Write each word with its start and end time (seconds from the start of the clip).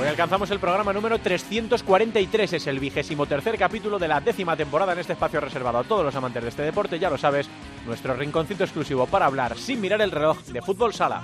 Hoy 0.00 0.06
alcanzamos 0.06 0.50
el 0.50 0.58
programa 0.58 0.94
número 0.94 1.18
343, 1.18 2.54
es 2.54 2.66
el 2.66 2.80
vigésimo 2.80 3.26
tercer 3.26 3.58
capítulo 3.58 3.98
de 3.98 4.08
la 4.08 4.18
décima 4.18 4.56
temporada 4.56 4.94
en 4.94 4.98
este 4.98 5.12
espacio 5.12 5.40
reservado 5.40 5.76
a 5.76 5.84
todos 5.84 6.02
los 6.02 6.14
amantes 6.14 6.42
de 6.42 6.48
este 6.48 6.62
deporte, 6.62 6.98
ya 6.98 7.10
lo 7.10 7.18
sabes, 7.18 7.50
nuestro 7.84 8.14
rinconcito 8.14 8.64
exclusivo 8.64 9.06
para 9.06 9.26
hablar 9.26 9.58
sin 9.58 9.78
mirar 9.78 10.00
el 10.00 10.10
reloj 10.10 10.42
de 10.44 10.62
fútbol 10.62 10.94
sala. 10.94 11.20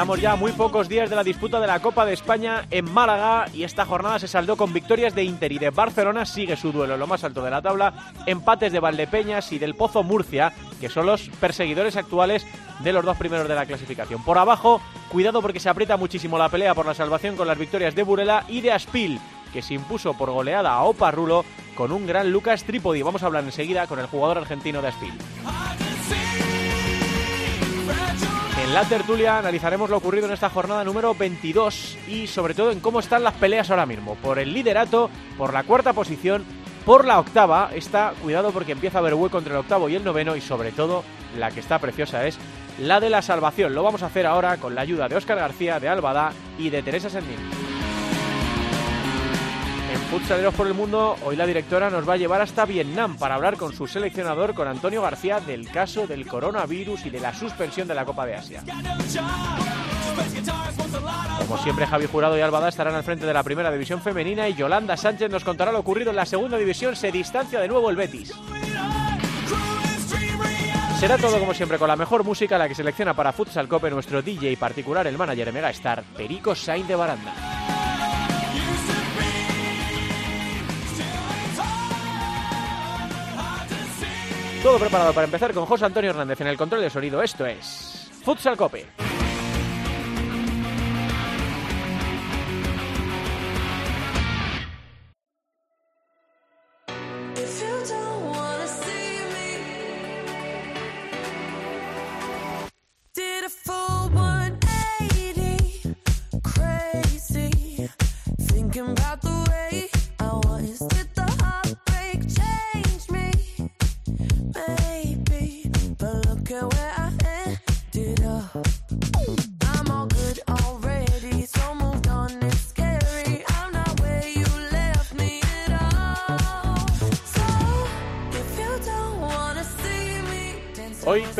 Estamos 0.00 0.18
ya 0.18 0.34
muy 0.34 0.52
pocos 0.52 0.88
días 0.88 1.10
de 1.10 1.16
la 1.16 1.22
disputa 1.22 1.60
de 1.60 1.66
la 1.66 1.78
Copa 1.80 2.06
de 2.06 2.14
España 2.14 2.64
en 2.70 2.90
Málaga 2.90 3.44
y 3.52 3.64
esta 3.64 3.84
jornada 3.84 4.18
se 4.18 4.28
saldó 4.28 4.56
con 4.56 4.72
victorias 4.72 5.14
de 5.14 5.24
Inter 5.24 5.52
y 5.52 5.58
de 5.58 5.68
Barcelona, 5.68 6.24
sigue 6.24 6.56
su 6.56 6.72
duelo 6.72 6.94
en 6.94 7.00
lo 7.00 7.06
más 7.06 7.22
alto 7.22 7.44
de 7.44 7.50
la 7.50 7.60
tabla, 7.60 7.92
empates 8.24 8.72
de 8.72 8.80
Valdepeñas 8.80 9.52
y 9.52 9.58
del 9.58 9.74
Pozo 9.74 10.02
Murcia, 10.02 10.54
que 10.80 10.88
son 10.88 11.04
los 11.04 11.28
perseguidores 11.38 11.96
actuales 11.96 12.46
de 12.82 12.94
los 12.94 13.04
dos 13.04 13.18
primeros 13.18 13.46
de 13.46 13.54
la 13.54 13.66
clasificación. 13.66 14.24
Por 14.24 14.38
abajo, 14.38 14.80
cuidado 15.10 15.42
porque 15.42 15.60
se 15.60 15.68
aprieta 15.68 15.98
muchísimo 15.98 16.38
la 16.38 16.48
pelea 16.48 16.74
por 16.74 16.86
la 16.86 16.94
salvación 16.94 17.36
con 17.36 17.46
las 17.46 17.58
victorias 17.58 17.94
de 17.94 18.02
Burela 18.02 18.46
y 18.48 18.62
de 18.62 18.72
Aspil, 18.72 19.20
que 19.52 19.60
se 19.60 19.74
impuso 19.74 20.14
por 20.14 20.30
goleada 20.30 20.72
a 20.72 20.84
Oparrulo 20.84 21.44
con 21.74 21.92
un 21.92 22.06
gran 22.06 22.32
Lucas 22.32 22.64
Trípodi. 22.64 23.02
Vamos 23.02 23.22
a 23.22 23.26
hablar 23.26 23.44
enseguida 23.44 23.86
con 23.86 23.98
el 23.98 24.06
jugador 24.06 24.38
argentino 24.38 24.80
de 24.80 24.88
Aspil. 24.88 25.12
En 28.70 28.74
la 28.74 28.84
tertulia 28.84 29.36
analizaremos 29.36 29.90
lo 29.90 29.96
ocurrido 29.96 30.26
en 30.26 30.32
esta 30.32 30.48
jornada 30.48 30.84
número 30.84 31.12
22 31.12 31.98
y 32.06 32.28
sobre 32.28 32.54
todo 32.54 32.70
en 32.70 32.78
cómo 32.78 33.00
están 33.00 33.24
las 33.24 33.34
peleas 33.34 33.68
ahora 33.68 33.84
mismo. 33.84 34.14
Por 34.14 34.38
el 34.38 34.54
liderato, 34.54 35.10
por 35.36 35.52
la 35.52 35.64
cuarta 35.64 35.92
posición, 35.92 36.44
por 36.86 37.04
la 37.04 37.18
octava. 37.18 37.70
Está, 37.74 38.14
cuidado 38.22 38.52
porque 38.52 38.70
empieza 38.70 38.98
a 38.98 39.00
haber 39.00 39.14
hueco 39.14 39.38
entre 39.38 39.54
el 39.54 39.58
octavo 39.58 39.88
y 39.88 39.96
el 39.96 40.04
noveno 40.04 40.36
y 40.36 40.40
sobre 40.40 40.70
todo 40.70 41.02
la 41.36 41.50
que 41.50 41.58
está 41.58 41.80
preciosa 41.80 42.24
es 42.28 42.38
la 42.78 43.00
de 43.00 43.10
la 43.10 43.22
salvación. 43.22 43.74
Lo 43.74 43.82
vamos 43.82 44.04
a 44.04 44.06
hacer 44.06 44.24
ahora 44.24 44.56
con 44.58 44.76
la 44.76 44.82
ayuda 44.82 45.08
de 45.08 45.16
Óscar 45.16 45.38
García, 45.38 45.80
de 45.80 45.88
Albada 45.88 46.30
y 46.56 46.70
de 46.70 46.80
Teresa 46.84 47.10
Sendín. 47.10 47.79
En 49.90 49.98
Futsaleros 50.02 50.54
por 50.54 50.68
el 50.68 50.74
Mundo, 50.74 51.16
hoy 51.24 51.34
la 51.34 51.46
directora 51.46 51.90
nos 51.90 52.08
va 52.08 52.12
a 52.12 52.16
llevar 52.16 52.40
hasta 52.40 52.64
Vietnam 52.64 53.16
para 53.16 53.34
hablar 53.34 53.56
con 53.56 53.72
su 53.72 53.88
seleccionador, 53.88 54.54
con 54.54 54.68
Antonio 54.68 55.02
García, 55.02 55.40
del 55.40 55.68
caso 55.68 56.06
del 56.06 56.28
coronavirus 56.28 57.06
y 57.06 57.10
de 57.10 57.18
la 57.18 57.34
suspensión 57.34 57.88
de 57.88 57.96
la 57.96 58.04
Copa 58.04 58.24
de 58.24 58.36
Asia. 58.36 58.62
Como 61.38 61.58
siempre, 61.58 61.88
Javi 61.88 62.06
Jurado 62.06 62.38
y 62.38 62.40
Albada 62.40 62.68
estarán 62.68 62.94
al 62.94 63.02
frente 63.02 63.26
de 63.26 63.34
la 63.34 63.42
primera 63.42 63.72
división 63.72 64.00
femenina 64.00 64.48
y 64.48 64.54
Yolanda 64.54 64.96
Sánchez 64.96 65.28
nos 65.28 65.42
contará 65.42 65.72
lo 65.72 65.80
ocurrido 65.80 66.10
en 66.10 66.16
la 66.16 66.26
segunda 66.26 66.56
división. 66.56 66.94
Se 66.94 67.10
distancia 67.10 67.58
de 67.58 67.66
nuevo 67.66 67.90
el 67.90 67.96
Betis. 67.96 68.32
Será 71.00 71.18
todo 71.18 71.40
como 71.40 71.52
siempre 71.52 71.78
con 71.78 71.88
la 71.88 71.96
mejor 71.96 72.22
música, 72.22 72.58
la 72.58 72.68
que 72.68 72.76
selecciona 72.76 73.14
para 73.14 73.32
Futsal 73.32 73.66
Cope 73.66 73.90
nuestro 73.90 74.22
DJ 74.22 74.56
particular, 74.56 75.06
el 75.08 75.18
manager 75.18 75.46
de 75.46 75.52
Megastar, 75.52 76.04
Perico 76.16 76.54
Sain 76.54 76.86
de 76.86 76.94
Baranda. 76.94 77.79
Todo 84.62 84.78
preparado 84.78 85.14
para 85.14 85.24
empezar 85.24 85.54
con 85.54 85.64
José 85.64 85.86
Antonio 85.86 86.10
Hernández 86.10 86.38
en 86.42 86.46
el 86.46 86.58
control 86.58 86.82
de 86.82 86.90
sonido. 86.90 87.22
Esto 87.22 87.46
es 87.46 88.10
Futsal 88.22 88.58
Cope. 88.58 89.09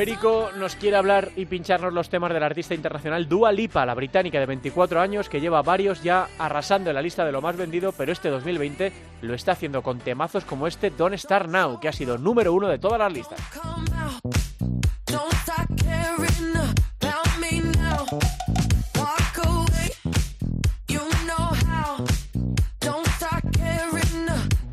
Perico 0.00 0.49
nos 0.56 0.77
quiere 0.77 0.97
hablar 0.97 1.31
y 1.37 1.44
pincharnos 1.44 1.93
los 1.93 2.09
temas 2.09 2.33
del 2.33 2.43
artista 2.43 2.75
internacional 2.75 3.28
Dua 3.28 3.53
Lipa, 3.53 3.84
la 3.84 3.93
británica 3.93 4.41
de 4.41 4.47
24 4.47 4.99
años 4.99 5.28
que 5.28 5.43
lleva 5.43 5.61
varios 5.61 6.03
ya 6.03 6.27
arrasando 6.38 6.88
en 6.88 6.94
la 6.94 7.03
lista 7.03 7.22
de 7.27 7.33
lo 7.33 7.43
más 7.43 7.55
vendido, 7.55 7.93
pero 7.93 8.10
este 8.10 8.31
2020 8.31 8.93
lo 9.21 9.34
está 9.34 9.53
haciendo 9.53 9.83
con 9.83 9.99
temazos 9.99 10.47
como 10.47 10.66
este 10.66 10.89
Don't 10.89 11.19
Start 11.19 11.50
Now, 11.50 11.78
que 11.81 11.89
ha 11.89 11.93
sido 11.93 12.16
número 12.16 12.55
uno 12.55 12.69
de 12.69 12.78
todas 12.78 12.99
las 12.99 13.12
listas. 13.12 13.39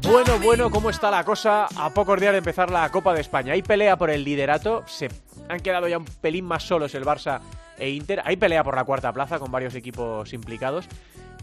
Bueno, 0.07 0.39
bueno, 0.39 0.71
¿cómo 0.71 0.89
está 0.89 1.11
la 1.11 1.25
cosa 1.25 1.67
a 1.75 1.89
pocos 1.89 2.17
días 2.17 2.31
de 2.31 2.37
empezar 2.37 2.71
la 2.71 2.89
Copa 2.89 3.13
de 3.13 3.19
España? 3.19 3.51
Hay 3.51 3.61
pelea 3.61 3.97
por 3.97 4.09
el 4.09 4.23
liderato, 4.23 4.83
se 4.87 5.09
han 5.49 5.59
quedado 5.59 5.89
ya 5.89 5.97
un 5.97 6.05
pelín 6.05 6.45
más 6.45 6.63
solos 6.63 6.95
el 6.95 7.03
Barça 7.03 7.41
e 7.77 7.89
Inter, 7.89 8.21
hay 8.23 8.37
pelea 8.37 8.63
por 8.63 8.73
la 8.73 8.85
cuarta 8.85 9.11
plaza 9.11 9.37
con 9.37 9.51
varios 9.51 9.75
equipos 9.75 10.31
implicados. 10.31 10.87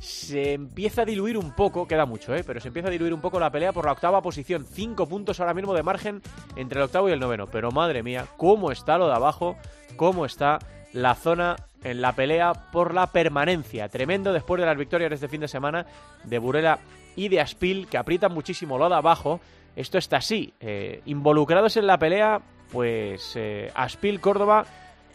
Se 0.01 0.55
empieza 0.55 1.03
a 1.03 1.05
diluir 1.05 1.37
un 1.37 1.53
poco, 1.53 1.87
queda 1.87 2.07
mucho, 2.07 2.35
¿eh? 2.35 2.43
pero 2.43 2.59
se 2.59 2.69
empieza 2.69 2.89
a 2.89 2.91
diluir 2.91 3.13
un 3.13 3.21
poco 3.21 3.39
la 3.39 3.51
pelea 3.51 3.75
por 3.75 3.85
la 3.85 3.93
octava 3.93 4.23
posición. 4.23 4.65
Cinco 4.65 5.07
puntos 5.07 5.41
ahora 5.41 5.53
mismo 5.53 5.75
de 5.75 5.83
margen 5.83 6.23
entre 6.57 6.79
el 6.79 6.85
octavo 6.87 7.11
y 7.11 7.13
el 7.13 7.21
noveno. 7.21 7.47
Pero 7.47 7.71
madre 7.71 8.03
mía, 8.03 8.27
¿cómo 8.39 8.73
está 8.73 8.97
lo 8.97 9.09
de 9.09 9.15
abajo? 9.15 9.57
¿Cómo 9.97 10.25
está 10.25 10.59
la 10.95 11.15
zona 11.15 11.57
en 11.83 12.01
la 12.01 12.13
pelea 12.13 12.55
por 12.73 12.95
la 12.95 13.09
permanencia? 13.09 13.91
Tremendo 13.91 14.33
después 14.33 14.59
de 14.59 14.67
las 14.67 14.79
victorias 14.79 15.11
de 15.11 15.17
este 15.17 15.29
fin 15.29 15.43
de 15.43 15.49
semana 15.49 15.85
de 16.25 16.39
Burela 16.39 16.79
y 17.17 17.29
de 17.29 17.41
Aspil, 17.41 17.87
que 17.89 17.99
aprietan 17.99 18.33
muchísimo 18.33 18.79
lo 18.79 18.89
de 18.89 18.95
abajo. 18.95 19.41
Esto 19.77 19.99
está 19.99 20.19
así. 20.19 20.55
Eh, 20.61 21.03
involucrados 21.07 21.77
en 21.77 21.87
la 21.87 21.99
pelea, 21.99 22.41
pues 22.73 23.33
eh, 23.37 23.71
Aspil, 23.75 24.21
Córdoba, 24.21 24.65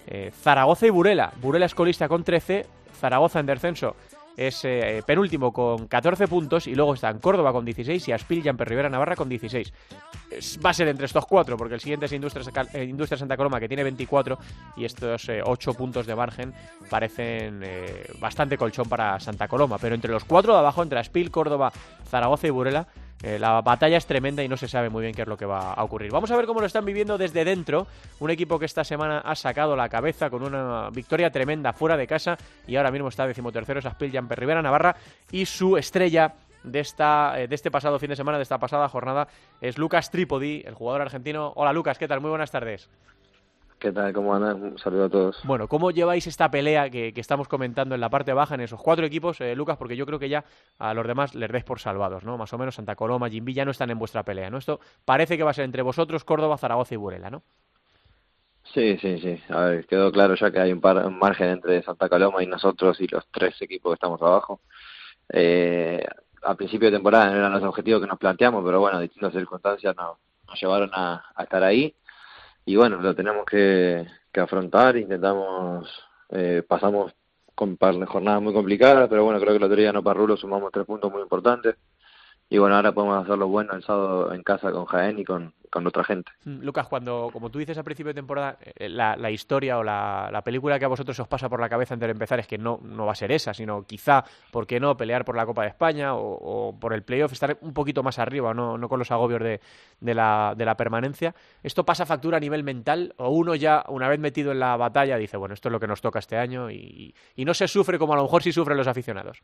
eh, 0.07 0.31
Zaragoza 0.33 0.87
y 0.87 0.89
Burela. 0.89 1.31
Burela 1.41 1.65
es 1.65 1.75
colista 1.75 2.07
con 2.07 2.23
13, 2.23 2.65
Zaragoza 2.99 3.39
en 3.39 3.45
descenso 3.45 3.95
es 4.39 4.63
eh, 4.63 5.03
penúltimo 5.05 5.51
con 5.51 5.87
14 5.87 6.29
puntos 6.29 6.65
y 6.67 6.73
luego 6.73 6.93
están 6.93 7.19
Córdoba 7.19 7.51
con 7.51 7.65
16 7.65 8.07
y 8.07 8.11
Aspil 8.13 8.41
Jamper 8.41 8.69
Rivera 8.69 8.89
Navarra 8.89 9.17
con 9.17 9.27
16. 9.27 9.73
Es, 10.31 10.57
va 10.65 10.69
a 10.69 10.73
ser 10.73 10.87
entre 10.87 11.07
estos 11.07 11.25
cuatro 11.25 11.57
porque 11.57 11.73
el 11.73 11.81
siguiente 11.81 12.05
es 12.05 12.13
Industria, 12.13 12.45
eh, 12.73 12.85
Industria 12.85 13.17
Santa 13.17 13.35
Coloma 13.35 13.59
que 13.59 13.67
tiene 13.67 13.83
24 13.83 14.39
y 14.77 14.85
estos 14.85 15.27
eh, 15.27 15.41
8 15.43 15.73
puntos 15.73 16.07
de 16.07 16.15
margen 16.15 16.53
parecen 16.89 17.59
eh, 17.65 18.05
bastante 18.21 18.57
colchón 18.57 18.87
para 18.87 19.19
Santa 19.19 19.49
Coloma. 19.49 19.77
Pero 19.77 19.95
entre 19.95 20.11
los 20.11 20.23
cuatro 20.23 20.53
de 20.53 20.59
abajo, 20.59 20.83
entre 20.83 20.99
Aspil, 20.99 21.31
Córdoba, 21.31 21.73
Zaragoza 22.09 22.47
y 22.47 22.51
Burela, 22.51 22.87
eh, 23.21 23.37
la 23.37 23.61
batalla 23.61 23.97
es 23.97 24.05
tremenda 24.05 24.43
y 24.43 24.47
no 24.47 24.55
se 24.55 24.67
sabe 24.67 24.89
muy 24.89 25.01
bien 25.01 25.13
qué 25.13 25.23
es 25.23 25.27
lo 25.27 25.37
que 25.37 25.45
va 25.45 25.73
a 25.73 25.83
ocurrir. 25.83 26.11
Vamos 26.11 26.31
a 26.31 26.37
ver 26.37 26.45
cómo 26.45 26.61
lo 26.61 26.65
están 26.65 26.85
viviendo 26.85 27.17
desde 27.17 27.43
dentro. 27.43 27.87
Un 28.19 28.29
equipo 28.29 28.57
que 28.57 28.65
esta 28.65 28.83
semana 28.83 29.19
ha 29.19 29.35
sacado 29.35 29.75
la 29.75 29.89
cabeza 29.89 30.29
con 30.29 30.43
una 30.43 30.89
victoria 30.89 31.29
tremenda 31.29 31.73
fuera 31.73 31.97
de 31.97 32.07
casa 32.07 32.37
y 32.65 32.77
ahora 32.77 32.91
mismo 32.91 33.09
está 33.09 33.27
decimotercero 33.27 33.79
es 33.79 33.85
Aspil 33.85 34.11
Jamper 34.11 34.39
Rivera 34.39 34.61
Navarra 34.61 34.95
y 35.31 35.45
su 35.45 35.75
estrella 35.77 36.33
de, 36.63 36.79
esta, 36.79 37.39
eh, 37.39 37.47
de 37.47 37.55
este 37.55 37.71
pasado 37.71 37.99
fin 37.99 38.09
de 38.09 38.15
semana, 38.15 38.37
de 38.37 38.43
esta 38.43 38.57
pasada 38.57 38.87
jornada, 38.87 39.27
es 39.61 39.77
Lucas 39.77 40.11
Trípodi, 40.11 40.63
el 40.65 40.73
jugador 40.73 41.01
argentino. 41.01 41.51
Hola 41.55 41.73
Lucas, 41.73 41.97
¿qué 41.97 42.07
tal? 42.07 42.21
Muy 42.21 42.29
buenas 42.29 42.51
tardes. 42.51 42.89
¿Qué 43.79 43.93
tal? 43.93 44.11
¿Cómo 44.11 44.35
andan? 44.35 44.61
Un 44.61 44.77
saludo 44.77 45.05
a 45.05 45.09
todos. 45.09 45.41
Bueno, 45.45 45.69
¿cómo 45.69 45.91
lleváis 45.91 46.27
esta 46.27 46.51
pelea 46.51 46.89
que, 46.89 47.13
que 47.13 47.21
estamos 47.21 47.47
comentando 47.47 47.95
en 47.95 48.01
la 48.01 48.09
parte 48.09 48.33
baja 48.33 48.55
en 48.55 48.61
esos 48.61 48.81
cuatro 48.81 49.05
equipos, 49.05 49.39
eh, 49.39 49.55
Lucas? 49.55 49.77
Porque 49.77 49.95
yo 49.95 50.05
creo 50.05 50.19
que 50.19 50.27
ya 50.27 50.43
a 50.77 50.93
los 50.93 51.07
demás 51.07 51.33
les 51.33 51.49
deis 51.49 51.63
por 51.63 51.79
salvados, 51.79 52.25
¿no? 52.25 52.37
Más 52.37 52.51
o 52.51 52.57
menos 52.57 52.75
Santa 52.75 52.97
Coloma, 52.97 53.29
Jimbi 53.29 53.53
ya 53.53 53.63
no 53.63 53.71
están 53.71 53.89
en 53.89 53.97
vuestra 53.97 54.23
pelea, 54.23 54.49
¿no? 54.49 54.57
Esto 54.57 54.81
parece 55.05 55.37
que 55.37 55.43
va 55.43 55.51
a 55.51 55.53
ser 55.53 55.63
entre 55.63 55.81
vosotros, 55.81 56.25
Córdoba, 56.25 56.57
Zaragoza 56.57 56.93
y 56.93 56.97
Burela, 56.97 57.29
¿no? 57.29 57.41
Sí, 58.73 58.97
sí, 58.97 59.19
sí. 59.19 59.41
A 59.49 59.61
ver, 59.61 59.87
quedó 59.87 60.11
claro 60.11 60.35
ya 60.35 60.51
que 60.51 60.59
hay 60.59 60.73
un, 60.73 60.81
par, 60.81 60.97
un 61.05 61.17
margen 61.17 61.49
entre 61.49 61.81
Santa 61.81 62.09
Coloma 62.09 62.43
y 62.43 62.47
nosotros 62.47 62.99
y 62.99 63.07
los 63.07 63.25
tres 63.31 63.59
equipos 63.61 63.91
que 63.91 63.95
estamos 63.95 64.21
abajo. 64.21 64.59
Eh, 65.29 66.05
a 66.43 66.55
principio 66.55 66.89
de 66.89 66.97
temporada 66.97 67.29
no 67.29 67.37
eran 67.37 67.53
los 67.53 67.63
objetivos 67.63 68.01
que 68.01 68.07
nos 68.07 68.19
planteamos, 68.19 68.63
pero 68.63 68.79
bueno, 68.79 68.99
distintas 68.99 69.33
circunstancias 69.33 69.95
nos, 69.95 70.17
nos 70.47 70.61
llevaron 70.61 70.91
a, 70.93 71.23
a, 71.33 71.43
estar 71.43 71.63
ahí. 71.63 71.93
Y 72.69 72.75
bueno, 72.75 73.01
lo 73.01 73.15
tenemos 73.15 73.47
que, 73.47 74.05
afrontar. 74.35 74.95
Intentamos, 74.95 75.89
eh, 76.29 76.61
pasamos 76.67 77.11
con 77.55 77.75
jornadas 77.77 78.43
muy 78.43 78.53
complicadas, 78.53 79.09
pero 79.09 79.23
bueno, 79.23 79.39
creo 79.39 79.53
que 79.53 79.57
el 79.57 79.63
otro 79.63 79.75
día 79.75 79.91
no 79.91 80.03
Parrulo 80.03 80.37
sumamos 80.37 80.71
tres 80.71 80.85
puntos 80.85 81.11
muy 81.11 81.23
importantes 81.23 81.77
y 82.49 82.57
bueno, 82.57 82.75
ahora 82.75 82.91
podemos 82.91 83.23
hacerlo 83.23 83.47
bueno 83.47 83.73
el 83.73 83.83
sábado 83.83 84.33
en 84.33 84.41
casa 84.41 84.71
con 84.71 84.85
Jaén 84.85 85.19
y 85.19 85.23
con, 85.23 85.53
con 85.69 85.85
otra 85.85 86.03
gente. 86.03 86.31
Mm, 86.45 86.61
Lucas, 86.63 86.87
cuando, 86.87 87.29
como 87.31 87.51
tú 87.51 87.59
dices 87.59 87.77
al 87.77 87.83
principio 87.83 88.09
de 88.09 88.15
temporada, 88.15 88.57
eh, 88.61 88.89
la, 88.89 89.15
la 89.15 89.29
historia 89.29 89.77
o 89.77 89.83
la, 89.83 90.29
la, 90.31 90.41
película 90.41 90.79
que 90.79 90.85
a 90.85 90.87
vosotros 90.87 91.19
os 91.19 91.27
pasa 91.27 91.47
por 91.47 91.59
la 91.59 91.69
cabeza 91.69 91.93
antes 91.93 92.07
de 92.07 92.11
empezar 92.11 92.39
es 92.39 92.47
que 92.47 92.57
no, 92.57 92.79
no 92.81 93.05
va 93.05 93.11
a 93.11 93.15
ser 93.15 93.31
esa, 93.31 93.53
sino 93.53 93.83
quizá, 93.83 94.23
¿por 94.51 94.65
qué 94.65 94.79
no?, 94.79 94.97
pelear 94.97 95.25
por 95.25 95.35
la 95.35 95.45
Copa 95.45 95.61
de 95.61 95.69
España 95.69 96.15
o, 96.15 96.69
o 96.69 96.79
por 96.79 96.93
el 96.93 97.03
playoff, 97.03 97.33
estar 97.33 97.57
un 97.61 97.73
poquito 97.73 98.01
más 98.01 98.17
arriba, 98.17 98.51
no, 98.55 98.79
no 98.79 98.89
con 98.89 98.97
los 98.97 99.11
agobios 99.11 99.41
de, 99.41 99.61
de, 99.99 100.13
la, 100.15 100.55
de 100.57 100.65
la 100.65 100.75
permanencia. 100.75 101.35
¿Esto 101.61 101.85
pasa 101.85 102.07
factura 102.07 102.37
a 102.37 102.39
nivel 102.39 102.63
mental 102.63 103.13
o 103.17 103.29
uno 103.29 103.53
ya, 103.53 103.85
una 103.89 104.09
vez 104.09 104.19
metido 104.19 104.51
en 104.51 104.59
la 104.59 104.75
batalla, 104.75 105.17
dice, 105.17 105.37
bueno, 105.37 105.53
esto 105.53 105.69
es 105.69 105.71
lo 105.71 105.79
que 105.79 105.87
nos 105.87 106.01
toca 106.01 106.17
este 106.17 106.37
año 106.37 106.71
y, 106.71 107.13
y 107.35 107.45
no 107.45 107.53
se 107.53 107.67
sufre 107.67 107.99
como 107.99 108.13
a 108.13 108.15
lo 108.15 108.23
mejor 108.23 108.41
sí 108.41 108.51
sufren 108.51 108.75
los 108.75 108.87
aficionados? 108.87 109.43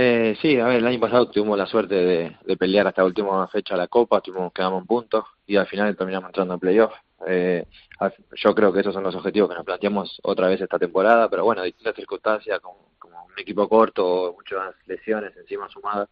Eh, 0.00 0.36
sí, 0.40 0.56
a 0.60 0.66
ver, 0.66 0.76
el 0.76 0.86
año 0.86 1.00
pasado 1.00 1.28
tuvimos 1.28 1.58
la 1.58 1.66
suerte 1.66 1.96
de, 1.96 2.56
pelear 2.56 2.86
hasta 2.86 3.02
la 3.02 3.06
última 3.06 3.48
fecha 3.48 3.76
la 3.76 3.88
Copa, 3.88 4.20
tuvimos, 4.20 4.52
quedamos 4.52 4.82
en 4.82 4.86
puntos 4.86 5.24
y 5.44 5.56
al 5.56 5.66
final 5.66 5.96
terminamos 5.96 6.28
entrando 6.28 6.54
en 6.54 6.60
playoff. 6.60 6.92
Eh, 7.26 7.66
yo 8.36 8.54
creo 8.54 8.72
que 8.72 8.78
esos 8.78 8.94
son 8.94 9.02
los 9.02 9.16
objetivos 9.16 9.48
que 9.48 9.56
nos 9.56 9.64
planteamos 9.64 10.20
otra 10.22 10.46
vez 10.46 10.60
esta 10.60 10.78
temporada, 10.78 11.28
pero 11.28 11.44
bueno, 11.44 11.64
distintas 11.64 11.96
circunstancias, 11.96 12.60
como, 12.60 12.92
un 13.26 13.38
equipo 13.40 13.68
corto, 13.68 14.34
muchas 14.36 14.72
lesiones 14.86 15.36
encima 15.36 15.68
sumadas, 15.68 16.08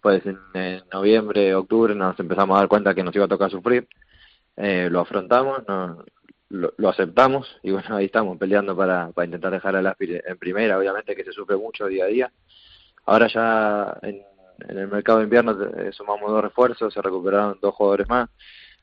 pues 0.00 0.22
en, 0.26 0.82
noviembre, 0.92 1.54
octubre 1.54 1.94
nos 1.94 2.18
empezamos 2.18 2.56
a 2.56 2.60
dar 2.62 2.68
cuenta 2.68 2.96
que 2.96 3.04
nos 3.04 3.14
iba 3.14 3.26
a 3.26 3.28
tocar 3.28 3.48
sufrir, 3.48 3.86
eh, 4.56 4.88
lo 4.90 4.98
afrontamos, 4.98 5.62
no, 5.68 6.04
lo, 6.48 6.88
aceptamos 6.88 7.60
y 7.62 7.70
bueno, 7.70 7.94
ahí 7.94 8.06
estamos 8.06 8.36
peleando 8.38 8.76
para, 8.76 9.12
para 9.12 9.26
intentar 9.26 9.52
dejar 9.52 9.76
al 9.76 9.86
Aspire 9.86 10.20
en 10.26 10.36
primera, 10.36 10.76
obviamente 10.76 11.14
que 11.14 11.22
se 11.22 11.32
sufre 11.32 11.56
mucho 11.56 11.86
día 11.86 12.06
a 12.06 12.08
día 12.08 12.32
Ahora 13.10 13.26
ya 13.26 13.98
en, 14.02 14.22
el 14.68 14.86
mercado 14.86 15.18
de 15.18 15.24
invierno 15.24 15.50
eh, 15.50 15.90
sumamos 15.90 16.30
dos 16.30 16.42
refuerzos, 16.42 16.94
se 16.94 17.02
recuperaron 17.02 17.58
dos 17.60 17.74
jugadores 17.74 18.08
más, 18.08 18.30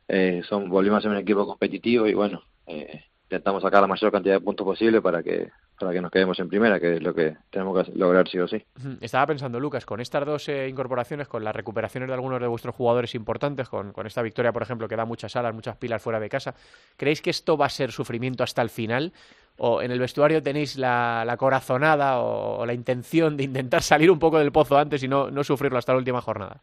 eh, 0.05 0.41
son 0.49 0.67
volvimos 0.67 0.97
a 0.97 1.01
ser 1.03 1.11
un 1.11 1.17
equipo 1.17 1.47
competitivo 1.47 2.05
y 2.07 2.13
bueno, 2.13 2.41
eh, 2.65 3.05
intentamos 3.23 3.63
sacar 3.63 3.79
la 3.79 3.87
mayor 3.87 4.11
cantidad 4.11 4.35
de 4.35 4.41
puntos 4.41 4.65
posible 4.65 5.01
para 5.01 5.23
que 5.23 5.49
para 5.79 5.93
que 5.93 6.01
nos 6.01 6.11
quedemos 6.11 6.39
en 6.39 6.49
primera, 6.49 6.79
que 6.79 6.95
es 6.95 7.01
lo 7.01 7.13
que 7.13 7.37
tenemos 7.49 7.85
que 7.85 7.91
lograr 7.95 8.27
sí 8.27 8.39
o 8.39 8.47
sí. 8.47 8.63
Estaba 8.99 9.27
pensando, 9.27 9.59
Lucas, 9.59 9.85
con 9.85 9.99
estas 9.99 10.25
dos 10.25 10.49
eh, 10.49 10.67
incorporaciones, 10.67 11.27
con 11.27 11.43
las 11.43 11.55
recuperaciones 11.55 12.07
de 12.07 12.13
algunos 12.13 12.41
de 12.41 12.47
vuestros 12.47 12.75
jugadores 12.75 13.13
importantes, 13.15 13.69
con, 13.69 13.93
esta 14.05 14.21
victoria, 14.21 14.51
por 14.51 14.63
ejemplo, 14.63 14.87
que 14.87 14.95
da 14.95 15.05
muchas 15.05 15.35
alas, 15.35 15.53
muchas 15.53 15.77
pilas 15.77 16.01
fuera 16.01 16.19
de 16.19 16.29
casa, 16.29 16.55
¿creéis 16.95 17.21
que 17.21 17.29
esto 17.29 17.57
va 17.57 17.67
a 17.67 17.69
ser 17.69 17.91
sufrimiento 17.91 18.43
hasta 18.43 18.61
el 18.61 18.69
final? 18.69 19.13
¿O 19.57 19.81
en 19.81 19.91
el 19.91 19.99
vestuario 19.99 20.41
tenéis 20.41 20.77
la, 20.77 21.23
la 21.25 21.37
corazonada 21.37 22.19
o, 22.19 22.59
o, 22.59 22.65
la 22.65 22.73
intención 22.73 23.37
de 23.37 23.43
intentar 23.43 23.81
salir 23.81 24.11
un 24.11 24.19
poco 24.19 24.39
del 24.39 24.51
pozo 24.51 24.77
antes 24.77 25.01
y 25.03 25.07
no, 25.07 25.31
no 25.31 25.43
sufrirlo 25.43 25.77
hasta 25.77 25.93
la 25.93 25.99
última 25.99 26.21
jornada? 26.21 26.61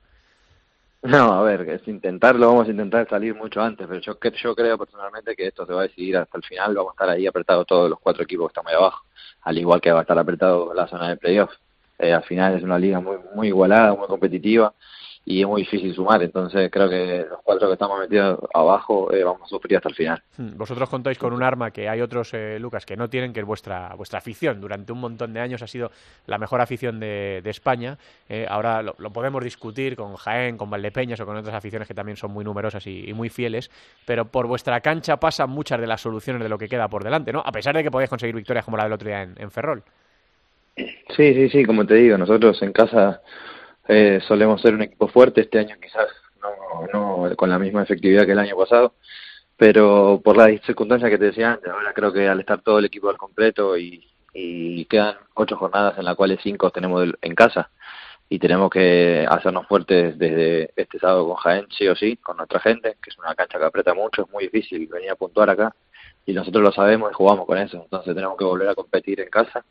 No, 1.05 1.35
a 1.35 1.43
ver, 1.43 1.69
es 1.69 1.87
intentarlo, 1.87 2.49
vamos 2.49 2.67
a 2.67 2.71
intentar 2.71 3.07
salir 3.07 3.35
mucho 3.35 3.61
antes, 3.61 3.87
pero 3.87 4.01
yo, 4.01 4.19
yo 4.43 4.57
creo 4.57 4.79
personalmente 4.79 5.37
que 5.37 5.49
esto 5.49 5.67
se 5.67 5.75
va 5.75 5.81
a 5.81 5.83
decidir 5.83 6.17
hasta 6.17 6.39
el 6.39 6.45
final, 6.45 6.75
vamos 6.75 6.93
a 6.93 6.95
estar 6.95 7.09
ahí 7.11 7.27
apretados 7.27 7.67
todos 7.67 7.91
los 7.91 8.01
cuatro 8.01 8.23
equipos 8.23 8.49
que 8.49 8.53
están 8.53 8.65
muy 8.65 8.73
abajo, 8.73 9.05
al 9.43 9.59
igual 9.59 9.83
que 9.83 9.93
va 9.93 9.99
a 9.99 10.03
estar 10.03 10.19
apretado 10.19 10.73
la 10.73 10.89
zona 10.89 11.11
de 11.11 11.19
playoff. 11.19 11.51
Eh, 11.99 12.11
al 12.11 12.23
final 12.25 12.55
es 12.55 12.63
una 12.63 12.79
liga 12.79 13.01
muy, 13.01 13.19
muy 13.35 13.49
igualada, 13.49 13.95
muy 13.95 14.07
competitiva, 14.07 14.73
y 15.27 15.41
es 15.41 15.47
muy 15.47 15.63
difícil 15.63 15.95
sumar. 15.95 16.23
Entonces 16.23 16.71
creo 16.71 16.89
que 16.89 17.27
los 17.29 17.41
cuatro 17.43 17.69
que 17.69 17.73
estamos 17.75 17.99
metidos 17.99 18.39
abajo 18.53 19.13
eh, 19.13 19.25
vamos 19.25 19.43
a 19.43 19.47
sufrir 19.47 19.77
hasta 19.77 19.89
el 19.89 19.95
final. 19.95 20.23
Hmm, 20.37 20.57
vosotros 20.57 20.89
contáis 20.89 21.19
con 21.19 21.33
un 21.33 21.43
arma 21.43 21.71
que 21.71 21.89
hay 21.89 22.01
otros, 22.01 22.35
eh, 22.35 22.59
Lucas, 22.61 22.85
que 22.85 22.97
no 22.97 23.09
tienen, 23.09 23.33
que 23.33 23.41
es 23.41 23.47
vuestra, 23.47 23.95
vuestra 23.97 24.19
afición. 24.19 24.61
Durante 24.61 24.93
un 24.93 25.01
montón 25.01 25.33
de 25.33 25.41
años 25.41 25.63
ha 25.63 25.67
sido 25.67 25.91
la 26.27 26.39
mejor 26.39 26.61
afición 26.61 27.01
de, 27.01 27.41
de 27.43 27.51
España. 27.51 27.97
Eh, 28.29 28.47
ahora 28.49 28.83
lo, 28.83 28.95
lo, 28.99 29.11
podemos 29.11 29.43
discutir 29.43 29.97
con 29.97 30.15
Jaén, 30.17 30.59
con 30.59 30.69
Valdepeñas 30.69 31.21
o 31.21 31.27
con 31.27 31.37
otras 31.37 31.55
aficiones 31.55 31.89
que 31.89 31.95
también 31.95 32.17
son 32.17 32.31
muy 32.31 32.45
numerosas 32.45 32.87
y, 32.87 33.09
y, 33.09 33.15
muy 33.15 33.31
fieles, 33.31 33.71
pero 34.05 34.27
por 34.27 34.47
vuestra 34.47 34.81
cancha 34.81 35.17
pasan 35.19 35.51
muchas 35.51 35.81
de 35.81 35.87
las 35.87 36.01
soluciones 36.01 36.43
de 36.43 36.49
lo 36.49 36.59
que 36.59 36.69
queda 36.69 36.89
por 36.89 37.03
delante, 37.03 37.33
¿no? 37.33 37.43
A 37.45 37.53
pesar 37.53 37.75
de 37.75 37.83
que 37.83 37.91
podéis 37.91 38.11
conseguir 38.11 38.35
victorias 38.35 38.65
como 38.65 38.77
la 38.77 38.85
del 38.85 38.93
otro 38.93 39.09
día 39.09 39.23
en, 39.23 39.35
en 39.39 39.51
Ferrol. 39.51 39.83
Sí, 40.77 41.35
sí, 41.35 41.49
sí, 41.51 41.65
como 41.65 41.87
te 41.87 41.95
digo, 41.95 42.19
nosotros 42.19 42.61
en 42.63 42.73
casa 42.73 43.23
eh, 43.89 44.21
solemos 44.27 44.61
ser 44.61 44.75
un 44.75 44.83
equipo 44.83 45.09
fuerte, 45.09 45.43
este 45.43 45.59
año 45.59 45.77
quizás 45.81 46.09
no, 46.41 46.87
no 47.27 47.37
con 47.37 47.51
la 47.51 47.59
misma 47.59 47.83
efectividad 47.83 48.27
que 48.27 48.33
el 48.33 48.39
año 48.39 48.57
pasado, 48.57 48.95
pero 49.57 50.21
por 50.25 50.37
las 50.37 50.61
circunstancias 50.63 51.11
que 51.11 51.19
te 51.19 51.27
decía 51.27 51.53
antes, 51.53 51.71
ahora 51.73 51.93
creo 51.93 52.13
que 52.13 52.29
al 52.29 52.41
estar 52.41 52.61
todo 52.63 52.79
el 52.79 52.87
equipo 52.87 53.09
al 53.09 53.19
completo 53.19 53.77
y, 53.77 54.07
y 54.33 54.85
quedan 54.87 55.17
ocho 55.35 55.57
jornadas 55.57 55.99
en 55.99 56.05
las 56.05 56.17
cuales 56.17 56.41
cinco 56.43 56.71
tenemos 56.71 57.09
en 57.23 57.35
casa 57.35 57.71
y 58.29 58.39
tenemos 58.39 58.71
que 58.71 59.27
hacernos 59.29 59.67
fuertes 59.67 60.19
desde 60.19 60.71
este 60.77 60.99
sábado 60.99 61.29
con 61.29 61.37
Jaén, 61.37 61.67
sí 61.71 61.87
o 61.89 61.95
sí, 61.95 62.17
con 62.17 62.37
nuestra 62.37 62.59
gente, 62.61 62.97
que 63.03 63.11
es 63.11 63.19
una 63.19 63.35
cancha 63.35 63.59
que 63.59 63.65
aprieta 63.65 63.95
mucho, 63.95 64.23
es 64.23 64.31
muy 64.31 64.45
difícil 64.45 64.87
venir 64.87 65.11
a 65.11 65.17
puntuar 65.17 65.51
acá 65.51 65.75
y 66.27 66.33
nosotros 66.33 66.63
lo 66.63 66.73
sabemos 66.73 67.11
y 67.11 67.15
jugamos 67.15 67.47
con 67.47 67.59
eso, 67.59 67.83
entonces 67.83 68.15
tenemos 68.15 68.37
que 68.37 68.45
volver 68.45 68.69
a 68.69 68.75
competir 68.75 69.21
en 69.21 69.29
casa, 69.29 69.65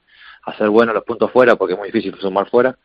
hacer 0.43 0.69
buenos 0.69 0.93
los 0.93 1.03
puntos 1.03 1.31
fuera 1.31 1.55
porque 1.55 1.73
es 1.73 1.79
muy 1.79 1.89
difícil 1.89 2.15
sumar 2.19 2.49
fuera 2.49 2.77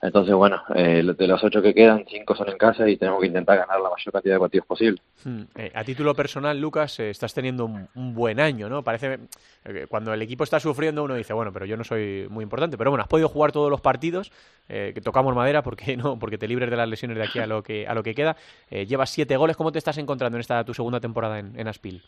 entonces, 0.00 0.32
bueno, 0.32 0.62
eh, 0.76 1.02
de 1.02 1.26
los 1.26 1.42
ocho 1.42 1.60
que 1.60 1.74
quedan, 1.74 2.04
cinco 2.08 2.36
son 2.36 2.48
en 2.48 2.56
casa 2.56 2.88
y 2.88 2.96
tenemos 2.96 3.20
que 3.20 3.26
intentar 3.26 3.58
ganar 3.58 3.80
la 3.80 3.90
mayor 3.90 4.12
cantidad 4.12 4.36
de 4.36 4.40
partidos 4.40 4.66
posible. 4.66 5.02
Hmm. 5.24 5.42
Eh, 5.56 5.72
a 5.74 5.82
título 5.82 6.14
personal, 6.14 6.60
Lucas, 6.60 7.00
eh, 7.00 7.10
estás 7.10 7.34
teniendo 7.34 7.64
un, 7.64 7.88
un, 7.96 8.14
buen 8.14 8.38
año, 8.38 8.68
¿no? 8.68 8.84
Parece 8.84 9.18
que 9.64 9.88
cuando 9.88 10.14
el 10.14 10.22
equipo 10.22 10.44
está 10.44 10.60
sufriendo 10.60 11.02
uno 11.02 11.16
dice, 11.16 11.32
bueno, 11.32 11.52
pero 11.52 11.66
yo 11.66 11.76
no 11.76 11.82
soy 11.82 12.28
muy 12.30 12.44
importante. 12.44 12.78
Pero 12.78 12.90
bueno, 12.90 13.02
has 13.02 13.08
podido 13.08 13.28
jugar 13.28 13.50
todos 13.50 13.70
los 13.70 13.80
partidos, 13.80 14.30
eh, 14.68 14.92
que 14.94 15.00
tocamos 15.00 15.34
madera 15.34 15.62
porque 15.62 15.96
no, 15.96 16.16
porque 16.16 16.38
te 16.38 16.46
libres 16.46 16.70
de 16.70 16.76
las 16.76 16.88
lesiones 16.88 17.16
de 17.16 17.24
aquí 17.24 17.40
a 17.40 17.48
lo 17.48 17.64
que, 17.64 17.88
a 17.88 17.94
lo 17.94 18.04
que 18.04 18.14
queda. 18.14 18.36
llevas 18.70 19.10
siete 19.10 19.36
goles. 19.36 19.56
¿Cómo 19.56 19.72
te 19.72 19.78
estás 19.78 19.98
encontrando 19.98 20.36
en 20.36 20.40
esta 20.40 20.62
tu 20.62 20.74
segunda 20.74 21.00
temporada 21.00 21.40
en, 21.40 21.58
en 21.58 21.66
Aspil? 21.66 22.02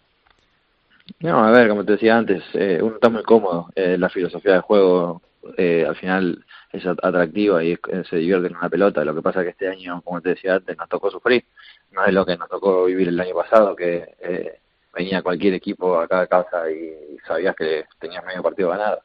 No, 1.19 1.45
a 1.45 1.51
ver, 1.51 1.69
como 1.69 1.85
te 1.85 1.93
decía 1.93 2.17
antes, 2.17 2.45
uno 2.55 2.95
está 2.95 3.09
muy 3.09 3.25
cómodo. 3.25 3.69
la 3.75 4.09
filosofía 4.09 4.53
de 4.53 4.61
juego 4.61 5.21
eh, 5.57 5.85
al 5.89 5.97
final 5.97 6.45
es 6.73 6.87
atractiva 6.87 7.63
y 7.65 7.73
es, 7.73 8.09
se 8.09 8.17
divierte 8.17 8.51
con 8.51 8.61
la 8.61 8.69
pelota. 8.69 9.05
Lo 9.05 9.15
que 9.15 9.23
pasa 9.23 9.41
es 9.41 9.45
que 9.45 9.51
este 9.51 9.69
año, 9.69 10.01
como 10.03 10.21
te 10.21 10.31
decía 10.31 10.55
antes, 10.55 10.77
nos 10.77 10.89
tocó 10.89 11.11
sufrir. 11.11 11.45
No 11.93 12.05
es 12.05 12.13
lo 12.13 12.25
que 12.25 12.37
nos 12.37 12.49
tocó 12.49 12.85
vivir 12.85 13.09
el 13.09 13.21
año 13.21 13.35
pasado, 13.35 13.75
que 13.75 14.15
eh, 14.21 14.61
venía 14.95 15.23
cualquier 15.23 15.55
equipo 15.55 15.99
a 15.99 16.09
cada 16.09 16.27
casa 16.27 16.71
y, 16.71 17.15
y 17.15 17.19
sabías 17.27 17.57
que 17.57 17.87
tenías 17.99 18.25
medio 18.25 18.43
partido 18.43 18.71
ganado. 18.71 19.03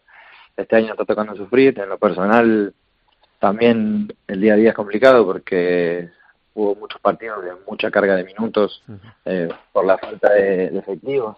Este 0.56 0.76
año 0.76 0.88
nos 0.88 0.94
está 1.00 1.06
tocando 1.06 1.36
sufrir. 1.36 1.80
En 1.80 1.90
lo 1.90 1.98
personal, 1.98 2.74
también 3.40 4.14
el 4.28 4.42
día 4.42 4.54
a 4.54 4.58
día 4.58 4.70
es 4.70 4.76
complicado 4.76 5.26
porque 5.26 6.10
hubo 6.54 6.76
muchos 6.76 7.02
partidos 7.02 7.44
de 7.44 7.52
mucha 7.68 7.92
carga 7.92 8.16
de 8.16 8.24
minutos 8.24 8.84
eh, 9.26 9.50
por 9.74 9.86
la 9.86 9.98
falta 9.98 10.34
de, 10.34 10.70
de 10.70 10.80
efectivos 10.80 11.38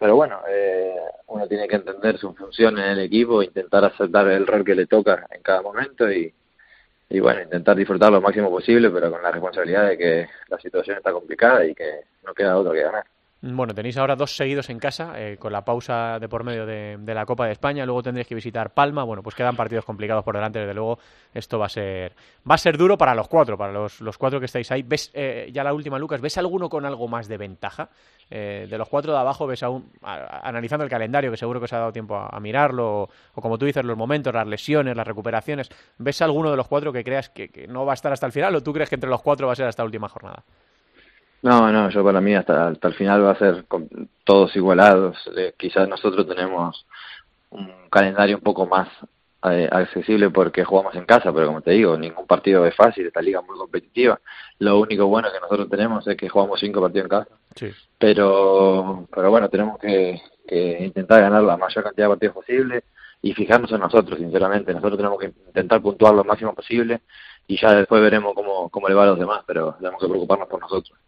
pero 0.00 0.16
bueno, 0.16 0.40
eh, 0.48 0.96
uno 1.26 1.46
tiene 1.46 1.68
que 1.68 1.76
entender 1.76 2.16
su 2.16 2.32
función 2.32 2.78
en 2.78 2.86
el 2.86 3.00
equipo, 3.00 3.42
intentar 3.42 3.84
aceptar 3.84 4.26
el 4.28 4.46
rol 4.46 4.64
que 4.64 4.74
le 4.74 4.86
toca 4.86 5.26
en 5.30 5.42
cada 5.42 5.60
momento 5.60 6.10
y, 6.10 6.32
y 7.10 7.20
bueno, 7.20 7.42
intentar 7.42 7.76
disfrutar 7.76 8.10
lo 8.10 8.22
máximo 8.22 8.48
posible, 8.50 8.88
pero 8.88 9.10
con 9.10 9.22
la 9.22 9.30
responsabilidad 9.30 9.88
de 9.88 9.98
que 9.98 10.28
la 10.48 10.58
situación 10.58 10.96
está 10.96 11.12
complicada 11.12 11.66
y 11.66 11.74
que 11.74 12.04
no 12.24 12.32
queda 12.32 12.56
otro 12.56 12.72
que 12.72 12.80
ganar. 12.80 13.04
Bueno, 13.42 13.74
tenéis 13.74 13.96
ahora 13.96 14.16
dos 14.16 14.36
seguidos 14.36 14.68
en 14.68 14.78
casa, 14.78 15.14
eh, 15.16 15.38
con 15.38 15.50
la 15.50 15.64
pausa 15.64 16.18
de 16.18 16.28
por 16.28 16.44
medio 16.44 16.66
de, 16.66 16.98
la 17.06 17.24
Copa 17.24 17.46
de 17.46 17.52
España. 17.52 17.86
Luego 17.86 18.02
tendréis 18.02 18.26
que 18.26 18.34
visitar 18.34 18.74
Palma. 18.74 19.02
Bueno, 19.02 19.22
pues 19.22 19.34
quedan 19.34 19.56
partidos 19.56 19.86
complicados 19.86 20.22
por 20.22 20.34
delante. 20.34 20.58
Desde 20.58 20.74
luego, 20.74 20.98
esto 21.32 21.58
va 21.58 21.64
a 21.64 21.68
ser 21.70 22.14
va 22.48 22.56
a 22.56 22.58
ser 22.58 22.76
duro 22.76 22.98
para 22.98 23.14
los 23.14 23.28
cuatro, 23.28 23.56
para 23.56 23.72
los, 23.72 24.02
los 24.02 24.18
cuatro 24.18 24.40
que 24.40 24.44
estáis 24.44 24.70
ahí. 24.70 24.82
¿Ves, 24.82 25.10
eh, 25.14 25.48
ya 25.54 25.64
la 25.64 25.72
última, 25.72 25.98
Lucas, 25.98 26.20
¿ves 26.20 26.36
alguno 26.36 26.68
con 26.68 26.84
algo 26.84 27.08
más 27.08 27.28
de 27.28 27.38
ventaja? 27.38 27.88
Eh, 28.30 28.66
de 28.68 28.76
los 28.76 28.90
cuatro 28.90 29.14
de 29.14 29.18
abajo, 29.18 29.46
ves 29.46 29.62
aún, 29.62 29.90
analizando 30.02 30.84
el 30.84 30.90
calendario, 30.90 31.30
que 31.30 31.38
seguro 31.38 31.60
que 31.60 31.64
os 31.64 31.72
ha 31.72 31.78
dado 31.78 31.92
tiempo 31.92 32.16
a, 32.16 32.38
mirarlo, 32.40 33.04
o, 33.04 33.08
o, 33.34 33.40
como 33.40 33.56
tú 33.56 33.64
dices, 33.64 33.84
los 33.86 33.96
momentos, 33.96 34.34
las 34.34 34.46
lesiones, 34.46 34.94
las 34.94 35.06
recuperaciones. 35.06 35.70
¿Ves 35.96 36.20
alguno 36.20 36.50
de 36.50 36.58
los 36.58 36.68
cuatro 36.68 36.92
que 36.92 37.02
creas 37.02 37.30
que, 37.30 37.48
que 37.48 37.66
no 37.66 37.86
va 37.86 37.92
a 37.92 37.94
estar 37.94 38.12
hasta 38.12 38.26
el 38.26 38.32
final 38.32 38.54
o 38.54 38.62
tú 38.62 38.74
crees 38.74 38.90
que 38.90 38.96
entre 38.96 39.08
los 39.08 39.22
cuatro 39.22 39.46
va 39.46 39.54
a 39.54 39.56
ser 39.56 39.66
hasta 39.66 39.82
la 39.82 39.86
última 39.86 40.10
jornada? 40.10 40.44
No, 41.42 41.72
no, 41.72 41.88
yo 41.88 42.04
para 42.04 42.20
mí 42.20 42.34
hasta, 42.34 42.68
hasta 42.68 42.88
el 42.88 42.94
final 42.94 43.24
va 43.24 43.32
a 43.32 43.38
ser 43.38 43.64
con 43.66 43.88
todos 44.24 44.54
igualados. 44.56 45.16
Eh, 45.36 45.54
quizás 45.56 45.88
nosotros 45.88 46.26
tenemos 46.26 46.86
un 47.50 47.88
calendario 47.90 48.36
un 48.36 48.42
poco 48.42 48.66
más 48.66 48.88
eh, 49.42 49.66
accesible 49.72 50.28
porque 50.28 50.64
jugamos 50.64 50.94
en 50.96 51.06
casa, 51.06 51.32
pero 51.32 51.46
como 51.46 51.62
te 51.62 51.70
digo, 51.70 51.96
ningún 51.96 52.26
partido 52.26 52.66
es 52.66 52.74
fácil, 52.76 53.06
esta 53.06 53.22
liga 53.22 53.40
es 53.40 53.46
muy 53.46 53.56
competitiva. 53.56 54.20
Lo 54.58 54.78
único 54.78 55.06
bueno 55.06 55.28
que 55.32 55.40
nosotros 55.40 55.68
tenemos 55.70 56.06
es 56.06 56.14
que 56.14 56.28
jugamos 56.28 56.60
cinco 56.60 56.82
partidos 56.82 57.04
en 57.04 57.08
casa 57.08 57.30
Pero, 57.98 59.08
pero 59.14 59.30
bueno, 59.30 59.48
tenemos 59.48 59.78
que, 59.78 60.20
intentar 60.80 61.22
ganar 61.22 61.42
la 61.42 61.56
mayor 61.56 61.84
cantidad 61.84 62.06
de 62.06 62.10
partidos 62.10 62.34
posible 62.34 62.84
y 63.22 63.32
fijarnos 63.32 63.72
en 63.72 63.80
nosotros, 63.80 64.18
sinceramente. 64.18 64.74
Nosotros 64.74 64.98
tenemos 64.98 65.18
que 65.18 65.32
intentar 65.46 65.80
puntuar 65.80 66.14
lo 66.14 66.24
máximo 66.24 66.54
posible 66.54 67.00
y 67.46 67.58
ya 67.58 67.72
después 67.74 68.02
veremos 68.02 68.34
cómo, 68.34 68.68
cómo 68.68 68.88
le 68.88 68.94
va 68.94 69.04
a 69.04 69.06
los 69.06 69.18
demás, 69.18 69.42
pero 69.46 69.74
tenemos 69.80 70.02
que 70.02 70.08
preocuparnos 70.08 70.48
por 70.48 70.60
nosotros. 70.60 70.99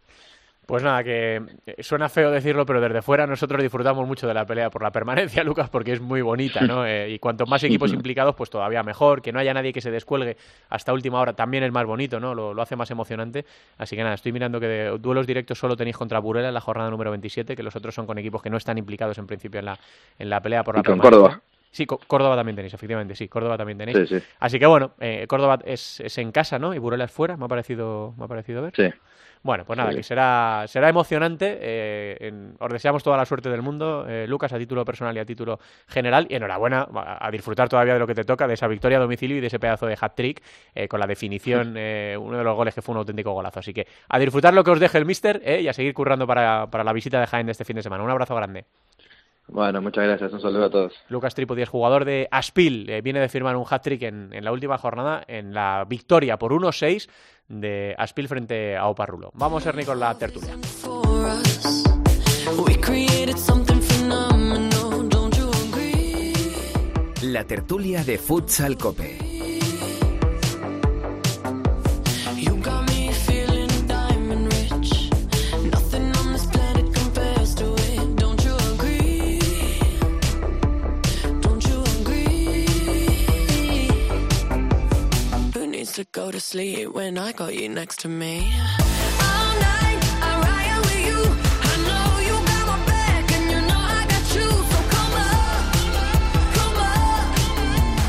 Pues 0.73 0.81
nada, 0.81 1.03
que 1.03 1.39
eh, 1.67 1.83
suena 1.83 2.09
feo 2.09 2.31
decirlo, 2.31 2.65
pero 2.65 2.81
desde 2.81 3.03
fuera 3.03 3.27
nosotros 3.27 3.61
disfrutamos 3.61 4.07
mucho 4.07 4.27
de 4.27 4.33
la 4.33 4.43
pelea 4.43 4.71
por 4.71 4.81
la 4.81 4.91
permanencia, 4.91 5.43
Lucas, 5.43 5.69
porque 5.69 5.91
es 5.91 6.01
muy 6.01 6.23
bonita, 6.23 6.61
¿no? 6.61 6.83
Eh, 6.93 7.11
y 7.11 7.19
cuanto 7.19 7.45
más 7.45 7.63
equipos 7.63 7.93
implicados, 7.93 8.33
pues 8.33 8.49
todavía 8.49 8.81
mejor. 8.81 9.21
Que 9.21 9.31
no 9.31 9.37
haya 9.37 9.53
nadie 9.53 9.71
que 9.71 9.81
se 9.81 9.91
descuelgue 9.91 10.35
hasta 10.69 10.91
última 10.91 11.19
hora 11.19 11.33
también 11.33 11.63
es 11.63 11.71
más 11.71 11.85
bonito, 11.85 12.19
¿no? 12.19 12.33
Lo, 12.33 12.59
hace 12.59 12.75
más 12.75 12.89
emocionante. 12.89 13.45
Así 13.77 13.95
que 13.95 14.01
nada, 14.01 14.15
estoy 14.15 14.31
mirando 14.31 14.59
que 14.59 14.67
de 14.67 14.97
duelos 14.97 15.27
directos 15.27 15.59
solo 15.59 15.77
tenéis 15.77 15.95
contra 15.95 16.17
Burela 16.17 16.47
en 16.47 16.55
la 16.55 16.59
jornada 16.59 16.89
número 16.89 17.11
27, 17.11 17.55
que 17.55 17.61
los 17.61 17.75
otros 17.75 17.93
son 17.93 18.07
con 18.07 18.17
equipos 18.17 18.41
que 18.41 18.49
no 18.49 18.57
están 18.57 18.79
implicados 18.79 19.19
en 19.19 19.27
principio 19.27 19.59
en 19.59 19.65
la, 19.65 19.79
en 20.17 20.27
la 20.27 20.41
pelea 20.41 20.63
por 20.63 20.75
la 20.75 20.81
permanencia. 20.81 21.11
Córdoba. 21.11 21.41
Sí, 21.69 21.85
Córdoba 21.85 22.35
también 22.35 22.55
tenéis, 22.55 22.73
efectivamente, 22.73 23.15
sí, 23.15 23.27
Córdoba 23.27 23.57
también 23.57 23.77
tenéis. 23.77 24.11
Así 24.39 24.57
que 24.57 24.65
bueno, 24.65 24.93
eh, 24.99 25.27
Córdoba 25.27 25.59
es, 25.63 25.99
es, 25.99 26.17
en 26.17 26.31
casa, 26.31 26.57
¿no? 26.57 26.73
Y 26.73 26.79
Burela 26.79 27.05
es 27.05 27.11
fuera, 27.11 27.37
me 27.37 27.45
ha 27.45 27.47
parecido, 27.47 28.15
me 28.17 28.25
ha 28.25 28.27
parecido 28.27 28.63
ver. 28.63 28.73
Sí. 28.75 28.89
Bueno, 29.43 29.65
pues 29.65 29.75
nada, 29.75 29.93
que 29.93 30.03
será, 30.03 30.63
será 30.67 30.87
emocionante. 30.87 31.57
Eh, 31.59 32.53
os 32.57 32.71
deseamos 32.71 33.03
toda 33.03 33.17
la 33.17 33.25
suerte 33.25 33.49
del 33.49 33.61
mundo, 33.61 34.05
eh, 34.07 34.25
Lucas, 34.25 34.53
a 34.53 34.57
título 34.57 34.85
personal 34.85 35.15
y 35.17 35.19
a 35.19 35.25
título 35.25 35.59
general. 35.85 36.27
Y 36.29 36.35
enhorabuena 36.35 36.87
a, 36.93 37.29
disfrutar 37.29 37.67
todavía 37.67 37.93
de 37.93 37.99
lo 37.99 38.07
que 38.07 38.15
te 38.15 38.23
toca, 38.23 38.47
de 38.47 38.53
esa 38.53 38.67
victoria 38.67 38.99
a 38.99 39.01
domicilio 39.01 39.35
y 39.35 39.41
de 39.41 39.47
ese 39.47 39.59
pedazo 39.59 39.85
de 39.85 39.97
hat-trick 39.99 40.41
eh, 40.73 40.87
con 40.87 41.01
la 41.01 41.07
definición, 41.07 41.71
uno 41.71 42.37
de 42.37 42.43
los 42.43 42.55
goles 42.55 42.73
que 42.73 42.81
fue 42.81 42.93
un 42.93 42.99
auténtico 42.99 43.33
golazo. 43.33 43.59
Así 43.59 43.73
que 43.73 43.85
a 44.07 44.17
disfrutar 44.17 44.53
lo 44.53 44.63
que 44.63 44.71
os 44.71 44.79
deje 44.79 44.97
el 44.97 45.05
mister 45.05 45.41
y 45.61 45.67
a 45.67 45.73
seguir 45.73 45.93
currando 45.93 46.25
para, 46.25 46.67
para 46.67 46.85
la 46.85 46.93
visita 46.93 47.19
de 47.19 47.27
Jaén 47.27 47.45
de 47.45 47.51
este 47.51 47.65
fin 47.65 47.75
de 47.75 47.83
semana. 47.83 48.01
Un 48.01 48.11
abrazo 48.11 48.35
grande. 48.35 48.65
Bueno, 49.47 49.81
muchas 49.81 50.05
gracias. 50.05 50.31
Un 50.33 50.41
saludo 50.41 50.65
a 50.65 50.69
todos. 50.69 50.93
Lucas 51.09 51.35
Tripodi 51.35 51.61
es 51.61 51.69
jugador 51.69 52.05
de 52.05 52.27
Aspil. 52.31 53.01
viene 53.03 53.19
de 53.19 53.29
firmar 53.29 53.55
un 53.55 53.65
hat-trick 53.69 54.03
en, 54.03 54.29
en, 54.33 54.43
la 54.43 54.51
última 54.51 54.77
jornada 54.77 55.23
en 55.27 55.53
la 55.53 55.85
victoria 55.87 56.37
por 56.37 56.53
1-6 56.53 57.09
de 57.49 57.95
Aspil 57.97 58.27
frente 58.27 58.77
a 58.77 58.87
Oparrulo. 58.87 59.31
Vamos, 59.33 59.65
Ernie, 59.65 59.85
con 59.85 59.99
la 59.99 60.17
tertulia. 60.17 60.55
La 67.23 67.43
tertulia 67.45 68.03
de 68.03 68.17
Futsal 68.17 68.77
Cope. 68.77 69.22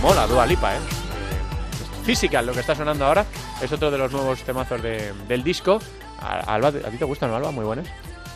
Mola, 0.02 0.26
Dua 0.26 0.46
Lipa, 0.46 0.74
¿eh? 0.74 0.78
Física, 2.04 2.42
lo 2.42 2.52
que 2.52 2.60
está 2.60 2.74
sonando 2.74 3.06
ahora, 3.06 3.24
es 3.62 3.72
otro 3.72 3.90
de 3.90 3.96
los 3.96 4.12
nuevos 4.12 4.42
temazos 4.42 4.82
del 4.82 5.42
disco. 5.42 5.78
Alba, 6.20 6.68
¿a 6.68 6.90
ti 6.90 6.98
te 6.98 7.04
gustan, 7.06 7.30
Alba? 7.32 7.50
Muy 7.50 7.64
buenas. 7.64 7.86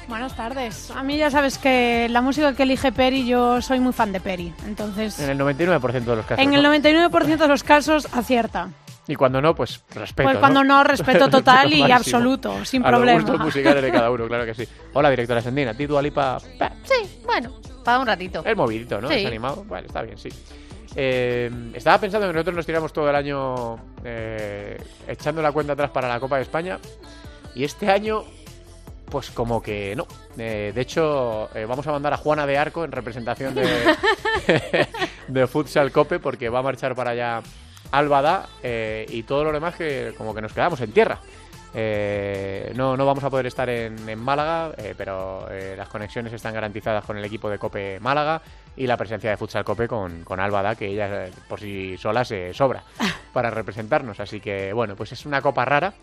Buenas 0.08 0.34
tardes. 0.34 0.90
A 0.90 1.02
mí 1.02 1.18
ya 1.18 1.30
sabes 1.30 1.58
que 1.58 2.08
la 2.08 2.22
música 2.22 2.54
que 2.54 2.62
elige 2.62 2.92
Peri, 2.92 3.26
yo 3.26 3.60
soy 3.60 3.80
muy 3.80 3.92
fan 3.92 4.12
de 4.12 4.20
Peri. 4.20 4.54
Entonces. 4.66 5.20
En 5.20 5.28
el 5.28 5.38
99% 5.38 6.04
de 6.04 6.16
los 6.16 6.24
casos. 6.24 6.42
En 6.42 6.54
el 6.54 6.64
99% 6.64 7.36
de 7.36 7.48
los 7.48 7.62
casos 7.62 8.08
acierta. 8.12 8.70
Y 9.08 9.16
cuando 9.16 9.40
no, 9.40 9.54
pues 9.54 9.82
respeto. 9.94 10.28
Pues 10.28 10.38
cuando 10.38 10.62
no, 10.62 10.84
respeto 10.84 11.30
total 11.30 11.72
y 11.72 11.90
absoluto, 11.90 12.64
sin 12.64 12.84
a 12.84 12.88
problema. 12.88 13.20
Los 13.20 13.30
gustos 13.30 13.46
musicales 13.46 13.82
de 13.82 13.90
cada 13.90 14.10
uno, 14.10 14.26
claro 14.28 14.44
que 14.44 14.54
sí. 14.54 14.68
Hola, 14.92 15.08
directora 15.10 15.40
Sendina. 15.40 15.74
¿Ti 15.74 15.86
Dualipa? 15.86 16.38
Sí, 16.38 17.20
bueno, 17.24 17.54
para 17.82 17.98
un 17.98 18.06
ratito. 18.06 18.44
Es 18.44 18.56
movidito, 18.56 19.00
¿no? 19.00 19.10
Es 19.10 19.26
animado. 19.26 19.64
Bueno, 19.66 19.86
está 19.86 20.02
bien, 20.02 20.18
sí. 20.18 20.28
Eh, 20.94 21.50
estaba 21.74 21.98
pensando 21.98 22.26
que 22.26 22.34
nosotros 22.34 22.56
nos 22.56 22.66
tiramos 22.66 22.92
todo 22.92 23.08
el 23.08 23.16
año 23.16 23.76
eh, 24.04 24.78
echando 25.06 25.40
la 25.40 25.52
cuenta 25.52 25.72
atrás 25.72 25.90
para 25.90 26.06
la 26.06 26.20
Copa 26.20 26.36
de 26.36 26.42
España. 26.42 26.78
Y 27.54 27.64
este 27.64 27.90
año 27.90 28.24
pues 29.10 29.30
como 29.30 29.62
que 29.62 29.96
no. 29.96 30.06
Eh, 30.36 30.70
de 30.74 30.80
hecho, 30.82 31.48
eh, 31.54 31.64
vamos 31.64 31.86
a 31.86 31.92
mandar 31.92 32.12
a 32.12 32.18
Juana 32.18 32.46
de 32.46 32.58
Arco 32.58 32.84
en 32.84 32.92
representación 32.92 33.54
de, 33.54 33.96
de 35.28 35.46
Futsal 35.46 35.90
Cope 35.92 36.18
porque 36.18 36.50
va 36.50 36.58
a 36.58 36.62
marchar 36.62 36.94
para 36.94 37.12
allá 37.12 37.42
Albada 37.90 38.48
eh, 38.62 39.06
y 39.08 39.22
todo 39.22 39.44
lo 39.44 39.52
demás 39.52 39.76
que 39.76 40.14
como 40.16 40.34
que 40.34 40.42
nos 40.42 40.52
quedamos 40.52 40.80
en 40.80 40.92
tierra. 40.92 41.20
no, 42.74 42.96
no 42.96 43.06
vamos 43.06 43.24
a 43.24 43.30
poder 43.30 43.46
estar 43.46 43.68
en, 43.68 44.18
Málaga, 44.18 44.72
pero 44.96 45.48
las 45.76 45.88
conexiones 45.88 46.32
están 46.32 46.54
garantizadas 46.54 47.04
con 47.04 47.16
el 47.18 47.24
equipo 47.24 47.48
de 47.50 47.58
Cope 47.58 48.00
Málaga 48.00 48.42
y 48.76 48.86
la 48.86 48.96
presencia 48.96 49.30
de 49.30 49.36
Futsal 49.36 49.64
Cope 49.64 49.86
con, 49.88 50.24
con 50.24 50.40
Albada, 50.40 50.74
que 50.74 50.86
ella 50.86 51.26
por 51.48 51.60
sí 51.60 51.96
sola 51.98 52.24
se 52.24 52.54
sobra 52.54 52.82
para 53.32 53.50
representarnos. 53.50 54.20
Así 54.20 54.40
que 54.40 54.72
bueno, 54.72 54.96
pues 54.96 55.12
es 55.12 55.26
una 55.26 55.42
copa 55.42 55.64
rara 55.64 55.94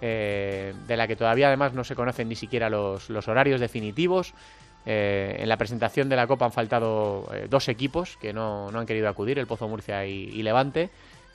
eh, 0.00 0.74
de 0.86 0.96
la 0.96 1.06
que 1.06 1.16
todavía 1.16 1.46
además 1.48 1.72
no 1.72 1.84
se 1.84 1.94
conocen 1.94 2.28
ni 2.28 2.36
siquiera 2.36 2.68
los, 2.68 3.08
horarios 3.28 3.60
definitivos. 3.60 4.34
Eh, 4.84 5.36
en 5.40 5.48
la 5.48 5.56
presentación 5.56 6.08
de 6.08 6.14
la 6.16 6.28
Copa 6.28 6.44
han 6.44 6.52
faltado 6.52 7.28
eh, 7.34 7.46
dos 7.50 7.68
equipos 7.68 8.16
que 8.18 8.32
no, 8.32 8.68
han 8.68 8.86
querido 8.86 9.08
acudir, 9.08 9.38
el 9.38 9.46
Pozo 9.46 9.68
Murcia 9.68 10.06
y, 10.06 10.42
Levante. 10.42 10.90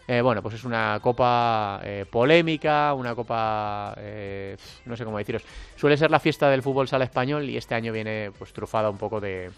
Bueno, 0.07 0.41
pues 0.41 0.55
es 0.55 0.63
una 0.65 0.99
copa 1.01 1.81
polémica, 2.09 2.93
una 2.93 3.15
copa, 3.15 3.95
no 4.85 4.97
sé 4.97 5.05
cómo 5.05 5.17
deciros. 5.17 5.43
Suele 5.75 5.95
ser 5.95 6.11
la 6.11 6.19
fiesta 6.19 6.49
del 6.49 6.61
fútbol 6.61 6.87
sala 6.87 7.05
español 7.05 7.49
y 7.49 7.55
este 7.55 7.75
año 7.75 7.93
viene 7.93 8.31
pues 8.37 8.51
trufada 8.51 8.89
un 8.89 8.97
poco 8.97 9.21
de, 9.21 9.51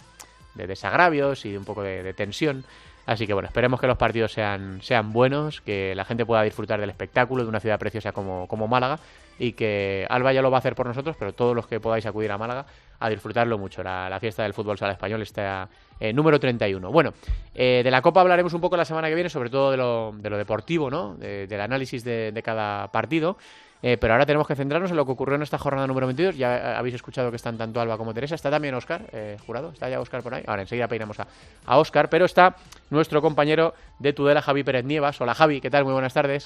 desagravios 0.53 1.45
y 1.45 1.51
de 1.51 1.57
un 1.57 1.65
poco 1.65 1.81
de 1.81 2.13
tensión. 2.13 2.65
Así 3.05 3.27
que 3.27 3.33
bueno, 3.33 3.47
esperemos 3.47 3.81
que 3.81 3.87
los 3.87 3.97
partidos 3.97 4.31
sean, 4.31 4.81
sean 4.81 5.11
buenos, 5.11 5.59
que 5.59 5.93
la 5.93 6.05
gente 6.05 6.25
pueda 6.25 6.41
disfrutar 6.43 6.79
del 6.79 6.89
espectáculo 6.89 7.43
de 7.43 7.49
una 7.49 7.59
ciudad 7.59 7.77
preciosa 7.77 8.13
como, 8.13 8.47
como 8.47 8.67
Málaga 8.67 8.99
y 9.37 9.53
que 9.53 10.07
Alba 10.09 10.31
ya 10.31 10.41
lo 10.41 10.51
va 10.51 10.57
a 10.57 10.59
hacer 10.59 10.75
por 10.75 10.85
nosotros, 10.85 11.17
pero 11.19 11.33
todos 11.33 11.55
los 11.55 11.67
que 11.67 11.81
podáis 11.81 12.05
acudir 12.05 12.31
a 12.31 12.37
Málaga 12.37 12.65
a 12.99 13.09
disfrutarlo 13.09 13.57
mucho. 13.57 13.83
La, 13.83 14.17
fiesta 14.19 14.43
del 14.43 14.53
fútbol 14.53 14.77
sala 14.77 14.93
español 14.93 15.21
está 15.21 15.67
eh, 15.99 16.13
número 16.13 16.39
31. 16.39 16.91
Bueno, 16.91 17.13
eh, 17.53 17.81
de 17.83 17.91
la 17.91 18.01
Copa 18.01 18.21
hablaremos 18.21 18.53
un 18.53 18.61
poco 18.61 18.77
la 18.77 18.85
semana 18.85 19.09
que 19.09 19.15
viene, 19.15 19.29
sobre 19.29 19.49
todo 19.49 19.71
de 19.71 19.77
lo, 19.77 20.13
de 20.17 20.29
lo 20.29 20.37
deportivo, 20.37 20.89
¿no? 20.89 21.15
del 21.15 21.61
análisis 21.61 22.03
de, 22.03 22.31
de 22.31 22.43
cada 22.43 22.87
partido. 22.91 23.37
Eh, 23.85 23.97
pero 23.97 24.13
ahora 24.13 24.25
tenemos 24.25 24.47
que 24.47 24.55
centrarnos 24.55 24.91
en 24.91 24.95
lo 24.95 25.05
que 25.05 25.11
ocurrió 25.11 25.35
en 25.35 25.41
esta 25.41 25.57
jornada 25.57 25.85
número 25.85 26.07
22. 26.07 26.37
Ya 26.37 26.55
eh, 26.55 26.75
habéis 26.77 26.95
escuchado 26.95 27.29
que 27.29 27.35
están 27.35 27.57
tanto 27.57 27.81
Alba 27.81 27.97
como 27.97 28.13
Teresa. 28.13 28.33
Está 28.33 28.49
también 28.49 28.73
Oscar, 28.75 29.01
eh, 29.11 29.37
jurado. 29.45 29.71
Está 29.71 29.89
ya 29.89 29.99
Oscar 29.99 30.23
por 30.23 30.33
ahí. 30.33 30.43
Ahora 30.47 30.61
enseguida 30.61 30.87
peinamos 30.87 31.19
a, 31.19 31.27
a 31.65 31.77
Oscar. 31.77 32.09
Pero 32.09 32.23
está 32.23 32.55
nuestro 32.89 33.21
compañero 33.21 33.73
de 33.99 34.13
Tudela, 34.13 34.41
Javi 34.41 34.63
Pérez 34.63 34.85
Nievas. 34.85 35.19
Hola 35.19 35.35
Javi, 35.35 35.59
¿qué 35.59 35.69
tal? 35.69 35.83
Muy 35.83 35.91
buenas 35.91 36.13
tardes. 36.13 36.45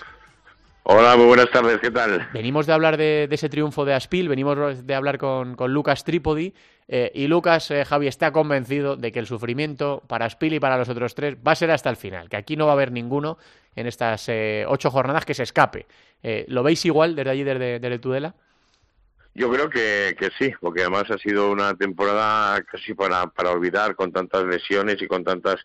Hola, 0.89 1.17
muy 1.17 1.25
buenas 1.25 1.51
tardes, 1.51 1.79
¿qué 1.82 1.91
tal? 1.91 2.29
Venimos 2.32 2.65
de 2.65 2.72
hablar 2.72 2.96
de, 2.96 3.27
ese 3.29 3.50
triunfo 3.50 3.84
de 3.84 3.94
Aspil, 3.94 4.29
venimos 4.29 4.88
de 4.88 4.96
hablar 4.96 5.17
con, 5.17 5.58
Lucas 5.67 6.06
Trípodi 6.06 6.53
y 6.88 7.27
Lucas, 7.27 7.74
Javi, 7.86 8.08
está 8.08 8.32
convencido 8.32 8.96
de 8.96 9.12
que 9.12 9.20
el 9.20 9.25
sufrimiento 9.27 10.01
para 10.08 10.24
Aspil 10.24 10.53
y 10.53 10.62
para 10.62 10.77
los 10.77 10.88
otros 10.88 11.13
tres 11.13 11.36
va 11.46 11.51
a 11.51 11.56
ser 11.56 11.72
hasta 11.72 11.89
el 11.89 11.98
final, 11.98 12.29
que 12.29 12.38
aquí 12.38 12.56
no 12.56 12.67
va 12.67 12.72
a 12.72 12.75
haber 12.75 12.94
ninguno 12.94 13.38
en 13.75 13.86
estas 13.86 14.32
ocho 14.67 14.89
jornadas 14.89 15.25
que 15.25 15.34
se 15.34 15.44
escape. 15.44 15.88
Eh, 16.24 16.46
¿Lo 16.48 16.63
veis 16.63 16.86
igual 16.86 17.17
desde 17.17 17.32
allí, 17.32 17.44
desde, 17.44 17.79
desde 17.82 18.00
Tudela? 18.00 18.34
Yo 19.36 19.51
creo 19.51 19.70
que, 19.70 20.15
que, 20.17 20.29
sí, 20.39 20.53
porque 20.62 20.84
además 20.84 21.12
ha 21.12 21.17
sido 21.17 21.51
una 21.51 21.74
temporada 21.74 22.62
casi 22.62 22.94
para, 22.94 23.27
para 23.27 23.51
olvidar 23.51 23.94
con 23.98 24.13
tantas 24.13 24.46
lesiones 24.46 25.01
y 25.01 25.08
con 25.08 25.25
tantas 25.25 25.58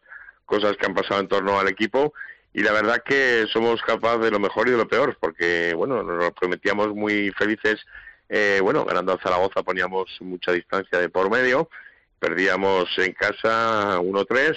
cosas 0.45 0.77
que 0.77 0.87
han 0.87 0.95
pasado 0.95 1.21
en 1.21 1.29
torno 1.29 1.61
al 1.61 1.69
equipo 1.69 2.13
y 2.55 2.63
la 2.63 2.73
verdad 2.73 3.03
que 3.03 3.47
somos 3.53 3.81
capaces 3.83 4.23
de 4.23 4.31
lo 4.31 4.39
mejor 4.39 4.69
y 4.69 4.73
de 4.73 4.77
lo 4.77 4.89
peor, 4.89 5.17
porque 5.19 5.75
bueno, 5.75 6.03
nos 6.03 6.33
prometíamos 6.33 6.95
muy 6.95 7.31
felices, 7.31 7.81
eh, 8.29 8.61
bueno, 8.63 8.85
ganando 8.85 9.13
a 9.13 9.19
Zaragoza 9.19 9.63
poníamos 9.63 10.11
mucha 10.21 10.53
distancia 10.53 10.99
de 10.99 11.09
por 11.09 11.31
medio, 11.31 11.71
perdíamos 12.19 12.89
en 12.99 13.13
casa 13.13 13.99
1-3 13.99 14.57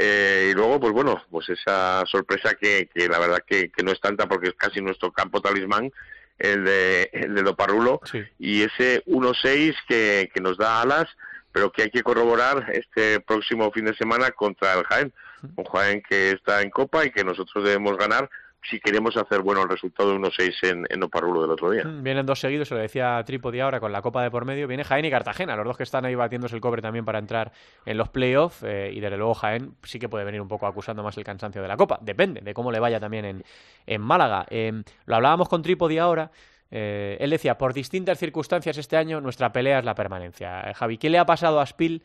eh, 0.00 0.48
y 0.50 0.54
luego, 0.54 0.78
pues 0.78 0.92
bueno, 0.92 1.24
pues 1.28 1.48
esa 1.48 2.04
sorpresa 2.06 2.54
que, 2.54 2.88
que 2.94 3.08
la 3.08 3.18
verdad 3.18 3.42
que, 3.44 3.70
que, 3.70 3.82
no 3.82 3.90
es 3.90 4.00
tanta 4.00 4.28
porque 4.28 4.50
es 4.50 4.54
casi 4.54 4.80
nuestro 4.80 5.12
campo 5.12 5.40
talismán, 5.40 5.90
el 6.38 6.64
de, 6.64 7.10
el 7.12 7.34
de 7.34 7.42
Loparrulo, 7.42 8.00
y 8.38 8.62
ese 8.62 9.04
1-6 9.06 9.74
que, 9.88 10.30
que 10.32 10.40
nos 10.40 10.56
da 10.56 10.82
alas, 10.82 11.06
pero 11.50 11.72
que 11.72 11.82
hay 11.82 11.90
que 11.90 12.04
corroborar 12.04 12.70
este 12.72 13.18
próximo 13.18 13.72
fin 13.72 13.86
de 13.86 13.96
semana 13.96 14.30
contra 14.30 14.74
el 14.74 14.84
Jaén. 14.84 15.12
Un 15.56 15.64
Jaén 15.64 16.02
que 16.08 16.32
está 16.32 16.62
en 16.62 16.70
Copa 16.70 17.04
y 17.04 17.10
que 17.10 17.24
nosotros 17.24 17.64
debemos 17.64 17.96
ganar 17.96 18.28
si 18.62 18.80
queremos 18.80 19.16
hacer 19.16 19.40
bueno 19.40 19.62
el 19.62 19.68
resultado 19.68 20.10
de 20.10 20.18
1-6 20.18 20.68
en, 20.68 20.86
en 20.90 21.00
del 21.00 21.50
otro 21.50 21.70
día. 21.70 21.84
Mm, 21.84 22.02
vienen 22.02 22.26
dos 22.26 22.40
seguidos, 22.40 22.68
se 22.68 22.74
lo 22.74 22.80
decía 22.80 23.22
Trípodi 23.24 23.60
ahora 23.60 23.80
con 23.80 23.92
la 23.92 24.02
Copa 24.02 24.22
de 24.22 24.30
por 24.30 24.44
medio. 24.44 24.66
Viene 24.66 24.84
Jaén 24.84 25.04
y 25.04 25.10
Cartagena, 25.10 25.56
los 25.56 25.64
dos 25.64 25.76
que 25.76 25.84
están 25.84 26.04
ahí 26.04 26.14
batiéndose 26.14 26.54
el 26.54 26.60
cobre 26.60 26.82
también 26.82 27.04
para 27.04 27.18
entrar 27.18 27.52
en 27.86 27.96
los 27.96 28.08
playoffs. 28.08 28.62
Eh, 28.64 28.90
y 28.92 29.00
desde 29.00 29.16
luego 29.16 29.34
Jaén 29.34 29.74
sí 29.82 29.98
que 29.98 30.08
puede 30.08 30.24
venir 30.24 30.40
un 30.40 30.48
poco 30.48 30.66
acusando 30.66 31.02
más 31.02 31.16
el 31.16 31.24
cansancio 31.24 31.62
de 31.62 31.68
la 31.68 31.76
Copa. 31.76 31.98
Depende 32.02 32.40
de 32.40 32.54
cómo 32.54 32.72
le 32.72 32.80
vaya 32.80 33.00
también 33.00 33.24
en, 33.24 33.44
en 33.86 34.00
Málaga. 34.00 34.46
Em, 34.50 34.82
lo 35.06 35.16
hablábamos 35.16 35.48
con 35.48 35.62
Trípodi 35.62 35.98
ahora. 35.98 36.30
Eh, 36.70 37.16
él 37.20 37.30
decía, 37.30 37.56
por 37.56 37.72
distintas 37.72 38.18
circunstancias 38.18 38.76
este 38.76 38.96
año 38.96 39.20
nuestra 39.20 39.52
pelea 39.52 39.78
es 39.78 39.84
la 39.84 39.94
permanencia. 39.94 40.68
Eh, 40.68 40.74
Javi, 40.74 40.98
¿qué 40.98 41.10
le 41.10 41.18
ha 41.18 41.26
pasado 41.26 41.60
a 41.60 41.66
Spiel 41.66 42.02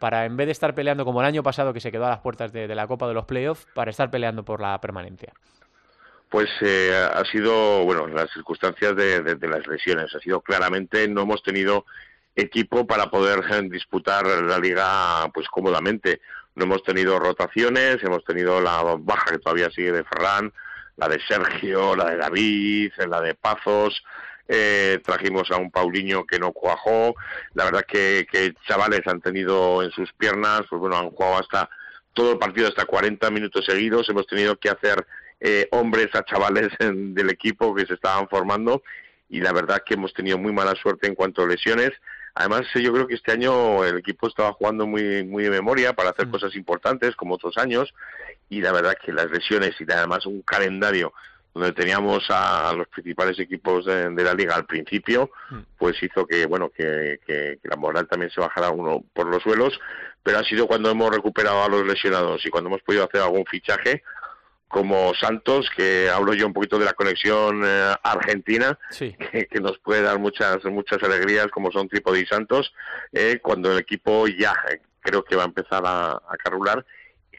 para, 0.00 0.24
en 0.24 0.38
vez 0.38 0.46
de 0.46 0.52
estar 0.52 0.74
peleando 0.74 1.04
como 1.04 1.20
el 1.20 1.26
año 1.26 1.42
pasado, 1.42 1.74
que 1.74 1.80
se 1.80 1.92
quedó 1.92 2.06
a 2.06 2.08
las 2.08 2.20
puertas 2.20 2.50
de, 2.50 2.66
la 2.74 2.86
Copa 2.86 3.06
de 3.08 3.12
los 3.12 3.26
Playoffs, 3.26 3.66
para 3.74 3.90
estar 3.90 4.10
peleando 4.10 4.42
por 4.42 4.62
la 4.62 4.80
permanencia? 4.80 5.34
pues 6.28 6.48
eh, 6.60 6.92
ha 6.92 7.24
sido, 7.24 7.84
bueno, 7.84 8.06
las 8.08 8.30
circunstancias 8.32 8.96
de, 8.96 9.22
de, 9.22 9.48
las 9.48 9.66
lesiones. 9.66 10.14
Ha 10.14 10.20
sido 10.20 10.40
claramente, 10.40 11.06
no 11.08 11.22
hemos 11.22 11.42
tenido 11.42 11.86
equipo 12.34 12.86
para 12.86 13.10
poder 13.10 13.40
disputar 13.70 14.26
la 14.26 14.58
liga 14.58 15.30
pues 15.32 15.48
cómodamente. 15.48 16.20
No 16.54 16.64
hemos 16.64 16.82
tenido 16.82 17.18
rotaciones, 17.18 18.02
hemos 18.02 18.24
tenido 18.24 18.60
la 18.60 18.96
baja 18.98 19.32
que 19.32 19.38
todavía 19.38 19.70
sigue 19.70 19.92
de 19.92 20.04
Ferran, 20.04 20.52
la 20.96 21.08
de 21.08 21.20
Sergio, 21.26 21.94
la 21.94 22.10
de 22.10 22.16
David, 22.16 22.92
la 23.08 23.20
de 23.20 23.34
Pazos. 23.34 24.02
Eh, 24.48 25.00
trajimos 25.04 25.50
a 25.50 25.56
un 25.56 25.70
Paulinho 25.70 26.24
que 26.24 26.38
no 26.38 26.52
cuajó. 26.52 27.14
La 27.54 27.64
verdad 27.64 27.84
que, 27.86 28.26
que 28.30 28.54
chavales 28.66 29.06
han 29.06 29.20
tenido 29.20 29.82
en 29.82 29.90
sus 29.90 30.12
piernas, 30.12 30.62
pues 30.68 30.80
bueno, 30.80 30.96
han 30.96 31.10
jugado 31.10 31.38
hasta 31.38 31.68
todo 32.12 32.32
el 32.32 32.38
partido, 32.38 32.68
hasta 32.68 32.84
40 32.86 33.30
minutos 33.30 33.64
seguidos. 33.64 34.08
Hemos 34.08 34.26
tenido 34.26 34.56
que 34.56 34.70
hacer 34.70 35.06
eh, 35.40 35.68
hombres 35.72 36.08
a 36.14 36.24
chavales 36.24 36.68
del 36.78 37.30
equipo 37.30 37.74
que 37.74 37.86
se 37.86 37.94
estaban 37.94 38.28
formando 38.28 38.82
y 39.28 39.40
la 39.40 39.52
verdad 39.52 39.82
que 39.84 39.94
hemos 39.94 40.12
tenido 40.14 40.38
muy 40.38 40.52
mala 40.52 40.74
suerte 40.74 41.06
en 41.06 41.14
cuanto 41.14 41.42
a 41.42 41.46
lesiones. 41.46 41.90
Además, 42.38 42.66
yo 42.74 42.92
creo 42.92 43.06
que 43.06 43.14
este 43.14 43.32
año 43.32 43.82
el 43.82 43.96
equipo 43.96 44.28
estaba 44.28 44.52
jugando 44.52 44.86
muy, 44.86 45.24
muy 45.24 45.44
de 45.44 45.50
memoria 45.50 45.94
para 45.94 46.10
hacer 46.10 46.26
mm. 46.26 46.30
cosas 46.30 46.54
importantes 46.54 47.16
como 47.16 47.36
otros 47.36 47.56
años 47.56 47.94
y 48.50 48.60
la 48.60 48.72
verdad 48.72 48.94
que 49.02 49.10
las 49.10 49.30
lesiones 49.30 49.74
y 49.80 49.90
además 49.90 50.26
un 50.26 50.42
calendario 50.42 51.14
donde 51.54 51.72
teníamos 51.72 52.26
a 52.28 52.74
los 52.76 52.88
principales 52.88 53.38
equipos 53.38 53.86
de, 53.86 54.10
la 54.10 54.34
liga 54.34 54.54
al 54.54 54.66
principio, 54.66 55.30
mm. 55.48 55.60
pues 55.78 56.02
hizo 56.02 56.26
que 56.26 56.44
bueno 56.44 56.68
que, 56.68 57.20
que, 57.26 57.58
la 57.62 57.76
moral 57.76 58.06
también 58.06 58.30
se 58.30 58.42
bajara 58.42 58.68
uno 58.68 59.02
por 59.14 59.28
los 59.28 59.42
suelos, 59.42 59.80
pero 60.22 60.38
ha 60.38 60.44
sido 60.44 60.66
cuando 60.66 60.90
hemos 60.90 61.10
recuperado 61.10 61.64
a 61.64 61.70
los 61.70 61.86
lesionados 61.86 62.44
y 62.44 62.50
cuando 62.50 62.68
hemos 62.68 62.82
podido 62.82 63.04
hacer 63.04 63.22
algún 63.22 63.46
fichaje 63.46 64.02
como 64.68 65.14
Santos, 65.14 65.70
que 65.74 66.10
hablo 66.10 66.34
yo 66.34 66.46
un 66.46 66.52
poquito 66.52 66.78
de 66.78 66.84
la 66.84 66.92
conexión 66.92 67.62
eh, 67.64 67.94
argentina, 68.02 68.78
que, 68.98 69.60
nos 69.60 69.78
puede 69.78 70.02
dar 70.02 70.18
muchas 70.18 70.64
muchas 70.64 71.02
alegrías, 71.02 71.48
como 71.48 71.70
son 71.70 71.88
Tripodi 71.88 72.20
y 72.20 72.26
Santos, 72.26 72.72
eh, 73.12 73.38
cuando 73.42 73.72
el 73.72 73.78
equipo 73.78 74.26
ya 74.26 74.54
eh, 74.70 74.80
creo 75.00 75.24
que 75.24 75.36
va 75.36 75.44
a 75.44 75.46
empezar 75.46 75.82
a, 75.86 76.12
a 76.12 76.36
carrular. 76.42 76.84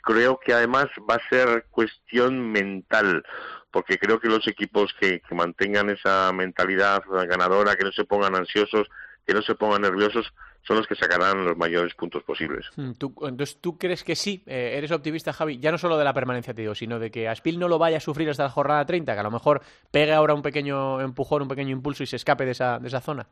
Creo 0.02 0.40
que 0.40 0.54
además 0.54 0.86
va 1.10 1.16
a 1.16 1.30
ser 1.30 1.66
cuestión 1.70 2.52
mental, 2.52 3.24
porque 3.72 3.98
creo 3.98 4.22
que 4.22 4.30
los 4.30 4.48
equipos 4.48 4.96
que, 5.00 5.20
que 5.20 5.36
mantengan 5.36 5.90
esa 5.90 6.32
mentalidad 6.32 7.04
ganadora, 7.28 7.76
que 7.76 7.84
no 7.84 7.92
se 7.92 8.06
pongan 8.06 8.36
ansiosos, 8.36 8.88
que 9.26 9.34
no 9.34 9.42
se 9.42 9.56
pongan 9.56 9.82
nerviosos, 9.82 10.34
son 10.68 10.78
los 10.78 10.88
que 10.88 10.96
sacarán 10.96 11.46
los 11.46 11.56
mayores 11.56 11.94
puntos 11.94 12.24
posibles. 12.24 12.66
Hmm, 12.76 12.92
entonces, 13.22 13.58
¿tú 13.62 13.78
crees 13.78 14.04
que 14.04 14.16
sí? 14.16 14.44
Eh, 14.46 14.74
¿Eres 14.78 14.92
optimista, 14.92 15.32
Javi? 15.32 15.60
Ya 15.60 15.72
no 15.72 15.78
solo 15.78 15.98
de 15.98 16.04
la 16.04 16.14
permanencia, 16.14 16.54
te 16.54 16.62
digo, 16.62 16.76
sino 16.76 17.00
de 17.00 17.10
que 17.10 17.30
Aspil 17.30 17.58
no 17.58 17.70
lo 17.70 17.80
vaya 17.80 17.98
a 17.98 18.02
sufrir 18.02 18.30
hasta 18.30 18.44
la 18.44 18.50
jornada 18.50 18.86
30, 18.86 19.14
que 19.14 19.20
a 19.20 19.24
lo 19.24 19.32
mejor 19.32 19.62
pegue 19.92 20.14
ahora 20.14 20.34
un 20.34 20.42
pequeño 20.42 21.00
empujón, 21.00 21.44
un 21.44 21.48
pequeño 21.48 21.72
impulso 21.72 22.04
y 22.04 22.08
se 22.08 22.18
escape 22.18 22.46
de 22.46 22.52
esa, 22.52 22.80
de 22.80 22.88
esa 22.90 23.00
zona. 23.00 23.26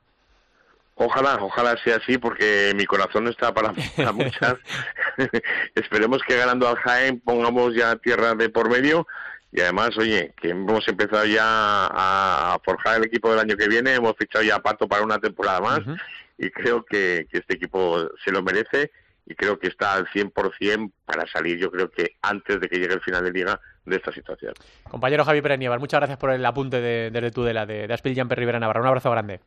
Ojalá, 0.95 1.37
ojalá 1.41 1.75
sea 1.83 1.97
así, 1.97 2.17
porque 2.17 2.71
mi 2.73 2.85
corazón 2.85 3.27
está 3.27 3.53
para, 3.53 3.73
muchas. 4.13 4.55
Esperemos 5.75 6.21
que 6.25 6.37
ganando 6.37 6.69
al 6.69 6.77
Jaén 6.77 7.19
pongamos 7.19 7.75
ya 7.75 7.97
tierra 7.97 8.33
de 8.33 8.47
por 8.47 8.69
medio 8.69 9.05
y 9.51 9.59
además, 9.59 9.97
oye, 9.97 10.33
que 10.39 10.49
hemos 10.49 10.87
empezado 10.87 11.25
ya 11.25 11.43
a 11.43 12.57
forjar 12.63 12.97
el 12.97 13.05
equipo 13.05 13.29
del 13.29 13.39
año 13.39 13.57
que 13.57 13.67
viene, 13.67 13.95
hemos 13.95 14.15
fichado 14.17 14.43
ya 14.43 14.55
a 14.55 14.61
Pato 14.61 14.87
para 14.87 15.03
una 15.03 15.19
temporada 15.19 15.59
más 15.59 15.79
y 16.37 16.49
creo 16.49 16.83
que, 16.83 17.27
este 17.31 17.55
equipo 17.55 18.09
se 18.23 18.31
lo 18.31 18.41
merece 18.41 18.91
y 19.25 19.35
creo 19.35 19.57
que 19.57 19.67
está 19.67 19.93
al 19.93 20.07
100% 20.07 20.91
para 21.05 21.25
salir, 21.27 21.57
yo 21.57 21.71
creo 21.71 21.89
que 21.89 22.15
antes 22.21 22.59
de 22.59 22.67
que 22.67 22.77
llegue 22.77 22.93
el 22.93 23.01
final 23.01 23.23
de 23.23 23.31
liga 23.31 23.59
de 23.85 23.95
esta 23.95 24.11
situación. 24.11 24.53
Compañero 24.89 25.25
Javi 25.25 25.41
Pérez 25.41 25.59
muchas 25.79 25.99
gracias 25.99 26.17
por 26.17 26.31
el 26.31 26.45
apunte 26.45 26.79
de, 26.81 27.09
desde 27.11 27.31
Tudela, 27.31 27.65
de, 27.65 27.87
de 27.87 27.93
Aspil 27.93 28.15
Rivera 28.29 28.59
Navarra. 28.59 28.81
Un 28.81 28.87
abrazo 28.87 29.11
grande. 29.11 29.39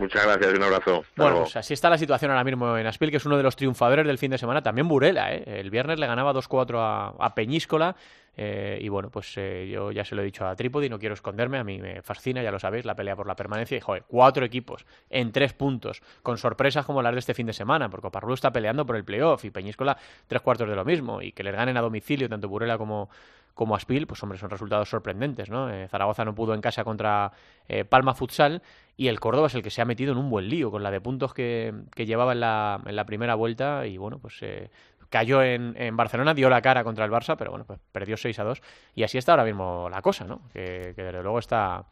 Muchas 0.00 0.24
gracias, 0.24 0.54
un 0.54 0.62
abrazo. 0.62 1.04
bueno, 1.14 1.40
pues 1.42 1.56
así 1.56 1.74
está 1.74 1.90
la 1.90 1.98
situación 1.98 2.30
ahora 2.30 2.42
mismo 2.42 2.78
en 2.78 2.86
Aspil, 2.86 3.10
que 3.10 3.18
es 3.18 3.26
uno 3.26 3.36
de 3.36 3.42
los 3.42 3.54
triunfadores 3.54 4.06
del 4.06 4.16
fin 4.16 4.30
de 4.30 4.38
semana. 4.38 4.62
También 4.62 4.88
Burela, 4.88 5.34
¿eh? 5.34 5.44
El 5.46 5.68
viernes 5.68 5.98
le 5.98 6.06
ganaba 6.06 6.32
2-4 6.32 6.78
a, 6.78 7.08
a, 7.18 7.34
Peñíscola. 7.34 7.94
Eh, 8.34 8.78
y 8.80 8.88
bueno, 8.88 9.10
pues 9.10 9.34
eh, 9.36 9.68
yo 9.70 9.92
ya 9.92 10.02
se 10.02 10.14
lo 10.14 10.22
he 10.22 10.24
dicho 10.24 10.46
a 10.46 10.56
Trípodi, 10.56 10.88
no 10.88 10.98
quiero 10.98 11.12
esconderme, 11.12 11.58
a 11.58 11.64
mí 11.64 11.78
me 11.78 12.00
fascina, 12.00 12.42
ya 12.42 12.50
lo 12.50 12.58
sabéis, 12.58 12.86
la 12.86 12.94
pelea 12.94 13.14
por 13.14 13.26
la 13.26 13.36
permanencia. 13.36 13.76
Y 13.76 13.80
joder, 13.80 14.04
cuatro 14.08 14.46
equipos 14.46 14.86
en 15.10 15.32
tres 15.32 15.52
puntos, 15.52 16.00
con 16.22 16.38
sorpresas 16.38 16.86
como 16.86 17.02
las 17.02 17.12
de 17.12 17.18
este 17.18 17.34
fin 17.34 17.46
de 17.46 17.52
semana, 17.52 17.90
porque 17.90 18.06
Oparrulo 18.06 18.32
está 18.32 18.50
peleando 18.50 18.86
por 18.86 18.96
el 18.96 19.04
playoff 19.04 19.44
y 19.44 19.50
Peñíscola 19.50 19.98
tres 20.26 20.40
cuartos 20.40 20.66
de 20.66 20.76
lo 20.76 20.84
mismo. 20.86 21.20
Y 21.20 21.32
que 21.32 21.42
les 21.42 21.54
ganen 21.54 21.76
a 21.76 21.82
domicilio 21.82 22.26
tanto 22.30 22.48
Burela 22.48 22.78
como, 22.78 23.10
como 23.54 23.74
Aspil, 23.74 24.06
pues 24.06 24.22
hombre, 24.22 24.38
son 24.38 24.50
resultados 24.50 24.88
sorprendentes, 24.88 25.50
¿no? 25.50 25.70
Eh, 25.70 25.88
Zaragoza 25.88 26.24
no 26.24 26.34
pudo 26.34 26.54
en 26.54 26.60
casa 26.60 26.84
contra 26.84 27.32
eh, 27.68 27.84
Palma 27.84 28.14
Futsal 28.14 28.62
y 28.96 29.08
el 29.08 29.20
Córdoba 29.20 29.48
es 29.48 29.54
el 29.54 29.62
que 29.62 29.70
se 29.70 29.82
ha 29.82 29.84
metido 29.84 30.12
en 30.12 30.18
un 30.18 30.30
buen 30.30 30.48
lío 30.48 30.70
con 30.70 30.82
la 30.82 30.90
de 30.90 31.00
puntos 31.00 31.34
que, 31.34 31.74
que 31.94 32.06
llevaba 32.06 32.32
en 32.32 32.40
la, 32.40 32.80
en 32.86 32.96
la 32.96 33.04
primera 33.04 33.34
vuelta 33.34 33.86
y 33.86 33.98
bueno, 33.98 34.18
pues 34.18 34.38
eh, 34.42 34.70
cayó 35.08 35.42
en, 35.42 35.74
en, 35.76 35.96
Barcelona, 35.96 36.34
dio 36.34 36.48
la 36.48 36.62
cara 36.62 36.84
contra 36.84 37.04
el 37.04 37.10
Barça, 37.10 37.36
pero 37.36 37.50
bueno, 37.50 37.64
pues 37.64 37.78
perdió 37.92 38.16
6 38.16 38.38
a 38.38 38.44
2 38.44 38.62
y 38.94 39.02
así 39.02 39.18
está 39.18 39.32
ahora 39.32 39.44
mismo 39.44 39.88
la 39.90 40.02
cosa, 40.02 40.24
¿no? 40.24 40.42
Que, 40.52 40.92
que 40.94 41.02
desde 41.02 41.22
luego 41.22 41.38
está, 41.38 41.84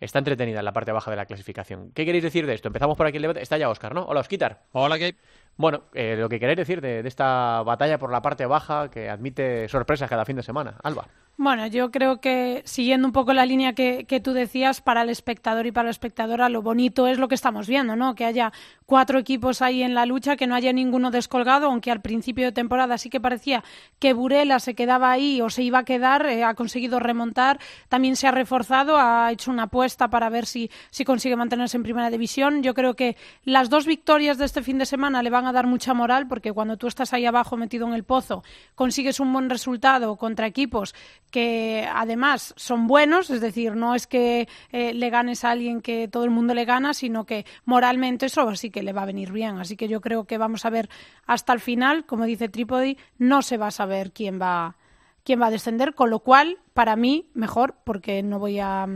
está 0.00 0.18
entretenida 0.18 0.58
en 0.58 0.64
la 0.64 0.72
parte 0.72 0.92
baja 0.92 1.10
de 1.10 1.16
la 1.16 1.26
clasificación. 1.26 1.90
¿Qué 1.92 2.04
queréis 2.04 2.24
decir 2.24 2.46
de 2.46 2.54
esto? 2.54 2.68
Empezamos 2.68 2.96
por 2.96 3.06
aquí 3.06 3.16
el 3.16 3.22
debate. 3.22 3.42
Está 3.42 3.58
ya 3.58 3.68
Oscar, 3.68 3.94
¿no? 3.94 4.04
Hola, 4.04 4.20
Osquitar. 4.20 4.62
Hola, 4.72 4.96
Gabe. 4.96 5.16
Bueno, 5.56 5.84
eh, 5.94 6.16
lo 6.18 6.28
que 6.28 6.40
queréis 6.40 6.58
decir 6.58 6.80
de, 6.80 7.02
de, 7.02 7.08
esta 7.08 7.62
batalla 7.62 7.98
por 7.98 8.10
la 8.10 8.22
parte 8.22 8.46
baja 8.46 8.90
que 8.90 9.08
admite 9.08 9.68
sorpresas 9.68 10.10
cada 10.10 10.24
fin 10.24 10.36
de 10.36 10.42
semana. 10.42 10.78
Alba. 10.82 11.06
Bueno, 11.36 11.66
yo 11.66 11.90
creo 11.90 12.20
que 12.20 12.62
siguiendo 12.64 13.08
un 13.08 13.12
poco 13.12 13.32
la 13.32 13.44
línea 13.44 13.72
que, 13.72 14.04
que, 14.04 14.20
tú 14.20 14.32
decías, 14.32 14.80
para 14.80 15.02
el 15.02 15.10
espectador 15.10 15.66
y 15.66 15.72
para 15.72 15.86
la 15.86 15.90
espectadora, 15.90 16.48
lo 16.48 16.62
bonito 16.62 17.08
es 17.08 17.18
lo 17.18 17.26
que 17.26 17.34
estamos 17.34 17.66
viendo, 17.66 17.96
¿no? 17.96 18.14
Que 18.14 18.24
haya 18.24 18.52
cuatro 18.86 19.18
equipos 19.18 19.60
ahí 19.60 19.82
en 19.82 19.94
la 19.94 20.06
lucha, 20.06 20.36
que 20.36 20.46
no 20.46 20.54
haya 20.54 20.72
ninguno 20.72 21.10
descolgado, 21.10 21.66
aunque 21.66 21.90
al 21.90 22.00
principio 22.00 22.46
de 22.46 22.52
temporada 22.52 22.98
sí 22.98 23.10
que 23.10 23.20
parecía 23.20 23.64
que 23.98 24.12
Burela 24.12 24.60
se 24.60 24.76
quedaba 24.76 25.10
ahí 25.10 25.40
o 25.40 25.50
se 25.50 25.64
iba 25.64 25.80
a 25.80 25.84
quedar, 25.84 26.24
eh, 26.26 26.44
ha 26.44 26.54
conseguido 26.54 27.00
remontar, 27.00 27.58
también 27.88 28.14
se 28.14 28.28
ha 28.28 28.30
reforzado, 28.30 28.96
ha 28.96 29.32
hecho 29.32 29.50
una 29.50 29.64
apuesta 29.64 30.08
para 30.08 30.28
ver 30.28 30.46
si, 30.46 30.70
si 30.90 31.04
consigue 31.04 31.34
mantenerse 31.34 31.76
en 31.76 31.82
primera 31.82 32.10
división. 32.10 32.62
Yo 32.62 32.74
creo 32.74 32.94
que 32.94 33.16
las 33.42 33.70
dos 33.70 33.86
victorias 33.86 34.38
de 34.38 34.44
este 34.44 34.62
fin 34.62 34.78
de 34.78 34.86
semana 34.86 35.20
le 35.20 35.30
van 35.30 35.46
a 35.46 35.52
dar 35.52 35.66
mucha 35.66 35.94
moral, 35.94 36.28
porque 36.28 36.52
cuando 36.52 36.76
tú 36.76 36.86
estás 36.86 37.12
ahí 37.12 37.26
abajo 37.26 37.56
metido 37.56 37.88
en 37.88 37.94
el 37.94 38.04
pozo, 38.04 38.44
consigues 38.76 39.18
un 39.18 39.32
buen 39.32 39.50
resultado 39.50 40.14
contra 40.14 40.46
equipos 40.46 40.94
que 41.34 41.84
además 41.92 42.54
son 42.56 42.86
buenos, 42.86 43.28
es 43.28 43.40
decir, 43.40 43.74
no 43.74 43.96
es 43.96 44.06
que 44.06 44.46
eh, 44.70 44.94
le 44.94 45.10
ganes 45.10 45.42
a 45.44 45.50
alguien 45.50 45.80
que 45.80 46.06
todo 46.06 46.22
el 46.22 46.30
mundo 46.30 46.54
le 46.54 46.64
gana, 46.64 46.94
sino 46.94 47.26
que 47.26 47.44
moralmente 47.64 48.26
eso 48.26 48.54
sí 48.54 48.70
que 48.70 48.84
le 48.84 48.92
va 48.92 49.02
a 49.02 49.06
venir 49.06 49.32
bien. 49.32 49.58
Así 49.58 49.76
que 49.76 49.88
yo 49.88 50.00
creo 50.00 50.26
que 50.26 50.38
vamos 50.38 50.64
a 50.64 50.70
ver 50.70 50.88
hasta 51.26 51.52
el 51.52 51.58
final, 51.58 52.06
como 52.06 52.24
dice 52.24 52.48
Trípodi, 52.48 52.98
no 53.18 53.42
se 53.42 53.56
va 53.56 53.66
a 53.66 53.72
saber 53.72 54.12
quién 54.12 54.40
va 54.40 54.76
quién 55.24 55.42
va 55.42 55.46
a 55.46 55.50
descender, 55.50 55.96
con 55.96 56.08
lo 56.08 56.20
cual, 56.20 56.58
para 56.72 56.94
mí, 56.94 57.28
mejor, 57.34 57.74
porque 57.82 58.22
no 58.22 58.38
voy 58.38 58.60
a 58.60 58.86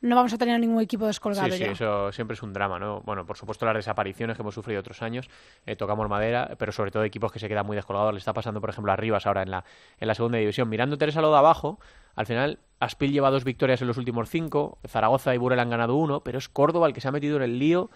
no 0.00 0.16
vamos 0.16 0.32
a 0.32 0.38
tener 0.38 0.58
ningún 0.58 0.80
equipo 0.80 1.06
descolgado. 1.06 1.50
Sí, 1.50 1.58
sí, 1.58 1.64
eso 1.64 2.10
siempre 2.12 2.34
es 2.34 2.42
un 2.42 2.52
drama, 2.52 2.78
¿no? 2.78 3.00
Bueno, 3.02 3.26
por 3.26 3.36
supuesto 3.36 3.66
las 3.66 3.74
desapariciones 3.74 4.36
que 4.36 4.42
hemos 4.42 4.54
sufrido 4.54 4.80
otros 4.80 5.02
años, 5.02 5.28
eh, 5.66 5.76
tocamos 5.76 6.08
madera, 6.08 6.54
pero 6.58 6.72
sobre 6.72 6.90
todo 6.90 7.04
equipos 7.04 7.32
que 7.32 7.38
se 7.38 7.48
quedan 7.48 7.66
muy 7.66 7.76
descolgados. 7.76 8.12
Le 8.12 8.18
está 8.18 8.32
pasando, 8.32 8.60
por 8.60 8.70
ejemplo, 8.70 8.92
a 8.92 8.96
Rivas 8.96 9.26
ahora 9.26 9.42
en 9.42 9.50
la, 9.50 9.64
en 9.98 10.08
la 10.08 10.14
segunda 10.14 10.38
división. 10.38 10.68
Mirando 10.68 10.96
Teresa 10.96 11.20
lo 11.20 11.30
de 11.30 11.38
abajo, 11.38 11.78
al 12.16 12.26
final 12.26 12.58
Aspil 12.80 13.12
lleva 13.12 13.30
dos 13.30 13.44
victorias 13.44 13.82
en 13.82 13.88
los 13.88 13.98
últimos 13.98 14.30
cinco, 14.30 14.78
Zaragoza 14.86 15.34
y 15.34 15.38
Burel 15.38 15.60
han 15.60 15.70
ganado 15.70 15.96
uno, 15.96 16.20
pero 16.20 16.38
es 16.38 16.48
Córdoba 16.48 16.86
el 16.86 16.94
que 16.94 17.00
se 17.02 17.08
ha 17.08 17.12
metido 17.12 17.36
en 17.36 17.42
el 17.42 17.58
lío 17.58 17.90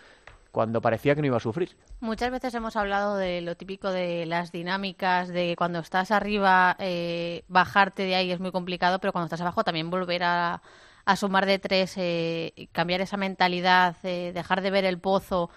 cuando 0.55 0.81
parecía 0.81 1.17
que 1.17 1.21
no 1.21 1.27
iba 1.27 1.39
a 1.39 1.41
sufrir. 1.41 1.77
Muchas 2.01 2.31
veces 2.31 2.55
hemos 2.55 2.77
hablado 2.77 3.17
de 3.17 3.41
lo 3.41 3.57
típico 3.57 3.91
de 3.91 4.25
las 4.25 4.53
dinámicas, 4.53 5.29
de 5.29 5.57
cuando 5.57 5.81
estás 5.81 6.13
arriba, 6.13 6.77
eh, 6.79 7.43
bajarte 7.49 8.05
de 8.05 8.15
ahí 8.15 8.31
es 8.31 8.39
muy 8.39 8.53
complicado, 8.53 9.01
pero 9.01 9.13
cuando 9.13 9.25
estás 9.25 9.41
abajo 9.41 9.65
también 9.65 9.91
volver 9.91 10.23
a 10.23 10.63
a 11.05 11.17
sumar 11.17 11.47
de 11.47 11.59
tres, 11.59 11.95
eh, 11.97 12.69
cambiar 12.73 13.01
esa 13.01 13.17
mentalidad, 13.17 13.97
eh, 14.05 14.33
dejar 14.35 14.63
de 14.63 14.71
ver 14.71 14.85
el 14.85 14.99
pozo 14.99 15.51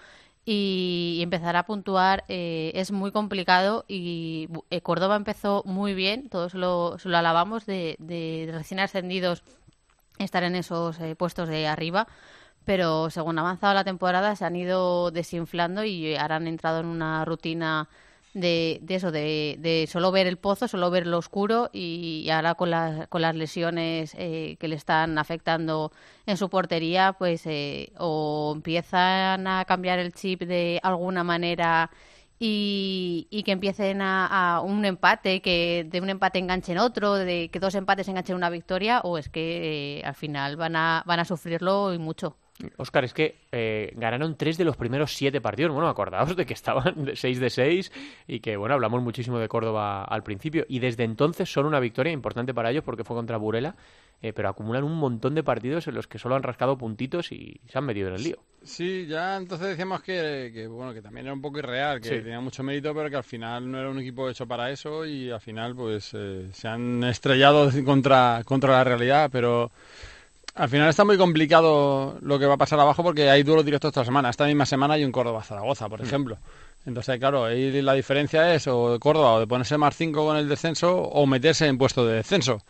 y, 0.50 1.20
empezar 1.22 1.56
a 1.56 1.64
puntuar 1.66 2.24
eh, 2.28 2.72
es 2.74 2.90
muy 2.90 3.12
complicado 3.12 3.84
y 3.86 4.48
eh, 4.70 4.80
Córdoba 4.80 5.16
empezó 5.16 5.62
muy 5.66 5.92
bien, 5.92 6.30
todos 6.30 6.54
lo, 6.54 6.96
lo 7.04 7.18
alabamos, 7.18 7.66
de, 7.66 7.96
de, 7.98 8.48
recién 8.50 8.80
ascendidos 8.80 9.42
estar 10.18 10.42
en 10.44 10.56
esos 10.56 10.98
eh, 11.00 11.14
puestos 11.16 11.50
de 11.50 11.66
arriba, 11.66 12.08
pero 12.64 13.10
según 13.10 13.38
ha 13.38 13.42
avanzado 13.42 13.74
la 13.74 13.84
temporada 13.84 14.36
se 14.36 14.46
han 14.46 14.56
ido 14.56 15.10
desinflando 15.10 15.84
y 15.84 16.16
ahora 16.16 16.36
han 16.36 16.48
entrado 16.48 16.80
en 16.80 16.86
una 16.86 17.26
rutina 17.26 17.88
de, 18.40 18.78
de 18.82 18.94
eso, 18.94 19.10
de, 19.10 19.56
de, 19.58 19.86
solo 19.88 20.12
ver 20.12 20.26
el 20.26 20.36
pozo, 20.38 20.68
solo 20.68 20.90
ver 20.90 21.06
lo 21.06 21.18
oscuro 21.18 21.70
y, 21.72 22.28
ahora 22.30 22.54
con, 22.54 22.70
con 23.08 23.22
las 23.22 23.34
lesiones 23.34 24.14
eh, 24.18 24.56
que 24.58 24.68
le 24.68 24.76
están 24.76 25.18
afectando 25.18 25.92
en 26.26 26.36
su 26.36 26.48
portería, 26.50 27.14
pues 27.18 27.42
eh, 27.46 27.92
o 27.98 28.52
empiezan 28.54 29.46
a 29.46 29.64
cambiar 29.64 29.98
el 29.98 30.12
chip 30.12 30.42
de 30.42 30.80
alguna 30.82 31.24
manera 31.24 31.90
y, 32.38 33.26
y 33.30 33.42
que 33.42 33.52
empiecen 33.52 34.00
a, 34.02 34.60
un 34.64 34.84
empate, 34.84 35.42
que 35.42 35.86
de 35.88 36.00
un 36.00 36.10
empate 36.10 36.38
enganchen 36.38 36.78
otro, 36.78 37.14
de 37.14 37.50
que 37.50 37.58
dos 37.60 37.74
empates 37.74 38.08
enganchen 38.08 38.36
una 38.36 38.50
victoria, 38.50 39.00
o 39.00 39.18
es 39.18 39.28
que 39.28 39.98
eh, 40.00 40.04
al 40.04 40.14
final 40.14 40.56
van 40.56 40.76
a, 40.76 41.02
van 41.06 41.20
a 41.20 41.24
sufrirlo 41.24 41.92
y 41.94 41.98
mucho. 41.98 42.36
Oscar, 42.76 43.04
es 43.04 43.14
que 43.14 43.36
eh, 43.52 43.92
ganaron 43.94 44.36
tres 44.36 44.58
de 44.58 44.64
los 44.64 44.76
primeros 44.76 45.14
siete 45.14 45.40
partidos. 45.40 45.72
Bueno, 45.72 45.88
acordaos 45.88 46.34
de 46.34 46.44
que 46.44 46.54
estaban 46.54 47.12
seis 47.14 47.38
de 47.38 47.50
seis 47.50 47.92
y 48.26 48.40
que, 48.40 48.56
bueno, 48.56 48.74
hablamos 48.74 49.02
muchísimo 49.02 49.38
de 49.38 49.48
Córdoba 49.48 50.04
al 50.04 50.22
principio. 50.22 50.66
Y 50.68 50.80
desde 50.80 51.04
entonces 51.04 51.50
son 51.50 51.66
una 51.66 51.78
victoria 51.80 52.12
importante 52.12 52.52
para 52.52 52.70
ellos 52.70 52.82
porque 52.82 53.04
fue 53.04 53.16
contra 53.16 53.36
Burela, 53.36 53.76
eh, 54.20 54.32
pero 54.32 54.48
acumulan 54.48 54.82
un 54.82 54.96
montón 54.96 55.36
de 55.36 55.44
partidos 55.44 55.86
en 55.86 55.94
los 55.94 56.08
que 56.08 56.18
solo 56.18 56.34
han 56.34 56.42
rascado 56.42 56.76
puntitos 56.76 57.30
y 57.30 57.60
se 57.68 57.78
han 57.78 57.84
metido 57.84 58.08
en 58.08 58.14
el 58.14 58.24
lío. 58.24 58.38
Sí, 58.64 59.06
ya 59.06 59.36
entonces 59.36 59.68
decíamos 59.68 60.02
que, 60.02 60.66
bueno, 60.68 60.92
que 60.92 61.00
también 61.00 61.26
era 61.26 61.34
un 61.34 61.40
poco 61.40 61.60
irreal, 61.60 62.00
que 62.00 62.20
tenía 62.20 62.40
mucho 62.40 62.64
mérito, 62.64 62.92
pero 62.92 63.08
que 63.08 63.16
al 63.16 63.24
final 63.24 63.70
no 63.70 63.78
era 63.78 63.88
un 63.88 64.00
equipo 64.00 64.28
hecho 64.28 64.48
para 64.48 64.68
eso 64.70 65.06
y 65.06 65.30
al 65.30 65.40
final, 65.40 65.76
pues, 65.76 66.10
eh, 66.14 66.48
se 66.52 66.66
han 66.66 67.04
estrellado 67.04 67.70
contra, 67.84 68.42
contra 68.44 68.72
la 68.72 68.82
realidad, 68.82 69.30
pero 69.30 69.70
al 70.58 70.68
final 70.68 70.88
está 70.88 71.04
muy 71.04 71.16
complicado 71.16 72.18
lo 72.20 72.38
que 72.38 72.46
va 72.46 72.54
a 72.54 72.58
pasar 72.58 72.80
abajo 72.80 73.04
porque 73.04 73.30
hay 73.30 73.44
duros 73.44 73.64
directos 73.64 73.90
esta 73.90 74.04
semana. 74.04 74.28
Esta 74.28 74.44
misma 74.44 74.66
semana 74.66 74.94
hay 74.94 75.04
un 75.04 75.12
Córdoba-Zaragoza, 75.12 75.88
por 75.88 76.00
mm. 76.00 76.04
ejemplo. 76.04 76.38
Entonces, 76.84 77.18
claro, 77.20 77.44
ahí 77.44 77.80
la 77.80 77.92
diferencia 77.92 78.54
es 78.54 78.66
o 78.66 78.92
de 78.92 78.98
Córdoba 78.98 79.34
o 79.34 79.40
de 79.40 79.46
ponerse 79.46 79.78
más 79.78 79.96
5 79.96 80.26
con 80.26 80.36
el 80.36 80.48
descenso 80.48 80.96
o 80.96 81.26
meterse 81.26 81.66
en 81.66 81.78
puesto 81.78 82.04
de 82.04 82.16
descenso. 82.16 82.60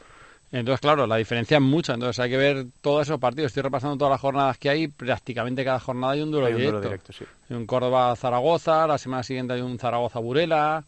Entonces, 0.52 0.80
claro, 0.80 1.06
la 1.06 1.16
diferencia 1.16 1.56
es 1.56 1.62
mucha. 1.62 1.94
Entonces, 1.94 2.20
hay 2.20 2.28
que 2.28 2.36
ver 2.36 2.66
todos 2.82 3.06
esos 3.06 3.18
partidos. 3.18 3.50
Estoy 3.50 3.62
repasando 3.62 3.96
todas 3.96 4.12
las 4.12 4.20
jornadas 4.20 4.58
que 4.58 4.68
hay. 4.68 4.88
Prácticamente 4.88 5.64
cada 5.64 5.80
jornada 5.80 6.12
hay 6.12 6.20
un 6.20 6.30
duro 6.30 6.46
directo. 6.46 6.90
Hay 7.48 7.56
un 7.56 7.66
Córdoba-Zaragoza, 7.66 8.86
la 8.86 8.98
semana 8.98 9.22
siguiente 9.22 9.54
hay 9.54 9.62
un 9.62 9.78
Zaragoza-Burela. 9.78 10.84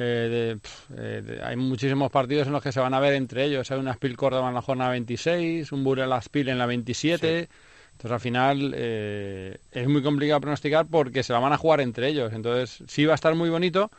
Eh, 0.00 0.56
eh, 0.96 1.40
hay 1.42 1.56
muchísimos 1.56 2.12
partidos 2.12 2.46
en 2.46 2.52
los 2.52 2.62
que 2.62 2.70
se 2.70 2.78
van 2.78 2.94
a 2.94 3.00
ver 3.00 3.14
entre 3.14 3.44
ellos. 3.44 3.68
Hay 3.72 3.80
una 3.80 3.94
Spil 3.94 4.16
Córdoba 4.16 4.48
en 4.48 4.54
la 4.54 4.62
jornada 4.62 4.90
26, 4.90 5.72
un 5.72 5.82
Burela 5.82 6.22
Spil 6.22 6.48
en 6.48 6.58
la 6.58 6.66
27. 6.66 7.48
Entonces, 7.92 8.12
al 8.12 8.20
final, 8.20 8.74
eh, 8.76 9.58
es 9.72 9.88
muy 9.88 10.00
complicado 10.00 10.40
pronosticar 10.40 10.86
porque 10.86 11.24
se 11.24 11.32
la 11.32 11.40
van 11.40 11.52
a 11.52 11.56
jugar 11.56 11.80
entre 11.80 12.06
ellos. 12.06 12.32
Entonces, 12.32 12.84
sí 12.86 13.06
va 13.06 13.12
a 13.12 13.14
estar 13.16 13.34
muy 13.34 13.50
bonito. 13.50 13.90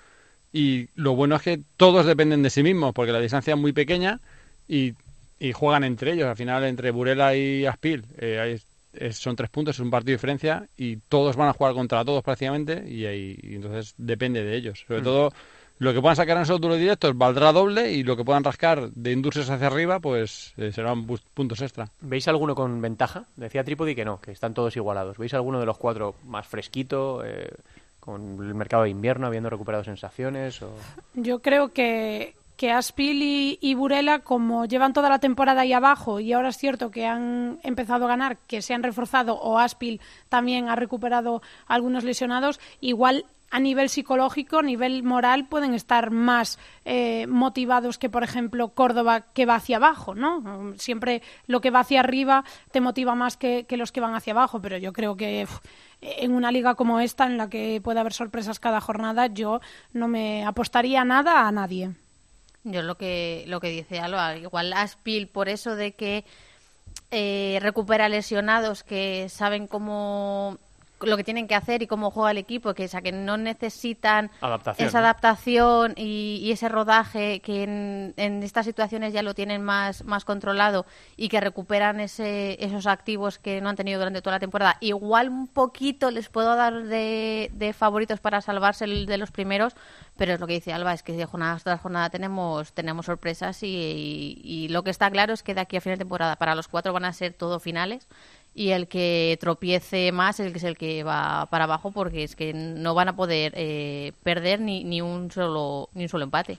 Y 0.53 0.87
lo 0.95 1.15
bueno 1.15 1.35
es 1.35 1.41
que 1.41 1.59
todos 1.75 2.05
dependen 2.05 2.43
de 2.43 2.49
sí 2.49 2.63
mismos, 2.63 2.93
porque 2.93 3.11
la 3.11 3.19
distancia 3.19 3.53
es 3.53 3.59
muy 3.59 3.73
pequeña 3.73 4.21
y, 4.69 4.93
juegan 5.53 5.83
entre 5.83 6.13
ellos. 6.13 6.27
Al 6.27 6.37
final, 6.37 6.63
entre 6.63 6.91
Burela 6.91 7.35
y 7.35 7.65
Aspil, 7.65 8.05
son 9.11 9.35
tres 9.35 9.49
puntos, 9.49 9.75
es 9.75 9.79
un 9.81 9.91
partido 9.91 10.11
de 10.11 10.17
diferencia 10.17 10.67
y 10.77 10.97
todos 11.09 11.35
van 11.35 11.49
a 11.49 11.53
jugar 11.53 11.73
contra 11.73 12.05
todos 12.05 12.23
prácticamente. 12.23 12.85
Y, 12.87 13.05
y 13.05 13.55
entonces 13.55 13.95
depende 13.97 14.45
de 14.45 14.55
ellos. 14.55 14.85
Sobre 14.87 15.01
mm. 15.01 15.03
todo 15.03 15.33
lo 15.79 15.93
que 15.93 16.01
puedan 16.01 16.17
sacar 16.17 16.35
en 16.35 16.43
esos 16.43 16.59
duros 16.59 16.77
directos 16.77 17.17
valdrá 17.17 17.53
doble 17.53 17.93
y 17.93 18.03
lo 18.03 18.17
que 18.17 18.25
puedan 18.25 18.43
rascar 18.43 18.91
de 18.91 19.13
Indurses 19.13 19.49
hacia 19.49 19.67
arriba, 19.67 19.99
pues 19.99 20.53
eh, 20.57 20.71
serán 20.73 21.07
puntos 21.33 21.61
extra. 21.61 21.89
¿Veis 22.01 22.27
alguno 22.27 22.53
con 22.53 22.81
ventaja? 22.81 23.23
Decía 23.37 23.63
Trípodi 23.63 23.95
que 23.95 24.03
no, 24.03 24.19
que 24.19 24.31
están 24.31 24.53
todos 24.53 24.75
igualados. 24.75 25.17
¿Veis 25.17 25.33
alguno 25.33 25.59
de 25.59 25.65
los 25.65 25.77
cuatro 25.77 26.15
más 26.25 26.45
fresquito, 26.45 27.23
eh, 27.25 27.49
con 28.01 28.45
el 28.45 28.53
mercado 28.55 28.83
de 28.83 28.89
invierno, 28.89 29.27
habiendo 29.27 29.49
recuperado 29.49 29.85
sensaciones? 29.85 30.61
O... 30.61 30.73
Yo 31.13 31.39
creo 31.39 31.69
que, 31.69 32.35
que 32.57 32.71
Aspil 32.71 33.23
y, 33.23 33.57
y, 33.61 33.73
Burela, 33.73 34.19
como 34.19 34.65
llevan 34.65 34.91
toda 34.91 35.07
la 35.07 35.19
temporada 35.19 35.61
ahí 35.61 35.71
abajo 35.71 36.19
y 36.19 36.33
ahora 36.33 36.49
es 36.49 36.57
cierto 36.57 36.91
que 36.91 37.05
han 37.05 37.57
empezado 37.63 38.03
a 38.03 38.09
ganar, 38.09 38.37
que 38.47 38.61
se 38.61 38.73
han 38.73 38.83
reforzado 38.83 39.35
o 39.35 39.57
Aspil 39.57 40.01
también 40.27 40.67
ha 40.67 40.75
recuperado 40.75 41.41
algunos 41.67 42.03
lesionados, 42.03 42.59
igual 42.81 43.23
a 43.51 43.59
nivel 43.59 43.89
psicológico, 43.89 44.59
a 44.59 44.63
nivel 44.63 45.03
moral, 45.03 45.47
pueden 45.47 45.73
estar 45.73 46.11
más 46.11 46.59
eh, 46.85 47.27
motivados 47.27 47.97
que, 47.97 48.09
por 48.09 48.23
ejemplo, 48.23 48.69
Córdoba, 48.69 49.25
que 49.33 49.45
va 49.45 49.55
hacia 49.55 49.77
abajo, 49.77 50.15
¿no? 50.15 50.73
Siempre 50.77 51.21
lo 51.47 51.61
que 51.61 51.71
va 51.71 51.81
hacia 51.81 51.99
arriba 51.99 52.43
te 52.71 52.81
motiva 52.81 53.15
más 53.15 53.37
que, 53.37 53.65
los 53.71 53.91
que 53.91 54.01
van 54.01 54.15
hacia 54.15 54.33
abajo, 54.33 54.61
pero 54.61 54.77
yo 54.77 54.93
creo 54.93 55.15
que 55.15 55.47
en 56.01 56.33
una 56.33 56.51
liga 56.51 56.75
como 56.75 56.99
esta, 56.99 57.25
en 57.25 57.37
la 57.37 57.49
que 57.49 57.81
puede 57.83 57.99
haber 57.99 58.13
sorpresas 58.13 58.59
cada 58.59 58.81
jornada, 58.81 59.27
yo 59.27 59.61
no 59.93 60.07
me 60.07 60.45
apostaría 60.45 61.03
nada 61.03 61.47
a 61.47 61.51
nadie. 61.51 61.91
Yo 62.63 62.81
lo 62.81 62.95
que, 62.95 63.45
lo 63.47 63.59
que 63.59 63.69
dice 63.69 63.99
Alba, 63.99 64.35
igual 64.37 64.73
Aspil, 64.73 65.27
por 65.27 65.49
eso 65.49 65.75
de 65.75 65.93
que 65.93 66.25
eh, 67.11 67.57
recupera 67.61 68.09
lesionados 68.09 68.83
que 68.83 69.29
saben 69.29 69.65
cómo 69.67 70.59
lo 71.01 71.17
que 71.17 71.23
tienen 71.23 71.47
que 71.47 71.55
hacer 71.55 71.81
y 71.81 71.87
cómo 71.87 72.11
juega 72.11 72.31
el 72.31 72.37
equipo, 72.37 72.73
que, 72.73 72.87
sea, 72.87 73.01
que 73.01 73.11
no 73.11 73.37
necesitan 73.37 74.31
esa 74.77 74.99
adaptación 74.99 75.93
y, 75.95 76.49
ese 76.51 76.67
rodaje 76.67 77.41
que 77.41 77.63
en, 77.63 78.43
estas 78.43 78.65
situaciones 78.65 79.13
ya 79.13 79.21
lo 79.21 79.33
tienen 79.33 79.63
más, 79.63 80.03
más 80.03 80.25
controlado 80.25 80.85
y 81.15 81.29
que 81.29 81.39
recuperan 81.39 81.99
ese, 81.99 82.63
esos 82.63 82.87
activos 82.87 83.37
que 83.37 83.61
no 83.61 83.69
han 83.69 83.75
tenido 83.75 83.99
durante 83.99 84.21
toda 84.21 84.37
la 84.37 84.39
temporada. 84.39 84.77
Igual 84.79 85.29
un 85.29 85.47
poquito 85.47 86.11
les 86.11 86.29
puedo 86.29 86.55
dar 86.55 86.83
de, 86.83 87.75
favoritos 87.77 88.19
para 88.19 88.41
salvarse 88.41 88.87
de 88.87 89.17
los 89.17 89.31
primeros, 89.31 89.75
pero 90.17 90.33
es 90.33 90.39
lo 90.39 90.47
que 90.47 90.53
dice 90.53 90.73
Alba, 90.73 90.93
es 90.93 91.03
que 91.03 91.13
de 91.13 91.25
jornada 91.25 91.59
tras 91.63 91.81
jornada 91.81 92.09
tenemos, 92.09 92.73
tenemos 92.73 93.05
sorpresas 93.05 93.63
y, 93.63 94.41
y 94.43 94.67
lo 94.69 94.83
que 94.83 94.89
está 94.89 95.09
claro 95.09 95.33
es 95.33 95.43
que 95.43 95.53
de 95.53 95.61
aquí 95.61 95.77
a 95.77 95.81
final 95.81 95.97
de 95.97 96.03
temporada 96.03 96.35
para 96.35 96.55
los 96.55 96.67
cuatro 96.67 96.93
van 96.93 97.05
a 97.05 97.13
ser 97.13 97.33
todo 97.33 97.59
finales 97.59 98.07
y 98.53 98.69
el 98.69 98.87
que 98.87 99.37
tropiece 99.39 100.11
más 100.11 100.39
es 100.39 100.63
el 100.63 100.77
que 100.77 101.03
va 101.03 101.47
para 101.49 101.65
abajo 101.65 101.91
porque 101.91 102.23
es 102.23 102.35
que 102.35 102.53
no 102.53 102.93
van 102.93 103.09
a 103.09 103.15
poder 103.15 103.53
eh, 103.55 104.13
perder 104.23 104.59
ni, 104.61 104.83
ni 104.83 105.01
un 105.01 105.31
solo 105.31 105.89
ni 105.93 106.03
un 106.03 106.09
solo 106.09 106.23
empate. 106.25 106.57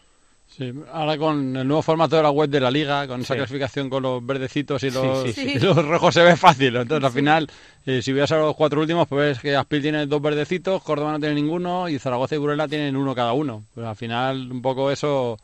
Sí, 0.57 0.73
ahora 0.93 1.17
con 1.17 1.57
el 1.57 1.67
nuevo 1.67 1.81
formato 1.81 2.17
de 2.17 2.25
la 2.25 2.31
web 2.31 2.51
de 2.51 2.59
la 2.59 2.73
liga, 2.73 3.07
con 3.07 3.21
esa 3.21 3.37
clasificación 3.37 3.89
con 3.89 4.03
los 4.03 4.25
verdecitos 4.27 4.83
y 4.83 4.91
los, 4.91 5.25
los 5.63 5.87
rojos 5.87 6.13
se 6.13 6.23
ve 6.23 6.37
fácil. 6.37 6.75
Entonces 6.75 7.05
al 7.05 7.13
final, 7.13 7.47
eh, 7.87 8.03
si 8.03 8.13
veas 8.13 8.33
a 8.33 8.39
los 8.39 8.57
cuatro 8.57 8.81
últimos, 8.81 9.07
pues 9.07 9.29
ves 9.29 9.41
que 9.41 9.55
Aspil 9.55 9.83
tiene 9.83 10.07
dos 10.07 10.21
verdecitos, 10.21 10.83
Córdoba 10.83 11.13
no 11.13 11.21
tiene 11.21 11.37
ninguno 11.37 11.89
y 11.89 12.01
Zaragoza 12.01 12.35
y 12.35 12.39
Burela 12.39 12.67
tienen 12.67 12.97
uno 12.97 13.15
cada 13.15 13.33
uno. 13.33 13.63
Pues 13.75 13.87
al 13.87 13.95
final 13.95 14.51
un 14.51 14.61
poco 14.61 14.91
eso 14.91 15.39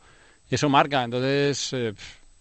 eso 0.49 0.69
marca. 0.69 1.03
Entonces, 1.03 1.71
eh, 1.73 1.93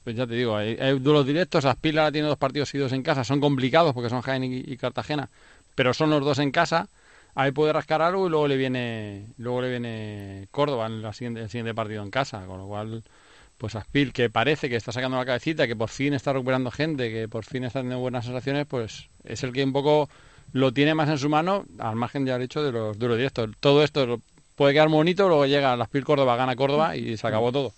pues 0.06 0.14
ya 0.14 0.24
te 0.24 0.34
digo, 0.34 0.56
hay, 0.56 0.76
duros 1.00 1.26
directos. 1.26 1.64
Aspila 1.64 2.12
tiene 2.12 2.28
dos 2.28 2.38
partidos 2.38 2.68
seguidos 2.68 2.92
en 2.92 3.02
casa. 3.02 3.24
Son 3.24 3.40
complicados 3.40 3.92
porque 3.92 4.08
son 4.08 4.20
Jaén 4.20 4.44
y, 4.44 4.76
Cartagena, 4.76 5.30
pero 5.74 5.92
son 5.92 6.10
los 6.10 6.24
dos 6.24 6.38
en 6.38 6.52
casa. 6.52 6.88
Ahí 7.34 7.50
puede 7.50 7.72
rascar 7.72 8.02
algo 8.02 8.28
y 8.28 8.30
luego 8.30 8.46
le 8.46 8.56
viene 8.56 9.26
luego 9.36 9.62
le 9.62 9.70
viene 9.70 10.46
Córdoba 10.52 10.86
en 10.86 11.04
el 11.04 11.12
siguiente 11.12 11.74
partido 11.74 12.04
en 12.04 12.12
casa. 12.12 12.46
Con 12.46 12.58
lo 12.58 12.68
cual, 12.68 13.02
pues 13.58 13.74
Aspil, 13.74 14.12
que 14.12 14.30
parece 14.30 14.68
que 14.68 14.76
está 14.76 14.92
sacando 14.92 15.16
la 15.16 15.26
cabecita, 15.26 15.66
que 15.66 15.74
por 15.74 15.88
fin 15.88 16.14
está 16.14 16.32
recuperando 16.32 16.70
gente, 16.70 17.10
que 17.10 17.26
por 17.26 17.44
fin 17.44 17.64
está 17.64 17.80
teniendo 17.80 17.98
buenas 17.98 18.26
sensaciones, 18.26 18.64
pues 18.64 19.08
es 19.24 19.42
el 19.42 19.52
que 19.52 19.64
un 19.64 19.72
poco 19.72 20.08
lo 20.52 20.72
tiene 20.72 20.94
más 20.94 21.08
en 21.08 21.18
su 21.18 21.28
mano, 21.28 21.64
al 21.80 21.96
margen, 21.96 22.24
ya 22.26 22.38
dicho, 22.38 22.62
de 22.62 22.70
los 22.70 22.96
duros 22.96 23.16
directos. 23.16 23.50
Todo 23.58 23.82
esto 23.82 24.20
puede 24.54 24.72
quedar 24.72 24.88
bonito, 24.88 25.26
luego 25.26 25.46
llega 25.46 25.72
Aspil 25.72 26.04
Córdoba, 26.04 26.36
gana 26.36 26.54
Córdoba 26.54 26.94
y 26.94 27.16
se 27.16 27.26
acabó 27.26 27.50
todo. 27.50 27.72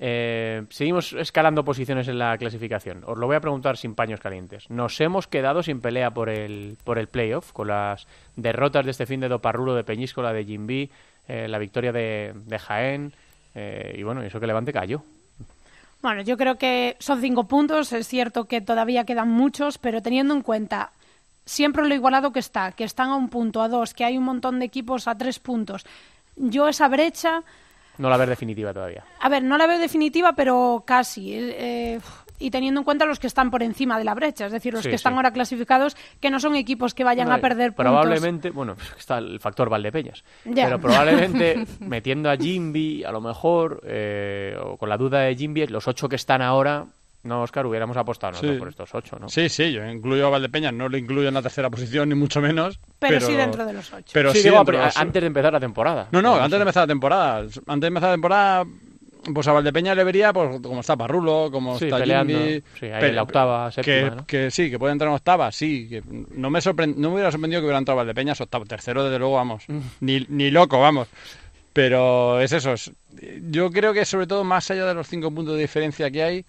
Eh, 0.00 0.64
seguimos 0.70 1.12
escalando 1.12 1.64
posiciones 1.64 2.06
en 2.08 2.18
la 2.18 2.36
clasificación. 2.38 3.02
Os 3.04 3.18
lo 3.18 3.26
voy 3.26 3.36
a 3.36 3.40
preguntar 3.40 3.76
sin 3.76 3.94
paños 3.94 4.20
calientes. 4.20 4.70
Nos 4.70 5.00
hemos 5.00 5.26
quedado 5.26 5.62
sin 5.62 5.80
pelea 5.80 6.10
por 6.12 6.28
el, 6.28 6.78
por 6.84 6.98
el 6.98 7.08
playoff, 7.08 7.52
con 7.52 7.68
las 7.68 8.06
derrotas 8.36 8.84
de 8.84 8.92
este 8.92 9.06
fin 9.06 9.20
de 9.20 9.28
Doparrulo, 9.28 9.74
de 9.74 9.84
Peñíscola, 9.84 10.32
de 10.32 10.44
Jimby, 10.44 10.90
eh, 11.26 11.48
la 11.48 11.58
victoria 11.58 11.92
de, 11.92 12.58
Jaén, 12.58 13.12
eh, 13.54 13.96
y 13.98 14.02
bueno, 14.02 14.22
eso 14.22 14.38
que 14.38 14.46
Levante 14.46 14.72
cayó. 14.72 15.02
Bueno, 16.00 16.22
yo 16.22 16.36
creo 16.36 16.56
que 16.56 16.96
son 17.00 17.20
cinco 17.20 17.48
puntos. 17.48 17.92
Es 17.92 18.06
cierto 18.06 18.44
que 18.44 18.60
todavía 18.60 19.04
quedan 19.04 19.30
muchos, 19.30 19.78
pero 19.78 20.00
teniendo 20.00 20.32
en 20.32 20.42
cuenta 20.42 20.92
siempre 21.44 21.88
lo 21.88 21.94
igualado 21.94 22.32
que 22.32 22.38
está, 22.38 22.70
que 22.72 22.84
están 22.84 23.08
a 23.08 23.16
un 23.16 23.28
punto, 23.28 23.62
a 23.62 23.68
dos, 23.68 23.94
que 23.94 24.04
hay 24.04 24.16
un 24.16 24.24
montón 24.24 24.60
de 24.60 24.66
equipos 24.66 25.08
a 25.08 25.16
tres 25.16 25.40
puntos. 25.40 25.84
Yo 26.36 26.68
esa 26.68 26.86
brecha 26.86 27.42
no 27.98 28.08
la 28.08 28.16
veo 28.16 28.26
definitiva 28.26 28.72
todavía. 28.72 29.04
A 29.20 29.28
ver, 29.28 29.42
no 29.42 29.58
la 29.58 29.66
veo 29.66 29.78
definitiva, 29.78 30.32
pero 30.34 30.84
casi. 30.86 31.32
Eh, 31.34 32.00
y 32.38 32.50
teniendo 32.50 32.80
en 32.80 32.84
cuenta 32.84 33.04
los 33.04 33.18
que 33.18 33.26
están 33.26 33.50
por 33.50 33.62
encima 33.62 33.98
de 33.98 34.04
la 34.04 34.14
brecha, 34.14 34.46
es 34.46 34.52
decir, 34.52 34.72
los 34.72 34.86
que 34.86 34.94
están 34.94 35.14
ahora 35.14 35.32
clasificados, 35.32 35.96
que 36.20 36.30
no 36.30 36.40
son 36.40 36.54
equipos 36.54 36.94
que 36.94 37.04
vayan 37.04 37.30
a 37.32 37.38
perder 37.38 37.72
puntos. 37.74 37.92
Probablemente, 37.92 38.50
bueno, 38.50 38.76
está 38.98 39.18
el 39.18 39.40
factor 39.40 39.68
Valdepeñas, 39.68 40.24
pero 40.44 40.78
probablemente 40.78 41.66
metiendo 41.80 42.30
a 42.30 42.36
Jimby, 42.36 43.04
a 43.04 43.10
lo 43.10 43.20
mejor, 43.20 43.82
eh, 43.84 44.56
o 44.62 44.76
con 44.76 44.88
la 44.88 44.96
duda 44.96 45.20
de 45.20 45.34
Jimby, 45.34 45.66
los 45.66 45.88
ocho 45.88 46.08
que 46.08 46.16
están 46.16 46.42
ahora 46.42 46.86
no, 47.22 47.42
Oscar, 47.42 47.66
hubiéramos 47.66 47.96
apostado 47.96 48.40
por 48.58 48.68
estos 48.68 48.94
ocho, 48.94 49.18
¿no? 49.18 49.28
Sí, 49.28 49.48
sí, 49.48 49.72
yo 49.72 49.84
incluyo 49.84 50.26
a 50.26 50.30
Valdepeñas, 50.30 50.72
no 50.72 50.88
lo 50.88 50.96
incluyo 50.96 51.28
en 51.28 51.34
la 51.34 51.42
tercera 51.42 51.68
posición, 51.68 52.08
ni 52.08 52.14
mucho 52.14 52.40
menos. 52.40 52.78
Pero, 52.98 53.20
sí 53.20 53.34
dentro 53.34 53.66
de 53.66 53.72
los 53.72 53.92
ocho. 53.92 54.10
Pero 54.12 54.32
sí, 54.32 54.48
antes 54.48 55.20
de 55.20 55.26
empezar 55.26 55.52
la 55.52 55.60
temporada. 55.60 56.08
No, 56.12 56.22
no, 56.22 56.36
antes 56.36 56.52
de 56.52 56.62
empezar 56.62 56.84
la 56.84 56.86
temporada. 56.86 57.38
Antes 57.38 57.80
de 57.80 57.86
empezar 57.86 58.08
la 58.10 58.14
temporada, 58.14 58.64
pues 59.34 59.48
a 59.48 59.52
Valdepeñas 59.52 59.96
le 59.96 60.04
vería 60.04 60.32
pues, 60.32 60.60
como 60.60 60.80
está 60.80 60.96
Parrulo, 60.96 61.50
como 61.50 61.76
está 61.76 61.98
peleando, 61.98 62.38
sí, 62.78 62.86
ahí 62.86 63.08
en 63.08 63.16
la 63.16 63.22
octava, 63.22 63.70
séptima, 63.72 64.24
que, 64.26 64.50
sí, 64.50 64.70
que 64.70 64.78
puede 64.78 64.92
entrar 64.92 65.08
en 65.08 65.16
octava, 65.16 65.50
sí. 65.50 65.88
Que 65.88 66.02
no, 66.06 66.50
me 66.50 66.60
no 66.60 67.08
me 67.10 67.14
hubiera 67.14 67.32
sorprendido 67.32 67.60
que 67.60 67.66
hubiera 67.66 67.78
entrado 67.78 67.96
Valdepeñas 67.96 68.40
octavo. 68.40 68.64
Tercero, 68.64 69.04
desde 69.04 69.18
luego, 69.18 69.34
vamos. 69.34 69.64
Mm. 69.66 69.78
ni, 70.00 70.26
ni 70.28 70.50
loco, 70.50 70.80
vamos. 70.80 71.08
Pero 71.72 72.40
es 72.40 72.52
eso. 72.52 72.74
yo 73.50 73.70
creo 73.70 73.92
que 73.92 74.04
sobre 74.04 74.26
todo 74.26 74.44
más 74.44 74.70
allá 74.70 74.86
de 74.86 74.94
los 74.94 75.06
cinco 75.06 75.30
puntos 75.30 75.54
de 75.54 75.60
diferencia 75.60 76.10
que 76.10 76.22
hay, 76.22 76.46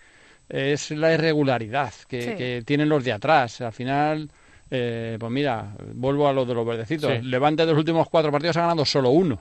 es 0.49 0.91
la 0.91 1.13
irregularidad 1.13 1.93
que, 2.07 2.63
tienen 2.65 2.89
los 2.89 3.03
de 3.03 3.13
atrás. 3.13 3.61
Al 3.61 3.71
final, 3.71 4.29
eh, 4.71 5.17
pues 5.19 5.31
mira, 5.31 5.73
vuelvo 5.93 6.27
a 6.27 6.33
lo 6.33 6.45
de 6.45 6.53
los 6.53 6.65
verdecitos. 6.65 7.23
Levante 7.23 7.65
de 7.65 7.71
los 7.71 7.77
últimos 7.77 8.09
cuatro 8.09 8.31
partidos 8.31 8.57
ha 8.57 8.61
ganado 8.61 8.83
solo 8.83 9.11
uno. 9.11 9.39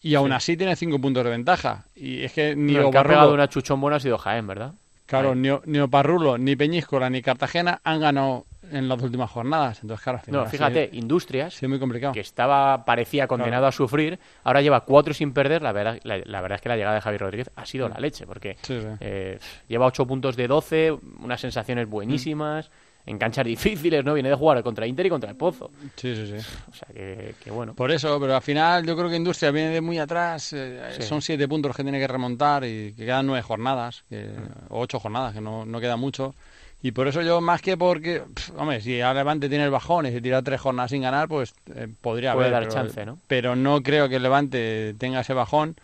Y 0.00 0.14
aún 0.14 0.32
así 0.32 0.56
tiene 0.56 0.76
cinco 0.76 1.00
puntos 1.00 1.24
de 1.24 1.30
ventaja. 1.30 1.84
Y 1.96 2.22
es 2.22 2.32
que 2.32 2.54
ni 2.54 2.74
no, 2.74 2.90
que 2.90 2.98
ha 2.98 3.04
pegado 3.04 3.34
una 3.34 3.48
chuchón 3.48 3.80
buena 3.80 3.96
ha 3.96 4.00
sido 4.00 4.18
Jaén, 4.18 4.46
¿verdad? 4.46 4.72
Claro, 5.06 5.34
ni, 5.34 5.48
ni 5.64 5.78
Oparrulo, 5.78 6.36
ni 6.36 6.54
Peñíscola, 6.54 7.08
ni 7.08 7.22
Cartagena 7.22 7.80
han 7.82 8.00
ganado 8.00 8.44
en 8.70 8.88
las 8.88 9.02
últimas 9.02 9.30
jornadas. 9.30 9.80
Entonces, 9.82 10.02
claro, 10.02 10.20
No, 10.28 10.46
fíjate, 10.46 10.90
Industrias, 10.92 11.54
sí, 11.54 11.66
muy 11.66 11.78
complicado. 11.78 12.12
que 12.12 12.20
estaba, 12.20 12.84
parecía 12.84 13.26
condenado 13.26 13.66
a 13.66 13.72
sufrir, 13.72 14.18
ahora 14.44 14.60
lleva 14.60 14.84
cuatro 14.84 15.14
sin 15.14 15.32
perder. 15.32 15.62
La 15.62 15.72
verdad, 15.72 15.98
la, 16.04 16.40
verdad 16.40 16.56
es 16.56 16.60
que 16.62 16.68
la 16.68 16.76
llegada 16.76 16.94
de 16.96 17.00
Javier 17.00 17.20
Rodríguez 17.20 17.50
ha 17.56 17.66
sido 17.66 17.88
la 17.88 17.98
leche, 17.98 18.26
porque 18.26 18.56
eh, 19.00 19.38
lleva 19.68 19.86
ocho 19.86 20.06
puntos 20.06 20.36
de 20.36 20.46
doce, 20.48 20.92
unas 21.20 21.40
sensaciones 21.40 21.88
buenísimas. 21.88 22.70
En 23.06 23.16
canchas 23.16 23.46
difíciles, 23.46 24.04
¿no? 24.04 24.12
Viene 24.12 24.28
de 24.28 24.34
jugar 24.34 24.62
contra 24.62 24.86
Inter 24.86 25.06
y 25.06 25.08
contra 25.08 25.30
el 25.30 25.36
Pozo. 25.36 25.70
Sí, 25.96 26.14
sí, 26.14 26.26
sí. 26.26 26.46
O 26.70 26.74
sea, 26.74 26.88
que, 26.92 27.50
bueno. 27.50 27.74
Por 27.74 27.90
eso, 27.90 28.20
pero 28.20 28.36
al 28.36 28.42
final 28.42 28.84
yo 28.84 28.94
creo 28.94 29.08
que 29.08 29.16
Industria 29.16 29.50
viene 29.50 29.70
de 29.70 29.80
muy 29.80 29.98
atrás. 29.98 30.52
Eh, 30.52 30.98
son 31.00 31.22
siete 31.22 31.48
puntos 31.48 31.74
que 31.74 31.82
tiene 31.82 31.98
que 31.98 32.06
remontar 32.06 32.64
y 32.64 32.92
que 32.92 33.06
quedan 33.06 33.26
nueve 33.26 33.40
jornadas, 33.40 34.04
que, 34.10 34.28
o 34.68 34.80
ocho 34.80 35.00
jornadas, 35.00 35.32
que 35.32 35.40
no, 35.40 35.64
no 35.64 35.80
queda 35.80 35.96
mucho. 35.96 36.34
Y 36.80 36.92
por 36.92 37.08
eso 37.08 37.22
yo, 37.22 37.40
más 37.40 37.60
que 37.60 37.76
porque, 37.76 38.22
hombre, 38.56 38.80
si 38.80 39.00
a 39.00 39.12
Levante 39.12 39.48
tiene 39.48 39.64
el 39.64 39.70
bajón 39.70 40.06
y 40.06 40.12
se 40.12 40.20
tira 40.20 40.42
tres 40.42 40.60
jornadas 40.60 40.92
sin 40.92 41.02
ganar, 41.02 41.26
pues 41.28 41.52
eh, 41.74 41.88
podría 42.00 42.34
Puede 42.34 42.48
haber. 42.54 42.64
dar 42.64 42.72
chance, 42.72 43.04
¿no? 43.04 43.18
Pero 43.26 43.56
no 43.56 43.82
creo 43.82 44.08
que 44.08 44.16
el 44.16 44.22
Levante 44.22 44.94
tenga 44.96 45.20
ese 45.20 45.34
bajón. 45.34 45.76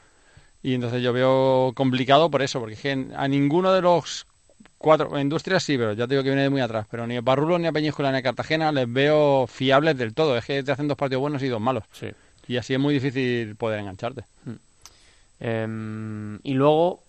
Y 0.62 0.74
entonces 0.74 1.02
yo 1.02 1.12
veo 1.12 1.72
complicado 1.74 2.30
por 2.30 2.42
eso, 2.42 2.60
porque 2.60 3.08
a 3.16 3.28
ninguno 3.28 3.72
de 3.72 3.82
los 3.82 4.26
cuatro 4.78 5.18
industrias 5.18 5.62
sí, 5.62 5.76
pero 5.76 5.92
ya 5.94 6.06
te 6.06 6.14
digo 6.14 6.22
que 6.22 6.30
viene 6.30 6.42
de 6.44 6.50
muy 6.50 6.60
atrás. 6.60 6.86
Pero 6.90 7.06
ni 7.06 7.16
a 7.16 7.20
Barrulo, 7.20 7.58
ni 7.58 7.66
a 7.66 7.72
Peñíscola, 7.72 8.12
ni 8.12 8.18
a 8.18 8.22
Cartagena 8.22 8.70
les 8.70 8.90
veo 8.90 9.46
fiables 9.46 9.98
del 9.98 10.14
todo. 10.14 10.38
Es 10.38 10.44
que 10.44 10.62
te 10.62 10.72
hacen 10.72 10.88
dos 10.88 10.96
partidos 10.96 11.20
buenos 11.20 11.42
y 11.42 11.48
dos 11.48 11.60
malos. 11.60 11.84
Sí. 11.92 12.06
Y 12.46 12.56
así 12.56 12.72
es 12.72 12.80
muy 12.80 12.94
difícil 12.94 13.56
poder 13.56 13.80
engancharte. 13.80 14.24
Hmm. 14.44 14.54
Em, 15.40 16.38
y 16.44 16.54
luego, 16.54 17.02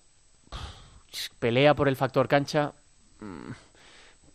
pelea 1.40 1.76
por 1.76 1.88
el 1.88 1.96
factor 1.96 2.28
cancha. 2.28 2.74
Mm, 3.20 3.52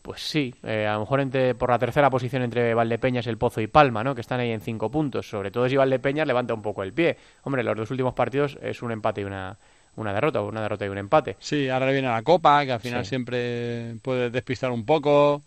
pues 0.03 0.23
sí, 0.23 0.55
eh, 0.63 0.87
a 0.87 0.95
lo 0.95 1.01
mejor 1.01 1.21
entre, 1.21 1.55
por 1.55 1.71
la 1.71 1.79
tercera 1.79 2.11
posición 2.11 2.43
entre 2.43 2.75
Valdepeñas, 2.75 3.27
El 3.27 3.39
Pozo 3.39 3.61
y 3.61 3.67
Palma, 3.67 4.03
¿no? 4.03 4.15
que 4.15 4.23
están 4.23 4.41
ahí 4.41 4.51
en 4.51 4.61
cinco 4.61 4.91
puntos. 4.91 5.29
Sobre 5.29 5.51
todo 5.51 5.69
si 5.69 5.77
Valdepeñas 5.77 6.27
levanta 6.27 6.55
un 6.55 6.63
poco 6.63 6.83
el 6.83 6.93
pie. 6.93 7.17
Hombre, 7.43 7.63
los 7.63 7.77
dos 7.77 7.91
últimos 7.91 8.15
partidos 8.15 8.59
es 8.63 8.83
un 8.83 8.93
empate 8.93 9.21
y 9.21 9.25
una, 9.25 9.59
una 9.97 10.13
derrota, 10.13 10.41
una 10.41 10.63
derrota 10.63 10.87
y 10.87 10.89
un 10.89 10.99
empate. 10.99 11.37
Sí, 11.39 11.69
ahora 11.69 11.91
viene 11.91 12.09
la 12.09 12.23
Copa, 12.23 12.65
que 12.65 12.73
al 12.73 12.81
final 12.81 13.05
siempre 13.05 13.97
puede 14.03 14.31
despistar 14.31 14.71
un 14.71 14.85
poco. 14.85 15.43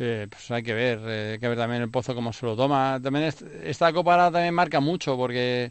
Eh, 0.00 0.26
pues 0.30 0.50
hay 0.50 0.62
que 0.62 0.74
ver, 0.74 1.00
eh, 1.06 1.30
hay 1.32 1.38
que 1.38 1.48
ver 1.48 1.58
también 1.58 1.82
el 1.82 1.90
Pozo 1.90 2.14
cómo 2.14 2.32
se 2.32 2.46
lo 2.46 2.56
toma. 2.56 3.00
También 3.02 3.32
esta 3.64 3.92
Copa 3.92 4.12
ahora 4.12 4.30
también 4.30 4.54
marca 4.54 4.80
mucho 4.80 5.16
porque 5.16 5.70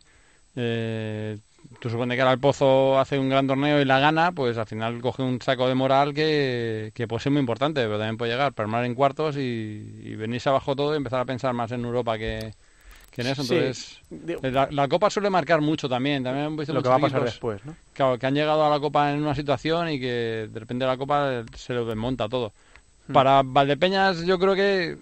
eh, 0.56 1.38
tú 1.80 1.90
supones 1.90 2.16
que 2.16 2.22
ahora 2.22 2.34
el 2.34 2.40
Pozo 2.40 3.00
hace 3.00 3.20
un 3.20 3.30
gran 3.30 3.48
torneo 3.48 3.82
y 3.82 3.86
la 3.86 4.00
gana, 4.00 4.32
pues 4.32 4.58
al 4.58 4.66
final 4.66 5.02
coge 5.02 5.24
un 5.24 5.42
saco 5.42 5.68
de 5.68 5.76
moral 5.76 6.14
que, 6.14 6.92
que 6.94 7.08
puede 7.08 7.22
ser 7.22 7.32
muy 7.32 7.40
importante, 7.40 7.82
pero 7.82 7.98
también 7.98 8.18
puede 8.18 8.32
llegar, 8.32 8.54
permar 8.54 8.86
en 8.86 8.96
cuartos 8.96 9.38
y, 9.38 10.16
venirse 10.16 10.50
abajo 10.50 10.76
todo 10.76 10.94
y 10.94 10.98
empezar 10.98 11.20
a 11.20 11.26
pensar 11.26 11.54
más 11.54 11.72
en 11.72 11.86
Europa 11.86 12.18
que, 12.18 12.54
en 13.18 13.28
eso. 13.28 13.42
Entonces, 13.42 14.02
la, 14.72 14.88
Copa 14.88 15.10
suele 15.10 15.30
marcar 15.30 15.62
mucho 15.62 15.90
también. 15.90 16.24
También 16.24 16.56
visto 16.56 16.74
lo 16.74 16.84
que 16.84 16.90
va 16.90 16.96
a 16.96 17.00
pasar 17.00 17.24
después, 17.24 17.64
¿no? 17.66 17.76
Claro, 17.94 18.18
que 18.18 18.28
han 18.28 18.36
llegado 18.36 18.64
a 18.66 18.70
la 18.70 18.80
Copa 18.80 19.12
en 19.12 19.22
una 19.22 19.34
situación 19.34 19.90
y 19.90 20.00
que 20.00 20.48
de 20.52 20.60
repente 20.60 20.86
la 20.86 20.98
Copa 20.98 21.44
se 21.56 21.74
lo 21.74 21.86
desmonta 21.86 22.30
todo. 22.30 22.54
Hmm. 23.08 23.14
Para 23.14 23.42
Valdepeñas 23.44 24.24
yo 24.24 24.38
creo 24.38 24.56
que 24.56 24.98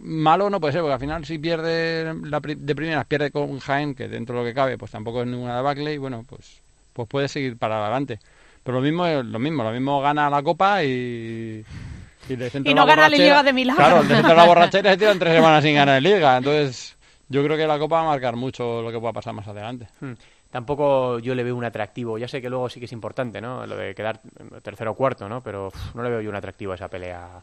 malo 0.00 0.50
no 0.50 0.60
puede 0.60 0.72
ser, 0.72 0.82
porque 0.82 0.94
al 0.94 1.00
final 1.00 1.24
si 1.24 1.38
pierde 1.38 2.14
la 2.24 2.40
de 2.40 2.74
primeras, 2.74 3.06
pierde 3.06 3.30
con 3.30 3.58
Jaén, 3.58 3.94
que 3.94 4.08
dentro 4.08 4.36
de 4.36 4.40
lo 4.42 4.48
que 4.48 4.54
cabe, 4.54 4.78
pues 4.78 4.90
tampoco 4.90 5.22
es 5.22 5.26
ninguna 5.26 5.56
debacle, 5.56 5.92
y 5.92 5.98
bueno, 5.98 6.24
pues, 6.28 6.60
pues 6.92 7.08
puede 7.08 7.28
seguir 7.28 7.56
para 7.56 7.82
adelante. 7.82 8.18
Pero 8.62 8.78
lo 8.78 8.82
mismo 8.82 9.06
es 9.06 9.24
lo 9.24 9.38
mismo, 9.38 9.64
lo 9.64 9.72
mismo 9.72 10.00
gana 10.00 10.30
la 10.30 10.42
Copa 10.42 10.84
y... 10.84 11.64
Y, 12.28 12.72
no 12.72 12.86
gana 12.86 13.08
la 13.08 13.16
Liga 13.16 13.42
de 13.42 13.52
Milán. 13.52 13.76
Claro, 13.76 14.04
de 14.04 14.22
la 14.22 14.46
borrachera 14.46 14.92
se 14.92 14.96
tiran 14.96 15.18
tres 15.18 15.34
semanas 15.34 15.64
sin 15.64 15.74
ganar 15.74 15.98
en 15.98 16.04
Liga, 16.04 16.36
entonces 16.36 16.96
yo 17.28 17.42
creo 17.42 17.56
que 17.56 17.66
la 17.66 17.78
Copa 17.78 17.96
va 17.96 18.02
a 18.02 18.06
marcar 18.06 18.36
mucho 18.36 18.80
lo 18.80 18.92
que 18.92 19.00
pueda 19.00 19.12
pasar 19.12 19.34
más 19.34 19.48
adelante. 19.48 19.88
Tampoco 20.52 21.18
yo 21.18 21.34
le 21.34 21.44
veo 21.44 21.56
un 21.56 21.64
atractivo. 21.64 22.18
Ya 22.18 22.28
sé 22.28 22.42
que 22.42 22.50
luego 22.50 22.68
sí 22.68 22.78
que 22.78 22.84
es 22.84 22.92
importante, 22.92 23.40
¿no? 23.40 23.66
Lo 23.66 23.74
de 23.74 23.94
quedar 23.94 24.20
tercero 24.62 24.90
o 24.90 24.94
cuarto, 24.94 25.26
¿no? 25.26 25.40
Pero 25.40 25.70
no 25.94 26.02
le 26.02 26.10
veo 26.10 26.20
yo 26.20 26.28
un 26.28 26.36
atractivo 26.36 26.72
a 26.72 26.74
esa 26.74 26.88
pelea. 26.88 27.40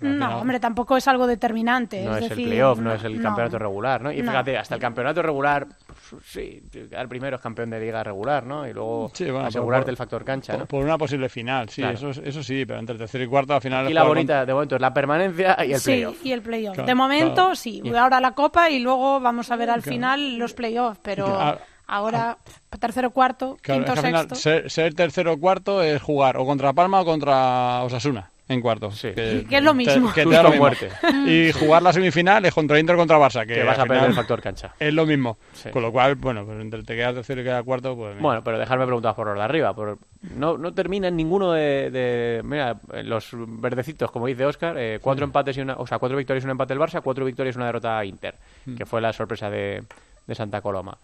no, 0.00 0.40
hombre, 0.40 0.58
tampoco 0.58 0.96
es 0.96 1.06
algo 1.06 1.28
determinante. 1.28 2.04
No 2.04 2.16
es, 2.16 2.28
el 2.28 2.42
playoff, 2.42 2.80
no, 2.80 2.92
es 2.92 3.04
el 3.04 3.22
campeonato 3.22 3.56
regular, 3.56 4.02
¿no? 4.02 4.10
Y 4.10 4.20
fíjate, 4.20 4.58
hasta 4.58 4.74
el 4.74 4.80
campeonato 4.80 5.22
regular, 5.22 5.68
pues, 5.86 6.24
sí, 6.24 6.60
quedar 6.72 7.08
primero 7.08 7.36
es 7.36 7.42
campeón 7.42 7.70
de 7.70 7.78
liga 7.78 8.02
regular, 8.02 8.44
¿no? 8.44 8.66
Y 8.66 8.72
luego 8.72 9.12
asegurarte 9.44 9.92
el 9.92 9.96
factor 9.96 10.24
cancha, 10.24 10.56
¿no? 10.56 10.66
Por 10.66 10.84
una 10.84 10.98
posible 10.98 11.28
final, 11.28 11.68
sí, 11.68 11.84
eso, 11.84 12.10
eso 12.10 12.42
sí, 12.42 12.66
pero 12.66 12.80
entre 12.80 12.98
tercero 12.98 13.22
y 13.22 13.28
cuarto 13.28 13.54
al 13.54 13.60
final... 13.60 13.88
Y 13.88 13.94
la 13.94 14.02
bonita 14.02 14.44
de 14.44 14.52
momento 14.52 14.74
es 14.74 14.80
la 14.80 14.92
permanencia 14.92 15.56
y 15.64 15.72
el 15.72 15.80
playoff. 15.80 16.16
Sí, 16.20 16.28
y 16.28 16.32
el 16.32 16.42
playoff. 16.42 16.76
de 16.78 16.94
momento 16.96 17.54
sí, 17.54 17.80
ahora 17.96 18.18
la 18.20 18.32
copa 18.32 18.70
y 18.70 18.80
luego 18.80 19.20
vamos 19.20 19.52
a 19.52 19.56
ver 19.56 19.70
al 19.70 19.82
final 19.82 20.36
los 20.36 20.52
playoffs, 20.52 20.98
pero... 21.00 21.60
Ahora, 21.92 22.38
tercero 22.78 23.10
cuarto, 23.10 23.58
quinto, 23.60 23.96
sexto. 23.96 24.36
ser, 24.36 24.94
tercero 24.94 25.32
o 25.32 25.40
cuarto 25.40 25.82
es 25.82 26.00
jugar 26.00 26.36
o 26.36 26.46
contra 26.46 26.72
Palma 26.72 27.00
o 27.00 27.04
contra 27.04 27.82
Osasuna 27.82 28.30
en 28.46 28.60
cuarto. 28.60 28.92
Sí. 28.92 29.10
Que, 29.12 29.44
es 29.50 29.62
lo 29.62 29.74
mismo. 29.74 30.12
Que, 30.12 30.24
te 30.24 30.58
muerte. 30.58 30.88
Y 31.26 31.50
jugar 31.50 31.82
la 31.82 31.92
semifinal 31.92 32.44
es 32.44 32.54
contra 32.54 32.78
Inter 32.78 32.94
contra 32.94 33.18
Barça. 33.18 33.44
Que, 33.44 33.64
vas 33.64 33.76
a 33.76 33.86
perder 33.86 34.10
el 34.10 34.14
factor 34.14 34.40
cancha. 34.40 34.72
Es 34.78 34.94
lo 34.94 35.04
mismo. 35.04 35.36
Con 35.72 35.82
lo 35.82 35.90
cual, 35.90 36.14
bueno, 36.14 36.44
pues 36.44 36.60
entre 36.60 36.84
te 36.84 36.94
quedas 36.94 37.14
tercero 37.14 37.40
y 37.40 37.44
quedas 37.44 37.64
cuarto, 37.64 37.96
pues... 37.96 38.20
Bueno, 38.20 38.42
pero 38.44 38.56
dejarme 38.58 38.86
preguntar 38.86 39.16
por 39.16 39.26
los 39.26 39.36
de 39.36 39.42
arriba. 39.42 39.74
Por... 39.74 39.98
No, 40.36 40.58
no 40.58 40.72
termina 40.72 41.10
ninguno 41.10 41.52
de, 41.52 42.40
Mira, 42.44 42.76
los 43.02 43.30
verdecitos, 43.32 44.12
como 44.12 44.26
dice 44.26 44.46
Oscar, 44.46 44.76
eh, 44.78 45.00
cuatro 45.02 45.24
empates 45.24 45.56
y 45.56 45.60
una... 45.60 45.74
O 45.74 45.88
sea, 45.88 45.98
cuatro 45.98 46.16
victorias 46.16 46.44
y 46.44 46.46
un 46.46 46.52
empate 46.52 46.72
el 46.72 46.78
Barça, 46.78 47.02
cuatro 47.02 47.24
victorias 47.24 47.56
y 47.56 47.58
una 47.58 47.66
derrota 47.66 47.98
a 47.98 48.04
Inter, 48.04 48.36
mm. 48.66 48.76
que 48.76 48.86
fue 48.86 49.00
la 49.00 49.12
sorpresa 49.12 49.50
de, 49.50 49.82
de 50.28 50.34
Santa 50.36 50.60
Coloma. 50.60 50.96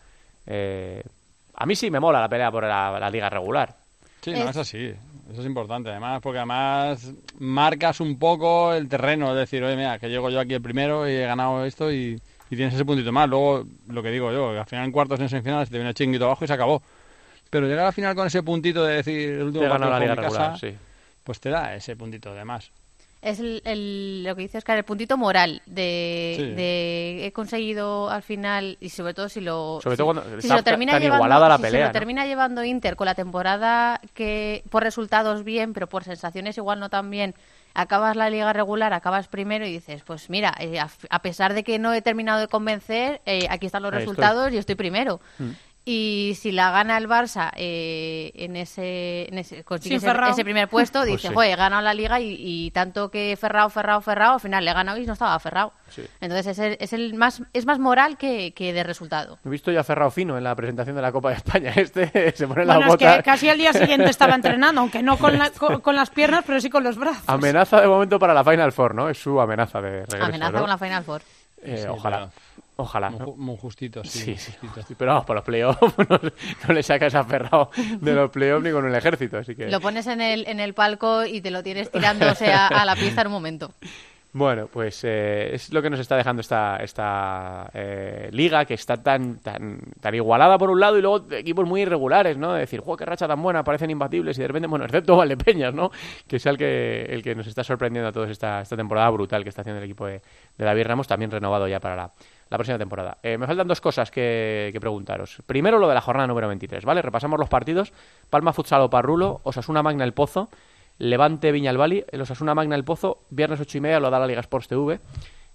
Eh, 0.46 1.02
a 1.54 1.66
mí 1.66 1.74
sí 1.74 1.90
me 1.90 2.00
mola 2.00 2.20
la 2.20 2.28
pelea 2.28 2.50
por 2.50 2.64
la, 2.64 3.10
liga 3.10 3.28
regular. 3.28 3.74
Sí, 4.20 4.32
no, 4.32 4.48
eso 4.48 4.64
sí, 4.64 4.92
eso 5.30 5.40
es 5.40 5.46
importante, 5.46 5.90
además, 5.90 6.20
porque 6.22 6.38
además 6.38 7.12
marcas 7.38 8.00
un 8.00 8.18
poco 8.18 8.74
el 8.74 8.88
terreno, 8.88 9.30
es 9.30 9.36
decir, 9.36 9.62
oye, 9.62 9.76
mira, 9.76 9.98
que 9.98 10.08
llego 10.08 10.30
yo 10.30 10.40
aquí 10.40 10.54
el 10.54 10.62
primero 10.62 11.08
y 11.08 11.12
he 11.12 11.26
ganado 11.26 11.64
esto 11.64 11.92
y, 11.92 12.20
tienes 12.48 12.74
ese 12.74 12.84
puntito 12.84 13.12
más. 13.12 13.28
Luego, 13.28 13.64
lo 13.88 14.02
que 14.02 14.10
digo 14.10 14.32
yo, 14.32 14.50
al 14.50 14.66
final 14.66 14.84
en 14.84 14.92
cuartos, 14.92 15.20
en 15.20 15.28
semifinales, 15.28 15.68
te 15.68 15.76
viene 15.76 15.90
el 15.90 15.94
chinguito 15.94 16.26
abajo 16.26 16.44
y 16.44 16.48
se 16.48 16.54
acabó. 16.54 16.82
Pero 17.50 17.66
llegar 17.66 17.86
al 17.86 17.92
final 17.92 18.14
con 18.14 18.26
ese 18.26 18.42
puntito 18.42 18.84
de 18.84 18.96
decir 18.96 19.30
el 19.30 19.42
último 19.44 19.68
partido 19.68 19.90
la 19.90 20.00
liga 20.00 20.14
regular, 20.14 20.58
sí. 20.58 20.74
pues 21.24 21.40
te 21.40 21.50
da 21.50 21.74
ese 21.74 21.96
puntito 21.96 22.34
de 22.34 22.44
más 22.44 22.70
es 23.26 23.40
el, 23.40 24.22
lo 24.22 24.36
que 24.36 24.42
dices, 24.42 24.62
que 24.62 24.72
el 24.72 24.84
puntito 24.84 25.16
moral 25.16 25.60
de, 25.66 27.26
he 27.26 27.32
conseguido 27.32 28.08
al 28.08 28.22
final 28.22 28.78
y 28.80 28.90
sobre 28.90 29.14
todo 29.14 29.28
si 29.28 29.40
lo 29.40 29.80
sobre 29.82 29.96
todo 29.96 30.06
cuando 30.06 30.40
si, 30.40 30.48
lo 30.48 30.62
termina 30.62 30.98
llevando, 31.00 31.26
la 31.26 31.58
pelea, 31.58 31.86
lo 31.86 31.92
termina 31.92 32.24
llevando 32.24 32.62
Inter 32.62 32.94
con 32.94 33.06
la 33.06 33.16
temporada 33.16 34.00
que 34.14 34.62
por 34.70 34.84
resultados 34.84 35.42
bien, 35.42 35.72
pero 35.72 35.88
por 35.88 36.04
sensaciones 36.04 36.56
igual 36.56 36.78
no 36.78 36.88
tan 36.88 37.10
bien. 37.10 37.34
Acabas 37.74 38.16
la 38.16 38.30
liga 38.30 38.54
regular, 38.54 38.94
acabas 38.94 39.28
primero 39.28 39.66
y 39.66 39.72
dices, 39.72 40.02
pues 40.02 40.30
mira, 40.30 40.54
eh, 40.60 40.78
a, 40.80 41.18
pesar 41.20 41.52
de 41.52 41.62
que 41.62 41.78
no 41.78 41.92
he 41.92 42.00
terminado 42.00 42.40
de 42.40 42.48
convencer, 42.48 43.20
eh, 43.26 43.48
aquí 43.50 43.66
están 43.66 43.82
los 43.82 43.92
resultados 43.92 44.50
y 44.52 44.56
estoy 44.56 44.76
primero. 44.76 45.20
Mm. 45.38 45.50
Y 45.88 46.36
si 46.36 46.50
la 46.50 46.72
gana 46.72 46.98
el 46.98 47.08
Barça 47.08 47.52
eh, 47.54 48.32
en 48.34 48.56
ese, 48.56 49.28
en 49.28 49.38
ese 49.38 49.62
consigue 49.62 49.94
ese, 49.96 50.42
primer 50.44 50.66
puesto, 50.68 50.98
Pues 50.98 51.12
dice, 51.12 51.28
sí. 51.28 51.34
joder, 51.34 51.52
he 51.52 51.56
ganado 51.56 51.80
la 51.80 51.94
liga 51.94 52.18
y, 52.18 52.34
y 52.40 52.70
tanto 52.72 53.08
que 53.08 53.36
Ferrao, 53.40 53.70
Ferrao, 53.70 54.00
Ferrao, 54.00 54.34
al 54.34 54.40
final 54.40 54.64
le 54.64 54.72
he 54.72 54.74
ganado 54.74 54.98
y 54.98 55.06
no 55.06 55.12
estaba 55.12 55.38
Ferrao. 55.38 55.72
Sí. 55.88 56.02
Entonces 56.20 56.48
es 56.48 56.58
el, 56.58 56.76
es 56.80 56.92
el 56.92 57.14
más 57.14 57.40
es 57.52 57.66
más 57.66 57.78
moral 57.78 58.16
que, 58.18 58.52
que 58.52 58.72
de 58.72 58.82
resultado. 58.82 59.38
He 59.44 59.48
visto 59.48 59.70
ya 59.70 59.80
a 59.80 59.84
Ferrao 59.84 60.10
Fino 60.10 60.36
en 60.36 60.42
la 60.42 60.56
presentación 60.56 60.96
de 60.96 61.02
la 61.02 61.12
Copa 61.12 61.28
de 61.30 61.36
España. 61.36 61.72
Este 61.76 62.32
se 62.36 62.48
pone 62.48 62.64
la 62.64 62.74
Bueno, 62.78 62.88
es 62.94 62.98
bota. 63.00 63.16
que 63.18 63.22
casi 63.22 63.48
al 63.48 63.58
día 63.58 63.72
siguiente 63.72 64.10
estaba 64.10 64.34
entrenando, 64.34 64.80
aunque 64.80 65.04
no 65.04 65.16
con, 65.18 65.38
la- 65.38 65.50
con, 65.50 65.80
con 65.80 65.94
las 65.94 66.10
piernas, 66.10 66.42
pero 66.44 66.60
sí 66.60 66.68
con 66.68 66.82
los 66.82 66.98
brazos. 66.98 67.22
Amenaza 67.28 67.80
de 67.80 67.86
momento 67.86 68.18
para 68.18 68.34
la 68.34 68.42
Final 68.42 68.72
Four, 68.72 68.92
¿no? 68.96 69.08
Es 69.08 69.18
su 69.18 69.40
amenaza 69.40 69.80
de 69.80 69.90
regreso. 70.04 70.24
Amenaza 70.24 70.50
¿no? 70.52 70.60
con 70.62 70.68
la 70.68 70.78
Final 70.78 71.04
Four. 71.04 71.22
Eh, 71.62 71.78
Sí, 71.82 71.88
ojalá. 71.88 72.18
pero- 72.18 72.55
Ojalá. 72.76 73.10
Muy, 73.10 73.32
muy 73.36 73.56
justito, 73.56 74.04
sí. 74.04 74.18
Sí, 74.18 74.36
sí, 74.36 74.66
justito. 74.68 74.98
pero 74.98 75.12
vamos, 75.12 75.24
por 75.26 75.36
los 75.36 75.44
playoffs 75.44 75.80
no, 76.10 76.20
no 76.68 76.74
le 76.74 76.82
sacas 76.82 77.14
a 77.14 77.24
Ferrao 77.24 77.70
de 78.00 78.14
los 78.14 78.30
playoffs 78.30 78.64
ni 78.64 78.70
con 78.70 78.86
el 78.86 78.94
ejército, 78.94 79.38
así 79.38 79.54
que... 79.54 79.68
Lo 79.68 79.80
pones 79.80 80.06
en 80.06 80.20
el, 80.20 80.46
en 80.46 80.60
el 80.60 80.74
palco 80.74 81.24
y 81.24 81.40
te 81.40 81.50
lo 81.50 81.62
tienes 81.62 81.90
tirándose 81.90 82.52
a, 82.52 82.66
a 82.66 82.84
la 82.84 82.94
pista 82.94 83.22
en 83.22 83.28
un 83.28 83.32
momento. 83.32 83.72
Bueno, 84.38 84.68
pues 84.70 85.02
eh, 85.04 85.54
es 85.54 85.72
lo 85.72 85.80
que 85.80 85.88
nos 85.88 85.98
está 85.98 86.14
dejando 86.14 86.42
esta, 86.42 86.76
esta 86.76 87.70
eh, 87.72 88.28
liga 88.32 88.66
que 88.66 88.74
está 88.74 89.02
tan, 89.02 89.38
tan, 89.38 89.80
tan 89.98 90.14
igualada 90.14 90.58
por 90.58 90.68
un 90.68 90.78
lado 90.78 90.98
y 90.98 91.00
luego 91.00 91.32
equipos 91.32 91.66
muy 91.66 91.80
irregulares, 91.80 92.36
¿no? 92.36 92.52
De 92.52 92.60
decir, 92.60 92.80
¡juego, 92.80 92.98
qué 92.98 93.06
racha 93.06 93.26
tan 93.26 93.42
buena! 93.42 93.64
Parecen 93.64 93.88
imbatibles 93.88 94.36
y 94.36 94.42
de 94.42 94.48
repente, 94.48 94.68
bueno, 94.68 94.84
excepto 94.84 95.16
Valdepeñas, 95.16 95.72
¿no? 95.72 95.90
Que 96.28 96.36
es 96.36 96.44
el 96.44 96.58
que, 96.58 97.04
el 97.04 97.22
que 97.22 97.34
nos 97.34 97.46
está 97.46 97.64
sorprendiendo 97.64 98.10
a 98.10 98.12
todos 98.12 98.28
esta, 98.28 98.60
esta 98.60 98.76
temporada 98.76 99.08
brutal 99.08 99.42
que 99.42 99.48
está 99.48 99.62
haciendo 99.62 99.78
el 99.78 99.84
equipo 99.86 100.04
de, 100.04 100.20
de 100.58 100.64
David 100.66 100.84
Ramos, 100.84 101.08
también 101.08 101.30
renovado 101.30 101.66
ya 101.66 101.80
para 101.80 101.96
la, 101.96 102.12
la 102.48 102.56
próxima 102.56 102.78
temporada. 102.78 103.18
Eh, 103.22 103.38
me 103.38 103.46
faltan 103.46 103.66
dos 103.66 103.80
cosas 103.80 104.10
que, 104.10 104.76
preguntaros. 104.80 105.38
Primero, 105.46 105.78
lo 105.78 105.88
de 105.88 105.94
la 105.94 106.00
jornada 106.00 106.26
número 106.26 106.48
23, 106.48 106.84
¿vale? 106.84 107.02
Repasamos 107.02 107.38
los 107.38 107.48
partidos. 107.48 107.92
Palma 108.30 108.52
Futsal 108.52 108.82
o 108.82 108.90
Parrulo, 108.90 109.40
Osasuna 109.42 109.82
Magna 109.82 110.04
El 110.04 110.12
Pozo, 110.12 110.48
Levante 110.98 111.52
Viñalbali, 111.52 112.04
el 112.10 112.20
Osasuna 112.20 112.54
Magna 112.54 112.76
El 112.76 112.84
Pozo, 112.84 113.18
viernes 113.30 113.60
8 113.60 113.78
y 113.78 113.80
media 113.80 114.00
lo 114.00 114.10
da 114.10 114.18
la 114.18 114.26
Liga 114.26 114.40
Sports 114.40 114.68
TV. 114.68 115.00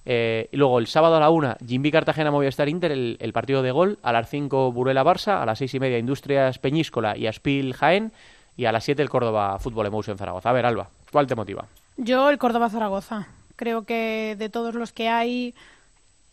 Eh, 0.03 0.49
y 0.51 0.57
luego 0.57 0.79
el 0.79 0.87
sábado 0.87 1.15
a 1.15 1.19
la 1.19 1.29
1, 1.29 1.57
Jimby 1.65 1.91
Cartagena 1.91 2.31
Movistar 2.31 2.67
Inter, 2.67 2.91
el, 2.91 3.17
el 3.19 3.33
partido 3.33 3.61
de 3.61 3.71
gol. 3.71 3.99
A 4.03 4.11
las 4.11 4.29
5, 4.29 4.71
Burela 4.71 5.03
Barça. 5.03 5.41
A 5.41 5.45
las 5.45 5.59
6 5.59 5.75
y 5.75 5.79
media, 5.79 5.97
Industrias 5.97 6.59
Peñíscola 6.59 7.15
y 7.15 7.27
Aspil 7.27 7.73
Jaén. 7.73 8.11
Y 8.57 8.65
a 8.65 8.71
las 8.71 8.83
7, 8.83 9.01
el 9.01 9.09
Córdoba 9.09 9.57
Fútbol 9.59 9.85
Emotion 9.85 10.17
Zaragoza. 10.17 10.49
A 10.49 10.53
ver, 10.53 10.65
Alba, 10.65 10.89
¿cuál 11.11 11.27
te 11.27 11.35
motiva? 11.35 11.65
Yo 11.95 12.29
el 12.29 12.37
Córdoba 12.37 12.69
Zaragoza. 12.69 13.27
Creo 13.55 13.83
que 13.83 14.35
de 14.37 14.49
todos 14.49 14.75
los 14.75 14.91
que 14.91 15.07
hay 15.07 15.53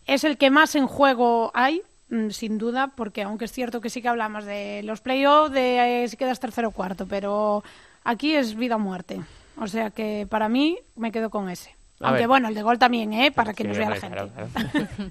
es 0.09 0.25
el 0.25 0.37
que 0.39 0.51
más 0.51 0.75
en 0.75 0.87
juego 0.89 1.53
hay, 1.55 1.83
mm, 2.11 2.31
sin 2.31 2.59
duda, 2.59 2.89
porque 2.97 3.23
aunque 3.23 3.45
es 3.45 3.53
cierto 3.53 3.81
que 3.81 3.91
sí 3.91 4.03
que 4.03 4.09
hablamos 4.09 4.45
de 4.45 4.81
los 4.83 5.01
playoffs, 5.01 5.53
de 5.53 6.03
eh, 6.05 6.09
si 6.09 6.17
quedas 6.17 6.41
tercero 6.41 6.69
o 6.69 6.73
cuarto, 6.73 7.07
pero 7.07 7.63
aquí 8.03 8.35
es 8.35 8.57
vida 8.57 8.75
o 8.77 8.79
muerte. 8.81 9.21
O 9.61 9.67
sea 9.69 9.91
que 9.91 10.27
para 10.29 10.49
mí 10.49 10.79
me 10.97 11.13
quedo 11.13 11.31
con 11.31 11.49
ese. 11.51 11.71
A 12.01 12.09
Aunque 12.09 12.21
ver. 12.23 12.29
bueno, 12.29 12.49
el 12.49 12.55
de 12.55 12.63
gol 12.63 12.79
también, 12.79 13.13
¿eh? 13.13 13.31
Para 13.33 13.53
que 13.53 13.65
Sí, 13.65 13.69
nos 13.69 13.79
vea 13.79 13.91
la 13.91 13.97
gente. 13.97 14.17
claro, 14.17 14.31
claro. 14.35 15.11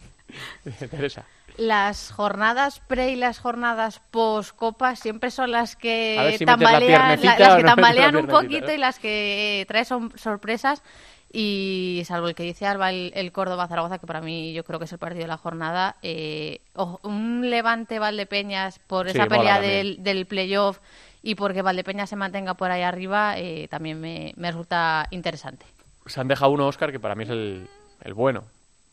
Teresa. 0.92 1.26
Las 1.58 2.12
jornadas 2.12 2.82
pre 2.82 3.12
y 3.12 3.16
las 3.16 3.40
jornadas 3.40 4.02
post 4.12 4.56
copa 4.56 4.96
siempre 4.96 5.32
son 5.32 5.52
las 5.52 5.76
que 5.76 6.16
si 6.16 6.24
metes 6.24 6.42
la 6.42 6.46
tambalean, 6.54 7.22
las 7.24 7.36
que 7.36 7.64
no 7.64 7.70
tambalean 7.70 8.16
un 8.16 8.28
poquito 8.28 8.72
y 8.72 8.78
las 8.78 9.00
que 9.00 9.62
eh, 9.62 9.66
traen 9.66 9.86
son 9.86 10.14
sorpresas. 10.18 10.84
Y 11.32 12.04
salvo 12.06 12.28
el 12.30 12.36
que 12.36 12.44
dice 12.44 12.66
Alba, 12.66 12.90
el, 12.90 13.12
el 13.16 13.32
Córdoba-Zaragoza, 13.32 13.98
que 14.00 14.08
para 14.08 14.22
mí 14.22 14.54
yo 14.54 14.64
creo 14.64 14.80
que 14.80 14.86
es 14.86 14.92
el 14.94 14.98
partido 14.98 15.24
de 15.24 15.28
la 15.28 15.38
jornada, 15.38 15.96
eh, 16.02 16.62
un 17.04 17.50
levante 17.50 18.00
Valdepeñas 18.00 18.80
por 18.80 19.10
Sí, 19.12 19.18
esa 19.18 19.28
pelea 19.28 19.60
del, 19.60 20.04
del 20.04 20.26
playoff 20.26 20.80
y 21.22 21.36
porque 21.36 21.62
Valdepeñas 21.62 22.10
se 22.10 22.16
mantenga 22.16 22.54
por 22.54 22.72
ahí 22.72 22.82
arriba, 22.82 23.38
eh, 23.38 23.68
también 23.70 24.00
me, 24.00 24.34
me 24.38 24.52
resulta 24.52 25.08
interesante. 25.12 25.66
Se 26.06 26.22
han 26.22 26.30
dejado 26.30 26.52
uno, 26.52 26.68
Oscar, 26.68 26.92
que 26.94 27.00
para 27.00 27.16
mí 27.16 27.26
es 27.26 27.30
el, 27.30 27.68
el 28.02 28.14
bueno. 28.14 28.44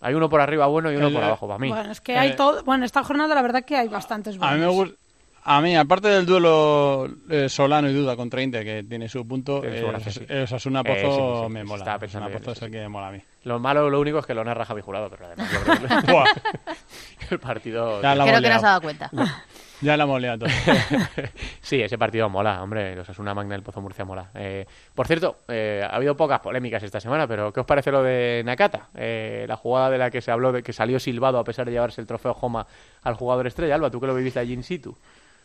Hay 0.01 0.15
uno 0.15 0.29
por 0.29 0.41
arriba 0.41 0.67
bueno 0.67 0.91
y 0.93 0.97
uno 0.97 1.07
El- 1.07 1.15
por 1.15 1.23
abajo, 1.25 1.47
para 1.47 1.59
mí. 1.59 1.69
Bueno, 1.69 1.93
es 1.93 2.01
que 2.01 2.19
hay 2.19 2.31
Eh, 2.31 2.35
todo. 2.35 2.65
Bueno, 2.65 2.85
esta 2.85 3.05
jornada 3.05 3.35
la 3.35 3.43
verdad 3.43 3.65
que 3.65 3.77
hay 3.77 3.89
bastantes 3.89 4.37
A 4.41 4.53
mí 4.53 4.61
me 4.61 4.67
buenos. 4.67 4.95
A 5.47 5.61
mí, 5.61 5.77
aparte 5.77 6.09
del 6.09 6.25
duelo 6.25 7.07
eh, 7.29 7.51
Solano 7.51 7.91
y 7.91 7.93
Duda 7.93 8.17
contra 8.17 8.41
Inter, 8.41 8.65
que 8.65 8.83
tiene 8.83 9.11
su 9.11 9.29
punto, 9.29 9.61
su 9.61 9.67
eh, 9.67 9.83
gracia, 9.89 10.13
sí. 10.13 10.25
el 10.27 10.45
Osasuna 10.45 10.81
Eh, 10.81 10.85
Pozo 10.85 10.97
sí, 10.97 11.39
sí, 11.41 11.47
sí, 11.47 11.53
me 11.53 11.61
sí, 11.61 11.67
mola. 11.67 11.97
Osasuna 11.97 12.29
Pozo 12.31 12.53
es 12.53 12.63
el 12.63 12.69
sí. 12.69 12.73
que 12.73 12.89
mola 12.89 13.09
a 13.09 13.13
mí. 13.13 13.21
Lo 13.45 13.59
malo, 13.59 13.91
lo 13.91 14.01
único 14.01 14.21
es 14.21 14.27
que 14.27 14.33
lo 14.33 14.43
narra 14.43 14.65
Javi 14.65 14.81
Jurado, 14.81 15.11
pero 15.11 15.27
además 15.27 16.07
Buah, 16.07 16.25
el 17.31 17.39
partido... 17.39 18.01
Ya 18.01 18.15
la 18.15 18.25
Creo 18.25 18.39
hemos 18.39 18.43
que 18.43 18.49
no 18.49 18.49
liado. 18.49 18.61
se 18.61 18.67
ha 18.67 18.69
dado 18.71 18.81
cuenta. 18.81 19.11
ya 19.83 19.97
la 19.99 20.05
hemos 20.05 20.21
liado 20.23 20.39
todo. 20.39 20.49
sí, 21.61 21.83
ese 21.83 21.99
partido 21.99 22.31
mola, 22.31 22.63
hombre. 22.63 22.97
Los 22.97 23.19
una 23.19 23.35
Magna 23.35 23.55
del 23.55 23.63
Pozo 23.63 23.83
Murcia 23.83 24.07
mola. 24.07 24.31
Eh, 24.35 24.65
por 24.95 25.07
cierto, 25.07 25.41
eh, 25.49 25.83
ha 25.87 25.95
habido 25.95 26.17
pocas 26.17 26.41
polémicas 26.41 26.83
esta 26.83 27.01
semana, 27.01 27.27
pero 27.27 27.53
¿qué 27.53 27.61
os 27.61 27.67
parece 27.67 27.91
lo 27.93 28.03
de 28.03 28.41
Nakata? 28.47 28.89
Eh, 28.95 29.45
la 29.47 29.57
jugada 29.57 29.91
de 29.91 29.99
la 29.99 30.11
que 30.11 30.23
se 30.23 30.31
habló 30.31 30.53
de 30.53 30.63
que 30.63 30.73
salió 30.73 30.99
silbado 30.99 31.39
a 31.39 31.45
pesar 31.45 31.67
de 31.67 31.73
llevarse 31.73 32.01
el 32.01 32.07
trofeo 32.07 32.33
Joma 32.33 32.67
al 33.03 33.13
jugador 33.15 33.47
estrella. 33.47 33.75
Alba, 33.75 33.91
tú 33.91 34.01
que 34.01 34.07
lo 34.07 34.15
viviste 34.15 34.41
allí 34.41 34.55
in 34.55 34.63
situ. 34.63 34.97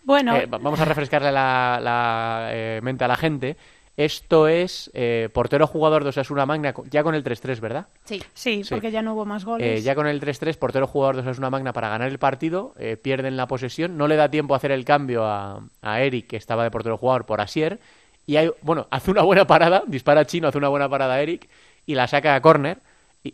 Bueno, 0.09 0.35
Eh, 0.35 0.47
va- 0.47 0.57
vamos 0.57 0.79
a 0.79 0.85
refrescarle 0.85 1.31
la, 1.31 1.79
la, 1.79 2.47
eh, 2.51 2.79
mente 2.81 3.03
a 3.03 3.07
la 3.07 3.15
gente. 3.15 3.57
Esto 3.95 4.47
es 4.47 4.89
eh, 4.95 5.29
portero 5.31 5.67
jugador 5.67 6.01
de 6.01 6.09
Osasuna 6.09 6.47
Magna, 6.47 6.73
ya 6.89 7.03
con 7.03 7.13
el 7.13 7.23
3-3, 7.23 7.59
¿verdad? 7.59 7.85
Sí. 8.05 8.19
sí, 8.33 8.63
sí. 8.63 8.69
porque 8.73 8.89
ya 8.89 9.03
no 9.03 9.13
hubo 9.13 9.25
más 9.25 9.45
goles. 9.45 9.81
Eh, 9.81 9.83
ya 9.83 9.93
con 9.93 10.07
el 10.07 10.19
3-3, 10.19 10.57
portero 10.57 10.87
jugador 10.87 11.17
de 11.17 11.21
Osasuna 11.21 11.51
Magna 11.51 11.73
para 11.73 11.89
ganar 11.89 12.07
el 12.09 12.17
partido, 12.17 12.73
eh, 12.79 12.97
pierden 12.97 13.37
la 13.37 13.45
posesión, 13.45 13.97
no 13.99 14.07
le 14.07 14.15
da 14.15 14.31
tiempo 14.31 14.55
a 14.55 14.57
hacer 14.57 14.71
el 14.71 14.83
cambio 14.83 15.25
a, 15.25 15.61
a 15.83 16.01
Eric, 16.01 16.25
que 16.25 16.37
estaba 16.37 16.63
de 16.63 16.71
portero 16.71 16.97
jugador, 16.97 17.27
por 17.27 17.39
Asier, 17.39 17.79
y 18.25 18.37
hay, 18.37 18.49
bueno, 18.63 18.87
hace 18.91 19.11
una 19.11 19.21
buena 19.21 19.45
parada, 19.45 19.83
dispara 19.85 20.25
Chino, 20.25 20.47
hace 20.47 20.57
una 20.57 20.69
buena 20.69 20.89
parada 20.89 21.13
a 21.13 21.21
Eric, 21.21 21.47
y 21.85 21.93
la 21.93 22.07
saca 22.07 22.33
a 22.33 22.41
córner, 22.41 22.79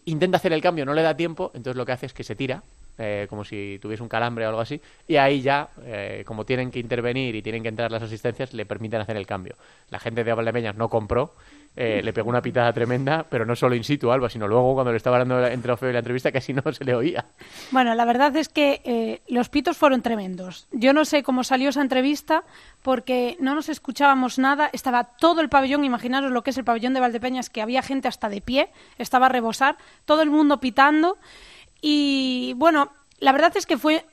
intenta 0.04 0.36
hacer 0.40 0.52
el 0.52 0.62
cambio, 0.62 0.84
no 0.86 0.94
le 0.94 1.04
da 1.04 1.16
tiempo, 1.16 1.52
entonces 1.54 1.78
lo 1.78 1.86
que 1.86 1.94
hace 1.94 2.08
es 2.08 2.14
que 2.14 2.26
se 2.26 2.36
tira, 2.36 2.64
eh, 2.98 3.28
como 3.30 3.44
si 3.44 3.78
tuviese 3.82 4.04
un 4.04 4.10
calambre 4.10 4.46
o 4.46 4.50
algo 4.50 4.62
así, 4.62 4.82
y 5.08 5.18
ahí 5.18 5.42
ya, 5.42 5.70
eh, 5.84 6.24
como 6.26 6.46
tienen 6.46 6.72
que 6.72 6.80
intervenir 6.80 7.36
y 7.36 7.42
tienen 7.42 7.62
que 7.64 7.70
entrar 7.70 7.92
las 7.92 8.04
asistencias, 8.04 8.54
le 8.54 8.66
permiten 8.66 9.02
hacer 9.02 9.18
el 9.18 9.26
cambio. 9.26 9.56
La 9.90 10.00
gente 10.00 10.24
de 10.24 10.34
Valdepeñas 10.34 10.76
no 10.76 10.90
compró, 10.90 11.34
eh, 11.76 12.02
le 12.02 12.14
pegó 12.14 12.30
una 12.30 12.42
pitada 12.42 12.72
tremenda, 12.72 13.26
pero 13.30 13.46
no 13.46 13.56
solo 13.56 13.76
in 13.76 13.84
situ, 13.84 14.12
Alba, 14.12 14.30
sino 14.30 14.48
luego 14.48 14.74
cuando 14.76 14.92
le 14.92 14.98
estaba 14.98 15.18
hablando 15.18 15.46
entre 15.46 15.74
Ofeo 15.74 15.90
y 15.90 15.94
la 15.94 16.00
entrevista 16.00 16.32
casi 16.32 16.54
no 16.54 16.62
se 16.72 16.86
le 16.86 16.96
oía. 16.96 17.26
Bueno, 17.72 17.94
la 17.96 18.06
verdad 18.06 18.34
es 18.38 18.48
que 18.48 19.22
los 19.28 19.50
pitos 19.50 19.76
fueron 19.76 20.02
tremendos. 20.02 20.68
Yo 20.72 20.94
no 20.94 21.04
sé 21.04 21.22
cómo 21.22 21.44
salió 21.44 21.70
esa 21.70 21.82
entrevista 21.82 22.44
porque 22.82 23.36
no 23.42 23.56
nos 23.56 23.68
escuchábamos 23.68 24.40
nada. 24.40 24.70
Estaba 24.72 25.04
todo 25.04 25.42
el 25.42 25.50
pabellón, 25.50 25.84
imaginaros 25.84 26.32
lo 26.32 26.44
que 26.44 26.52
es 26.52 26.58
el 26.58 26.64
pabellón 26.64 26.94
de 26.94 27.02
Valdepeñas, 27.02 27.50
que 27.50 27.62
había 27.62 27.82
gente 27.82 28.08
hasta 28.08 28.30
de 28.30 28.40
pie, 28.40 28.70
estaba 28.98 29.26
a 29.26 29.30
rebosar, 29.30 29.76
todo 30.06 30.22
el 30.22 30.30
mundo 30.30 30.60
pitando. 30.62 31.18
Y 31.88 32.54
bueno, 32.56 32.90
la 33.20 33.32
verdad 33.32 33.56
es 33.56 33.68
que 33.68 33.78
fue 33.78 34.04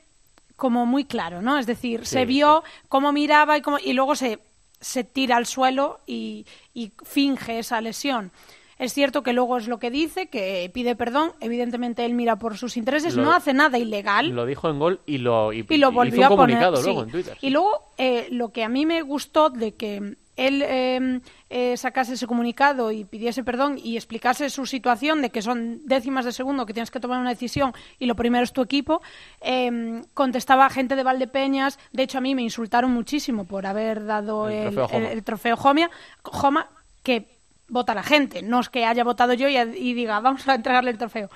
como 0.55 0.85
muy 0.85 1.05
claro, 1.05 1.41
¿no? 1.41 1.57
Es 1.57 1.65
decir, 1.65 2.05
se 2.05 2.25
vio 2.27 2.63
cómo 2.87 3.11
miraba 3.11 3.57
y, 3.57 3.61
cómo, 3.61 3.79
y 3.83 3.93
luego 3.93 4.15
se, 4.15 4.37
se 4.79 5.03
tira 5.03 5.37
al 5.37 5.47
suelo 5.47 5.99
y, 6.05 6.45
y 6.75 6.91
finge 7.03 7.57
esa 7.57 7.81
lesión. 7.81 8.31
Es 8.77 8.93
cierto 8.93 9.23
que 9.23 9.33
luego 9.33 9.57
es 9.57 9.67
lo 9.67 9.79
que 9.79 9.89
dice, 9.89 10.27
que 10.27 10.69
pide 10.71 10.95
perdón. 10.95 11.31
Evidentemente 11.39 12.05
él 12.05 12.13
mira 12.13 12.35
por 12.37 12.57
sus 12.59 12.77
intereses, 12.77 13.15
Lo- 13.15 13.23
no 13.23 13.31
hace 13.33 13.53
nada 13.53 13.79
ilegal 13.79 14.29
Lo 14.29 14.45
dijo 14.45 14.69
en 14.69 14.77
gol 14.77 14.99
y 15.07 15.17
lo, 15.17 15.51
y, 15.51 15.65
y 15.67 15.77
lo 15.77 15.91
volvió 15.91 16.19
hizo 16.21 16.27
un 16.27 16.33
a 16.33 16.37
poner. 16.37 16.57
comunicado 16.57 16.77
sí. 16.77 16.83
luego 16.85 17.03
en 17.03 17.09
Twitter. 17.09 17.37
Y 17.41 17.49
luego 17.49 17.71
eh, 17.97 18.27
lo 18.29 18.49
que 18.51 18.63
a 18.63 18.69
mí 18.69 18.85
me 18.85 19.01
gustó 19.01 19.49
de 19.49 19.73
que 19.73 20.15
él 20.35 20.63
eh, 20.65 21.19
eh, 21.49 21.77
sacase 21.77 22.13
ese 22.13 22.25
comunicado 22.27 22.91
y 22.91 23.05
pidiese 23.05 23.43
perdón 23.43 23.77
y 23.81 23.95
explicase 23.97 24.49
su 24.49 24.65
situación 24.65 25.21
de 25.21 25.29
que 25.29 25.41
son 25.41 25.85
décimas 25.85 26.25
de 26.25 26.31
segundo 26.31 26.65
que 26.65 26.73
tienes 26.73 26.89
que 26.91 26.99
tomar 26.99 27.19
una 27.19 27.29
decisión 27.29 27.73
y 27.99 28.05
lo 28.07 28.15
primero 28.15 28.43
es 28.43 28.51
tu 28.53 28.61
equipo, 28.61 29.01
eh, 29.41 30.01
contestaba 30.13 30.69
gente 30.69 30.95
de 30.95 31.03
Valdepeñas. 31.03 31.77
De 31.91 32.03
hecho, 32.03 32.17
a 32.17 32.21
mí 32.21 32.35
me 32.35 32.41
insultaron 32.41 32.91
muchísimo 32.91 33.45
por 33.45 33.65
haber 33.65 34.05
dado 34.05 34.49
El 34.49 34.55
el, 34.55 34.73
trofeo 34.73 34.87
Joma. 34.87 34.97
el- 34.97 35.05
el 35.17 35.23
trofeo 35.23 35.57
Jomia, 35.57 35.91
Joma, 36.23 36.67
que 37.03 37.27
vota 37.69 37.93
la 37.95 38.03
gente, 38.03 38.41
no 38.41 38.59
es 38.59 38.69
que 38.69 38.85
haya 38.85 39.03
votado 39.03 39.33
yo 39.33 39.47
y, 39.49 39.57
y 39.57 39.93
diga 39.93 40.19
vamos 40.19 40.47
a 40.47 40.55
entregarle 40.55 40.91
el 40.91 40.97
trofeo. 40.97 41.29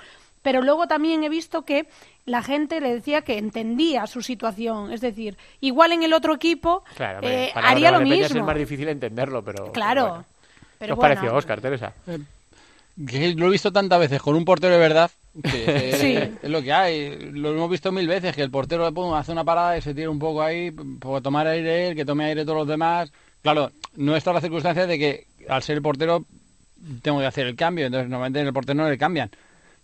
Pero 0.48 0.62
luego 0.62 0.88
también 0.88 1.22
he 1.24 1.28
visto 1.28 1.60
que 1.66 1.88
la 2.24 2.42
gente 2.42 2.80
le 2.80 2.94
decía 2.94 3.20
que 3.20 3.36
entendía 3.36 4.06
su 4.06 4.22
situación. 4.22 4.90
Es 4.94 5.02
decir, 5.02 5.36
igual 5.60 5.92
en 5.92 6.04
el 6.04 6.14
otro 6.14 6.34
equipo 6.34 6.84
Claro, 6.96 7.18
hombre, 7.18 7.44
eh, 7.44 7.50
para 7.52 7.68
haría 7.68 7.90
lo 7.90 8.00
mismo. 8.00 8.24
Es 8.24 8.34
más 8.34 8.56
difícil 8.56 8.88
entenderlo, 8.88 9.44
pero. 9.44 9.72
Claro. 9.72 10.04
pero 10.04 10.08
bueno. 10.08 10.24
Pero 10.78 10.86
¿Qué 10.86 10.92
os 10.92 10.96
bueno. 10.96 11.14
pareció, 11.16 11.36
Oscar, 11.36 11.60
Teresa? 11.60 11.92
Que 13.06 13.34
lo 13.34 13.48
he 13.48 13.50
visto 13.50 13.70
tantas 13.70 14.00
veces 14.00 14.22
con 14.22 14.36
un 14.36 14.46
portero 14.46 14.72
de 14.72 14.80
verdad. 14.80 15.10
Que, 15.42 15.64
eh, 15.90 15.92
Sí. 16.00 16.38
Es 16.42 16.48
lo 16.48 16.62
que 16.62 16.72
hay. 16.72 17.30
Lo 17.30 17.50
hemos 17.50 17.68
visto 17.68 17.92
mil 17.92 18.08
veces. 18.08 18.34
Que 18.34 18.40
el 18.40 18.50
portero 18.50 18.90
pum, 18.94 19.12
hace 19.12 19.32
una 19.32 19.44
parada 19.44 19.76
y 19.76 19.82
se 19.82 19.92
tira 19.92 20.08
un 20.08 20.18
poco 20.18 20.40
ahí. 20.40 20.70
Por 20.70 21.20
tomar 21.20 21.46
aire 21.46 21.88
él, 21.88 21.94
que 21.94 22.06
tome 22.06 22.24
aire 22.24 22.46
todos 22.46 22.56
los 22.56 22.68
demás. 22.68 23.12
Claro, 23.42 23.70
no 23.96 24.16
está 24.16 24.32
la 24.32 24.40
circunstancia 24.40 24.86
de 24.86 24.98
que 24.98 25.26
al 25.46 25.62
ser 25.62 25.76
el 25.76 25.82
portero 25.82 26.24
tengo 27.02 27.20
que 27.20 27.26
hacer 27.26 27.46
el 27.46 27.54
cambio. 27.54 27.84
Entonces, 27.84 28.08
normalmente 28.08 28.40
en 28.40 28.46
el 28.46 28.54
portero 28.54 28.78
no 28.82 28.88
le 28.88 28.96
cambian. 28.96 29.30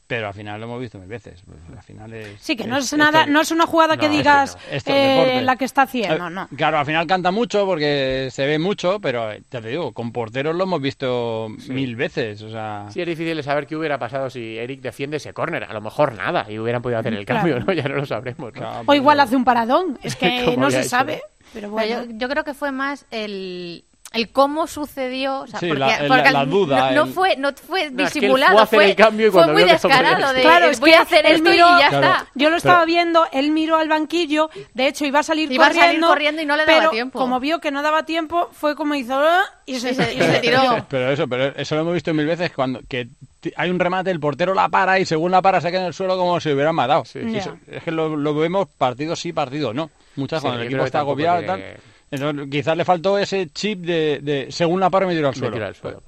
Pero 0.07 0.28
al 0.28 0.34
final 0.34 0.61
lo 0.61 0.66
hemos 0.66 0.80
visto 0.80 0.98
mil 0.98 1.09
veces. 1.09 1.42
Pues, 1.46 1.59
al 1.76 1.82
final 1.82 2.12
es, 2.12 2.40
sí, 2.40 2.57
que 2.57 2.66
no 2.66 2.76
es, 2.76 2.92
nada, 2.92 3.26
no 3.26 3.40
es 3.40 3.50
una 3.50 3.66
jugada 3.66 3.96
que 3.96 4.09
digas 4.09 4.59
eh, 4.86 5.40
la 5.42 5.57
que 5.57 5.64
está 5.64 5.82
haciendo, 5.82 6.28
no. 6.28 6.48
Claro, 6.57 6.78
al 6.78 6.86
final 6.86 7.07
canta 7.07 7.30
mucho 7.30 7.64
porque 7.64 8.28
se 8.30 8.46
ve 8.46 8.59
mucho, 8.59 9.00
pero 9.00 9.30
te 9.48 9.61
digo, 9.62 9.92
con 9.92 10.12
porteros 10.12 10.55
lo 10.55 10.64
hemos 10.64 10.80
visto 10.80 11.48
mil 11.68 11.96
veces. 11.96 12.42
O 12.42 12.50
sea... 12.50 12.86
Sí, 12.90 13.00
es 13.00 13.07
difícil 13.07 13.42
saber 13.42 13.66
qué 13.66 13.76
hubiera 13.76 13.98
pasado 13.98 14.28
si 14.28 14.59
Eric 14.59 14.80
defiende 14.80 15.16
ese 15.16 15.32
córner. 15.32 15.64
A 15.64 15.72
lo 15.72 15.80
mejor 15.80 16.14
nada 16.14 16.46
y 16.50 16.59
hubieran 16.59 16.82
podido 16.82 17.00
hacer 17.00 17.14
el 17.14 17.24
cambio, 17.24 17.61
¿no? 17.61 17.72
Ya 17.74 17.88
no 17.88 17.96
lo 17.96 18.07
sabremos. 18.07 18.52
o 18.86 18.94
igual 18.94 19.20
hace 19.20 19.36
un 19.36 19.44
paradón, 19.44 19.98
es 20.02 20.16
que 20.16 20.57
no 20.57 20.70
se 20.70 20.84
sabe. 20.84 21.22
Pero 21.52 21.70
bueno. 21.70 22.05
yo 22.09 22.28
creo 22.28 22.44
que 22.44 22.55
fue 22.55 22.72
más 22.72 23.07
el 23.11 23.84
el 24.15 24.31
cómo 24.31 24.69
sucedió, 24.69 25.41
o 25.41 25.47
sea, 25.49 25.59
porque, 25.59 25.75
la, 25.75 26.47
duda, 26.47 26.93
no, 26.93 27.07
fue 27.07 27.37
no 27.37 27.53
fue 27.53 27.91
disimulado, 27.91 28.65
fue, 28.67 28.95
muy 29.53 29.65
descarado 29.65 30.33
de 30.33 30.41
claro, 30.41 30.67
es 30.67 30.79
voy 30.79 30.93
a 30.93 31.03
hacer 31.03 31.27
esto 31.27 31.53
y 31.53 31.57
ya 31.57 31.89
está. 31.89 32.27
Yo 32.35 32.49
lo 32.49 32.57
estaba 32.57 32.85
viendo, 32.85 33.27
él 33.33 33.51
miró 33.51 33.77
al 33.77 33.89
banquillo, 33.89 34.51
de 34.73 34.87
hecho 34.87 35.05
iba 35.05 35.19
a 35.19 35.23
salir, 35.25 35.55
corriendo, 35.57 36.07
corriendo 36.07 36.43
y 36.43 36.47
no 36.47 36.57
le 36.57 36.65
daba 36.65 36.79
pero 36.79 36.91
tiempo. 36.91 37.19
como 37.19 37.41
vio 37.41 37.59
que 37.59 37.73
no 37.73 37.83
daba 37.83 38.05
tiempo, 38.05 38.49
fue 38.53 38.77
como 38.77 38.95
hizo 38.95 39.15
ah", 39.19 39.43
y 39.67 39.81
se, 39.81 39.95
tiró. 40.41 40.87
Pero 40.89 41.11
eso, 41.11 41.27
pero 41.27 41.47
eso 41.57 41.75
lo 41.75 41.81
hemos 41.81 41.95
visto 41.95 42.15
mil 42.15 42.27
veces 42.27 42.53
cuando 42.53 42.81
que 42.89 43.09
hay 43.57 43.69
un 43.69 43.81
remate, 43.81 44.12
el 44.12 44.21
portero 44.21 44.55
la 44.55 44.69
para 44.69 45.01
y 45.01 45.07
según 45.07 45.33
la 45.33 45.43
para 45.43 45.61
se 45.61 45.71
queda 45.71 45.81
en 45.81 45.87
el 45.89 45.95
suelo 45.95 46.17
como 46.17 46.39
si 46.39 46.53
hubiera 46.53 46.73
matado. 46.73 47.03
Es 47.03 47.83
que 47.83 47.91
lo, 47.91 48.35
vemos 48.35 48.69
partido 48.79 49.17
sí, 49.17 49.33
partido 49.33 49.75
no. 49.75 49.91
Muchas 50.15 50.41
cuando 50.41 50.61
el 50.61 50.67
equipo 50.69 50.85
está 50.85 51.01
agobiado 51.01 51.43
y 51.43 51.47
tal 51.47 51.62
quizás 52.51 52.77
le 52.77 52.85
faltó 52.85 53.19
ese 53.19 53.49
chip 53.51 53.81
de, 53.81 54.47
según 54.51 54.81
la 54.81 54.91
para 54.91 55.07
me 55.07 55.15
tiro 55.15 55.29
al 55.29 55.35
suelo. 55.35 55.57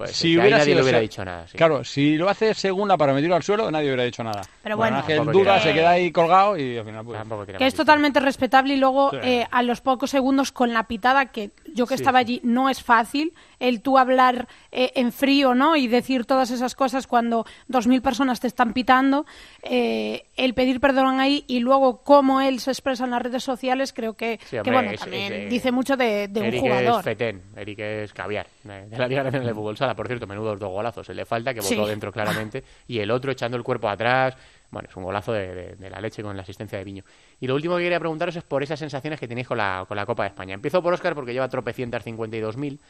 si 0.07 0.37
hubiera 0.37 0.57
nadie 0.59 0.75
le 0.75 0.81
hubiera 0.81 0.99
dicho 0.99 1.23
nada. 1.23 1.45
Claro, 1.53 1.83
si 1.83 2.17
lo 2.17 2.29
hace 2.29 2.53
según 2.53 2.87
la 2.87 2.97
para 2.97 3.13
me 3.13 3.21
tiro 3.21 3.35
al 3.35 3.43
suelo, 3.43 3.69
nadie 3.71 3.87
hubiera 3.87 4.03
dicho 4.03 4.23
nada. 4.23 4.41
Pero 4.63 4.77
bueno, 4.77 5.03
que 5.05 5.15
duda, 5.15 5.59
se 5.59 5.73
queda 5.73 5.91
ahí 5.91 6.11
colgado 6.11 6.57
y 6.57 6.77
al 6.77 6.85
final 6.85 7.05
pues... 7.05 7.57
Que 7.57 7.67
es 7.67 7.75
totalmente 7.75 8.19
respetable 8.19 8.73
y 8.73 8.77
luego 8.77 9.11
eh, 9.13 9.45
a 9.49 9.63
los 9.63 9.81
pocos 9.81 10.09
segundos 10.09 10.51
con 10.51 10.73
la 10.73 10.83
pitada, 10.83 11.27
que 11.27 11.51
yo 11.73 11.87
que 11.87 11.95
estaba 11.95 12.19
allí 12.19 12.39
no 12.43 12.69
es 12.69 12.83
fácil, 12.83 13.33
el 13.59 13.81
tú 13.81 13.97
hablar 13.97 14.47
eh, 14.71 14.91
en 14.95 15.11
frío 15.11 15.55
¿no? 15.55 15.75
y 15.75 15.87
decir 15.87 16.25
todas 16.25 16.51
esas 16.51 16.75
cosas 16.75 17.07
cuando 17.07 17.45
dos 17.67 17.87
mil 17.87 18.01
personas 18.01 18.39
te 18.39 18.47
están 18.47 18.73
pitando, 18.73 19.25
eh, 19.63 20.25
el 20.35 20.53
pedir 20.53 20.79
perdón 20.79 21.19
ahí 21.19 21.43
y 21.47 21.59
luego 21.59 22.03
cómo 22.03 22.41
él 22.41 22.59
se 22.59 22.71
expresa 22.71 23.05
en 23.05 23.11
las 23.11 23.21
redes 23.21 23.43
sociales, 23.43 23.93
creo 23.93 24.13
que, 24.13 24.39
bueno, 24.65 24.91
también 24.97 25.49
dice 25.49 25.71
mucho 25.71 25.97
de, 25.97 26.29
un 26.35 26.59
jugador. 26.59 26.99
Es 26.99 27.05
fetén, 27.05 27.41
Eric 27.55 27.79
es 27.79 28.13
caviar, 28.13 28.47
de 28.63 28.97
la 28.97 29.07
Liga 29.07 29.23
Nacional 29.23 29.47
de 29.47 29.53
Fútbol 29.53 29.77
Sala, 29.77 29.95
por 29.95 30.07
cierto, 30.07 30.27
menudos 30.27 30.59
dos 30.59 30.69
golazos, 30.69 31.07
le 31.09 31.25
falta 31.25 31.53
que 31.53 31.61
votó 31.61 31.87
dentro 31.87 32.11
claramente 32.11 32.63
y 32.87 32.99
el 32.99 33.11
otro 33.11 33.31
echando 33.31 33.57
el 33.57 33.63
cuerpo 33.63 33.89
atrás, 33.89 34.35
bueno, 34.71 34.87
es 34.89 34.95
un 34.95 35.03
golazo 35.03 35.33
de, 35.33 35.75
la 35.79 36.01
leche 36.01 36.23
con 36.23 36.35
la 36.35 36.43
asistencia 36.43 36.77
de 36.77 36.83
Viño. 36.83 37.03
Y 37.39 37.47
lo 37.47 37.55
último 37.55 37.77
que 37.77 37.83
quería 37.83 37.99
preguntaros 37.99 38.35
es 38.35 38.43
por 38.43 38.63
esas 38.63 38.79
sensaciones 38.79 39.19
que 39.19 39.27
tenéis 39.27 39.47
con 39.47 39.57
la, 39.57 39.85
con 39.87 39.95
la 39.95 40.05
Copa 40.05 40.23
de 40.23 40.29
España. 40.29 40.53
Empiezo 40.53 40.81
por 40.81 40.93
Óscar 40.93 41.15
porque 41.15 41.33
lleva 41.33 41.47
tropecientas 41.49 42.05
52.000. 42.05 42.79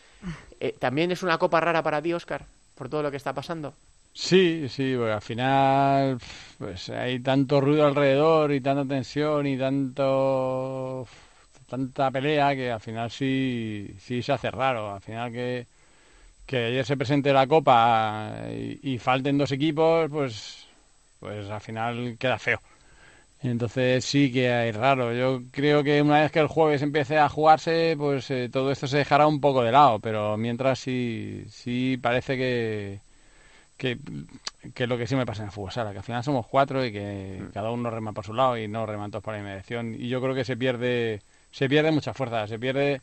Eh, 0.59 0.75
¿También 0.79 1.11
es 1.11 1.21
una 1.21 1.37
copa 1.37 1.61
rara 1.61 1.83
para 1.83 2.01
ti, 2.01 2.13
Óscar, 2.13 2.43
por 2.73 2.89
todo 2.89 3.03
lo 3.03 3.11
que 3.11 3.17
está 3.17 3.31
pasando? 3.31 3.75
Sí, 4.11 4.67
sí, 4.67 4.95
porque 4.97 5.11
al 5.13 5.21
final 5.21 6.17
pues 6.57 6.89
hay 6.89 7.19
tanto 7.19 7.61
ruido 7.61 7.85
alrededor 7.85 8.51
y 8.51 8.61
tanta 8.61 8.83
tensión 8.83 9.45
y 9.45 9.55
tanto 9.59 11.07
tanta 11.69 12.09
pelea 12.11 12.55
que 12.55 12.71
al 12.71 12.79
final 12.79 13.11
sí, 13.11 13.93
sí 13.99 14.23
se 14.23 14.33
hace 14.33 14.49
raro. 14.51 14.93
Al 14.93 15.01
final 15.01 15.31
que, 15.31 15.67
que 16.45 16.57
ayer 16.67 16.85
se 16.85 16.97
presente 16.97 17.33
la 17.33 17.47
Copa 17.47 18.47
y, 18.51 18.93
y 18.93 18.97
falten 18.99 19.37
dos 19.37 19.51
equipos, 19.51 20.09
pues 20.09 20.66
pues 21.19 21.49
al 21.49 21.61
final 21.61 22.17
queda 22.19 22.39
feo. 22.39 22.59
Entonces 23.41 24.03
sí 24.05 24.31
que 24.31 24.51
hay 24.51 24.71
raro. 24.71 25.13
Yo 25.13 25.41
creo 25.51 25.83
que 25.83 26.01
una 26.01 26.21
vez 26.21 26.31
que 26.31 26.39
el 26.39 26.47
jueves 26.47 26.81
empiece 26.81 27.17
a 27.17 27.29
jugarse, 27.29 27.95
pues 27.97 28.29
eh, 28.31 28.49
todo 28.51 28.71
esto 28.71 28.87
se 28.87 28.97
dejará 28.97 29.27
un 29.27 29.39
poco 29.41 29.63
de 29.63 29.71
lado, 29.71 29.99
pero 29.99 30.37
mientras 30.37 30.79
sí, 30.79 31.45
sí 31.49 31.97
parece 32.01 32.35
que, 32.37 32.99
que, 33.77 33.99
que 34.73 34.87
lo 34.87 34.97
que 34.97 35.07
sí 35.07 35.15
me 35.15 35.25
pasa 35.25 35.43
en 35.43 35.47
el 35.47 35.51
fútbol 35.51 35.71
sala, 35.71 35.91
que 35.91 35.99
al 35.99 36.03
final 36.03 36.23
somos 36.23 36.47
cuatro 36.47 36.83
y 36.85 36.91
que 36.91 37.41
mm. 37.43 37.51
cada 37.53 37.71
uno 37.71 37.89
rema 37.91 38.13
por 38.13 38.25
su 38.25 38.33
lado 38.33 38.57
y 38.57 38.67
no 38.67 38.85
reman 38.85 39.11
todos 39.11 39.23
por 39.23 39.33
la 39.33 39.39
inmediación. 39.39 39.95
Y 39.95 40.09
yo 40.09 40.21
creo 40.21 40.35
que 40.35 40.43
se 40.45 40.57
pierde, 40.57 41.21
se 41.51 41.69
pierde 41.69 41.91
mucha 41.91 42.13
fuerza, 42.13 42.47
se 42.47 42.57
pierde 42.59 43.01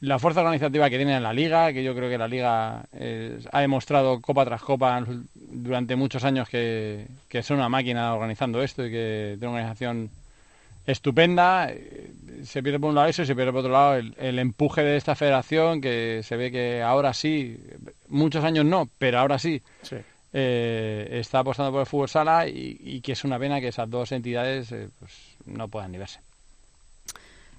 la 0.00 0.18
fuerza 0.18 0.40
organizativa 0.40 0.90
que 0.90 0.96
tiene 0.96 1.16
en 1.16 1.22
la 1.22 1.32
liga, 1.32 1.72
que 1.72 1.82
yo 1.82 1.94
creo 1.94 2.10
que 2.10 2.18
la 2.18 2.28
liga 2.28 2.84
eh, 2.92 3.38
ha 3.50 3.60
demostrado 3.60 4.20
copa 4.20 4.44
tras 4.44 4.62
copa 4.62 5.02
durante 5.34 5.96
muchos 5.96 6.24
años 6.24 6.48
que, 6.48 7.06
que 7.28 7.42
son 7.42 7.58
una 7.58 7.68
máquina 7.68 8.12
organizando 8.14 8.62
esto 8.62 8.86
y 8.86 8.90
que 8.90 9.36
tiene 9.38 9.48
una 9.48 9.60
organización 9.60 10.10
estupenda. 10.86 11.70
Eh, 11.70 12.10
se 12.44 12.62
pierde 12.62 12.78
por 12.78 12.90
un 12.90 12.94
lado 12.94 13.08
eso 13.08 13.22
y 13.22 13.26
se 13.26 13.34
pierde 13.34 13.52
por 13.52 13.60
otro 13.60 13.72
lado 13.72 13.94
el, 13.94 14.38
empuje 14.38 14.82
de 14.82 14.96
esta 14.98 15.14
federación 15.14 15.80
que 15.80 16.20
se 16.22 16.36
ve 16.36 16.50
que 16.50 16.82
ahora 16.82 17.14
sí, 17.14 17.58
muchos 18.08 18.44
años 18.44 18.66
no, 18.66 18.88
pero 18.98 19.18
ahora 19.18 19.38
sí, 19.38 19.62
eh, 20.34 21.08
está 21.10 21.38
apostando 21.38 21.72
por 21.72 21.80
el 21.80 21.86
fútbol 21.86 22.08
sala 22.10 22.46
y, 22.46 23.00
que 23.00 23.12
es 23.12 23.24
una 23.24 23.38
pena 23.38 23.60
que 23.60 23.68
esas 23.68 23.88
dos 23.88 24.12
entidades 24.12 24.68
pues, 24.98 25.36
no 25.46 25.68
puedan 25.68 25.92
ni 25.92 25.98
verse. 25.98 26.20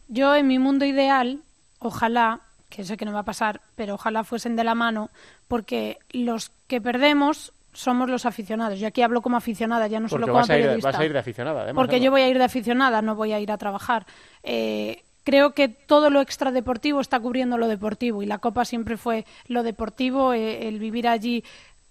Yo 0.08 0.36
en 0.36 0.48
mi 0.48 0.60
mundo 0.60 0.86
ideal 0.86 1.42
ojalá, 1.80 2.42
que 2.70 2.84
sé 2.84 2.98
que 2.98 3.06
no 3.06 3.14
va 3.14 3.20
a 3.20 3.26
pasar, 3.26 3.62
pero 3.76 3.96
ojalá 3.96 4.24
fuesen 4.24 4.56
de 4.56 4.64
la 4.64 4.76
mano, 4.76 5.10
porque 5.48 5.98
los 6.12 6.52
que 6.68 6.82
perdemos 6.82 7.54
somos 7.74 8.10
los 8.10 8.26
aficionados. 8.26 8.80
Yo 8.80 8.88
aquí 8.88 9.04
hablo 9.04 9.22
como 9.22 9.38
aficionada, 9.38 9.88
ya 9.88 10.00
no 10.00 10.10
solo 10.10 10.28
como 10.28 10.46
periodista. 10.46 10.92
vas 10.92 11.00
a 11.00 11.06
ir 11.06 11.14
de 11.14 11.20
aficionada, 11.20 11.62
además, 11.62 11.80
Porque 11.80 12.00
yo 12.00 12.10
voy 12.10 12.22
a 12.22 12.28
ir 12.28 12.38
de 12.38 12.44
aficionada, 12.44 13.02
no 13.04 13.16
voy 13.16 13.34
a 13.34 13.40
ir 13.40 13.52
a 13.52 13.58
trabajar. 13.58 14.08
Eh, 14.42 15.04
creo 15.24 15.54
que 15.54 15.68
todo 15.68 16.10
lo 16.10 16.22
extradeportivo 16.22 17.02
está 17.02 17.20
cubriendo 17.20 17.58
lo 17.58 17.68
deportivo 17.68 18.24
y 18.24 18.26
la 18.26 18.40
Copa 18.40 18.66
siempre 18.66 18.98
fue 18.98 19.26
lo 19.48 19.62
deportivo, 19.62 20.34
eh, 20.34 20.68
el 20.68 20.80
vivir 20.80 21.08
allí 21.08 21.44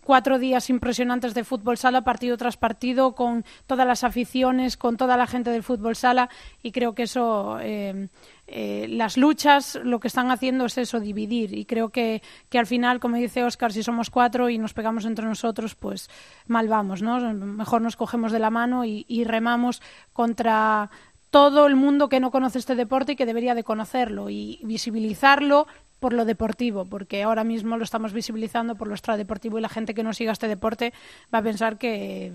cuatro 0.07 0.39
días 0.39 0.71
impresionantes 0.71 1.35
de 1.35 1.45
fútbol 1.45 1.77
sala, 1.77 2.03
partido 2.03 2.37
tras 2.37 2.57
partido, 2.57 3.13
con 3.13 3.45
todas 3.67 3.87
las 3.87 4.05
aficiones, 4.05 4.77
con 4.77 4.97
toda 4.97 5.17
la 5.17 5.27
gente 5.27 5.51
del 5.51 5.65
fútbol 5.65 5.97
sala, 5.97 6.31
y 6.63 6.73
creo 6.73 6.95
que 6.95 7.03
eso, 7.03 7.59
eh, 7.61 8.09
eh, 8.49 8.87
las 8.89 9.17
luchas, 9.17 9.79
lo 9.83 9.99
que 9.99 10.07
están 10.07 10.31
haciendo 10.31 10.67
es 10.67 10.79
eso, 10.79 11.01
dividir, 11.01 11.53
y 11.53 11.65
creo 11.65 11.89
que, 11.89 12.23
que 12.49 12.59
al 12.59 12.67
final, 12.67 13.01
como 13.01 13.17
dice 13.17 13.43
Oscar, 13.43 13.73
si 13.73 13.83
somos 13.83 14.09
cuatro 14.09 14.49
y 14.49 14.59
nos 14.59 14.73
pegamos 14.73 15.05
entre 15.05 15.27
nosotros, 15.27 15.75
pues 15.75 16.09
mal 16.47 16.69
vamos, 16.69 17.03
¿no? 17.03 17.19
Mejor 17.35 17.83
nos 17.83 17.97
cogemos 17.97 18.31
de 18.31 18.39
la 18.39 18.51
mano 18.51 18.85
y, 18.85 19.25
remamos 19.25 19.83
contra 20.13 20.91
todo 21.31 21.67
el 21.67 21.75
mundo 21.75 22.09
que 22.09 22.21
no 22.21 22.31
conoce 22.31 22.61
este 22.61 22.77
deporte 22.77 23.13
y 23.13 23.17
que 23.17 23.27
debería 23.27 23.57
de 23.57 23.65
conocerlo 23.65 24.31
y 24.31 24.61
visibilizarlo, 24.63 25.67
por 25.99 26.13
lo 26.13 26.25
deportivo, 26.25 26.85
porque 26.85 27.23
ahora 27.23 27.43
mismo 27.43 27.77
lo 27.77 27.85
estamos 27.85 28.13
visibilizando 28.13 28.77
por 28.77 28.87
lo 28.87 28.95
extradeportivo 28.95 29.59
y 29.59 29.63
la 29.63 29.69
gente 29.69 29.95
que 29.95 30.03
no 30.03 30.13
siga 30.13 30.33
este 30.33 30.47
deporte 30.47 30.93
va 31.35 31.39
a 31.39 31.43
pensar 31.43 31.79
que, 31.79 32.33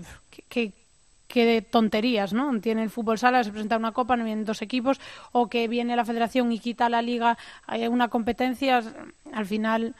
que 1.32 1.62
tonterías, 1.62 2.34
¿no? 2.34 2.60
Tiene 2.60 2.82
el 2.82 2.90
fútbol 2.90 3.18
sala, 3.18 3.42
se 3.42 3.50
presenta 3.50 3.78
una 3.78 3.92
copa, 3.92 4.18
no 4.18 4.24
vienen 4.24 4.44
dos 4.44 4.60
equipos, 4.60 5.00
o 5.32 5.48
que 5.48 5.66
viene 5.66 5.96
la 5.96 6.04
federación 6.04 6.52
y 6.52 6.58
quita 6.58 6.90
la 6.90 7.00
liga, 7.00 7.38
una 7.90 8.08
competencia, 8.08 8.82
al 9.32 9.46
final, 9.46 9.94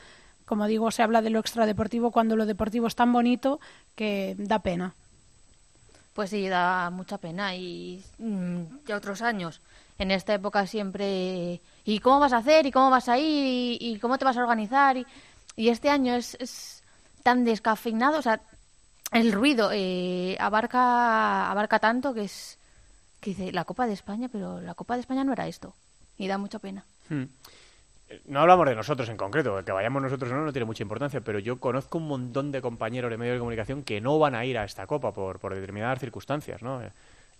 como 0.45 0.67
digo, 0.67 0.91
se 0.91 1.03
habla 1.03 1.23
de 1.23 1.31
lo 1.31 1.39
extradeportivo 1.41 2.11
cuando 2.11 2.37
lo 2.37 2.45
deportivo 2.45 2.87
es 2.87 2.95
tan 2.95 3.15
bonito 3.15 3.61
que 3.95 4.37
da 4.37 4.59
pena. 4.59 4.95
Pues 6.13 6.29
sí, 6.29 6.49
da 6.49 6.91
mucha 6.91 7.17
pena 7.17 7.57
y 7.57 8.05
mm, 8.19 8.85
ya 8.87 8.99
otros 8.99 9.23
años 9.23 9.63
en 9.99 10.11
esta 10.11 10.35
época 10.35 10.67
siempre, 10.67 11.63
¿y 11.87 11.99
cómo 12.01 12.21
vas 12.21 12.35
a 12.35 12.39
hacer? 12.39 12.67
¿Y 12.67 12.73
cómo 12.73 12.91
vas 12.91 13.09
a 13.09 13.19
ir? 13.19 13.79
¿Y, 13.81 13.99
cómo 14.01 14.19
te 14.19 14.27
vas 14.27 14.37
a 14.37 14.43
organizar? 14.43 14.99
Y, 14.99 15.07
y 15.57 15.71
este 15.71 15.89
año 15.89 16.15
es, 16.15 16.37
es, 16.39 16.83
tan 17.23 17.45
descafeinado, 17.45 18.19
o 18.19 18.23
sea, 18.23 18.41
el 19.13 19.33
ruido 19.33 19.71
eh, 19.73 20.37
abarca, 20.41 21.51
abarca 21.51 21.79
tanto 21.79 22.15
que 22.15 22.25
es, 22.25 22.59
que 23.21 23.31
dice, 23.31 23.53
la 23.53 23.65
Copa 23.65 23.87
de 23.87 23.93
España, 23.93 24.29
pero 24.31 24.61
la 24.61 24.75
Copa 24.75 24.95
de 24.95 25.01
España 25.01 25.25
no 25.25 25.33
era 25.33 25.47
esto. 25.47 25.75
Y 26.19 26.29
da 26.29 26.39
mucha 26.39 26.59
pena. 26.59 26.85
Hmm. 27.09 27.25
No 28.27 28.41
hablamos 28.41 28.69
de 28.69 28.75
nosotros 28.75 29.09
en 29.09 29.17
concreto, 29.17 29.65
que 29.65 29.73
vayamos 29.73 30.03
nosotros 30.03 30.31
o 30.31 30.35
no, 30.35 30.45
no 30.45 30.53
tiene 30.53 30.67
mucha 30.67 30.83
importancia, 30.83 31.23
pero 31.23 31.39
yo 31.39 31.59
conozco 31.59 31.97
un 31.97 32.09
montón 32.09 32.53
de 32.53 32.61
compañeros 32.61 33.11
de 33.11 33.17
medios 33.17 33.37
de 33.37 33.39
comunicación 33.39 33.83
que 33.83 34.03
no 34.03 34.19
van 34.19 34.35
a 34.35 34.45
ir 34.45 34.59
a 34.59 34.65
esta 34.65 34.87
Copa 34.87 35.13
por, 35.13 35.39
por 35.39 35.55
determinadas 35.55 35.99
circunstancias, 35.99 36.63
¿no? 36.63 36.83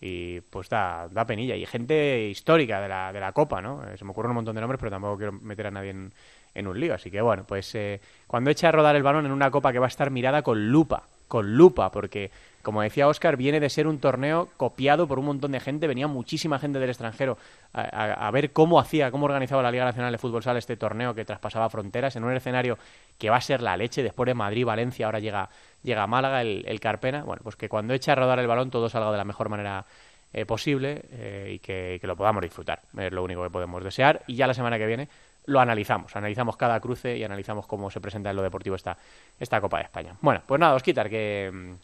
y 0.03 0.41
pues 0.41 0.69
da, 0.69 1.09
da 1.09 1.25
penilla. 1.25 1.55
Y 1.55 1.65
gente 1.65 2.29
histórica 2.29 2.81
de 2.81 2.89
la, 2.89 3.13
de 3.13 3.21
la 3.21 3.31
Copa, 3.31 3.63
¿no? 3.63 3.85
Eh, 3.87 3.97
se 3.97 4.05
me 4.05 4.11
ocurren 4.11 4.31
un 4.31 4.37
montón 4.37 4.57
de 4.57 4.61
nombres, 4.61 4.81
pero 4.81 4.91
tampoco 4.91 5.17
quiero 5.17 5.33
meter 5.33 5.69
a 5.69 5.71
nadie 5.71 5.91
en, 5.91 6.13
en 6.55 6.67
un 6.67 6.79
lío. 6.79 6.93
Así 6.93 7.09
que 7.09 7.21
bueno, 7.21 7.45
pues 7.47 7.73
eh, 7.77 8.01
cuando 8.27 8.51
eche 8.51 8.67
a 8.67 8.73
rodar 8.73 8.97
el 8.97 9.05
balón 9.05 9.27
en 9.27 9.33
una 9.33 9.53
Copa 9.53 9.73
que 9.73 9.79
va 9.79 9.87
a 9.87 9.89
estar 9.89 10.11
mirada 10.11 10.43
con 10.43 10.71
lupa, 10.71 11.05
con 11.33 11.57
lupa, 11.57 11.91
porque 11.91 12.31
como 12.61 12.83
decía 12.83 13.09
Oscar, 13.09 13.39
viene 13.39 13.59
de 13.59 13.71
ser 13.71 13.87
un 13.87 13.99
torneo 13.99 14.51
copiado 14.59 15.09
por 15.09 15.19
un 15.19 15.25
montón 15.25 15.53
de 15.53 15.61
gente. 15.61 15.87
Venía 15.87 16.07
muchísima 16.07 16.59
gente 16.59 16.79
del 16.79 16.91
extranjero 16.91 17.39
a, 17.73 18.31
ver 18.31 18.53
cómo 18.53 18.79
hacía, 18.79 19.11
cómo 19.11 19.25
organizaba 19.25 19.63
la 19.63 19.71
Liga 19.71 19.87
Nacional 19.87 20.13
de 20.13 20.19
Fútbol 20.19 20.43
Sala 20.43 20.59
este 20.59 20.77
torneo 20.77 21.15
que 21.15 21.25
traspasaba 21.25 21.71
fronteras 21.71 22.17
en 22.17 22.25
un 22.25 22.37
escenario 22.37 22.77
que 23.17 23.31
va 23.31 23.37
a 23.37 23.41
ser 23.41 23.63
la 23.63 23.79
leche. 23.79 24.03
Después 24.03 24.27
de 24.27 24.35
Madrid, 24.35 24.67
Valencia, 24.67 25.07
ahora 25.07 25.21
llega, 25.21 25.49
llega 25.83 26.03
a 26.03 26.07
Málaga, 26.07 26.43
el, 26.43 26.81
Carpena. 26.81 27.25
Bueno, 27.25 27.41
pues 27.43 27.57
que 27.57 27.71
cuando 27.71 27.95
eche 27.95 28.11
a 28.11 28.15
rodar 28.15 28.39
el 28.39 28.47
balón 28.47 28.69
todo 28.69 28.91
salga 28.91 29.11
de 29.11 29.17
la 29.17 29.25
mejor 29.25 29.49
manera 29.49 29.87
eh, 30.35 30.45
posible 30.45 31.07
eh, 31.13 31.53
y 31.55 31.59
que, 31.61 31.97
que, 31.99 32.07
lo 32.07 32.15
podamos 32.15 32.43
disfrutar. 32.43 32.83
Es 32.99 33.11
lo 33.11 33.25
único 33.25 33.43
que 33.43 33.49
podemos 33.49 33.83
desear. 33.83 34.21
Y 34.27 34.37
ya 34.37 34.47
la 34.47 34.53
semana 34.53 34.77
que 34.77 34.85
viene 34.85 35.09
lo 35.47 35.61
analizamos. 35.61 36.15
Analizamos 36.17 36.57
cada 36.57 36.81
cruce 36.81 37.17
y 37.17 37.25
analizamos 37.25 37.67
cómo 37.67 37.91
se 37.91 38.01
presenta 38.01 38.31
en 38.31 38.37
lo 38.37 38.43
deportivo 38.43 38.77
esta, 38.77 38.97
esta 39.39 39.61
Copa 39.61 39.79
de 39.79 39.85
España. 39.85 40.17
Bueno, 40.21 40.43
pues 40.47 40.61
nada, 40.61 40.75
os 40.75 40.83
quitar 40.83 41.09
que, 41.09 41.77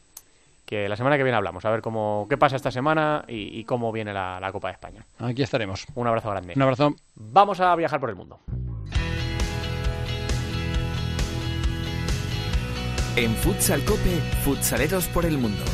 que 0.64 0.88
la 0.88 0.96
semana 0.96 1.16
que 1.16 1.22
viene 1.22 1.36
hablamos, 1.36 1.64
a 1.64 1.70
ver 1.70 1.80
cómo 1.80 2.26
qué 2.28 2.36
pasa 2.36 2.56
esta 2.56 2.70
semana 2.70 3.24
y, 3.26 3.64
cómo 3.64 3.90
viene 3.92 4.12
la, 4.12 4.38
la, 4.40 4.52
Copa 4.52 4.68
de 4.68 4.72
España. 4.72 5.04
Aquí 5.18 5.42
estaremos. 5.42 5.86
Un 5.94 6.06
abrazo 6.06 6.30
grande. 6.30 6.52
Un 6.56 6.62
abrazo. 6.62 6.94
Vamos 7.14 7.60
a 7.60 7.74
viajar 7.76 8.00
por 8.00 8.10
el 8.10 8.16
mundo. 8.16 8.40
En 13.16 13.34
Futsal 13.34 13.84
Cope, 13.84 14.20
futsaleros 14.44 15.08
por 15.08 15.26
el 15.26 15.38
mundo. 15.38 15.64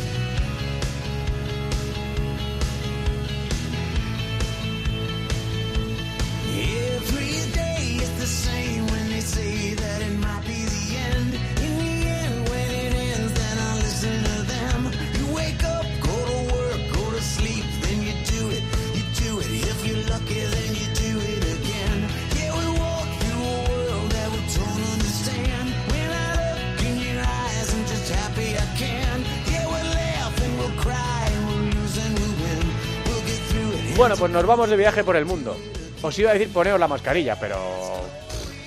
Nos 34.35 34.47
vamos 34.47 34.69
de 34.69 34.77
viaje 34.77 35.05
por 35.05 35.17
el 35.17 35.25
mundo. 35.25 35.57
Os 36.03 36.19
iba 36.19 36.31
a 36.31 36.35
decir 36.35 36.53
poneos 36.53 36.79
la 36.79 36.89
mascarilla, 36.89 37.39
pero 37.39 37.57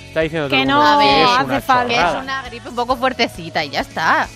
está 0.08 0.22
diciendo 0.22 0.50
que 0.50 0.66
no 0.66 0.82
hace 0.82 1.62
falta. 1.62 1.88
Que 1.88 2.18
es 2.18 2.24
una 2.24 2.42
gripe 2.44 2.70
un 2.70 2.76
poco 2.76 2.96
fuertecita 2.96 3.64
y 3.64 3.72
ya 3.72 3.82
está. 3.82 4.28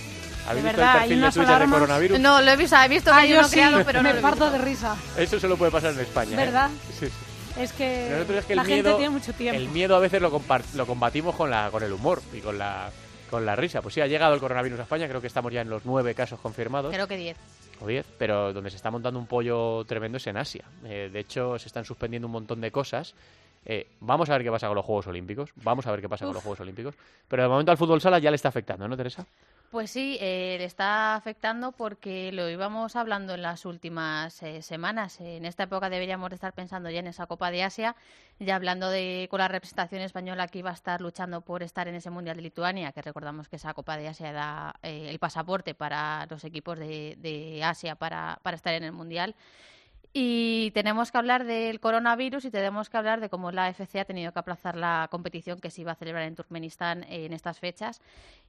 ¿Habéis 0.46 0.64
visto 0.64 0.82
el 0.82 0.92
perfil 0.92 1.20
de 1.22 1.30
Twitter 1.30 1.58
de 1.58 1.66
coronavirus? 1.66 2.20
No, 2.20 2.42
lo 2.42 2.50
he 2.50 2.56
visto, 2.56 2.76
he 2.76 2.88
visto 2.88 3.10
que 3.10 3.16
ah, 3.16 3.24
yo 3.24 3.44
sí, 3.44 3.52
creado, 3.52 3.84
pero 3.84 4.02
me 4.02 4.12
no 4.12 4.20
parto 4.20 4.50
de 4.50 4.58
risa. 4.58 4.94
Eso 5.16 5.40
solo 5.40 5.56
puede 5.56 5.72
pasar 5.72 5.94
en 5.94 6.00
España. 6.00 6.32
¿eh? 6.32 6.36
¿Verdad? 6.36 6.68
Sí, 6.98 7.06
sí. 7.06 7.12
Es 7.58 7.72
que, 7.72 8.20
es 8.38 8.44
que 8.44 8.54
la 8.54 8.62
el 8.62 8.68
gente 8.68 8.82
miedo, 8.82 8.96
tiene 8.96 9.10
mucho 9.10 9.32
tiempo. 9.32 9.58
El 9.58 9.68
miedo 9.68 9.96
a 9.96 10.00
veces 10.00 10.20
lo, 10.20 10.30
lo 10.74 10.86
combatimos 10.86 11.34
con, 11.34 11.50
la, 11.50 11.70
con 11.70 11.82
el 11.82 11.92
humor 11.92 12.22
y 12.32 12.40
con 12.40 12.58
la, 12.58 12.90
con 13.30 13.46
la 13.46 13.56
risa. 13.56 13.82
Pues 13.82 13.94
sí, 13.94 14.00
ha 14.00 14.06
llegado 14.06 14.34
el 14.34 14.40
coronavirus 14.40 14.80
a 14.80 14.82
España, 14.82 15.08
creo 15.08 15.20
que 15.20 15.26
estamos 15.28 15.52
ya 15.52 15.60
en 15.60 15.70
los 15.70 15.84
nueve 15.84 16.14
casos 16.14 16.40
confirmados. 16.40 16.92
Creo 16.92 17.08
que 17.08 17.16
diez. 17.16 17.36
O 17.82 17.86
diez, 17.86 18.06
pero 18.16 18.52
donde 18.52 18.70
se 18.70 18.76
está 18.76 18.92
montando 18.92 19.18
un 19.18 19.26
pollo 19.26 19.84
tremendo 19.84 20.18
es 20.18 20.26
en 20.28 20.36
Asia. 20.36 20.64
Eh, 20.84 21.10
de 21.12 21.18
hecho, 21.18 21.58
se 21.58 21.66
están 21.66 21.84
suspendiendo 21.84 22.28
un 22.28 22.32
montón 22.32 22.60
de 22.60 22.70
cosas. 22.70 23.14
Eh, 23.64 23.88
vamos 24.00 24.30
a 24.30 24.34
ver 24.34 24.44
qué 24.44 24.50
pasa 24.50 24.68
con 24.68 24.76
los 24.76 24.84
Juegos 24.84 25.08
Olímpicos. 25.08 25.50
Vamos 25.56 25.84
a 25.86 25.90
ver 25.90 26.00
qué 26.00 26.08
pasa 26.08 26.24
con 26.24 26.34
los 26.34 26.42
Juegos 26.42 26.60
Olímpicos. 26.60 26.94
Pero 27.26 27.42
de 27.42 27.48
momento 27.48 27.72
al 27.72 27.78
fútbol 27.78 28.00
sala 28.00 28.20
ya 28.20 28.30
le 28.30 28.36
está 28.36 28.48
afectando, 28.48 28.86
¿no, 28.86 28.96
Teresa? 28.96 29.26
Pues 29.72 29.90
sí, 29.90 30.18
eh, 30.20 30.56
le 30.58 30.66
está 30.66 31.14
afectando 31.14 31.72
porque 31.72 32.30
lo 32.30 32.46
íbamos 32.50 32.94
hablando 32.94 33.32
en 33.32 33.40
las 33.40 33.64
últimas 33.64 34.42
eh, 34.42 34.60
semanas. 34.60 35.18
En 35.18 35.46
esta 35.46 35.62
época 35.62 35.88
deberíamos 35.88 36.30
estar 36.30 36.52
pensando 36.52 36.90
ya 36.90 36.98
en 36.98 37.06
esa 37.06 37.26
Copa 37.26 37.50
de 37.50 37.62
Asia, 37.62 37.96
ya 38.38 38.56
hablando 38.56 38.90
de 38.90 39.28
con 39.30 39.38
la 39.38 39.48
representación 39.48 40.02
española 40.02 40.46
que 40.48 40.58
iba 40.58 40.68
a 40.68 40.74
estar 40.74 41.00
luchando 41.00 41.40
por 41.40 41.62
estar 41.62 41.88
en 41.88 41.94
ese 41.94 42.10
Mundial 42.10 42.36
de 42.36 42.42
Lituania, 42.42 42.92
que 42.92 43.00
recordamos 43.00 43.48
que 43.48 43.56
esa 43.56 43.72
Copa 43.72 43.96
de 43.96 44.08
Asia 44.08 44.30
da 44.34 44.74
eh, 44.82 45.06
el 45.08 45.18
pasaporte 45.18 45.74
para 45.74 46.26
los 46.28 46.44
equipos 46.44 46.78
de, 46.78 47.16
de 47.16 47.64
Asia 47.64 47.94
para, 47.94 48.40
para 48.42 48.56
estar 48.56 48.74
en 48.74 48.84
el 48.84 48.92
Mundial. 48.92 49.34
Y 50.14 50.72
tenemos 50.72 51.10
que 51.10 51.16
hablar 51.16 51.44
del 51.44 51.80
coronavirus 51.80 52.44
y 52.44 52.50
tenemos 52.50 52.90
que 52.90 52.98
hablar 52.98 53.20
de 53.20 53.30
cómo 53.30 53.50
la 53.50 53.70
FC 53.70 53.98
ha 53.98 54.04
tenido 54.04 54.30
que 54.32 54.38
aplazar 54.38 54.76
la 54.76 55.08
competición 55.10 55.58
que 55.58 55.70
se 55.70 55.80
iba 55.80 55.92
a 55.92 55.94
celebrar 55.94 56.24
en 56.24 56.34
Turkmenistán 56.34 57.02
en 57.08 57.32
estas 57.32 57.58
fechas 57.58 58.02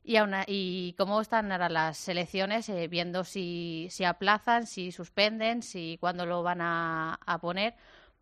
y, 0.04 0.18
y 0.48 0.94
cómo 0.98 1.22
están 1.22 1.54
ahora 1.54 1.70
las 1.70 1.98
selecciones 1.98 2.68
eh, 2.68 2.90
viendo 2.90 3.24
si, 3.24 3.88
si 3.92 4.04
aplazan, 4.04 4.68
si 4.68 4.92
suspenden, 4.92 5.62
si 5.64 5.98
cuándo 6.02 6.26
lo 6.26 6.44
van 6.44 6.60
a, 6.62 7.18
poner 7.42 7.76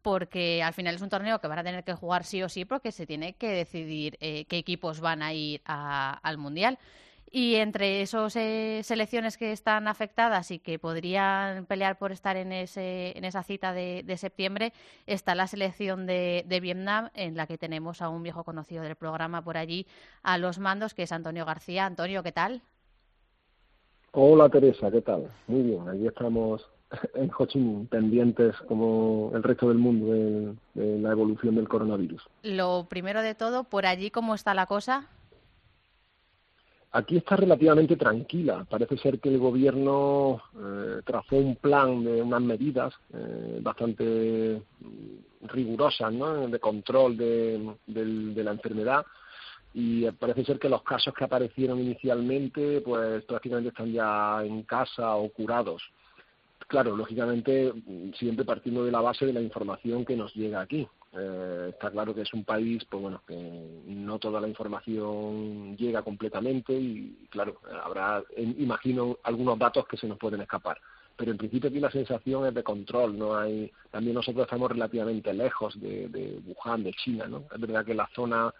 porque 0.04 0.62
al 0.62 0.74
final 0.74 0.96
es 0.96 1.02
un 1.02 1.10
torneo 1.10 1.40
que 1.40 1.48
van 1.48 1.60
a 1.60 1.64
tener 1.64 1.84
que 1.84 1.94
jugar 1.94 2.24
sí 2.24 2.44
o 2.44 2.50
sí 2.50 2.66
porque 2.66 2.92
se 2.92 3.08
tiene 3.08 3.34
que 3.34 3.50
decidir 3.50 4.18
eh, 4.20 4.46
qué 4.46 4.60
equipos 4.60 5.00
van 5.00 5.24
a 5.24 5.34
ir 5.34 5.62
al 5.66 6.38
Mundial. 6.38 6.78
Y 7.34 7.56
entre 7.56 8.02
esas 8.02 8.36
eh, 8.36 8.82
selecciones 8.84 9.38
que 9.38 9.54
están 9.54 9.88
afectadas 9.88 10.52
y 10.52 10.60
que 10.60 10.78
podrían 10.80 11.66
pelear 11.66 11.98
por 11.98 12.12
estar 12.12 12.36
en, 12.36 12.52
ese, 12.52 13.18
en 13.18 13.24
esa 13.24 13.42
cita 13.42 13.72
de, 13.72 14.04
septiembre 14.18 14.74
está 15.08 15.34
la 15.34 15.48
selección 15.48 16.06
de, 16.06 16.60
Vietnam, 16.62 17.10
en 17.14 17.38
la 17.38 17.48
que 17.48 17.58
tenemos 17.58 18.02
a 18.02 18.10
un 18.10 18.22
viejo 18.22 18.44
conocido 18.44 18.84
del 18.84 18.98
programa 18.98 19.42
por 19.42 19.56
allí, 19.56 19.88
a 20.24 20.38
los 20.38 20.60
mandos, 20.60 20.94
que 20.94 21.04
es 21.04 21.12
Antonio 21.14 21.46
García. 21.46 21.86
Antonio, 21.86 22.22
¿qué 22.22 22.34
tal? 22.34 22.62
Hola 24.12 24.50
Teresa, 24.50 24.92
¿qué 24.92 25.00
tal? 25.00 25.32
Muy 25.48 25.62
bien, 25.62 25.88
allí 25.88 26.08
estamos 26.08 26.68
en 27.16 27.32
Ho 27.38 27.46
Chi 27.46 27.60
Minh, 27.60 27.88
pendientes 27.88 28.58
como 28.68 29.32
el 29.34 29.42
resto 29.42 29.70
del 29.70 29.78
mundo 29.78 30.08
de, 30.12 30.54
de 30.74 31.00
la 31.00 31.12
evolución 31.12 31.56
del 31.56 31.70
coronavirus. 31.70 32.28
Lo 32.44 32.88
primero 32.90 33.22
de 33.22 33.36
todo, 33.36 33.64
por 33.64 33.86
allí, 33.86 34.12
¿cómo 34.12 34.36
está 34.36 34.54
la 34.54 34.66
cosa? 34.66 35.08
Aquí 36.94 37.18
está 37.18 37.38
relativamente 37.38 37.96
tranquila. 37.96 38.66
Parece 38.70 38.98
ser 38.98 39.20
que 39.20 39.30
el 39.30 39.38
gobierno 39.38 40.42
eh, 40.58 41.02
trazó 41.06 41.38
un 41.38 41.56
plan 41.56 42.04
de 42.04 42.22
unas 42.22 42.42
medidas 42.42 42.94
eh, 43.14 43.60
bastante 43.62 44.62
rigurosas 45.44 46.12
¿no? 46.12 46.48
de 46.50 46.60
control 46.60 47.16
de, 47.16 47.76
de, 47.88 48.44
la 48.44 48.52
enfermedad 48.52 49.06
y 49.74 50.10
parece 50.12 50.44
ser 50.44 50.60
que 50.60 50.70
los 50.70 50.84
casos 50.84 51.14
que 51.14 51.24
aparecieron 51.24 51.80
inicialmente 51.80 52.82
pues 52.82 53.24
prácticamente 53.24 53.70
están 53.70 53.92
ya 53.92 54.44
en 54.44 54.64
casa 54.64 55.16
o 55.16 55.30
curados. 55.30 55.82
Claro, 56.68 56.96
lógicamente 56.96 57.72
siempre 58.20 58.44
partiendo 58.44 58.84
de 58.84 58.92
la 58.92 59.00
base 59.00 59.26
de 59.26 59.34
la 59.34 59.42
información 59.42 60.04
que 60.04 60.18
nos 60.18 60.36
llega 60.36 60.60
aquí. 60.60 60.86
Eh, 61.14 61.68
está 61.72 61.92
claro 61.92 62.16
que 62.16 62.22
es 62.22 62.34
un 62.34 62.46
país, 62.46 62.86
pues 62.90 63.02
bueno, 63.02 63.22
que 63.28 63.36
no 63.86 64.18
toda 64.18 64.40
la 64.40 64.48
información 64.48 65.76
llega 65.76 66.04
completamente 66.04 66.74
y, 66.74 67.28
claro, 67.30 67.60
habrá, 67.84 68.24
imagino, 68.38 69.18
algunos 69.24 69.60
datos 69.60 69.86
que 69.88 69.98
se 69.98 70.08
nos 70.08 70.18
pueden 70.18 70.42
escapar. 70.42 70.80
Pero 71.18 71.32
en 71.32 71.38
principio 71.38 71.70
aquí 71.70 71.80
la 71.80 71.92
sensación 71.92 72.48
es 72.48 72.54
de 72.54 72.64
control, 72.64 73.18
no 73.18 73.36
hay. 73.36 73.72
También 73.92 74.16
nosotros 74.16 74.46
estamos 74.46 74.72
relativamente 74.72 75.34
lejos 75.34 75.80
de, 75.80 76.08
de 76.08 76.40
Wuhan, 76.46 76.84
de 76.84 76.94
China, 76.94 77.28
¿no? 77.28 77.44
Es 77.54 77.60
verdad 77.60 77.86
que 77.86 77.94
la 77.94 78.10
zona 78.16 78.54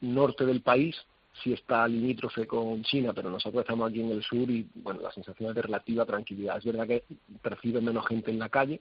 norte 0.00 0.46
del 0.46 0.62
país 0.62 0.96
sí 1.42 1.52
está 1.52 1.86
limítrofe 1.86 2.46
con 2.46 2.82
China, 2.82 3.12
pero 3.14 3.30
nosotros 3.30 3.62
estamos 3.62 3.90
aquí 3.90 4.00
en 4.00 4.10
el 4.10 4.22
sur 4.22 4.50
y, 4.50 4.66
bueno, 4.74 5.00
la 5.02 5.12
sensación 5.12 5.50
es 5.50 5.54
de 5.54 5.62
relativa 5.62 6.04
tranquilidad. 6.04 6.56
Es 6.56 6.64
verdad 6.64 6.86
que 6.86 7.04
percibe 7.42 7.80
menos 7.80 8.06
gente 8.06 8.30
en 8.30 8.38
la 8.38 8.48
calle, 8.48 8.80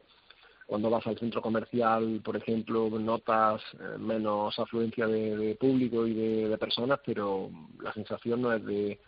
cuando 0.70 0.92
vas 0.92 1.06
al 1.08 1.18
centro 1.18 1.42
comercial, 1.42 2.22
por 2.24 2.38
ejemplo, 2.38 2.92
notas 2.92 3.60
eh, 3.74 3.98
menos 3.98 4.58
afluencia 4.60 5.08
de, 5.08 5.58
público 5.60 6.06
y 6.06 6.14
de, 6.14 6.58
personas, 6.60 7.00
pero 7.04 7.50
la 7.82 7.92
sensación 7.92 8.44
no 8.44 8.54
es 8.54 8.64
de, 8.64 9.00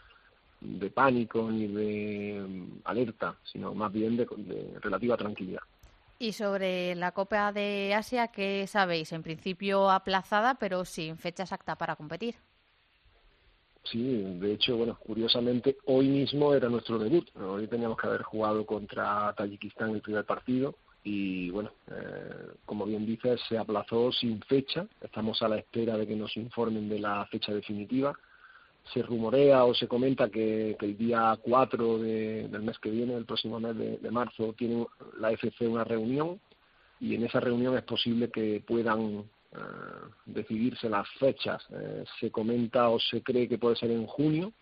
pánico 0.90 1.52
ni 1.52 1.68
de 1.68 2.42
mm, 2.42 2.80
alerta, 2.84 3.36
sino 3.44 3.76
más 3.76 3.94
bien 3.94 4.18
de, 4.18 4.28
relativa 4.82 5.16
tranquilidad. 5.16 5.62
Y 6.18 6.34
sobre 6.34 6.96
la 6.96 7.12
Copa 7.12 7.52
de 7.52 7.94
Asia, 7.94 8.30
¿qué 8.30 8.66
sabéis? 8.66 9.12
En 9.12 9.22
principio 9.22 9.92
aplazada, 9.92 10.56
pero 10.56 10.84
sin 10.84 11.18
fecha 11.18 11.44
exacta 11.44 11.76
para 11.76 11.96
competir. 11.96 12.36
Sí, 13.84 14.24
de 14.40 14.54
hecho, 14.54 14.78
bueno, 14.78 14.98
curiosamente, 14.98 15.78
hoy 15.86 16.08
mismo 16.08 16.56
era 16.56 16.70
nuestro 16.70 16.98
debut. 16.98 17.30
Hoy 17.36 17.68
teníamos 17.68 18.00
que 18.00 18.08
haber 18.08 18.24
jugado 18.24 18.66
contra 18.66 19.34
Tayikistán 19.34 19.92
el 19.92 20.02
primer 20.02 20.26
partido, 20.26 20.76
y 21.04 21.50
bueno, 21.50 21.72
eh, 21.88 22.52
como 22.66 22.86
bien 22.86 23.06
dices, 23.06 23.42
se 23.50 23.58
aplazó 23.58 24.12
sin 24.12 24.42
fecha. 24.44 24.86
Estamos 25.02 25.42
a 25.42 25.48
la 25.48 25.58
espera 25.58 25.98
de 25.98 26.06
que 26.06 26.16
nos 26.16 26.36
informen 26.38 26.90
de 26.90 27.00
la 27.00 27.26
fecha 27.26 27.54
definitiva. 27.54 28.14
Se 28.94 29.02
rumorea 29.02 29.64
o 29.66 29.74
se 29.74 29.88
comenta 29.88 30.30
que, 30.30 30.76
el 30.80 30.98
día 30.98 31.38
4 31.42 31.98
del 32.00 32.62
mes 32.62 32.78
que 32.80 32.92
viene, 32.92 33.16
el 33.16 33.26
próximo 33.26 33.60
mes 33.60 33.78
de, 33.78 34.12
marzo, 34.12 34.54
tiene 34.54 34.86
la 35.20 35.32
FC 35.32 35.68
una 35.68 35.84
reunión 35.84 36.40
y 37.00 37.16
en 37.16 37.24
esa 37.24 37.40
reunión 37.40 37.76
es 37.76 37.84
posible 37.84 38.30
que 38.30 38.64
puedan 38.66 39.24
eh, 39.54 39.58
decidirse 40.26 40.88
las 40.90 41.08
fechas. 41.20 41.64
Eh, 41.72 42.04
se 42.20 42.32
comenta 42.32 42.90
o 42.90 43.00
se 43.00 43.24
cree 43.24 43.48
que 43.48 43.58
puede 43.58 43.76
ser 43.76 43.92
en 43.92 44.06
junio 44.06 44.54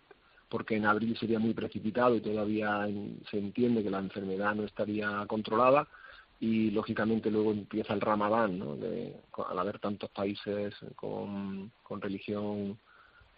porque 0.48 0.76
en 0.76 0.86
abril 0.86 1.16
sería 1.16 1.38
muy 1.38 1.54
precipitado 1.54 2.16
y 2.16 2.20
todavía 2.20 2.88
se 3.30 3.38
entiende 3.38 3.82
que 3.82 3.90
la 3.90 4.00
enfermedad 4.00 4.54
no 4.54 4.64
estaría 4.64 5.24
controlada 5.28 5.86
y 6.40 6.70
lógicamente 6.70 7.30
luego 7.30 7.52
empieza 7.52 7.92
el 7.92 8.00
Ramadán, 8.00 8.58
¿no? 8.58 8.76
al 9.48 9.58
haber 9.58 9.78
tantos 9.78 10.10
países 10.10 10.74
con, 10.96 11.70
con 11.82 12.00
religión 12.00 12.78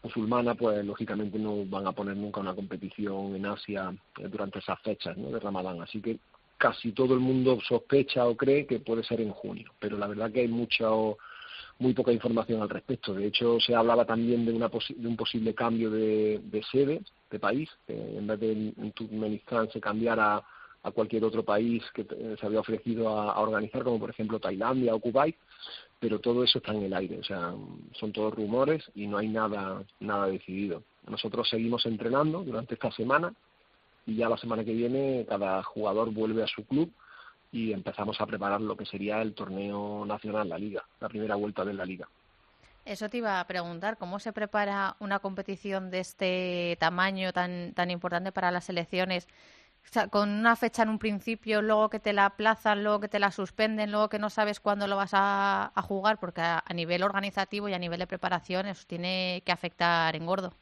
musulmana, 0.02 0.54
pues 0.54 0.84
lógicamente 0.84 1.38
no 1.38 1.64
van 1.66 1.86
a 1.86 1.92
poner 1.92 2.16
nunca 2.16 2.40
una 2.40 2.54
competición 2.54 3.34
en 3.34 3.46
Asia 3.46 3.94
eh, 4.18 4.28
durante 4.28 4.60
esas 4.60 4.80
fechas 4.82 5.16
¿no? 5.16 5.30
de 5.30 5.40
Ramadán. 5.40 5.80
Así 5.82 6.00
que 6.00 6.18
casi 6.56 6.92
todo 6.92 7.14
el 7.14 7.20
mundo 7.20 7.58
sospecha 7.66 8.26
o 8.26 8.36
cree 8.36 8.66
que 8.66 8.78
puede 8.78 9.02
ser 9.02 9.20
en 9.20 9.32
junio, 9.32 9.72
pero 9.80 9.98
la 9.98 10.06
verdad 10.06 10.30
que 10.30 10.40
hay 10.40 10.48
mucha 10.48 10.86
muy 11.78 11.94
poca 11.94 12.12
información 12.12 12.62
al 12.62 12.70
respecto. 12.70 13.14
De 13.14 13.26
hecho, 13.26 13.58
se 13.58 13.74
hablaba 13.74 14.04
también 14.04 14.46
de, 14.46 14.52
una 14.52 14.68
de 14.68 15.08
un 15.08 15.16
posible 15.16 15.54
cambio 15.54 15.90
de, 15.90 16.40
de 16.44 16.62
sede, 16.70 17.02
de 17.30 17.38
país, 17.40 17.68
que 17.84 17.94
en 17.94 18.26
vez 18.28 18.38
de 18.38 18.52
en 18.52 18.92
Turkmenistán 18.92 19.68
se 19.72 19.80
cambiara 19.80 20.42
a 20.82 20.90
cualquier 20.90 21.24
otro 21.24 21.44
país 21.44 21.82
que 21.94 22.04
se 22.38 22.46
había 22.46 22.60
ofrecido 22.60 23.08
a, 23.08 23.38
organizar, 23.40 23.84
como 23.84 23.98
por 23.98 24.10
ejemplo 24.10 24.40
Tailandia 24.40 24.94
o 24.94 25.00
Kuwait, 25.00 25.36
pero 26.00 26.18
todo 26.18 26.42
eso 26.42 26.58
está 26.58 26.72
en 26.72 26.82
el 26.82 26.94
aire, 26.94 27.18
o 27.20 27.24
sea, 27.24 27.54
son 27.92 28.12
todos 28.12 28.34
rumores 28.34 28.82
y 28.94 29.06
no 29.06 29.18
hay 29.18 29.28
nada, 29.28 29.84
nada 30.00 30.26
decidido. 30.26 30.82
Nosotros 31.06 31.48
seguimos 31.48 31.86
entrenando 31.86 32.42
durante 32.42 32.74
esta 32.74 32.90
semana 32.90 33.32
y 34.06 34.16
ya 34.16 34.28
la 34.28 34.36
semana 34.36 34.64
que 34.64 34.72
viene 34.72 35.24
cada 35.28 35.62
jugador 35.62 36.10
vuelve 36.12 36.42
a 36.42 36.48
su 36.48 36.64
club 36.64 36.92
y 37.52 37.72
empezamos 37.72 38.20
a 38.20 38.26
preparar 38.26 38.60
lo 38.60 38.76
que 38.76 38.86
sería 38.86 39.22
el 39.22 39.34
torneo 39.34 40.04
nacional, 40.04 40.48
la 40.48 40.58
liga, 40.58 40.84
la 41.00 41.08
primera 41.08 41.36
vuelta 41.36 41.64
de 41.64 41.74
la 41.74 41.84
liga. 41.84 42.08
Eso 42.84 43.08
te 43.08 43.18
iba 43.18 43.38
a 43.38 43.46
preguntar, 43.46 43.96
¿cómo 43.96 44.18
se 44.18 44.32
prepara 44.32 44.96
una 44.98 45.20
competición 45.20 45.90
de 45.92 46.00
este 46.00 46.76
tamaño 46.80 47.32
tan, 47.32 47.74
tan 47.74 47.92
importante 47.92 48.32
para 48.32 48.50
las 48.50 48.64
selecciones? 48.64 49.28
Con 50.10 50.30
una 50.30 50.56
fecha 50.56 50.82
en 50.82 50.88
un 50.88 50.98
principio, 50.98 51.60
luego 51.60 51.90
que 51.90 52.00
te 52.00 52.12
la 52.12 52.26
aplazan, 52.26 52.82
luego 52.82 53.00
que 53.00 53.08
te 53.08 53.18
la 53.18 53.30
suspenden, 53.30 53.90
luego 53.90 54.08
que 54.08 54.18
no 54.18 54.30
sabes 54.30 54.60
cuándo 54.60 54.86
lo 54.86 54.96
vas 54.96 55.10
a, 55.12 55.72
jugar, 55.82 56.18
porque 56.18 56.40
a, 56.40 56.64
nivel 56.74 57.02
organizativo 57.02 57.68
y 57.68 57.74
a 57.74 57.78
nivel 57.78 57.98
de 57.98 58.06
preparación 58.06 58.66
eso 58.66 58.84
tiene 58.86 59.42
que 59.44 59.52
afectar 59.52 60.14
en 60.16 60.26
gordo. 60.26 60.52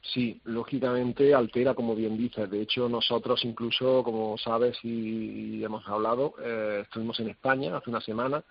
Sí, 0.00 0.40
lógicamente 0.44 1.34
altera, 1.34 1.74
como 1.74 1.94
bien 1.94 2.16
dices. 2.16 2.50
De 2.50 2.60
hecho, 2.60 2.88
nosotros 2.88 3.44
incluso, 3.44 4.02
como 4.02 4.36
sabes 4.38 4.76
y, 4.82 5.62
hemos 5.64 5.86
hablado, 5.88 6.34
eh, 6.42 6.80
estuvimos 6.82 7.18
en 7.20 7.30
España 7.30 7.76
hace 7.76 7.90
una 7.90 8.00
semana 8.00 8.44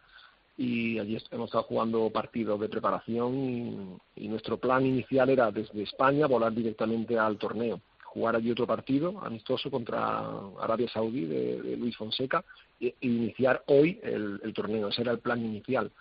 y 0.58 1.00
allí 1.00 1.18
hemos 1.32 1.48
estado 1.48 1.64
jugando 1.64 2.10
partidos 2.12 2.60
de 2.60 2.70
preparación 2.70 4.00
y 4.16 4.28
nuestro 4.28 4.58
plan 4.58 4.86
inicial 4.86 5.30
era 5.30 5.52
desde 5.52 5.82
España 5.82 6.28
volar 6.28 6.54
directamente 6.54 7.18
al 7.18 7.38
torneo 7.38 7.82
jugar 8.14 8.36
allí 8.36 8.52
otro 8.52 8.68
partido 8.68 9.20
amistoso 9.24 9.72
contra 9.72 10.22
Arabia 10.62 10.88
Saudí 10.88 11.26
de, 11.26 11.76
Luis 11.78 11.98
Fonseca 11.98 12.44
e, 12.80 12.96
iniciar 13.02 13.64
hoy 13.68 14.00
el, 14.04 14.54
torneo. 14.54 14.90
Ese 14.90 15.02
era 15.02 15.12
el 15.12 15.20
plan 15.20 15.44
inicial. 15.44 15.92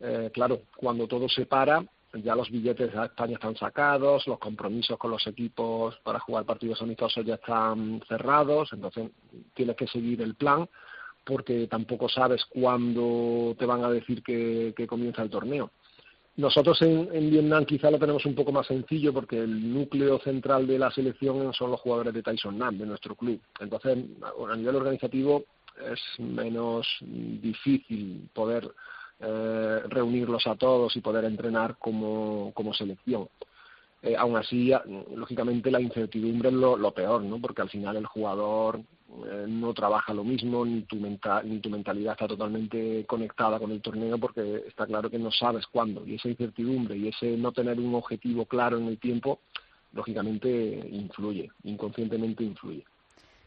Eh, 0.00 0.30
claro, 0.32 0.62
cuando 0.76 1.06
todo 1.06 1.28
se 1.28 1.44
para, 1.44 1.84
ya 2.14 2.34
los 2.34 2.50
billetes 2.50 2.94
a 2.94 3.06
España 3.06 3.34
están 3.34 3.54
sacados, 3.56 4.26
los 4.26 4.38
compromisos 4.38 4.96
con 4.96 5.10
los 5.10 5.26
equipos 5.26 5.96
para 6.02 6.20
jugar 6.20 6.46
partidos 6.46 6.80
amistosos 6.80 7.24
ya 7.26 7.34
están 7.34 8.00
cerrados, 8.08 8.72
entonces 8.72 9.10
tienes 9.52 9.76
que 9.76 9.86
seguir 9.86 10.22
el 10.22 10.34
plan 10.34 10.66
porque 11.24 11.66
tampoco 11.66 12.08
sabes 12.08 12.46
cuándo 12.46 13.54
te 13.58 13.66
van 13.66 13.84
a 13.84 13.90
decir 13.90 14.22
que 14.22 14.86
comienza 14.88 15.22
el 15.22 15.28
torneo. 15.28 15.70
Nosotros 16.38 16.80
en, 16.82 17.30
Vietnam 17.30 17.64
quizá 17.64 17.90
lo 17.90 17.98
tenemos 17.98 18.24
un 18.24 18.36
poco 18.36 18.52
más 18.52 18.68
sencillo 18.68 19.12
porque 19.12 19.38
el 19.38 19.74
núcleo 19.74 20.20
central 20.20 20.68
de 20.68 20.78
la 20.78 20.88
selección 20.88 21.52
son 21.52 21.72
los 21.72 21.80
jugadores 21.80 22.14
de 22.14 22.22
Tyson 22.22 22.56
Nam, 22.56 22.78
de 22.78 22.86
nuestro 22.86 23.16
club. 23.16 23.40
Entonces, 23.58 23.98
a 24.48 24.56
nivel 24.56 24.76
organizativo 24.76 25.42
es 25.84 26.00
menos 26.20 26.86
difícil 27.00 28.28
poder 28.32 28.70
eh, 29.18 29.80
reunirlos 29.88 30.46
a 30.46 30.54
todos 30.54 30.94
y 30.94 31.00
poder 31.00 31.24
entrenar 31.24 31.76
como, 31.76 32.52
como 32.54 32.72
selección. 32.72 33.28
Eh, 34.00 34.14
aún 34.16 34.36
así, 34.36 34.70
lógicamente 35.16 35.72
la 35.72 35.80
incertidumbre 35.80 36.50
es 36.50 36.54
lo, 36.54 36.76
lo, 36.76 36.92
peor, 36.92 37.20
¿no? 37.20 37.40
Porque 37.40 37.62
al 37.62 37.68
final 37.68 37.96
el 37.96 38.06
jugador 38.06 38.80
eh, 39.10 39.46
no 39.48 39.72
trabaja 39.72 40.12
lo 40.12 40.22
mismo, 40.22 40.66
ni 40.66 40.82
tu, 40.82 40.96
ni 40.96 41.58
tu 41.60 41.70
mentalidad 41.70 42.12
está 42.12 42.28
totalmente 42.28 43.06
conectada 43.06 43.58
con 43.58 43.72
el 43.72 43.80
torneo 43.80 44.18
porque 44.18 44.64
está 44.66 44.86
claro 44.86 45.08
que 45.08 45.18
no 45.18 45.30
sabes 45.32 45.66
cuándo. 45.66 46.06
Y 46.06 46.16
esa 46.16 46.28
incertidumbre 46.28 46.96
y 46.96 47.08
ese 47.08 47.36
no 47.36 47.52
tener 47.52 47.80
un 47.80 47.94
objetivo 47.94 48.44
claro 48.44 48.76
en 48.76 48.86
el 48.86 48.98
tiempo, 48.98 49.40
lógicamente 49.92 50.48
influye, 50.90 51.50
inconscientemente 51.64 52.44
influye. 52.44 52.84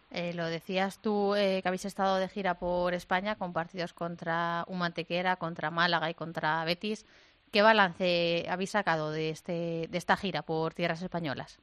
Eh, 0.10 0.34
lo 0.34 0.46
decías 0.48 1.00
tú 1.00 1.36
eh, 1.36 1.62
que 1.62 1.68
habéis 1.68 1.86
estado 1.86 2.18
de 2.18 2.28
gira 2.28 2.56
por 2.56 2.94
España 2.94 3.36
con 3.36 3.54
partidos 3.54 3.94
contra 3.94 4.66
Humantequera, 4.68 5.36
contra 5.38 5.72
Málaga 5.72 6.10
y 6.10 6.16
contra 6.16 6.66
Betis. 6.66 7.06
¿Qué 7.52 7.62
balance 7.62 8.46
habéis 8.50 8.72
sacado 8.72 9.12
de, 9.12 9.30
este, 9.30 9.88
de 9.90 9.98
esta 9.98 10.18
gira 10.18 10.42
por 10.42 10.74
tierras 10.74 11.02
españolas? 11.02 11.60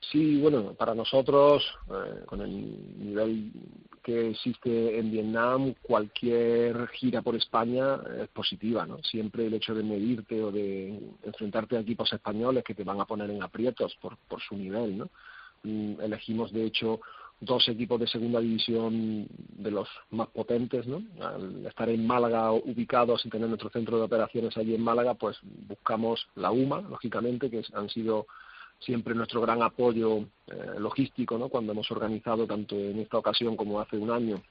Sí, 0.00 0.40
bueno, 0.40 0.74
para 0.74 0.94
nosotros, 0.94 1.64
eh, 1.90 2.24
con 2.24 2.40
el 2.40 3.04
nivel 3.04 3.52
que 4.02 4.30
existe 4.30 4.98
en 4.98 5.10
Vietnam, 5.10 5.74
cualquier 5.82 6.88
gira 6.88 7.20
por 7.20 7.34
España 7.34 7.98
es 8.22 8.28
positiva, 8.28 8.86
¿no? 8.86 9.02
Siempre 9.02 9.46
el 9.46 9.54
hecho 9.54 9.74
de 9.74 9.82
medirte 9.82 10.42
o 10.42 10.50
de 10.52 10.98
enfrentarte 11.24 11.76
a 11.76 11.80
equipos 11.80 12.12
españoles 12.12 12.64
que 12.64 12.74
te 12.74 12.84
van 12.84 13.00
a 13.00 13.06
poner 13.06 13.30
en 13.30 13.42
aprietos 13.42 13.96
por, 14.00 14.16
por 14.28 14.40
su 14.40 14.56
nivel, 14.56 14.98
¿no? 14.98 15.10
Mm, 15.64 16.00
elegimos, 16.00 16.52
de 16.52 16.64
hecho, 16.64 17.00
dos 17.40 17.68
equipos 17.68 18.00
de 18.00 18.06
segunda 18.06 18.40
división 18.40 19.26
de 19.28 19.70
los 19.70 19.88
más 20.10 20.28
potentes, 20.28 20.86
¿no? 20.86 21.02
Al 21.20 21.66
estar 21.66 21.88
en 21.88 22.06
Málaga 22.06 22.52
ubicados 22.52 23.26
y 23.26 23.30
tener 23.30 23.48
nuestro 23.48 23.70
centro 23.70 23.98
de 23.98 24.04
operaciones 24.04 24.56
allí 24.56 24.74
en 24.74 24.82
Málaga, 24.82 25.14
pues 25.14 25.36
buscamos 25.42 26.28
la 26.36 26.50
UMA, 26.50 26.82
lógicamente, 26.82 27.50
que 27.50 27.62
han 27.74 27.88
sido 27.88 28.26
siempre 28.78 29.14
nuestro 29.14 29.40
gran 29.40 29.62
apoyo 29.62 30.18
eh, 30.46 30.74
logístico, 30.78 31.38
¿no? 31.38 31.48
Cuando 31.48 31.72
hemos 31.72 31.90
organizado 31.90 32.46
tanto 32.46 32.76
en 32.76 33.00
esta 33.00 33.18
ocasión 33.18 33.56
como 33.56 33.80
hace 33.80 33.96
un 33.96 34.10
año 34.10 34.42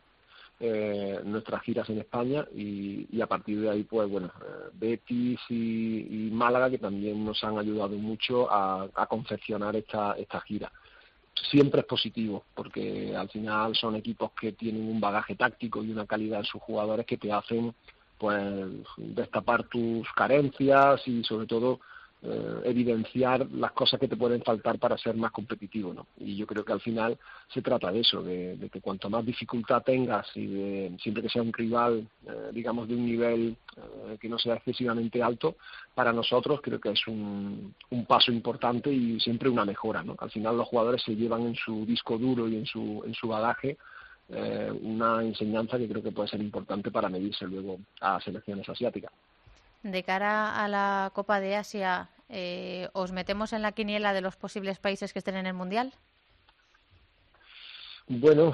eh, 0.59 1.19
nuestras 1.23 1.61
giras 1.61 1.87
en 1.89 1.99
España 1.99 2.45
y, 2.53 3.21
a 3.21 3.27
partir 3.27 3.61
de 3.61 3.69
ahí, 3.69 3.83
pues 3.83 4.09
bueno, 4.09 4.31
eh, 4.41 4.69
Betis 4.73 5.39
y, 5.49 6.29
Málaga 6.31 6.69
que 6.69 6.79
también 6.79 7.23
nos 7.23 7.43
han 7.43 7.57
ayudado 7.57 7.95
mucho 7.95 8.51
a, 8.51 8.89
confeccionar 9.07 9.75
esta, 9.75 10.13
esta 10.13 10.41
gira. 10.41 10.71
Siempre 11.51 11.81
es 11.81 11.85
positivo 11.85 12.43
porque 12.55 13.15
al 13.15 13.29
final 13.29 13.75
son 13.75 13.95
equipos 13.95 14.31
que 14.31 14.53
tienen 14.53 14.87
un 14.87 14.99
bagaje 14.99 15.35
táctico 15.35 15.83
y 15.83 15.91
una 15.91 16.07
calidad 16.07 16.39
en 16.39 16.45
sus 16.45 16.61
jugadores 16.61 17.05
que 17.05 17.17
te 17.17 17.31
hacen 17.31 17.73
pues 18.17 18.43
destapar 18.97 19.63
tus 19.65 20.11
carencias 20.13 21.07
y 21.07 21.23
sobre 21.23 21.45
todo 21.45 21.79
eh, 22.23 22.61
evidenciar 22.65 23.45
las 23.51 23.73
cosas 23.73 23.99
que 23.99 24.07
te 24.07 24.17
pueden 24.17 24.41
faltar 24.41 24.79
para 24.79 24.97
ser 24.97 25.15
más 25.15 25.31
competitivo, 25.31 25.93
¿no? 25.93 26.07
Y 26.19 26.35
yo 26.35 26.47
creo 26.47 26.65
que 26.65 26.73
al 26.73 26.81
final 26.81 27.15
se 27.47 27.61
trata 27.61 27.91
de 27.91 27.99
eso, 27.99 28.23
de, 28.23 28.69
que 28.71 28.81
cuanto 28.81 29.07
más 29.07 29.23
dificultad 29.23 29.83
tengas 29.83 30.25
y 30.35 30.47
de, 30.47 30.97
siempre 30.99 31.21
que 31.21 31.29
sea 31.29 31.43
un 31.43 31.53
rival, 31.53 32.07
eh, 32.25 32.49
digamos, 32.51 32.87
de 32.87 32.95
un 32.95 33.05
nivel 33.05 33.55
eh, 33.77 34.17
que 34.19 34.29
no 34.29 34.39
sea 34.39 34.55
excesivamente 34.55 35.21
alto, 35.21 35.57
para 35.93 36.11
nosotros 36.11 36.59
creo 36.63 36.79
que 36.79 36.89
es 36.89 37.07
un, 37.07 37.75
un 37.91 38.05
paso 38.07 38.31
importante 38.31 38.91
y 38.91 39.19
siempre 39.19 39.47
una 39.47 39.63
mejora, 39.63 40.01
¿no? 40.01 40.15
Al 40.17 40.31
final 40.31 40.57
los 40.57 40.67
jugadores 40.67 41.03
se 41.03 41.15
llevan 41.15 41.43
en 41.43 41.55
su 41.55 41.85
disco 41.85 42.17
duro 42.17 42.47
y 42.47 42.55
en 42.55 42.65
su, 42.65 43.03
en 43.05 43.13
su 43.13 43.27
bagaje 43.27 43.77
una 44.81 45.23
enseñanza 45.23 45.77
que 45.77 45.87
creo 45.87 46.03
que 46.03 46.11
puede 46.11 46.27
ser 46.27 46.41
importante 46.41 46.91
para 46.91 47.07
medirse 47.07 47.47
luego 47.47 47.79
a 48.01 48.19
selecciones 48.19 48.67
asiáticas. 48.67 49.13
De 49.83 50.03
cara 50.03 50.63
a 50.63 50.67
la 50.67 51.11
Copa 51.13 51.39
de 51.39 51.55
Asia, 51.55 52.09
eh, 52.29 52.89
¿os 52.93 53.11
metemos 53.11 53.53
en 53.53 53.61
la 53.61 53.71
quiniela 53.71 54.13
de 54.13 54.21
los 54.21 54.35
posibles 54.35 54.79
países 54.79 55.13
que 55.13 55.19
estén 55.19 55.35
en 55.35 55.45
el 55.45 55.53
Mundial? 55.53 55.93
Bueno, 58.07 58.53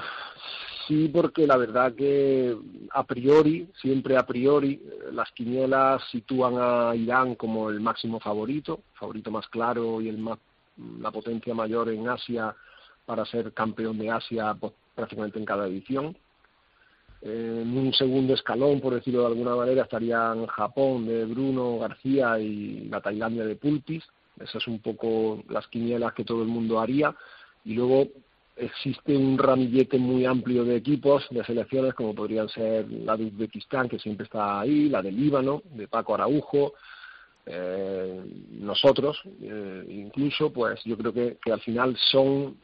sí, 0.86 1.08
porque 1.08 1.46
la 1.46 1.56
verdad 1.56 1.94
que 1.94 2.56
a 2.90 3.04
priori, 3.04 3.68
siempre 3.80 4.16
a 4.16 4.26
priori, 4.26 4.82
las 5.12 5.30
quinielas 5.32 6.02
sitúan 6.10 6.54
a 6.58 6.94
Irán 6.94 7.36
como 7.36 7.70
el 7.70 7.80
máximo 7.80 8.20
favorito, 8.20 8.80
favorito 8.94 9.30
más 9.30 9.48
claro 9.48 10.00
y 10.00 10.08
el 10.08 10.18
más, 10.18 10.38
la 11.00 11.10
potencia 11.10 11.54
mayor 11.54 11.88
en 11.88 12.08
Asia 12.08 12.54
para 13.06 13.24
ser 13.24 13.52
campeón 13.52 13.98
de 13.98 14.10
Asia 14.10 14.54
pues, 14.58 14.72
prácticamente 14.94 15.38
en 15.38 15.44
cada 15.44 15.66
edición 15.66 16.16
en 17.24 17.76
un 17.76 17.92
segundo 17.94 18.34
escalón, 18.34 18.80
por 18.80 18.94
decirlo 18.94 19.20
de 19.20 19.28
alguna 19.28 19.56
manera, 19.56 19.84
estarían 19.84 20.46
Japón 20.46 21.06
de 21.06 21.24
Bruno 21.24 21.78
García 21.78 22.38
y 22.38 22.86
la 22.90 23.00
Tailandia 23.00 23.46
de 23.46 23.56
Pulpis. 23.56 24.04
Esas 24.38 24.62
son 24.62 24.74
un 24.74 24.80
poco 24.80 25.42
las 25.48 25.66
quinielas 25.68 26.12
que 26.12 26.24
todo 26.24 26.42
el 26.42 26.48
mundo 26.48 26.80
haría. 26.80 27.14
Y 27.64 27.74
luego 27.74 28.08
existe 28.56 29.16
un 29.16 29.38
ramillete 29.38 29.98
muy 29.98 30.26
amplio 30.26 30.64
de 30.64 30.76
equipos, 30.76 31.26
de 31.30 31.42
selecciones, 31.44 31.94
como 31.94 32.14
podrían 32.14 32.48
ser 32.50 32.90
la 32.90 33.16
de 33.16 33.24
Uzbekistán, 33.24 33.88
que 33.88 33.98
siempre 33.98 34.24
está 34.24 34.60
ahí, 34.60 34.90
la 34.90 35.00
de 35.00 35.10
Líbano, 35.10 35.62
de 35.64 35.88
Paco 35.88 36.14
Araujo, 36.14 36.74
eh, 37.46 38.22
nosotros, 38.52 39.20
eh, 39.42 39.84
incluso, 39.88 40.52
pues 40.52 40.82
yo 40.84 40.96
creo 40.96 41.12
que, 41.12 41.36
que 41.42 41.52
al 41.52 41.60
final 41.60 41.96
son 42.10 42.56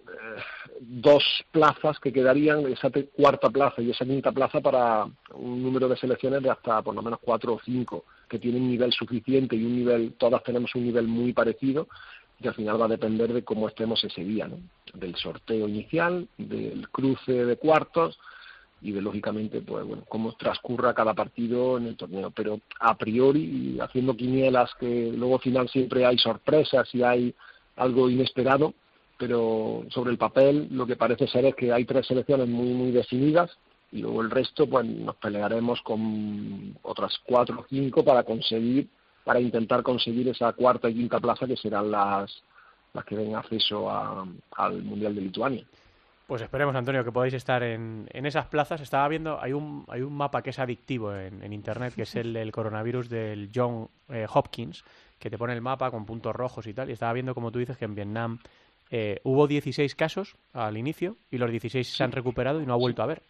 dos 0.82 1.22
plazas 1.52 2.00
que 2.00 2.12
quedarían, 2.12 2.66
esa 2.66 2.90
cuarta 3.14 3.50
plaza 3.50 3.82
y 3.82 3.90
esa 3.90 4.06
quinta 4.06 4.32
plaza 4.32 4.60
para 4.60 5.04
un 5.34 5.62
número 5.62 5.88
de 5.88 5.96
selecciones 5.96 6.42
de 6.42 6.50
hasta 6.50 6.80
por 6.80 6.94
lo 6.94 7.02
menos 7.02 7.20
cuatro 7.22 7.54
o 7.54 7.60
cinco 7.62 8.04
que 8.28 8.38
tienen 8.38 8.66
nivel 8.66 8.90
suficiente 8.92 9.56
y 9.56 9.64
un 9.64 9.76
nivel, 9.76 10.14
todas 10.14 10.42
tenemos 10.42 10.74
un 10.74 10.84
nivel 10.84 11.06
muy 11.06 11.34
parecido 11.34 11.86
y 12.40 12.48
al 12.48 12.54
final 12.54 12.80
va 12.80 12.86
a 12.86 12.88
depender 12.96 13.30
de 13.30 13.44
cómo 13.44 13.68
estemos 13.68 14.02
ese 14.02 14.24
día, 14.24 14.48
¿no? 14.48 14.56
del 14.94 15.14
sorteo 15.16 15.68
inicial, 15.68 16.26
del 16.38 16.88
cruce 16.88 17.44
de 17.44 17.56
cuartos 17.56 18.18
y 18.80 18.92
de 18.92 19.02
lógicamente 19.02 19.60
pues 19.60 19.84
bueno 19.84 20.04
cómo 20.08 20.32
transcurra 20.32 20.94
cada 20.94 21.12
partido 21.12 21.76
en 21.76 21.88
el 21.88 21.96
torneo 21.96 22.30
pero 22.30 22.60
a 22.78 22.96
priori 22.96 23.78
haciendo 23.78 24.16
quinielas 24.16 24.70
que 24.80 25.12
luego 25.14 25.34
al 25.34 25.42
final 25.42 25.68
siempre 25.68 26.06
hay 26.06 26.16
sorpresas 26.16 26.88
y 26.94 27.02
hay 27.02 27.34
algo 27.76 28.08
inesperado 28.08 28.72
pero 29.20 29.84
sobre 29.90 30.10
el 30.10 30.16
papel 30.16 30.68
lo 30.70 30.86
que 30.86 30.96
parece 30.96 31.28
ser 31.28 31.44
es 31.44 31.54
que 31.54 31.70
hay 31.70 31.84
tres 31.84 32.06
selecciones 32.06 32.48
muy 32.48 32.70
muy 32.70 32.90
definidas 32.90 33.50
y 33.92 34.00
luego 34.00 34.22
el 34.22 34.30
resto 34.30 34.66
pues 34.66 34.86
nos 34.86 35.14
pelearemos 35.16 35.82
con 35.82 36.74
otras 36.80 37.20
cuatro 37.26 37.60
o 37.60 37.66
cinco 37.68 38.02
para 38.02 38.22
conseguir 38.22 38.88
para 39.22 39.38
intentar 39.38 39.82
conseguir 39.82 40.28
esa 40.28 40.54
cuarta 40.54 40.88
y 40.88 40.94
quinta 40.94 41.20
plaza 41.20 41.46
que 41.46 41.56
serán 41.56 41.90
las 41.90 42.42
las 42.94 43.04
que 43.04 43.14
den 43.14 43.36
acceso 43.36 43.90
al 43.90 44.82
mundial 44.82 45.14
de 45.14 45.20
Lituania 45.20 45.64
pues 46.26 46.42
esperemos, 46.42 46.76
Antonio, 46.76 47.04
que 47.04 47.10
podáis 47.10 47.34
estar 47.34 47.60
en, 47.64 48.08
en, 48.12 48.24
esas 48.24 48.46
plazas. 48.46 48.80
Estaba 48.80 49.08
viendo, 49.08 49.42
hay 49.42 49.52
un, 49.52 49.84
hay 49.88 50.02
un 50.02 50.12
mapa 50.12 50.42
que 50.42 50.50
es 50.50 50.60
adictivo 50.60 51.12
en, 51.12 51.52
Internet, 51.52 51.92
que 51.96 52.02
es 52.02 52.14
el 52.14 52.32
del 52.32 52.52
coronavirus 52.52 53.08
del 53.08 53.50
John 53.52 53.88
eh, 54.08 54.28
Hopkins, 54.32 54.84
que 55.18 55.28
te 55.28 55.36
pone 55.36 55.54
el 55.54 55.60
mapa 55.60 55.90
con 55.90 56.06
puntos 56.06 56.32
rojos 56.32 56.68
y 56.68 56.72
tal. 56.72 56.88
Y 56.88 56.92
estaba 56.92 57.12
viendo, 57.14 57.34
como 57.34 57.50
tú 57.50 57.58
dices, 57.58 57.76
que 57.76 57.84
en 57.84 57.96
Vietnam 57.96 58.38
eh, 58.90 59.20
hubo 59.22 59.46
16 59.46 59.94
casos 59.94 60.36
al 60.52 60.76
inicio 60.76 61.16
y 61.30 61.38
los 61.38 61.50
16 61.50 61.86
se 61.88 62.04
han 62.04 62.12
recuperado 62.12 62.60
y 62.60 62.66
no 62.66 62.72
ha 62.72 62.76
vuelto 62.76 63.02
a 63.02 63.06
ver. 63.06 63.22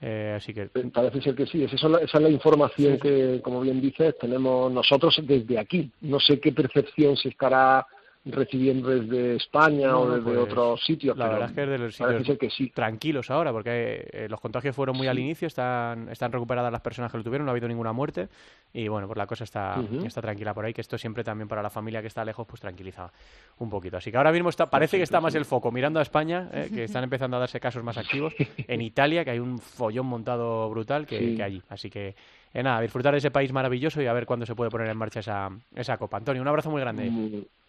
Eh, 0.00 0.34
así 0.36 0.52
que 0.52 0.66
parece 0.66 1.22
ser 1.22 1.34
que 1.34 1.46
sí. 1.46 1.62
Esa 1.62 1.76
es 1.76 1.82
la, 1.84 1.98
esa 1.98 2.18
es 2.18 2.24
la 2.24 2.28
información 2.28 2.98
que, 2.98 3.40
como 3.42 3.60
bien 3.60 3.80
dices, 3.80 4.18
tenemos 4.18 4.70
nosotros 4.72 5.18
desde 5.22 5.58
aquí. 5.58 5.90
No 6.00 6.18
sé 6.18 6.40
qué 6.40 6.52
percepción 6.52 7.16
se 7.16 7.28
estará 7.28 7.86
recibiendo 8.24 8.88
desde 8.88 9.36
España 9.36 9.96
o 9.96 10.08
desde 10.08 10.22
pues, 10.22 10.38
otros 10.38 10.84
sitios. 10.84 11.16
La 11.16 11.28
verdad 11.28 11.48
es 11.48 11.54
que 11.54 11.62
es 11.62 11.68
de 11.68 11.78
los 11.78 11.96
sitios 11.96 12.38
que 12.38 12.50
sí. 12.50 12.70
tranquilos 12.70 13.30
ahora, 13.30 13.50
porque 13.50 14.08
eh, 14.12 14.26
los 14.28 14.40
contagios 14.40 14.76
fueron 14.76 14.96
muy 14.96 15.08
al 15.08 15.18
inicio, 15.18 15.48
están, 15.48 16.08
están 16.08 16.30
recuperadas 16.30 16.70
las 16.70 16.80
personas 16.80 17.10
que 17.10 17.18
lo 17.18 17.24
tuvieron, 17.24 17.46
no 17.46 17.50
ha 17.50 17.52
habido 17.52 17.66
ninguna 17.66 17.92
muerte 17.92 18.28
y 18.72 18.86
bueno, 18.86 19.08
pues 19.08 19.18
la 19.18 19.26
cosa 19.26 19.44
está, 19.44 19.82
está 20.04 20.20
tranquila 20.20 20.54
por 20.54 20.64
ahí, 20.64 20.72
que 20.72 20.80
esto 20.80 20.96
siempre 20.96 21.24
también 21.24 21.48
para 21.48 21.62
la 21.62 21.70
familia 21.70 22.00
que 22.00 22.06
está 22.06 22.24
lejos, 22.24 22.46
pues 22.46 22.60
tranquiliza 22.60 23.10
un 23.58 23.68
poquito. 23.68 23.96
Así 23.96 24.12
que 24.12 24.16
ahora 24.16 24.32
mismo 24.32 24.50
está, 24.50 24.70
parece 24.70 24.98
que 24.98 25.02
está 25.02 25.20
más 25.20 25.34
el 25.34 25.44
foco 25.44 25.72
mirando 25.72 25.98
a 25.98 26.02
España, 26.02 26.48
eh, 26.52 26.70
que 26.72 26.84
están 26.84 27.02
empezando 27.02 27.36
a 27.36 27.40
darse 27.40 27.58
casos 27.58 27.82
más 27.82 27.98
activos, 27.98 28.34
en 28.68 28.80
Italia, 28.82 29.24
que 29.24 29.32
hay 29.32 29.40
un 29.40 29.58
follón 29.58 30.06
montado 30.06 30.70
brutal 30.70 31.06
que, 31.06 31.34
que 31.34 31.42
allí. 31.42 31.62
Así 31.68 31.90
que 31.90 32.14
eh, 32.54 32.62
nada, 32.62 32.80
disfrutar 32.80 33.12
de 33.12 33.18
ese 33.18 33.30
país 33.30 33.52
maravilloso 33.52 34.02
y 34.02 34.06
a 34.06 34.12
ver 34.12 34.26
cuándo 34.26 34.44
se 34.44 34.54
puede 34.54 34.70
poner 34.70 34.88
en 34.88 34.96
marcha 34.96 35.20
esa, 35.20 35.48
esa 35.74 35.96
copa. 35.96 36.18
Antonio, 36.18 36.42
un 36.42 36.48
abrazo 36.48 36.70
muy 36.70 36.80
grande. 36.80 37.10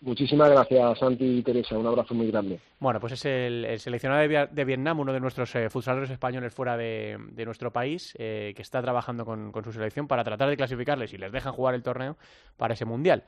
Muchísimas 0.01 0.49
gracias, 0.49 0.99
Santi 0.99 1.37
y 1.37 1.41
Teresa. 1.41 1.77
Un 1.77 1.87
abrazo 1.87 2.13
muy 2.13 2.29
grande. 2.29 2.59
Bueno, 2.79 2.99
pues 2.99 3.13
es 3.13 3.25
el, 3.25 3.79
seleccionado 3.79 4.27
de, 4.51 4.65
Vietnam, 4.65 4.99
uno 4.99 5.13
de 5.13 5.21
nuestros 5.21 5.55
eh, 5.55 5.69
futboleros 5.69 6.09
españoles 6.09 6.53
fuera 6.53 6.75
de, 6.75 7.17
nuestro 7.45 7.71
país, 7.71 8.13
eh, 8.19 8.51
que 8.55 8.61
está 8.61 8.81
trabajando 8.81 9.23
con, 9.23 9.51
con, 9.51 9.63
su 9.63 9.71
selección 9.71 10.07
para 10.07 10.23
tratar 10.23 10.49
de 10.49 10.57
clasificarles 10.57 11.13
y 11.13 11.17
les 11.17 11.31
dejan 11.31 11.53
jugar 11.53 11.75
el 11.75 11.83
torneo 11.83 12.17
para 12.57 12.73
ese 12.73 12.83
mundial. 12.83 13.23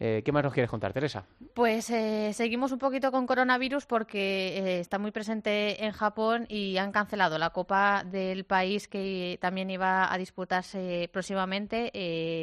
Eh, 0.00 0.22
¿Qué 0.24 0.32
más 0.32 0.42
nos 0.42 0.52
quieres 0.52 0.70
contar, 0.70 0.92
Teresa? 0.92 1.24
Pues 1.54 1.88
eh, 1.90 2.32
seguimos 2.32 2.72
un 2.72 2.78
poquito 2.78 3.12
con 3.12 3.26
coronavirus 3.26 3.86
porque 3.86 4.58
eh, 4.58 4.80
está 4.80 4.98
muy 4.98 5.12
presente 5.12 5.84
en 5.84 5.92
Japón 5.92 6.46
y 6.48 6.78
han 6.78 6.90
cancelado 6.90 7.38
la 7.38 7.50
Copa 7.50 8.02
del 8.04 8.44
país 8.44 8.88
que 8.88 9.38
también 9.40 9.70
iba 9.70 10.12
a 10.12 10.18
disputarse 10.18 11.08
próximamente. 11.12 11.92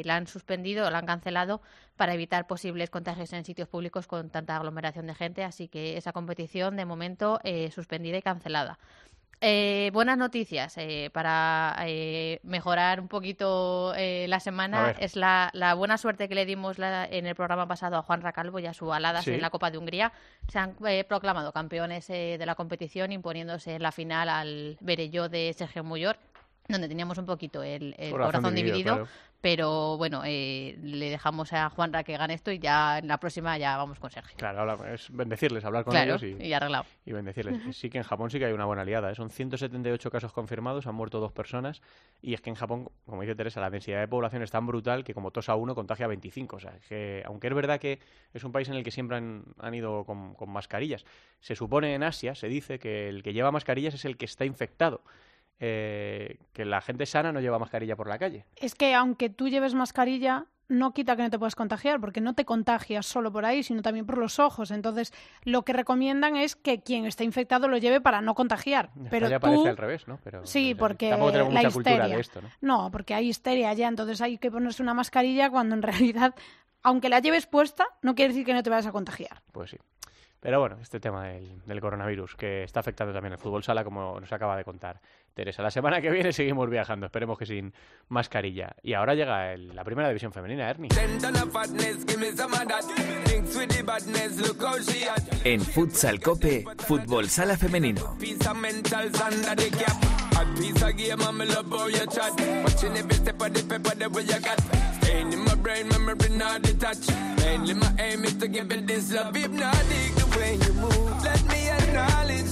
la 0.04 0.16
han 0.16 0.26
suspendido, 0.26 0.90
la 0.90 0.98
han 0.98 1.06
cancelado 1.06 1.60
para 1.96 2.14
evitar 2.14 2.46
posibles 2.46 2.88
contagios 2.88 3.32
en 3.34 3.44
sitios 3.44 3.68
públicos 3.68 4.06
con 4.06 4.30
tanta 4.30 4.56
aglomeración 4.56 5.06
de 5.06 5.14
gente. 5.14 5.44
Así 5.44 5.68
que 5.68 5.98
esa 5.98 6.12
competición 6.12 6.76
de 6.76 6.86
momento 6.86 7.38
suspendida 7.70 8.16
y 8.16 8.22
cancelada. 8.22 8.78
Eh, 9.44 9.90
buenas 9.92 10.16
noticias 10.16 10.78
eh, 10.78 11.10
para 11.12 11.74
eh, 11.84 12.38
mejorar 12.44 13.00
un 13.00 13.08
poquito 13.08 13.92
la 13.92 14.38
semana. 14.38 14.94
Es 15.00 15.16
la, 15.16 15.50
buena 15.76 15.98
suerte 15.98 16.28
que 16.28 16.36
le 16.36 16.46
dimos 16.46 16.78
en 16.78 17.26
el 17.26 17.34
programa 17.34 17.66
pasado 17.66 17.96
a 17.96 18.02
Juan 18.02 18.22
Racalvo 18.22 18.60
y 18.60 18.66
a 18.66 18.72
su 18.72 18.92
Aladas 18.92 19.26
en 19.26 19.40
la 19.40 19.50
Copa 19.50 19.72
de 19.72 19.78
Hungría. 19.78 20.12
Se 20.46 20.60
han 20.60 20.76
proclamado 21.08 21.50
campeones 21.50 22.06
de 22.06 22.46
la 22.46 22.54
competición 22.54 23.10
imponiéndose 23.10 23.74
en 23.74 23.82
la 23.82 23.90
final 23.90 24.28
al 24.28 24.76
Berelló 24.80 25.28
de 25.28 25.52
Sergio 25.54 25.82
Muyor 25.82 26.18
donde 26.72 26.88
teníamos 26.88 27.18
un 27.18 27.26
poquito 27.26 27.62
el, 27.62 27.94
corazón, 28.10 28.54
dividido, 28.54 29.06
pero 29.40 29.96
bueno, 29.96 30.22
eh, 30.24 30.78
le 30.82 31.10
dejamos 31.10 31.52
a 31.52 31.68
Juanra 31.68 32.04
que 32.04 32.16
gane 32.16 32.34
esto 32.34 32.52
y 32.52 32.58
ya 32.58 32.98
en 32.98 33.08
la 33.08 33.18
próxima 33.18 33.58
ya 33.58 33.76
vamos 33.76 33.98
con 33.98 34.10
Sergio. 34.10 34.36
Claro, 34.36 34.84
es 34.86 35.10
bendecirles, 35.10 35.64
hablar 35.64 35.84
con 35.84 35.96
ellos 35.96 36.22
y, 36.22 36.36
y, 36.40 36.52
arreglado. 36.52 36.86
Y 37.04 37.12
bendecirles. 37.12 37.76
Sí 37.76 37.90
que 37.90 37.98
en 37.98 38.04
Japón 38.04 38.30
sí 38.30 38.38
que 38.38 38.46
hay 38.46 38.52
una 38.52 38.64
buena 38.64 38.82
aliada, 38.82 39.10
¿eh? 39.10 39.14
son 39.14 39.30
178 39.30 40.10
casos 40.10 40.32
confirmados, 40.32 40.86
han 40.86 40.94
muerto 40.94 41.18
dos 41.18 41.32
personas 41.32 41.82
y 42.20 42.34
es 42.34 42.40
que 42.40 42.50
en 42.50 42.56
Japón, 42.56 42.88
como 43.04 43.22
dice 43.22 43.34
Teresa, 43.34 43.60
la 43.60 43.70
densidad 43.70 44.00
de 44.00 44.08
población 44.08 44.42
es 44.42 44.50
tan 44.50 44.66
brutal 44.66 45.02
que 45.02 45.12
como 45.12 45.32
tosa 45.32 45.56
uno 45.56 45.74
contagia 45.74 46.06
a 46.06 46.08
25. 46.08 46.56
O 46.56 46.60
sea, 46.60 46.78
que 46.88 47.22
aunque 47.26 47.48
es 47.48 47.54
verdad 47.54 47.80
que 47.80 47.98
es 48.32 48.44
un 48.44 48.52
país 48.52 48.68
en 48.68 48.74
el 48.74 48.84
que 48.84 48.92
siempre 48.92 49.16
han, 49.16 49.44
han 49.58 49.74
ido 49.74 50.04
con, 50.04 50.34
con 50.34 50.50
mascarillas, 50.50 51.04
se 51.40 51.56
supone 51.56 51.94
en 51.94 52.04
Asia, 52.04 52.36
se 52.36 52.48
dice 52.48 52.78
que 52.78 53.08
el 53.08 53.22
que 53.22 53.32
lleva 53.32 53.50
mascarillas 53.50 53.94
es 53.94 54.04
el 54.04 54.16
que 54.16 54.24
está 54.24 54.44
infectado. 54.44 55.02
Eh, 55.60 56.38
que 56.52 56.64
la 56.64 56.80
gente 56.80 57.06
sana 57.06 57.30
no 57.32 57.40
lleva 57.40 57.58
mascarilla 57.58 57.94
por 57.94 58.08
la 58.08 58.18
calle. 58.18 58.46
Es 58.56 58.74
que 58.74 58.94
aunque 58.94 59.30
tú 59.30 59.48
lleves 59.48 59.74
mascarilla, 59.74 60.46
no 60.72 60.92
quita 60.92 61.16
que 61.16 61.22
no 61.22 61.30
te 61.30 61.38
puedas 61.38 61.54
contagiar, 61.54 62.00
porque 62.00 62.20
no 62.20 62.34
te 62.34 62.44
contagias 62.44 63.06
solo 63.06 63.30
por 63.30 63.44
ahí, 63.44 63.62
sino 63.62 63.82
también 63.82 64.06
por 64.06 64.18
los 64.18 64.38
ojos. 64.38 64.70
Entonces, 64.70 65.12
lo 65.44 65.62
que 65.62 65.72
recomiendan 65.72 66.36
es 66.36 66.56
que 66.56 66.80
quien 66.80 67.06
está 67.06 67.24
infectado 67.24 67.68
lo 67.68 67.76
lleve 67.76 68.00
para 68.00 68.20
no 68.20 68.34
contagiar. 68.34 68.90
Pero 69.10 69.28
ya 69.28 69.38
parece 69.38 69.68
al 69.68 69.76
revés, 69.76 70.08
¿no? 70.08 70.18
sí, 70.44 70.74
porque 70.74 71.10
la 71.10 71.62
histeria. 71.62 72.18
¿no? 72.60 72.90
porque 72.90 73.14
hay 73.14 73.28
histeria 73.28 73.72
ya, 73.74 73.88
entonces 73.88 74.20
hay 74.20 74.38
que 74.38 74.50
ponerse 74.50 74.82
una 74.82 74.94
mascarilla 74.94 75.50
cuando 75.50 75.74
en 75.74 75.82
realidad, 75.82 76.34
aunque 76.82 77.08
la 77.08 77.20
lleves 77.20 77.46
puesta, 77.46 77.86
no 78.00 78.14
quiere 78.14 78.32
decir 78.32 78.46
que 78.46 78.54
no 78.54 78.62
te 78.62 78.70
vayas 78.70 78.86
a 78.86 78.92
contagiar. 78.92 79.42
Pues 79.52 79.70
sí. 79.70 79.78
Pero 80.42 80.58
bueno, 80.58 80.76
este 80.82 80.98
tema 80.98 81.28
del, 81.28 81.80
coronavirus 81.80 82.34
que 82.34 82.64
está 82.64 82.80
afectando 82.80 83.12
también 83.12 83.32
al 83.32 83.38
fútbol 83.38 83.62
sala, 83.62 83.84
como 83.84 84.18
nos 84.18 84.32
acaba 84.32 84.56
de 84.56 84.64
contar 84.64 85.00
Teresa. 85.32 85.62
La 85.62 85.70
semana 85.70 86.00
que 86.00 86.10
viene 86.10 86.32
seguimos 86.32 86.68
viajando, 86.68 87.06
esperemos 87.06 87.38
que 87.38 87.46
sin 87.46 87.72
mascarilla. 88.08 88.74
Y 88.82 88.94
ahora 88.94 89.14
llega 89.14 89.56
la 89.56 89.84
primera 89.84 90.08
división 90.08 90.32
femenina, 90.32 90.68
Ernie. 90.68 90.88
En 95.44 95.60
Futsal 95.60 96.20
Cope, 96.20 96.64
fútbol 96.88 97.28
sala 97.28 97.56
femenino. 97.56 98.16
My 107.72 107.78
not 107.78 108.00
aim 108.00 108.24
is 108.24 108.34
to 108.34 108.48
give 108.48 108.70
it 108.72 108.86
this 108.86 109.12
love. 109.12 109.34
Hypnotic 109.34 110.14
the 110.16 110.21
way 110.36 110.54
you 110.54 110.72
move. 110.74 111.24
Let 111.24 111.42
me 111.48 111.68
acknowledge 111.68 112.51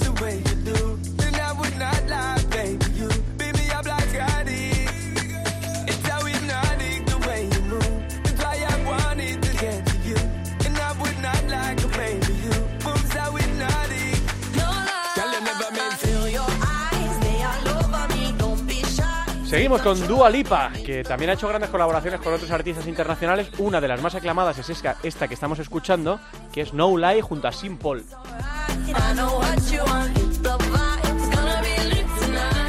Seguimos 19.51 19.81
con 19.81 20.07
Dua 20.07 20.29
Lipa, 20.29 20.71
que 20.85 21.03
también 21.03 21.29
ha 21.29 21.33
hecho 21.33 21.45
grandes 21.45 21.69
colaboraciones 21.69 22.21
con 22.21 22.33
otros 22.33 22.49
artistas 22.51 22.87
internacionales. 22.87 23.49
Una 23.57 23.81
de 23.81 23.89
las 23.89 24.01
más 24.01 24.15
aclamadas 24.15 24.57
es 24.57 24.81
esta 25.03 25.27
que 25.27 25.33
estamos 25.33 25.59
escuchando, 25.59 26.21
que 26.53 26.61
es 26.61 26.73
No 26.73 26.97
Lie 26.97 27.21
junto 27.21 27.49
a 27.49 27.51
Simple. 27.51 28.03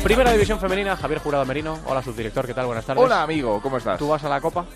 Primera 0.03 0.33
división 0.33 0.59
femenina, 0.59 0.97
Javier 0.97 1.21
Jurado 1.21 1.45
Merino. 1.45 1.79
Hola, 1.87 2.03
subdirector, 2.03 2.49
¿qué 2.49 2.55
tal? 2.55 2.67
Buenas 2.67 2.85
tardes. 2.85 3.05
Hola, 3.05 3.23
amigo, 3.23 3.63
¿cómo 3.63 3.77
estás? 3.77 3.97
¿Tú 3.97 4.09
vas 4.09 4.25
a 4.25 4.29
la 4.29 4.41
Copa? 4.41 4.67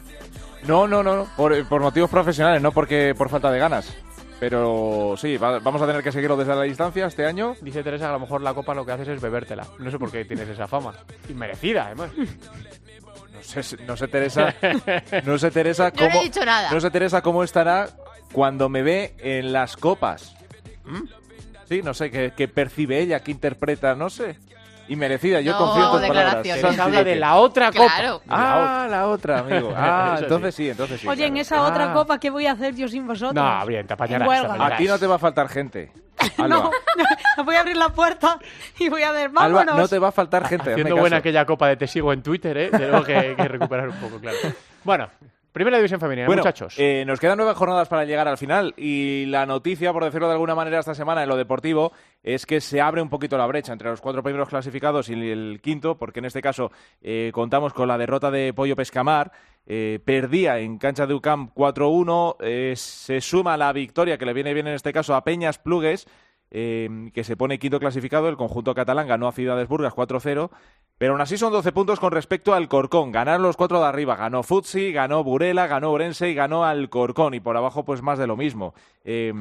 No, 0.62 0.86
no, 0.86 1.02
no, 1.02 1.26
Por, 1.36 1.66
por, 1.66 1.80
motivos 1.80 2.08
profesionales, 2.08 2.62
no 2.62 2.70
porque 2.70 3.16
por 3.18 3.28
falta 3.28 3.50
de 3.50 3.58
ganas. 3.58 3.92
Pero 4.38 5.14
sí, 5.16 5.38
vamos 5.38 5.80
a 5.80 5.86
tener 5.86 6.02
que 6.02 6.12
seguirlo 6.12 6.36
desde 6.36 6.54
la 6.54 6.62
distancia 6.62 7.06
este 7.06 7.24
año. 7.24 7.54
Dice 7.62 7.82
Teresa, 7.82 8.10
a 8.10 8.12
lo 8.12 8.20
mejor 8.20 8.42
la 8.42 8.52
Copa 8.52 8.74
lo 8.74 8.84
que 8.84 8.92
haces 8.92 9.08
es 9.08 9.20
bebértela. 9.20 9.66
No 9.78 9.90
sé 9.90 9.98
por 9.98 10.10
qué 10.12 10.24
tienes 10.26 10.48
esa 10.48 10.66
fama. 10.66 10.94
Inmerecida, 11.28 11.86
además. 11.86 12.10
No 12.16 13.62
sé, 13.62 13.76
no 13.86 13.96
sé 13.96 14.08
Teresa, 14.08 14.54
no 15.24 15.38
sé 15.38 15.50
Teresa 15.50 15.92
Yo 15.94 16.00
no 16.02 16.06
he 16.06 16.10
cómo, 16.10 16.22
dicho 16.24 16.44
nada. 16.44 16.70
no 16.70 16.80
sé 16.80 16.90
Teresa 16.90 17.22
cómo 17.22 17.44
estará 17.44 17.88
cuando 18.32 18.68
me 18.68 18.82
ve 18.82 19.14
en 19.18 19.52
las 19.52 19.76
copas. 19.76 20.34
¿Mm? 20.84 21.02
Sí, 21.68 21.80
no 21.82 21.94
sé 21.94 22.10
qué, 22.10 22.32
qué 22.36 22.48
percibe 22.48 23.00
ella, 23.00 23.20
qué 23.20 23.30
interpreta, 23.30 23.94
no 23.94 24.10
sé. 24.10 24.36
Y 24.88 24.96
merecida, 24.96 25.40
yo 25.40 25.52
No, 25.52 25.58
confío 25.58 25.84
en 25.84 25.90
tus 25.90 26.08
palabras. 26.08 26.60
Santi 26.60 26.80
habla 26.80 27.04
de 27.04 27.16
la 27.16 27.34
otra 27.36 27.72
copa. 27.72 27.92
Claro. 27.96 28.22
Ah, 28.28 28.86
la 28.90 29.06
otra, 29.08 29.40
amigo. 29.40 29.72
Ah, 29.76 30.16
entonces 30.20 30.54
sí, 30.54 30.70
entonces 30.70 31.00
sí. 31.00 31.08
Oye, 31.08 31.26
en 31.26 31.36
esa 31.36 31.62
otra 31.62 31.90
Ah. 31.90 31.92
copa, 31.92 32.18
¿qué 32.18 32.30
voy 32.30 32.46
a 32.46 32.52
hacer 32.52 32.74
yo 32.74 32.86
sin 32.88 33.06
vosotros? 33.06 33.34
No, 33.34 33.66
bien, 33.66 33.86
te 33.86 33.94
apañarás. 33.94 34.28
A 34.60 34.76
ti 34.76 34.86
no 34.86 34.98
te 34.98 35.06
va 35.06 35.16
a 35.16 35.18
faltar 35.18 35.48
gente. 35.48 35.90
Alba. 36.38 36.70
No, 37.36 37.44
voy 37.44 37.54
a 37.56 37.60
abrir 37.60 37.76
la 37.76 37.90
puerta 37.90 38.38
y 38.78 38.88
voy 38.88 39.02
a 39.02 39.12
ver, 39.12 39.26
Alba, 39.36 39.48
vámonos. 39.48 39.76
no 39.76 39.88
te 39.88 39.98
va 39.98 40.08
a 40.08 40.12
faltar 40.12 40.46
gente. 40.48 40.70
Haciendo 40.70 40.96
buena 40.96 41.18
aquella 41.18 41.44
copa 41.44 41.68
de 41.68 41.76
te 41.76 41.86
sigo 41.86 42.10
en 42.14 42.22
Twitter, 42.22 42.56
¿eh? 42.56 42.70
Tenemos 42.70 43.04
que, 43.04 43.34
que 43.36 43.48
recuperar 43.48 43.90
un 43.90 43.96
poco, 43.96 44.18
claro. 44.18 44.38
Bueno, 44.82 45.10
primera 45.56 45.78
división 45.78 45.98
femenina, 45.98 46.26
Bueno, 46.26 46.42
muchachos. 46.42 46.74
eh, 46.76 47.02
nos 47.06 47.18
quedan 47.18 47.38
nueve 47.38 47.54
jornadas 47.54 47.88
para 47.88 48.04
llegar 48.04 48.28
al 48.28 48.36
final 48.36 48.74
y 48.76 49.24
la 49.24 49.46
noticia, 49.46 49.90
por 49.90 50.04
decirlo 50.04 50.26
de 50.26 50.34
alguna 50.34 50.54
manera, 50.54 50.78
esta 50.78 50.94
semana 50.94 51.22
en 51.22 51.30
lo 51.30 51.36
deportivo 51.36 51.92
es 52.22 52.44
que 52.44 52.60
se 52.60 52.82
abre 52.82 53.00
un 53.00 53.08
poquito 53.08 53.38
la 53.38 53.46
brecha 53.46 53.72
entre 53.72 53.88
los 53.88 54.02
cuatro 54.02 54.22
primeros 54.22 54.50
clasificados 54.50 55.08
y 55.08 55.14
el 55.14 55.60
quinto, 55.62 55.96
porque 55.96 56.18
en 56.18 56.26
este 56.26 56.42
caso 56.42 56.70
eh, 57.00 57.30
contamos 57.32 57.72
con 57.72 57.88
la 57.88 57.96
derrota 57.96 58.30
de 58.30 58.52
Pollo 58.52 58.76
Pescamar. 58.76 59.32
eh, 59.68 59.98
perdía 60.04 60.58
en 60.58 60.76
cancha 60.78 61.06
de 61.06 61.14
UCAM 61.14 61.50
4-1, 61.54 62.36
eh, 62.40 62.74
se 62.76 63.20
suma 63.22 63.56
la 63.56 63.72
victoria 63.72 64.18
que 64.18 64.26
le 64.26 64.32
viene 64.34 64.54
bien 64.54 64.66
en 64.68 64.74
este 64.74 64.92
caso 64.92 65.14
a 65.14 65.24
Peñas 65.24 65.58
Plugues, 65.58 66.06
eh, 66.50 67.10
que 67.12 67.24
se 67.24 67.36
pone 67.36 67.58
quinto 67.58 67.78
clasificado. 67.80 68.28
El 68.28 68.36
conjunto 68.36 68.74
catalán 68.74 69.08
ganó 69.08 69.28
a 69.28 69.32
Ciudades 69.32 69.68
Burgas 69.68 69.94
4-0. 69.94 70.50
Pero 70.98 71.12
aún 71.12 71.20
así 71.20 71.36
son 71.36 71.52
12 71.52 71.72
puntos 71.72 72.00
con 72.00 72.12
respecto 72.12 72.54
al 72.54 72.68
Corcón. 72.68 73.12
Ganaron 73.12 73.42
los 73.42 73.56
cuatro 73.56 73.80
de 73.80 73.86
arriba. 73.86 74.16
Ganó 74.16 74.42
Futsi, 74.42 74.92
ganó 74.92 75.22
Burela, 75.24 75.66
ganó 75.66 75.90
Orense 75.90 76.30
y 76.30 76.34
ganó 76.34 76.64
Alcorcón. 76.64 77.34
Y 77.34 77.40
por 77.40 77.56
abajo, 77.56 77.84
pues 77.84 78.02
más 78.02 78.18
de 78.18 78.26
lo 78.26 78.36
mismo. 78.36 78.74
Eh, 79.04 79.32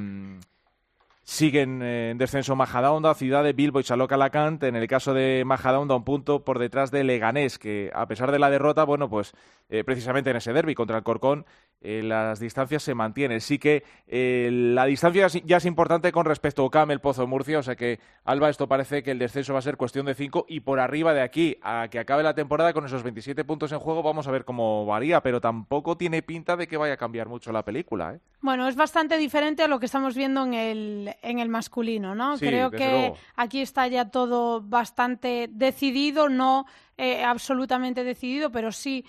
siguen 1.25 1.81
eh, 1.81 2.11
en 2.11 2.17
descenso 2.17 2.55
Majadahonda, 2.55 3.13
Ciudad 3.15 3.43
de 3.43 3.53
Bilbo 3.53 3.79
y 3.79 3.83
Chaloca 3.83 4.15
Alacant. 4.15 4.63
En 4.63 4.75
el 4.75 4.87
caso 4.87 5.13
de 5.13 5.43
Majadahonda, 5.45 5.95
un 5.95 6.05
punto 6.05 6.45
por 6.45 6.59
detrás 6.59 6.91
de 6.91 7.03
Leganés, 7.03 7.57
que 7.57 7.91
a 7.93 8.07
pesar 8.07 8.31
de 8.31 8.39
la 8.39 8.49
derrota, 8.49 8.83
bueno, 8.85 9.09
pues 9.09 9.33
eh, 9.69 9.83
precisamente 9.83 10.29
en 10.29 10.37
ese 10.37 10.53
derby 10.53 10.75
contra 10.75 10.97
el 10.97 11.03
Corcón, 11.03 11.45
eh, 11.81 12.01
las 12.03 12.39
distancias 12.39 12.81
se 12.83 12.95
mantienen. 12.95 13.41
Sí 13.41 13.59
que 13.59 13.83
eh, 14.07 14.49
la 14.51 14.85
distancia 14.85 15.27
ya 15.45 15.57
es- 15.57 15.65
importante 15.65 16.11
con 16.11 16.25
respecto 16.25 16.61
a 16.61 16.65
Ocam, 16.65 16.91
el 16.91 16.99
Pozo 17.01 17.21
de 17.21 17.27
Murcia, 17.27 17.59
o 17.59 17.63
sea 17.63 17.75
que, 17.75 17.99
Alba, 18.23 18.49
esto 18.49 18.67
parece 18.67 19.03
que 19.03 19.11
el 19.11 19.19
descenso 19.19 19.53
va 19.53 19.59
a 19.59 19.61
ser 19.61 19.77
cuestión 19.77 20.05
de 20.05 20.13
5 20.15 20.45
y 20.49 20.61
por 20.61 20.79
arriba 20.79 21.13
de 21.13 21.21
aquí 21.21 21.57
a 21.61 21.87
que 21.91 21.99
acabe 21.99 22.23
la 22.23 22.33
temporada 22.35 22.73
con 22.73 22.85
esos 22.85 23.03
27 23.03 23.43
puntos 23.43 23.71
en 23.71 23.79
juego, 23.79 24.01
vamos 24.03 24.27
a 24.27 24.31
ver 24.31 24.45
cómo 24.45 24.85
varía, 24.85 25.21
pero 25.21 25.41
tampoco 25.41 25.97
tiene 25.97 26.21
pinta 26.21 26.55
de 26.55 26.67
que 26.67 26.77
vaya 26.77 26.93
a 26.93 26.97
cambiar 26.97 27.27
mucho 27.29 27.51
la 27.51 27.63
película, 27.63 28.13
¿eh? 28.15 28.19
Bueno, 28.41 28.67
es 28.67 28.75
bastante 28.75 29.17
diferente 29.17 29.63
a 29.63 29.67
lo 29.67 29.79
que 29.79 29.87
estamos 29.87 30.15
viendo 30.15 30.43
en 30.43 30.53
el, 30.53 31.15
en 31.23 31.39
el 31.39 31.49
masculino, 31.49 32.13
¿no? 32.15 32.37
Sí, 32.37 32.45
Creo 32.45 32.69
que 32.71 32.89
luego. 32.89 33.17
aquí 33.35 33.61
está 33.61 33.87
ya 33.87 34.09
todo 34.11 34.61
bastante 34.61 35.49
decidido, 35.51 36.29
no 36.29 36.65
absolutamente 37.25 38.03
decidido, 38.03 38.51
pero 38.51 38.71
sí 38.71 39.03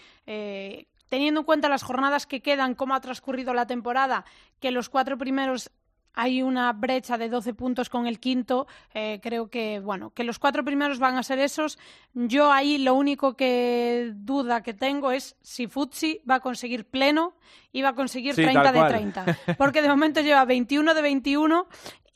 teniendo 1.08 1.40
en 1.40 1.46
cuenta 1.46 1.68
las 1.68 1.82
jornadas 1.82 2.26
que 2.26 2.42
quedan, 2.42 2.74
cómo 2.74 2.94
ha 2.94 3.00
transcurrido 3.00 3.54
la 3.54 3.66
temporada, 3.66 4.24
que 4.60 4.70
los 4.70 4.88
cuatro 4.88 5.18
primeros 5.18 5.70
hay 6.16 6.42
una 6.42 6.72
brecha 6.72 7.18
de 7.18 7.28
12 7.28 7.52
puntos 7.54 7.90
con 7.90 8.06
el 8.06 8.18
quinto. 8.18 8.66
eh, 8.94 9.20
creo 9.22 9.48
que, 9.48 9.80
bueno, 9.80 10.10
que 10.14 10.24
los 10.24 10.38
cuatro 10.38 10.64
primeros 10.64 10.98
van 10.98 11.16
a 11.16 11.22
ser 11.22 11.38
esos. 11.38 11.78
Yo 12.14 12.50
ahí 12.50 12.78
lo 12.78 12.94
único 12.94 13.36
que 13.36 14.12
duda 14.14 14.62
que 14.62 14.72
tengo 14.72 15.12
es 15.12 15.36
si 15.42 15.66
Futsi 15.66 16.22
va 16.28 16.36
a 16.36 16.40
conseguir 16.40 16.86
pleno 16.86 17.34
va 17.82 17.90
a 17.90 17.94
conseguir 17.94 18.34
Sí, 18.34 18.42
30 18.42 18.62
tal 18.62 18.74
de 18.74 18.80
cual. 18.80 18.92
30. 18.92 19.38
Porque 19.58 19.82
de 19.82 19.88
momento 19.88 20.20
lleva 20.20 20.44
21 20.44 20.94
de 20.94 21.02
21 21.02 21.66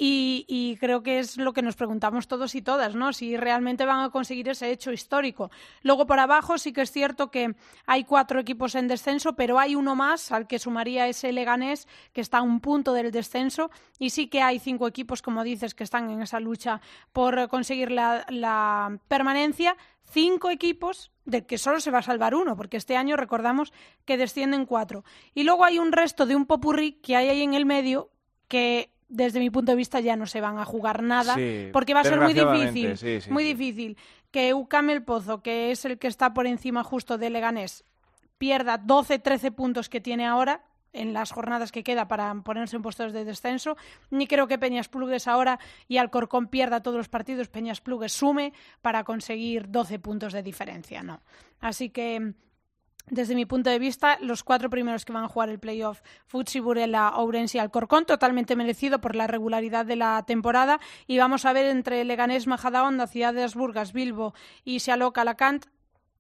y, 0.03 0.47
y 0.49 0.79
creo 0.79 1.03
que 1.03 1.19
es 1.19 1.37
lo 1.37 1.53
que 1.53 1.61
nos 1.61 1.77
preguntamos 1.77 2.27
todos 2.27 2.55
y 2.55 2.63
todas, 2.63 2.95
¿no? 2.95 3.13
Si 3.13 3.37
realmente 3.37 3.85
van 3.85 4.03
a 4.03 4.09
conseguir 4.09 4.49
ese 4.49 4.71
hecho 4.71 4.93
histórico. 4.93 5.51
Luego 5.83 6.07
por 6.07 6.19
abajo 6.19 6.57
sí 6.57 6.73
que 6.73 6.81
es 6.81 6.91
cierto 6.91 7.31
que 7.31 7.55
hay 7.85 8.05
cuatro 8.05 8.41
equipos 8.41 8.75
en 8.75 8.89
descenso, 8.89 9.35
pero 9.35 9.59
hay 9.59 9.75
uno 9.75 9.95
más 9.95 10.33
al 10.33 10.47
que 10.47 10.59
sumaría 10.59 11.07
ese 11.07 11.33
Leganés 11.33 11.87
que 12.15 12.23
está 12.23 12.39
a 12.39 12.43
un 12.43 12.61
punto 12.61 12.95
del 12.95 13.11
descenso 13.11 13.71
y 13.99 14.09
sí 14.11 14.29
que 14.29 14.41
hay 14.41 14.59
cinco 14.59 14.89
equipos, 14.89 15.21
como 15.21 15.45
dices, 15.45 15.75
que 15.75 15.85
están 15.85 16.09
en 16.09 16.23
esa 16.23 16.41
lucha 16.41 16.81
por 17.13 17.49
conseguir 17.49 17.91
la, 17.91 18.25
la 18.31 18.99
permanencia. 19.09 19.77
Cinco 20.11 20.51
equipos 20.51 21.13
de 21.25 21.47
que 21.47 21.59
solo 21.59 21.81
se 21.81 21.91
va 21.91 21.99
a 21.99 22.03
salvar 22.03 22.35
uno, 22.35 22.57
porque 22.57 22.77
este 22.77 22.97
año 22.97 23.17
recordamos 23.17 23.73
que 24.05 24.17
descienden 24.17 24.67
cuatro. 24.67 25.05
Y 25.35 25.45
luego 25.45 25.65
hay 25.65 25.79
un 25.79 25.93
resto 25.93 26.27
de 26.27 26.37
un 26.37 26.47
popurrí 26.47 26.93
que 26.93 27.17
hay 27.17 27.29
ahí 27.29 27.43
en 27.43 27.55
el 27.55 27.67
medio 27.67 28.11
que 28.49 28.91
desde 29.09 29.41
mi 29.41 29.51
punto 29.51 29.73
de 29.73 29.77
vista 29.77 30.01
ya 30.01 30.17
no 30.17 30.27
se 30.27 30.41
van 30.41 30.59
a 30.59 30.65
jugar 30.65 31.03
nada 31.03 31.35
Sí, 31.35 31.69
porque 31.73 31.95
va 31.95 32.01
a 32.01 32.05
ser 32.05 32.21
muy 32.21 32.33
difícil, 32.33 32.97
sí, 32.97 33.21
sí, 33.21 33.31
muy 33.31 33.45
difícil 33.45 33.97
que 34.31 34.55
UCAM 34.55 34.91
el 34.91 35.03
Pozo, 35.03 35.43
que 35.43 35.73
es 35.73 35.85
el 35.85 35.99
que 35.99 36.07
está 36.07 36.33
por 36.33 36.47
encima 36.47 36.85
justo 36.85 37.19
de 37.19 37.31
Leganés, 37.31 37.85
pierda 38.39 38.79
12, 38.79 39.19
13 39.19 39.51
puntos 39.51 39.89
que 39.89 40.01
tiene 40.01 40.27
ahora 40.27 40.63
en 40.93 41.13
las 41.13 41.33
jornadas 41.33 41.73
que 41.73 41.85
queda 41.85 42.09
para 42.09 42.35
ponerse 42.43 42.77
en 42.77 42.83
puestos 42.83 43.13
de 43.13 43.25
descenso, 43.25 43.77
ni 44.11 44.27
creo 44.27 44.47
que 44.47 44.59
Peñas 44.59 44.89
Plugues 44.89 45.29
ahora 45.29 45.59
y 45.89 45.99
Alcorcón 45.99 46.49
pierda 46.49 46.83
todos 46.83 46.97
los 46.97 47.09
partidos, 47.09 47.49
Peñas 47.49 47.81
Plugues 47.81 48.13
sume 48.13 48.53
para 48.83 49.05
conseguir 49.05 49.71
12 49.71 49.99
puntos 49.99 50.33
de 50.33 50.43
diferencia, 50.43 51.03
no. 51.03 51.21
Así 51.61 51.91
que 51.91 52.35
desde 53.11 53.35
mi 53.35 53.45
punto 53.45 53.71
de 53.71 53.79
vista, 53.79 54.19
los 54.21 54.45
cuatro 54.45 54.71
primeros 54.71 55.05
que 55.05 55.13
van 55.13 55.25
a 55.25 55.29
jugar 55.29 55.49
el 55.49 55.59
playoff, 55.59 56.01
Futsi, 56.27 56.61
Burela, 56.61 57.09
Ourense 57.17 57.59
y 57.59 57.61
Alcorcón, 57.61 58.07
totalmente 58.07 58.55
merecido 58.55 59.01
por 59.01 59.17
la 59.17 59.27
regularidad 59.27 59.85
de 59.85 59.97
la 59.97 60.23
temporada. 60.27 60.79
Y 61.09 61.19
vamos 61.19 61.45
a 61.45 61.53
ver 61.53 61.67
entre 61.67 62.05
Leganés, 62.05 62.47
Majadahonda, 62.47 63.09
Ciudades 63.09 63.55
Burgas, 63.57 63.93
Bilbo 63.93 64.33
y 64.65 64.81
Sialoca, 64.81 65.23
Alacant, 65.23 65.67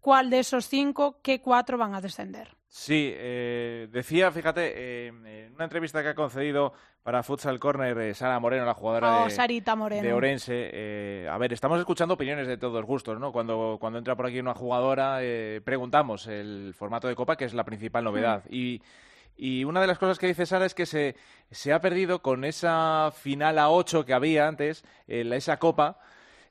cuál 0.01 0.31
de 0.31 0.41
esos 0.41 0.67
cinco, 0.69 1.21
qué 1.23 1.41
cuatro 1.41 1.79
van 1.79 1.95
a 1.95 2.01
descender. 2.01 2.57
Sí, 2.73 3.13
eh, 3.17 3.89
decía, 3.91 4.31
fíjate, 4.31 4.73
eh, 4.77 5.07
en 5.09 5.55
una 5.55 5.65
entrevista 5.65 6.03
que 6.03 6.11
ha 6.11 6.15
concedido 6.15 6.73
para 7.03 7.23
Futsal 7.25 7.59
Corner 7.59 7.99
eh, 7.99 8.15
Sara 8.15 8.39
Moreno, 8.39 8.65
la 8.65 8.75
jugadora 8.75 9.23
Oh, 9.23 9.25
de, 9.25 9.31
Sarita 9.31 9.75
Moreno. 9.75 10.03
de 10.03 10.13
Orense. 10.13 10.71
eh, 10.73 11.29
a 11.29 11.37
ver, 11.39 11.53
estamos 11.53 11.81
escuchando 11.81 12.15
opiniones 12.15 12.47
de 12.47 12.59
todos 12.59 12.85
gustos, 12.85 13.19
¿no? 13.19 13.33
Cuando, 13.33 13.79
cuando 13.81 13.99
entra 13.99 14.15
por 14.15 14.27
aquí 14.27 14.39
una 14.39 14.55
jugadora, 14.55 15.19
eh, 15.21 15.61
preguntamos 15.65 16.29
el 16.29 16.73
formato 16.77 17.09
de 17.09 17.17
copa, 17.17 17.37
que 17.37 17.47
es 17.47 17.55
la 17.55 17.65
principal 17.65 18.05
novedad. 18.05 18.45
Y, 18.49 18.81
y 19.37 19.65
una 19.65 19.81
de 19.81 19.87
las 19.89 19.99
cosas 19.99 20.19
que 20.21 20.29
dice 20.29 20.47
Sara 20.47 20.67
es 20.67 20.75
que 20.75 20.87
se, 20.87 21.17
se 21.51 21.73
ha 21.73 21.81
perdido 21.81 22.21
con 22.23 22.45
esa 22.45 23.11
final 23.17 23.59
a 23.59 23.71
8 23.71 24.05
que 24.05 24.15
había 24.15 24.47
antes, 24.47 24.85
esa 25.09 25.59
copa. 25.59 25.99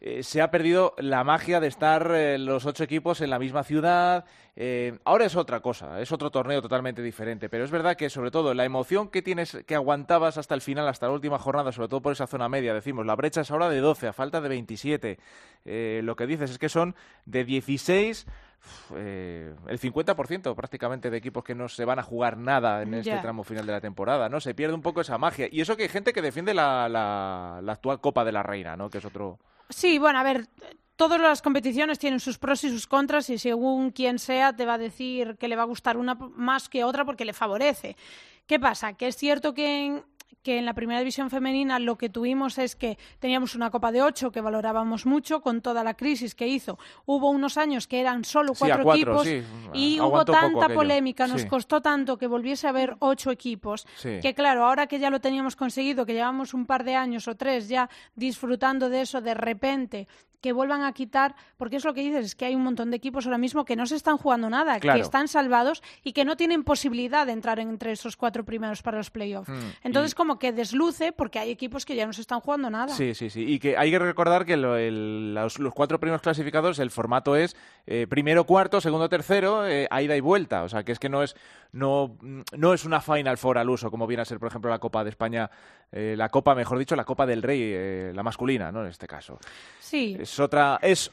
Eh, 0.01 0.23
se 0.23 0.41
ha 0.41 0.49
perdido 0.49 0.93
la 0.97 1.23
magia 1.23 1.59
de 1.59 1.67
estar 1.67 2.09
eh, 2.15 2.37
los 2.37 2.65
ocho 2.65 2.83
equipos 2.83 3.19
en 3.21 3.29
la 3.29 3.37
misma 3.39 3.63
ciudad. 3.63 4.25
eh, 4.55 4.97
ahora 5.05 5.25
es 5.25 5.35
otra 5.35 5.59
cosa, 5.61 5.99
es 6.01 6.11
otro 6.11 6.31
torneo 6.31 6.61
totalmente 6.61 7.01
diferente. 7.01 7.49
Pero 7.49 7.63
es 7.65 7.71
verdad 7.71 7.95
que, 7.97 8.09
sobre 8.09 8.31
todo, 8.31 8.53
la 8.53 8.65
emoción 8.65 9.09
que 9.09 9.21
tienes, 9.21 9.57
que 9.67 9.75
aguantabas 9.75 10.37
hasta 10.37 10.55
el 10.55 10.61
final, 10.61 10.87
hasta 10.87 11.07
la 11.07 11.13
última 11.13 11.37
jornada, 11.39 11.71
sobre 11.71 11.87
todo 11.89 12.01
por 12.01 12.13
esa 12.13 12.27
zona 12.27 12.47
media, 12.49 12.73
decimos, 12.73 13.05
la 13.05 13.15
brecha 13.15 13.41
es 13.41 13.51
ahora 13.51 13.69
de 13.69 13.79
12, 13.79 14.07
a 14.07 14.13
falta 14.13 14.39
de 14.41 14.49
27. 14.49 15.19
Eh, 15.65 16.01
lo 16.03 16.15
que 16.15 16.27
dices 16.27 16.51
es 16.51 16.57
que 16.57 16.69
son 16.69 16.95
de 17.25 17.43
16. 17.43 18.25
uf, 18.59 18.91
eh, 18.97 19.53
el 19.67 19.79
50% 19.79 20.55
prácticamente 20.55 21.09
de 21.09 21.17
equipos 21.17 21.43
que 21.43 21.55
no 21.55 21.67
se 21.69 21.83
van 21.85 21.99
a 21.99 22.03
jugar 22.03 22.37
nada 22.37 22.81
en 22.83 22.93
este 22.95 23.11
tramo 23.21 23.43
final 23.43 23.65
de 23.65 23.71
la 23.73 23.81
temporada, 23.81 24.29
¿no? 24.29 24.39
Se 24.39 24.53
pierde 24.53 24.73
un 24.75 24.81
poco 24.81 25.01
esa 25.01 25.17
magia. 25.17 25.47
Y 25.51 25.61
eso 25.61 25.75
que 25.77 25.83
hay 25.83 25.89
gente 25.89 26.13
que 26.13 26.21
defiende 26.21 26.53
la, 26.53 26.87
la- 26.89 27.59
la 27.61 27.71
actual 27.73 27.99
Copa 28.01 28.23
de 28.25 28.31
la 28.31 28.43
Reina, 28.43 28.75
¿no? 28.77 28.89
Que 28.89 28.97
es 28.99 29.05
otro... 29.05 29.39
Sí, 29.69 29.99
bueno, 29.99 30.19
a 30.19 30.23
ver, 30.23 30.47
todas 30.95 31.19
las 31.21 31.41
competiciones 31.41 31.99
tienen 31.99 32.19
sus 32.19 32.37
pros 32.37 32.63
y 32.63 32.69
sus 32.69 32.87
contras 32.87 33.29
y 33.29 33.37
según 33.37 33.91
quien 33.91 34.19
sea 34.19 34.55
te 34.55 34.65
va 34.65 34.73
a 34.73 34.77
decir 34.77 35.37
que 35.37 35.47
le 35.47 35.55
va 35.55 35.63
a 35.63 35.65
gustar 35.65 35.97
una 35.97 36.15
más 36.15 36.69
que 36.69 36.83
otra 36.83 37.05
porque 37.05 37.25
le 37.25 37.33
favorece. 37.33 37.95
¿Qué 38.47 38.59
pasa? 38.59 38.93
Que 38.93 39.07
es 39.07 39.15
cierto 39.15 39.53
que 39.53 39.85
en, 39.85 40.03
que 40.43 40.57
en 40.57 40.65
la 40.65 40.73
primera 40.73 40.99
división 40.99 41.29
femenina 41.29 41.79
lo 41.79 41.97
que 41.97 42.09
tuvimos 42.09 42.57
es 42.57 42.75
que 42.75 42.97
teníamos 43.19 43.55
una 43.55 43.69
Copa 43.71 43.91
de 43.91 44.01
ocho 44.01 44.31
que 44.31 44.41
valorábamos 44.41 45.05
mucho 45.05 45.41
con 45.41 45.61
toda 45.61 45.83
la 45.83 45.95
crisis 45.95 46.33
que 46.33 46.47
hizo. 46.47 46.79
Hubo 47.05 47.29
unos 47.29 47.57
años 47.57 47.87
que 47.87 47.99
eran 47.99 48.23
solo 48.23 48.53
Sí, 48.55 48.59
cuatro, 48.65 48.93
equipos 48.93 49.27
sí. 49.27 49.43
y 49.73 49.99
hubo 49.99 50.23
tanta 50.25 50.69
polémica, 50.69 51.27
nos 51.27 51.41
Sí. 51.41 51.47
costó 51.47 51.81
tanto 51.81 52.17
que 52.17 52.27
volviese 52.27 52.67
a 52.67 52.69
haber 52.69 52.95
ocho 52.99 53.31
equipos 53.31 53.85
que 54.01 54.33
claro, 54.33 54.65
ahora 54.65 54.87
que 54.87 54.99
ya 54.99 55.09
lo 55.09 55.19
teníamos 55.19 55.55
conseguido, 55.55 56.05
que 56.05 56.13
llevamos 56.13 56.53
un 56.53 56.65
par 56.65 56.83
de 56.83 56.95
años 56.95 57.27
o 57.27 57.35
tres 57.35 57.67
ya 57.67 57.89
disfrutando 58.15 58.89
de 58.89 59.01
eso, 59.01 59.21
de 59.21 59.33
repente 59.33 60.07
que 60.41 60.53
vuelvan 60.53 60.83
a 60.83 60.93
quitar, 60.93 61.35
porque 61.57 61.75
es 61.77 61.83
lo 61.85 61.93
que 61.93 62.01
dices, 62.01 62.25
es 62.25 62.35
que 62.35 62.45
hay 62.45 62.55
un 62.55 62.63
montón 62.63 62.91
de 62.91 62.97
equipos 62.97 63.25
ahora 63.25 63.37
mismo 63.37 63.65
que 63.65 63.75
no 63.75 63.85
se 63.85 63.95
están 63.95 64.17
jugando 64.17 64.49
nada, 64.49 64.79
Claro. 64.79 64.97
que 64.97 65.01
están 65.01 65.27
salvados 65.27 65.83
y 66.03 66.13
que 66.13 66.23
no 66.25 66.37
tienen 66.37 66.63
posibilidad 66.63 67.25
de 67.25 67.33
entrar 67.33 67.59
entre 67.59 67.91
esos 67.91 68.15
cuatro 68.15 68.45
primeros 68.45 68.81
para 68.81 68.97
los 68.97 69.09
playoffs. 69.09 69.49
Mm, 69.49 69.59
Entonces, 69.83 70.13
y- 70.13 70.15
como 70.15 70.39
que 70.39 70.51
desluce 70.51 71.11
porque 71.11 71.39
hay 71.39 71.51
equipos 71.51 71.85
que 71.85 71.95
ya 71.95 72.05
no 72.05 72.13
se 72.13 72.21
están 72.21 72.39
jugando 72.39 72.69
nada. 72.69 72.93
Sí, 72.95 73.13
sí, 73.15 73.29
sí. 73.29 73.43
Y 73.47 73.59
que 73.59 73.77
hay 73.77 73.91
que 73.91 73.99
recordar 73.99 74.45
que 74.45 74.55
lo- 74.57 74.77
el- 74.77 75.33
los, 75.33 75.59
los 75.59 75.73
cuatro 75.73 75.99
primeros 75.99 76.21
clasificados, 76.21 76.79
el 76.79 76.91
formato 76.91 77.35
es 77.35 77.55
eh, 77.87 78.05
primero, 78.07 78.43
cuarto, 78.45 78.79
segundo, 78.81 79.09
tercero, 79.09 79.67
eh, 79.67 79.87
a 79.89 80.01
ida 80.01 80.15
y 80.15 80.21
vuelta. 80.21 80.63
O 80.63 80.69
sea, 80.69 80.83
que 80.83 80.91
es 80.91 80.99
que 80.99 81.09
no 81.09 81.23
es, 81.23 81.35
no, 81.71 82.17
no 82.57 82.73
es 82.73 82.85
una 82.85 83.01
Final 83.01 83.37
Four 83.37 83.57
al 83.57 83.69
uso, 83.69 83.91
como 83.91 84.07
viene 84.07 84.21
a 84.21 84.25
ser, 84.25 84.39
por 84.39 84.47
ejemplo, 84.47 84.69
la 84.69 84.79
Copa 84.79 85.03
de 85.03 85.09
España, 85.09 85.49
eh, 85.91 86.15
la 86.17 86.29
Copa, 86.29 86.55
mejor 86.55 86.79
dicho, 86.79 86.95
la 86.95 87.05
Copa 87.05 87.25
del 87.25 87.43
Rey, 87.43 87.61
eh, 87.63 88.11
la 88.13 88.23
masculina, 88.23 88.71
¿no? 88.71 88.81
En 88.81 88.89
este 88.89 89.07
caso. 89.07 89.39
Sí. 89.79 90.17
Es 90.19 90.39
otra, 90.39 90.79
es 90.81 91.11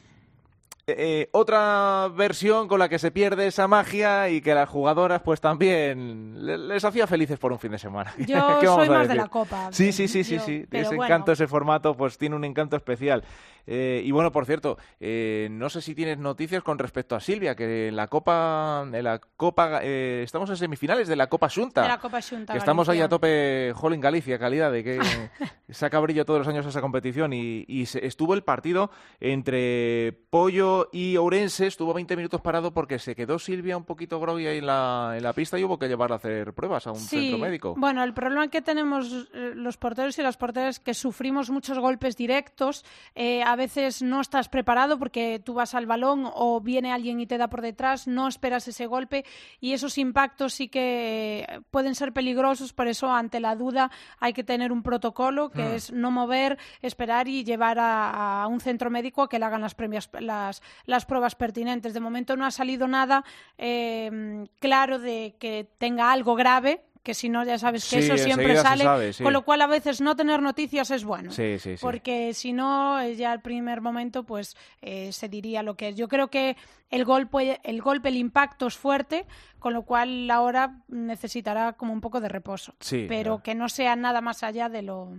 eh, 0.89 1.27
otra 1.33 2.07
versión 2.15 2.69
con 2.69 2.79
la 2.79 2.87
que 2.87 2.97
se 2.97 3.11
pierde 3.11 3.47
esa 3.47 3.67
magia 3.67 4.29
y 4.29 4.39
que 4.39 4.55
las 4.55 4.69
jugadoras 4.69 5.21
pues 5.21 5.41
también 5.41 6.45
le- 6.45 6.57
les 6.57 6.85
hacía 6.85 7.05
felices 7.07 7.37
por 7.37 7.51
un 7.51 7.59
fin 7.59 7.71
de 7.71 7.77
semana. 7.77 8.13
Yo 8.19 8.25
¿Qué 8.61 8.67
vamos 8.67 8.85
soy 8.85 8.95
a 8.95 8.99
más 8.99 9.07
de 9.09 9.15
la 9.15 9.27
Copa. 9.27 9.67
Sí, 9.73 9.91
sí, 9.91 10.07
sí, 10.07 10.23
sí, 10.23 10.39
sí. 10.39 10.65
pero 10.69 10.83
Ese 10.83 10.95
bueno. 10.95 11.03
encanto, 11.13 11.33
ese 11.33 11.45
formato, 11.45 11.93
pues 11.97 12.17
tiene 12.17 12.37
un 12.37 12.45
encanto 12.45 12.77
especial. 12.77 13.21
Eh, 13.69 14.01
y 14.05 14.11
bueno, 14.11 14.31
por 14.31 14.45
cierto, 14.45 14.77
eh, 15.01 15.49
no 15.51 15.69
sé 15.69 15.81
si 15.81 15.93
tienes 15.93 16.19
noticias 16.19 16.63
con 16.63 16.79
respecto 16.79 17.17
a 17.17 17.19
Silvia, 17.19 17.53
que 17.53 17.89
en 17.89 17.97
la 17.97 18.07
Copa, 18.07 18.85
en 18.89 19.03
la 19.03 19.19
Copa, 19.35 19.81
eh, 19.83 20.21
estamos 20.23 20.49
en 20.49 20.55
semifinales 20.55 21.09
de 21.09 21.17
la 21.17 21.27
Copa 21.27 21.49
Xunta. 21.49 21.81
De 21.81 21.89
la 21.89 21.99
Copa 21.99 22.21
Xunta 22.21 22.53
Que 22.53 22.59
estamos 22.59 22.87
ahí 22.87 23.01
a 23.01 23.09
tope, 23.09 23.73
Jolín 23.75 23.99
Galicia, 23.99 24.39
calidad 24.39 24.71
de 24.71 24.85
que 24.85 24.99
saca 25.69 25.99
brillo 25.99 26.23
todos 26.23 26.39
los 26.39 26.47
años 26.47 26.65
a 26.65 26.69
esa 26.69 26.79
competición. 26.79 27.33
Y, 27.33 27.65
y 27.67 27.87
se- 27.87 28.05
estuvo 28.07 28.33
el 28.35 28.43
partido 28.45 28.89
entre 29.19 30.17
Pollo 30.29 30.76
y 30.91 31.17
Ourense, 31.17 31.67
estuvo 31.67 31.93
20 31.93 32.15
minutos 32.15 32.41
parado 32.41 32.71
porque 32.73 32.99
se 32.99 33.15
quedó 33.15 33.39
Silvia 33.39 33.77
un 33.77 33.83
poquito 33.85 34.19
groggy 34.19 34.47
ahí 34.47 34.57
en 34.59 34.65
la, 34.65 35.13
en 35.17 35.23
la 35.23 35.33
pista 35.33 35.57
y 35.59 35.63
hubo 35.63 35.77
que 35.79 35.87
llevarla 35.87 36.15
a 36.15 36.17
hacer 36.17 36.53
pruebas 36.53 36.87
a 36.87 36.91
un 36.91 36.99
Sí, 36.99 37.19
centro 37.21 37.37
médico. 37.39 37.75
Bueno, 37.77 38.03
el 38.03 38.13
problema 38.13 38.47
que 38.47 38.61
tenemos 38.61 39.29
eh, 39.33 39.51
los 39.55 39.77
porteros 39.77 40.17
y 40.19 40.21
las 40.21 40.37
porteras 40.37 40.75
es 40.75 40.79
que 40.79 40.93
sufrimos 40.93 41.49
muchos 41.49 41.79
golpes 41.79 42.15
directos. 42.15 42.83
eh, 43.15 43.43
a 43.43 43.55
veces 43.55 44.01
no 44.01 44.21
estás 44.21 44.49
preparado 44.49 44.97
porque 44.99 45.41
tú 45.43 45.53
vas 45.53 45.73
al 45.75 45.85
balón 45.85 46.29
o 46.33 46.61
viene 46.61 46.91
alguien 46.91 47.19
y 47.19 47.27
te 47.27 47.37
da 47.37 47.47
por 47.49 47.61
detrás, 47.61 48.07
no 48.07 48.27
esperas 48.27 48.67
ese 48.67 48.85
golpe 48.87 49.25
y 49.59 49.73
esos 49.73 49.97
impactos 49.97 50.53
sí 50.53 50.67
que 50.69 51.45
eh, 51.49 51.61
pueden 51.71 51.95
ser 51.95 52.13
peligrosos. 52.13 52.73
Por 52.73 52.87
eso, 52.87 53.11
ante 53.11 53.39
la 53.39 53.55
duda, 53.55 53.91
hay 54.19 54.33
que 54.33 54.43
tener 54.43 54.71
un 54.71 54.83
protocolo 54.83 55.49
que 55.49 55.63
Mm. 55.63 55.73
es 55.75 55.91
no 55.91 56.11
mover, 56.11 56.57
esperar 56.81 57.27
y 57.27 57.43
llevar 57.43 57.79
a, 57.79 58.43
a 58.43 58.47
un 58.47 58.59
centro 58.59 58.89
médico 58.89 59.23
a 59.23 59.29
que 59.29 59.39
le 59.39 59.45
hagan 59.45 59.61
las, 59.61 59.75
premias, 59.75 60.09
las, 60.19 60.61
las 60.85 61.05
pruebas 61.05 61.35
pertinentes. 61.35 61.93
De 61.93 61.99
momento 61.99 62.35
no 62.35 62.45
ha 62.45 62.51
salido 62.51 62.87
nada 62.87 63.23
eh, 63.57 64.45
claro 64.59 64.99
de 64.99 65.35
que 65.39 65.67
tenga 65.77 66.11
algo 66.11 66.35
grave 66.35 66.83
que 67.07 67.13
si 67.13 67.29
no 67.29 67.45
ya 67.45 67.57
sabes 67.57 67.89
que 67.89 68.01
Sí, 68.01 68.05
eso 68.11 68.17
siempre 68.17 68.57
sale, 68.57 68.83
sabe, 68.83 69.13
sí. 69.13 69.23
con 69.23 69.31
lo 69.31 69.43
cual 69.45 69.61
a 69.61 69.67
veces 69.67 70.01
no 70.01 70.17
tener 70.17 70.41
noticias 70.41 70.91
es 70.91 71.05
bueno. 71.05 71.31
Sí. 71.31 71.55
Porque 71.79 72.33
si 72.33 72.51
no, 72.51 72.99
eh, 72.99 73.15
ya 73.15 73.31
al 73.31 73.41
primer 73.41 73.79
momento, 73.79 74.25
pues 74.25 74.57
eh, 74.81 75.13
se 75.13 75.29
diría 75.29 75.63
lo 75.63 75.77
que 75.77 75.87
es. 75.87 75.95
Yo 75.95 76.09
creo 76.09 76.27
que 76.27 76.57
el 76.89 77.05
golpe, 77.05 77.61
el 77.63 77.81
golpe, 77.81 78.09
el 78.09 78.17
impacto 78.17 78.67
es 78.67 78.75
fuerte, 78.75 79.25
con 79.57 79.73
lo 79.73 79.83
cual 79.83 80.29
ahora 80.29 80.81
necesitará 80.89 81.73
como 81.73 81.93
un 81.93 82.01
poco 82.01 82.19
de 82.19 82.27
reposo. 82.27 82.75
Pero 82.89 83.07
claro. 83.07 83.39
que 83.41 83.55
no 83.55 83.69
sea 83.69 83.95
nada 83.95 84.19
más 84.19 84.43
allá 84.43 84.67
de 84.67 84.81
lo. 84.81 85.13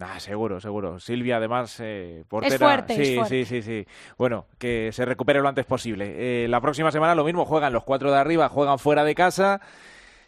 Ah, 0.00 0.18
seguro, 0.18 0.60
seguro. 0.60 0.98
Silvia, 0.98 1.36
además, 1.36 1.76
eh, 1.80 2.24
portera. 2.26 2.58
fuerte, 2.58 2.96
sí, 2.96 3.02
es 3.02 3.14
fuerte. 3.16 3.44
sí, 3.44 3.44
sí, 3.44 3.62
sí. 3.62 3.86
Bueno, 4.16 4.46
que 4.58 4.90
se 4.92 5.04
recupere 5.04 5.40
lo 5.40 5.48
antes 5.48 5.66
posible. 5.66 6.44
Eh, 6.44 6.48
la 6.48 6.60
próxima 6.60 6.90
semana 6.90 7.14
lo 7.14 7.24
mismo, 7.24 7.44
juegan 7.44 7.72
los 7.72 7.84
cuatro 7.84 8.10
de 8.10 8.18
arriba, 8.18 8.48
juegan 8.48 8.78
fuera 8.78 9.04
de 9.04 9.14
casa. 9.14 9.60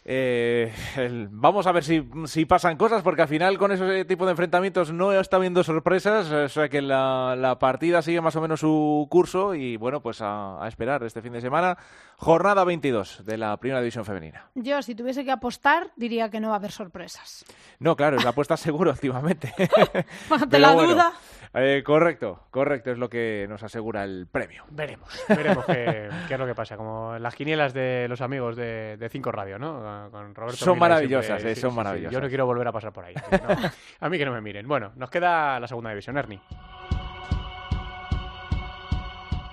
Eh, 0.05 0.73
el- 0.97 1.29
vamos 1.31 1.65
a 1.65 1.71
ver 1.71 1.83
si, 1.83 2.05
si 2.25 2.45
pasan 2.45 2.75
cosas, 2.75 3.01
porque 3.03 3.21
al 3.21 3.27
final 3.29 3.57
con 3.57 3.71
ese 3.71 4.03
tipo 4.03 4.25
de 4.25 4.31
enfrentamientos 4.31 4.91
no 4.91 5.13
está 5.13 5.37
habiendo 5.37 5.63
sorpresas, 5.63 6.29
o 6.29 6.49
sea 6.49 6.67
que 6.67 6.81
la, 6.81 7.35
la 7.37 7.57
partida 7.57 8.01
sigue 8.01 8.19
más 8.19 8.35
o 8.35 8.41
menos 8.41 8.59
su 8.59 9.07
curso 9.09 9.55
y 9.55 9.77
bueno, 9.77 10.01
pues 10.01 10.21
a, 10.21 10.61
a 10.63 10.67
esperar 10.67 11.03
este 11.03 11.21
fin 11.21 11.31
de 11.33 11.39
semana. 11.41 11.77
Jornada 12.17 12.63
22 12.63 13.25
de 13.25 13.37
la 13.37 13.55
Primera 13.57 13.79
División 13.81 14.03
Femenina. 14.05 14.47
Yo, 14.55 14.81
si 14.81 14.93
tuviese 14.95 15.23
que 15.23 15.31
apostar, 15.31 15.91
diría 15.95 16.29
que 16.29 16.39
no 16.39 16.49
va 16.49 16.55
a 16.55 16.57
haber 16.57 16.71
sorpresas. 16.71 17.45
No, 17.79 17.95
claro, 17.95 18.17
es 18.17 18.23
la 18.23 18.31
apuesta 18.31 18.57
seguro 18.57 18.91
últimamente. 18.91 19.53
Ante 20.29 20.59
la 20.59 20.73
bueno, 20.73 20.93
duda. 20.93 21.13
Eh, 21.53 21.83
correcto, 21.83 22.45
correcto, 22.49 22.91
es 22.91 22.97
lo 22.97 23.09
que 23.09 23.45
nos 23.49 23.61
asegura 23.63 24.03
el 24.03 24.27
premio. 24.31 24.63
Veremos, 24.71 25.07
veremos 25.29 25.65
qué, 25.65 26.09
qué 26.27 26.33
es 26.33 26.39
lo 26.39 26.45
que 26.47 26.55
pasa. 26.55 26.75
Como 26.77 27.17
las 27.19 27.35
quinielas 27.35 27.73
de 27.73 28.07
los 28.09 28.21
amigos 28.21 28.55
de, 28.55 28.97
de 28.97 29.09
Cinco 29.09 29.31
Radio, 29.31 29.59
¿no? 29.59 30.09
Con 30.11 30.33
Roberto 30.33 30.57
Son 30.63 30.79
maravillosas, 30.79 31.41
siempre- 31.41 31.51
eh, 31.51 31.55
son 31.55 31.75
maravillosas. 31.75 32.13
Yo 32.13 32.21
no 32.21 32.27
quiero 32.27 32.45
volver 32.45 32.67
a 32.67 32.71
pasar 32.71 32.91
por 32.91 33.05
ahí. 33.05 33.13
no. 33.31 33.69
a 33.99 34.09
mí 34.09 34.17
que 34.17 34.25
no 34.25 34.31
me 34.31 34.41
miren. 34.41 34.67
Bueno, 34.67 34.91
nos 34.95 35.09
queda 35.09 35.59
la 35.59 35.67
segunda 35.67 35.89
división, 35.91 36.17
Ernie. 36.17 36.39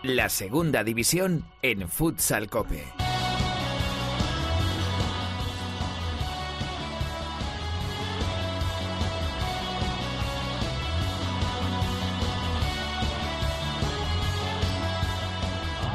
La 0.03 0.31
segunda 0.31 0.83
división 0.83 1.45
en 1.61 1.87
Futsal 1.87 2.49
Cope. 2.49 2.83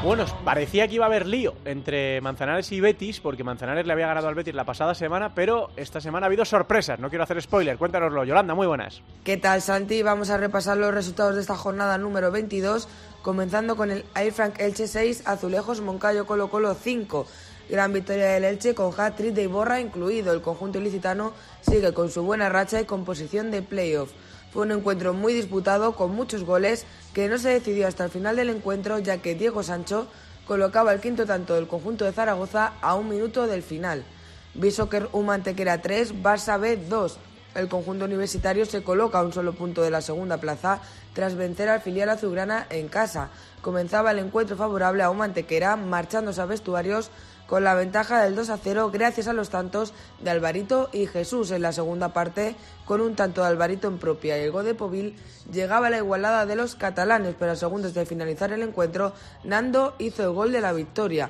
Bueno, 0.06 0.24
parecía 0.44 0.88
que 0.88 0.94
iba 0.94 1.06
a 1.06 1.08
haber 1.08 1.26
lío 1.26 1.56
entre 1.66 2.22
Manzanares 2.22 2.72
y 2.72 2.80
Betis, 2.80 3.20
porque 3.20 3.44
Manzanares 3.44 3.88
le 3.88 3.92
había 3.92 4.06
ganado 4.06 4.28
al 4.28 4.36
Betis 4.36 4.54
la 4.54 4.64
pasada 4.64 4.94
semana, 4.94 5.34
pero 5.34 5.72
esta 5.78 6.00
semana 6.00 6.26
ha 6.26 6.28
habido 6.28 6.46
sorpresas. 6.46 7.00
No 7.00 7.10
quiero 7.10 7.24
hacer 7.24 7.42
spoiler, 7.42 7.76
cuéntanoslo. 7.80 8.24
Yolanda, 8.24 8.54
muy 8.54 8.68
buenas. 8.68 9.02
¿Qué 9.24 9.38
tal, 9.38 9.64
Santi? 9.64 10.04
Vamos 10.04 10.30
a 10.30 10.38
repasar 10.38 10.78
los 10.78 10.94
resultados 10.94 11.34
de 11.34 11.42
esta 11.42 11.56
jornada 11.56 11.98
número 11.98 12.30
22, 12.30 12.88
comenzando 13.24 13.76
con 13.76 13.90
el 13.90 14.06
Air 14.14 14.32
Frank 14.32 14.60
Elche 14.60 14.86
6, 14.86 15.24
Azulejos 15.26 15.82
Moncayo 15.82 16.28
Colo 16.28 16.52
Colo 16.52 16.76
5. 16.76 17.26
Gran 17.72 17.92
victoria 17.92 18.28
del 18.28 18.44
Elche 18.44 18.76
con 18.76 18.94
hat-trick 18.96 19.34
de 19.34 19.42
Iborra 19.42 19.80
incluido. 19.80 20.34
El 20.34 20.42
conjunto 20.42 20.78
ilicitano 20.78 21.34
sigue 21.62 21.96
con 21.96 22.12
su 22.12 22.22
buena 22.22 22.48
racha 22.48 22.80
y 22.80 22.86
con 22.86 23.06
posición 23.06 23.50
de 23.50 23.64
playoff. 23.64 24.12
Fue 24.56 24.64
un 24.64 24.72
encuentro 24.72 25.14
muy 25.14 25.34
disputado 25.34 25.98
con 25.98 26.16
muchos 26.16 26.46
goles 26.46 26.86
que 27.14 27.28
no 27.28 27.38
se 27.38 27.50
decidió 27.50 27.90
hasta 27.90 28.06
el 28.06 28.10
final 28.10 28.38
del 28.38 28.50
encuentro 28.50 29.00
ya 29.00 29.18
que 29.18 29.36
Diego 29.36 29.64
Sancho 29.64 30.08
colocaba 30.48 30.94
el 30.94 31.02
quinto 31.02 31.26
tanto 31.26 31.56
del 31.56 31.68
conjunto 31.68 32.06
de 32.06 32.14
Zaragoza 32.14 32.72
a 32.82 32.96
un 32.96 33.10
minuto 33.10 33.48
del 33.48 33.64
final. 33.64 34.06
Bishoker 34.54 35.10
U 35.12 35.24
Mantequera 35.24 35.82
3, 35.82 36.24
Barça 36.24 36.58
B 36.58 36.78
2. 36.78 37.18
El 37.56 37.68
conjunto 37.68 38.06
universitario 38.06 38.66
se 38.66 38.82
coloca 38.82 39.20
a 39.20 39.24
un 39.24 39.34
solo 39.34 39.52
punto 39.52 39.82
de 39.82 39.92
la 39.92 40.00
segunda 40.00 40.38
plaza 40.38 40.80
tras 41.12 41.36
vencer 41.36 41.68
al 41.68 41.82
filial 41.82 42.08
azulgrana 42.08 42.66
en 42.70 42.88
casa. 42.88 43.32
Comenzaba 43.62 44.12
el 44.12 44.20
encuentro 44.20 44.56
favorable 44.56 45.04
a 45.04 45.10
un 45.10 45.18
Mantequera 45.18 45.76
marchándose 45.76 46.40
a 46.40 46.46
vestuarios 46.46 47.12
con 47.48 47.64
la 47.64 47.76
ventaja 47.76 48.24
del 48.24 48.36
2 48.36 48.50
a 48.50 48.58
0 48.58 48.90
gracias 48.92 49.28
a 49.28 49.34
los 49.34 49.50
tantos 49.50 49.94
de 50.22 50.30
Alvarito 50.30 50.90
y 50.92 51.08
Jesús 51.08 51.52
en 51.52 51.62
la 51.62 51.72
segunda 51.72 52.14
parte 52.14 52.56
con 52.86 53.02
un 53.02 53.16
tanto 53.16 53.42
de 53.42 53.48
Alvarito 53.48 53.88
en 53.88 53.98
propia 53.98 54.38
y 54.38 54.46
el 54.46 54.52
de 54.52 54.76
Povil 54.76 55.16
llegaba 55.52 55.88
a 55.88 55.90
la 55.90 55.98
igualada 55.98 56.46
de 56.46 56.56
los 56.56 56.76
catalanes 56.76 57.36
pero 57.38 57.52
a 57.52 57.56
segundos 57.56 57.94
de 57.94 58.06
finalizar 58.06 58.52
el 58.52 58.64
encuentro 58.64 59.14
Nando 59.44 59.96
hizo 60.00 60.24
el 60.24 60.32
gol 60.32 60.52
de 60.52 60.62
la 60.62 60.74
victoria. 60.74 61.30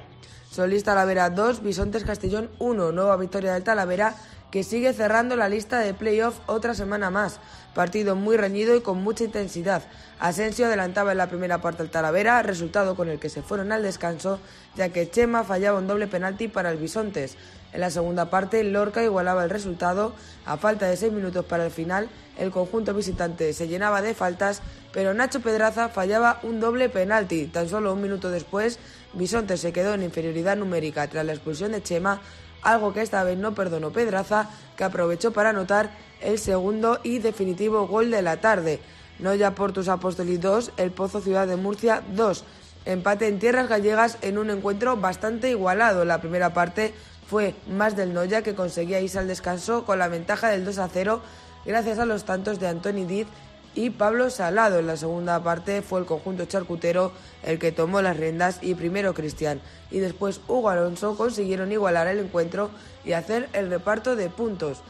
Solís 0.50 0.86
Talavera 0.86 1.30
2, 1.30 1.64
Bisontes 1.64 2.06
Castellón 2.06 2.50
1, 2.60 2.94
nueva 2.94 3.18
victoria 3.18 3.54
del 3.54 3.64
Talavera 3.64 4.16
que 4.52 4.64
sigue 4.64 4.94
cerrando 4.94 5.36
la 5.36 5.50
lista 5.50 5.80
de 5.80 5.94
playoff 5.94 6.40
otra 6.46 6.74
semana 6.74 7.10
más. 7.10 7.42
Partido 7.74 8.16
muy 8.16 8.38
reñido 8.38 8.74
y 8.74 8.80
con 8.80 9.04
mucha 9.04 9.26
intensidad. 9.26 9.84
Asensio 10.20 10.68
adelantaba 10.68 11.12
en 11.12 11.18
la 11.18 11.28
primera 11.28 11.60
parte 11.62 11.84
al 11.84 11.90
Talavera, 11.90 12.42
resultado 12.42 12.96
con 12.96 13.10
el 13.10 13.20
que 13.20 13.30
se 13.30 13.42
fueron 13.42 13.72
al 13.72 13.84
descanso, 13.84 14.40
ya 14.76 14.90
que 14.90 15.10
Chema 15.10 15.44
fallaba 15.44 15.78
un 15.78 15.88
doble 15.88 16.08
penalti 16.08 16.48
para 16.48 16.72
el 16.72 16.78
Bisontes. 16.78 17.36
En 17.74 17.82
la 17.82 17.90
segunda 17.90 18.30
parte, 18.30 18.64
Lorca 18.64 19.04
igualaba 19.04 19.44
el 19.44 19.50
resultado. 19.50 20.14
A 20.46 20.56
falta 20.56 20.88
de 20.88 20.96
seis 20.96 21.12
minutos 21.12 21.44
para 21.44 21.66
el 21.66 21.72
final, 21.72 22.08
el 22.38 22.50
conjunto 22.50 22.94
visitante 22.94 23.52
se 23.52 23.68
llenaba 23.68 24.02
de 24.02 24.14
faltas, 24.14 24.62
pero 24.94 25.14
Nacho 25.14 25.42
Pedraza 25.42 25.90
fallaba 25.90 26.40
un 26.44 26.62
doble 26.62 26.88
penalti. 26.88 27.48
Tan 27.48 27.68
solo 27.68 27.92
un 27.92 28.02
minuto 28.02 28.32
después, 28.32 28.80
Bisontes 29.14 29.60
se 29.60 29.74
quedó 29.74 29.94
en 29.94 30.04
inferioridad 30.04 30.56
numérica 30.56 31.08
tras 31.10 31.26
la 31.26 31.34
expulsión 31.34 31.74
de 31.74 31.84
Chema, 31.84 32.22
algo 32.62 32.94
que 32.94 33.02
esta 33.02 33.24
vez 33.26 33.38
no 33.38 33.54
perdonó 33.54 33.92
Pedraza, 33.92 34.50
que 34.78 34.86
aprovechó 34.86 35.34
para 35.34 35.50
anotar 35.50 35.92
el 36.22 36.40
segundo 36.40 37.00
y 37.04 37.20
definitivo 37.20 37.88
gol 37.88 38.10
de 38.10 38.22
la 38.22 38.38
tarde. 38.38 38.80
Noya 39.20 39.56
Portus 39.56 39.88
Apóstolis 39.88 40.42
2, 40.42 40.72
El 40.76 40.92
Pozo 40.92 41.22
Ciudad 41.22 41.48
de 41.48 41.56
Murcia 41.56 42.04
2. 42.16 42.44
Empate 42.86 43.28
en 43.28 43.40
tierras 43.40 43.70
gallegas 43.70 44.18
en 44.22 44.38
un 44.38 44.50
encuentro 44.50 44.98
bastante 44.98 45.50
igualado. 45.50 46.04
La 46.04 46.20
primera 46.20 46.54
parte 46.54 46.94
fue 47.28 47.56
más 47.68 47.96
del 47.96 48.14
Noya 48.14 48.42
que 48.42 48.56
conseguía 48.56 49.00
irse 49.00 49.18
al 49.18 49.28
descanso 49.28 49.86
con 49.86 50.00
la 50.00 50.10
ventaja 50.10 50.50
del 50.50 50.66
2 50.66 50.78
a 50.80 50.90
0 50.90 51.22
gracias 51.66 51.98
a 51.98 52.06
los 52.06 52.26
tantos 52.26 52.60
de 52.60 52.68
Antoni 52.68 53.06
Diz 53.06 53.28
y 53.74 53.90
Pablo 53.90 54.30
Salado. 54.30 54.80
En 54.80 54.88
la 54.88 54.98
segunda 54.98 55.42
parte 55.42 55.82
fue 55.82 56.02
el 56.02 56.06
conjunto 56.06 56.46
charcutero 56.46 57.14
el 57.42 57.58
que 57.58 57.72
tomó 57.72 58.02
las 58.02 58.18
riendas 58.18 58.60
y 58.62 58.76
primero 58.76 59.14
Cristian 59.14 59.62
y 59.92 60.00
después 60.00 60.42
Hugo 60.48 60.70
Alonso 60.70 61.16
consiguieron 61.16 61.72
igualar 61.72 62.08
el 62.08 62.20
encuentro 62.20 62.70
y 63.06 63.14
hacer 63.14 63.48
el 63.54 63.70
reparto 63.70 64.18
de 64.18 64.30
puntos. 64.30 64.82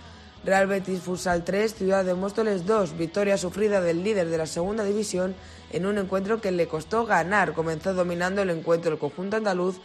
Real 0.46 0.68
Betis 0.68 1.02
Futsal 1.02 1.43
3, 1.43 1.74
Ciudad 1.74 2.06
de 2.06 2.14
Móstoles 2.14 2.68
2, 2.68 2.98
victoria 2.98 3.36
sufrida 3.36 3.82
del 3.82 4.04
líder 4.04 4.30
de 4.30 4.38
la 4.38 4.46
segunda 4.46 4.84
división 4.84 5.34
en 5.72 5.88
un 5.88 5.98
encuentro 5.98 6.39
que 6.39 6.52
le 6.52 6.68
costó 6.68 7.08
ganar. 7.08 7.54
Comenzó 7.54 7.96
dominando 7.96 8.43
el 8.43 8.52
encuentro 8.52 8.91
el 8.91 9.00
conjunto 9.00 9.38
andaluz, 9.38 9.78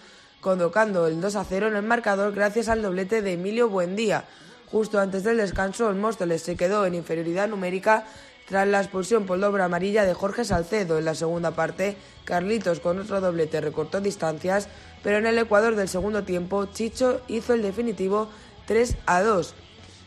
convocando 0.42 1.06
el 1.06 1.18
2 1.18 1.36
a 1.36 1.44
0 1.44 1.68
en 1.68 1.76
el 1.76 1.82
marcador 1.82 2.34
gracias 2.34 2.68
al 2.68 2.82
doblete 2.82 3.22
de 3.22 3.32
Emilio 3.32 3.70
Buendía. 3.70 4.26
Justo 4.70 5.00
antes 5.00 5.24
del 5.24 5.38
descanso, 5.38 5.88
el 5.88 5.96
Móstoles 5.96 6.42
se 6.42 6.56
quedó 6.56 6.84
en 6.84 6.94
inferioridad 6.94 7.48
numérica 7.48 8.04
tras 8.46 8.68
la 8.68 8.80
expulsión 8.80 9.24
por 9.24 9.40
doble 9.40 9.62
amarilla 9.62 10.04
de 10.04 10.12
Jorge 10.12 10.44
Salcedo. 10.44 10.98
En 10.98 11.06
la 11.06 11.14
segunda 11.14 11.52
parte, 11.52 11.96
Carlitos 12.24 12.80
con 12.80 12.98
otro 12.98 13.22
doblete 13.22 13.62
recortó 13.62 14.02
distancias, 14.02 14.68
pero 15.02 15.16
en 15.16 15.24
el 15.24 15.38
Ecuador 15.38 15.74
del 15.74 15.88
segundo 15.88 16.24
tiempo, 16.24 16.66
Chicho 16.66 17.22
hizo 17.28 17.54
el 17.54 17.62
definitivo 17.62 18.28
3 18.66 18.96
a 19.06 19.22
2. 19.22 19.54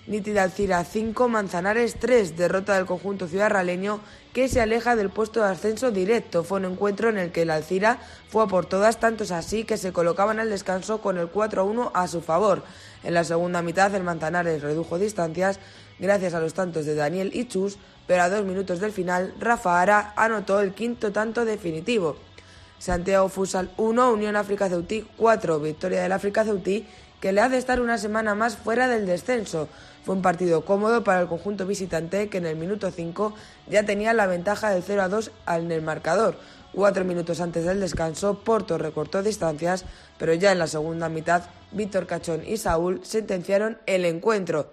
Nítida 0.05 0.43
Alcira 0.43 0.83
5, 0.83 1.29
Manzanares 1.29 1.95
3, 1.97 2.35
derrota 2.35 2.75
del 2.75 2.85
conjunto 2.85 3.25
ciudadraleño 3.25 4.01
que 4.33 4.49
se 4.49 4.59
aleja 4.59 4.97
del 4.97 5.09
puesto 5.09 5.39
de 5.39 5.47
ascenso 5.47 5.91
directo. 5.91 6.43
Fue 6.43 6.59
un 6.59 6.65
encuentro 6.65 7.07
en 7.07 7.17
el 7.17 7.31
que 7.31 7.43
el 7.43 7.49
Alcira 7.49 7.99
fue 8.27 8.45
por 8.49 8.65
todas, 8.65 8.99
tantos 8.99 9.31
así 9.31 9.63
que 9.63 9.77
se 9.77 9.93
colocaban 9.93 10.41
al 10.41 10.49
descanso 10.49 10.99
con 10.99 11.17
el 11.17 11.29
4 11.29 11.61
a 11.61 11.63
1 11.63 11.91
a 11.93 12.07
su 12.09 12.19
favor. 12.19 12.63
En 13.03 13.13
la 13.13 13.23
segunda 13.23 13.61
mitad, 13.61 13.95
el 13.95 14.03
Manzanares 14.03 14.61
redujo 14.61 14.99
distancias 14.99 15.61
gracias 15.99 16.33
a 16.33 16.41
los 16.41 16.53
tantos 16.53 16.85
de 16.85 16.95
Daniel 16.95 17.31
y 17.33 17.47
Chus, 17.47 17.77
pero 18.05 18.23
a 18.23 18.29
dos 18.29 18.43
minutos 18.43 18.81
del 18.81 18.91
final, 18.91 19.33
Rafa 19.39 19.79
Ara 19.79 20.11
anotó 20.17 20.59
el 20.59 20.73
quinto 20.73 21.13
tanto 21.13 21.45
definitivo. 21.45 22.17
Santiago 22.77 23.29
Fusal 23.29 23.71
1, 23.77 24.11
Unión 24.11 24.35
África 24.35 24.67
Ceutí 24.67 25.07
4, 25.15 25.61
victoria 25.61 26.01
del 26.01 26.11
África 26.11 26.43
Ceutí 26.43 26.85
que 27.23 27.31
le 27.31 27.39
hace 27.39 27.57
estar 27.57 27.79
una 27.79 27.97
semana 27.97 28.35
más 28.35 28.57
fuera 28.57 28.89
del 28.89 29.05
descenso. 29.05 29.69
Fue 30.03 30.15
un 30.15 30.21
partido 30.21 30.65
cómodo 30.65 31.03
para 31.03 31.21
el 31.21 31.27
conjunto 31.27 31.65
visitante 31.65 32.27
que 32.27 32.37
en 32.37 32.45
el 32.45 32.57
minuto 32.57 32.91
5 32.91 33.33
ya 33.69 33.85
tenía 33.85 34.13
la 34.13 34.27
ventaja 34.27 34.69
del 34.69 34.83
0 34.83 35.01
a 35.01 35.07
2 35.07 35.31
en 35.47 35.71
el 35.71 35.81
marcador. 35.81 36.35
Cuatro 36.73 37.05
minutos 37.05 37.39
antes 37.39 37.65
del 37.65 37.79
descanso, 37.79 38.39
Porto 38.43 38.77
recortó 38.77 39.23
distancias, 39.23 39.85
pero 40.17 40.33
ya 40.33 40.51
en 40.51 40.59
la 40.59 40.67
segunda 40.67 41.07
mitad, 41.07 41.43
Víctor 41.71 42.07
Cachón 42.07 42.41
y 42.45 42.57
Saúl 42.57 42.99
sentenciaron 43.03 43.77
el 43.85 44.05
encuentro. 44.05 44.71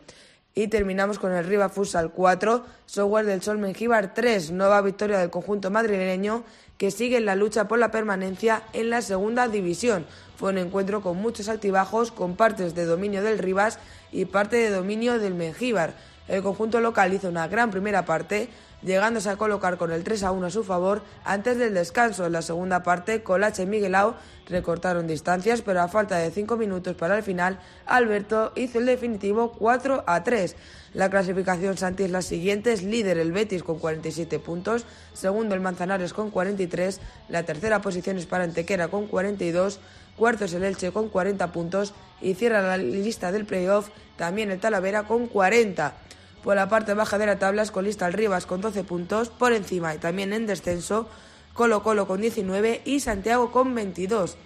Y 0.53 0.67
terminamos 0.67 1.21
con 1.21 1.31
el 1.33 1.45
Riva 1.45 1.69
Futsal 1.69 2.11
4, 2.11 2.65
Software 2.87 3.27
del 3.27 3.43
Sol 3.43 3.59
Mengíbar 3.59 4.15
3, 4.15 4.51
nueva 4.51 4.81
victoria 4.81 5.19
del 5.19 5.31
conjunto 5.31 5.71
madrileño 5.71 6.43
que 6.77 6.91
sigue 6.91 7.19
en 7.19 7.27
la 7.27 7.37
lucha 7.37 7.69
por 7.69 7.79
la 7.79 7.91
permanencia 7.91 8.63
en 8.73 8.91
la 8.91 9.03
segunda 9.03 9.47
división. 9.47 10.07
Fue 10.37 10.51
un 10.51 10.59
encuentro 10.59 11.03
con 11.03 11.19
muchos 11.19 11.49
altibajos, 11.51 12.11
con 12.11 12.35
partes 12.35 12.75
de 12.75 12.87
dominio 12.87 13.23
del 13.23 13.39
Rivas 13.39 13.79
y 14.13 14.25
parte 14.25 14.57
de 14.57 14.71
dominio 14.71 15.19
del 15.19 15.35
Mengíbar. 15.35 15.95
El 16.29 16.43
conjunto 16.43 16.81
local 16.81 17.13
hizo 17.13 17.29
una 17.29 17.49
gran 17.49 17.71
primera 17.71 18.05
parte, 18.05 18.49
llegándose 18.83 19.29
a 19.29 19.37
colocar 19.37 19.77
con 19.77 19.91
el 19.91 20.05
3 20.05 20.23
a 20.23 20.31
1 20.31 20.47
a 20.47 20.51
su 20.51 20.63
favor 20.63 21.03
antes 21.25 21.59
del 21.59 21.75
descanso. 21.75 22.27
En 22.27 22.33
la 22.33 22.43
segunda 22.43 22.83
parte, 22.83 23.23
Colache 23.23 23.65
y 23.65 23.67
Miguelao 23.67 24.15
recortaron 24.47 25.07
distancias, 25.07 25.63
pero 25.63 25.81
a 25.81 25.89
falta 25.89 26.19
de 26.19 26.31
5 26.31 26.57
minutos 26.57 26.95
para 26.95 27.17
el 27.17 27.23
final, 27.23 27.59
Alberto 27.85 28.53
hizo 28.55 28.79
el 28.79 28.87
definitivo 28.87 29.53
4 29.53 30.05
a 30.07 30.23
3. 30.23 30.57
La 30.95 31.11
clasificación 31.11 31.77
Santi 31.77 32.05
es 32.05 32.11
la 32.11 32.23
siguiente, 32.23 32.77
líder 32.77 33.19
el 33.19 33.33
Betis 33.33 33.63
con 33.63 33.79
47 33.79 34.39
puntos, 34.39 34.87
segundo 35.13 35.55
el 35.55 35.61
Manzanares 35.61 36.13
con 36.13 36.31
43, 36.31 37.01
la 37.29 37.45
tercera 37.45 37.81
posición 37.81 38.19
es 38.19 38.27
para 38.27 38.45
Antequera 38.45 38.89
con 38.89 39.07
42, 39.07 39.81
cuarto 40.17 40.45
es 40.45 40.55
el 40.55 40.65
Elche 40.65 40.91
con 40.91 41.09
40 41.09 41.53
puntos 41.53 41.95
y 42.21 42.35
cierra 42.35 42.63
la 42.63 42.77
lista 42.77 43.33
del 43.33 43.47
playoff 43.47 43.89
también 44.17 44.51
el 44.51 44.61
Talavera 44.61 45.05
con 45.05 45.27
40. 45.27 45.95
Por 46.43 46.57
la 46.57 46.69
parte 46.69 46.95
baja 46.95 47.19
de 47.19 47.27
la 47.27 47.39
tabla 47.39 47.63
es 47.63 47.71
colista 47.71 48.07
el 48.07 48.13
Rivas 48.13 48.47
con 48.47 48.61
12 48.61 48.85
puntos, 48.85 49.29
por 49.29 49.53
encima 49.53 49.95
y 49.95 49.99
también 49.99 50.33
en 50.33 50.47
descenso 50.47 51.09
Colo 51.55 51.83
Colo 51.83 52.07
con 52.07 52.21
19 52.21 52.83
y 52.85 53.01
Santiago 53.01 53.51
con 53.51 53.75
22. 53.75 54.37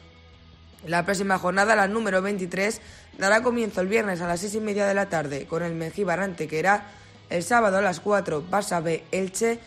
La 0.87 1.05
próxima 1.05 1.39
jornada, 1.39 1.77
la 1.77 1.89
número 1.89 2.21
23, 2.21 2.81
dará 3.19 3.43
comienzo 3.43 3.81
el 3.81 3.89
viernes 3.89 4.21
a 4.21 4.27
las 4.27 4.41
6 4.41 4.57
y 4.57 4.61
media 4.61 4.87
de 4.87 4.95
la 4.95 5.09
tarde 5.09 5.47
con 5.47 5.63
el 5.63 5.75
Mengíbar 5.75 6.21
Antequera, 6.21 6.89
el 7.31 7.43
sábado 7.43 7.79
a 7.79 7.83
las 7.83 8.01
4 8.01 8.45
Barça 8.51 8.83
B 8.83 9.03
Elche, 9.11 9.59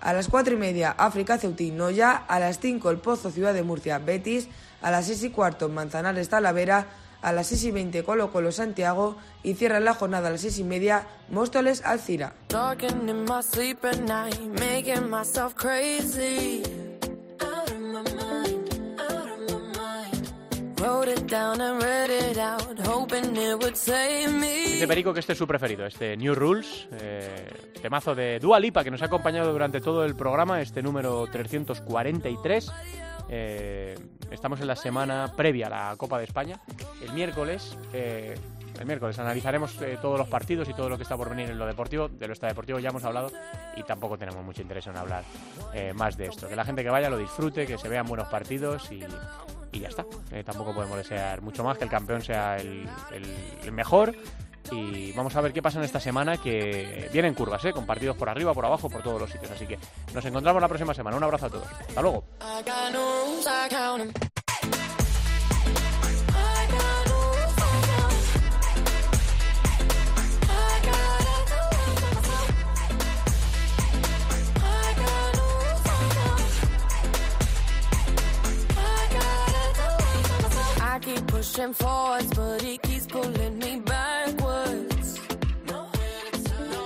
a 0.00 0.12
las 0.12 0.28
4 0.28 0.54
y 0.54 0.56
media 0.56 0.90
África 0.90 1.38
Ceutí 1.38 1.70
Noya, 1.70 2.16
a 2.16 2.40
las 2.40 2.58
5 2.58 2.90
el 2.90 2.98
Pozo 2.98 3.30
Ciudad 3.30 3.54
de 3.54 3.62
Murcia 3.62 3.98
Betis, 3.98 4.48
a 4.82 4.90
las 4.90 5.06
6 5.06 5.24
y 5.24 5.30
cuarto 5.30 5.68
Manzanares 5.68 6.28
Talavera, 6.28 6.86
a 7.26 7.32
las 7.32 7.48
6 7.48 7.64
y 7.64 7.70
20 7.72 8.04
Colo 8.04 8.30
Colo 8.30 8.52
Santiago 8.52 9.16
y 9.42 9.54
cierra 9.54 9.80
la 9.80 9.94
jornada 9.94 10.28
a 10.28 10.30
las 10.30 10.42
6 10.42 10.60
y 10.60 10.64
media 10.64 11.08
Móstoles 11.28 11.84
Alcira. 11.84 12.34
Dice 24.74 24.86
Perico 24.86 25.12
que 25.12 25.18
este 25.18 25.32
es 25.32 25.38
su 25.38 25.48
preferido, 25.48 25.84
este 25.84 26.16
New 26.16 26.32
Rules, 26.32 26.86
eh, 26.92 27.72
temazo 27.82 28.14
de 28.14 28.38
Dua 28.38 28.60
Lipa 28.60 28.84
que 28.84 28.92
nos 28.92 29.02
ha 29.02 29.06
acompañado 29.06 29.50
durante 29.50 29.80
todo 29.80 30.04
el 30.04 30.14
programa, 30.14 30.60
este 30.62 30.80
número 30.80 31.26
343. 31.32 32.70
Eh, 33.28 33.98
estamos 34.30 34.60
en 34.60 34.66
la 34.66 34.76
semana 34.76 35.32
previa 35.36 35.66
a 35.66 35.70
la 35.70 35.96
Copa 35.96 36.18
de 36.18 36.24
España. 36.24 36.60
El 37.02 37.12
miércoles, 37.12 37.76
eh, 37.92 38.34
el 38.78 38.86
miércoles 38.86 39.18
analizaremos 39.18 39.80
eh, 39.82 39.98
todos 40.00 40.18
los 40.18 40.28
partidos 40.28 40.68
y 40.68 40.74
todo 40.74 40.88
lo 40.88 40.96
que 40.96 41.02
está 41.02 41.16
por 41.16 41.30
venir 41.30 41.50
en 41.50 41.58
lo 41.58 41.66
deportivo. 41.66 42.08
De 42.08 42.28
lo 42.28 42.34
deportivo 42.34 42.78
ya 42.78 42.90
hemos 42.90 43.04
hablado 43.04 43.30
y 43.76 43.82
tampoco 43.82 44.16
tenemos 44.16 44.44
mucho 44.44 44.62
interés 44.62 44.86
en 44.86 44.96
hablar 44.96 45.24
más 45.94 46.16
de 46.16 46.26
esto. 46.26 46.48
Que 46.48 46.56
la 46.56 46.64
gente 46.64 46.82
que 46.82 46.90
vaya 46.90 47.10
lo 47.10 47.18
disfrute, 47.18 47.66
que 47.66 47.78
se 47.78 47.88
vean 47.88 48.06
buenos 48.06 48.28
partidos 48.28 48.90
y, 48.90 49.00
ya 49.78 49.88
está. 49.88 50.06
tampoco 50.42 50.72
podemos 50.74 50.96
desear 50.96 51.42
mucho 51.42 51.62
más 51.62 51.76
que 51.76 51.84
el 51.84 51.90
campeón 51.90 52.22
sea 52.22 52.56
el, 52.56 52.88
el 53.62 53.72
mejor 53.72 54.14
y 54.72 55.12
vamos 55.12 55.34
a 55.36 55.40
ver 55.40 55.52
qué 55.52 55.62
pasa 55.62 55.78
en 55.78 55.84
esta 55.84 56.00
semana 56.00 56.36
que 56.38 57.08
vienen 57.12 57.34
curvas, 57.34 57.64
¿eh? 57.64 57.72
con 57.72 57.86
partidos 57.86 58.16
por 58.16 58.28
arriba, 58.28 58.54
por 58.54 58.64
abajo, 58.64 58.88
por 58.88 59.02
todos 59.02 59.20
los 59.20 59.30
sitios. 59.30 59.50
Así 59.50 59.66
que 59.66 59.78
nos 60.14 60.24
encontramos 60.24 60.60
la 60.60 60.68
próxima 60.68 60.94
semana. 60.94 61.16
Un 61.16 61.24
abrazo 61.24 61.46
a 61.46 61.50
todos. 61.50 61.68
Hasta 61.88 62.02
luego. 62.02 62.24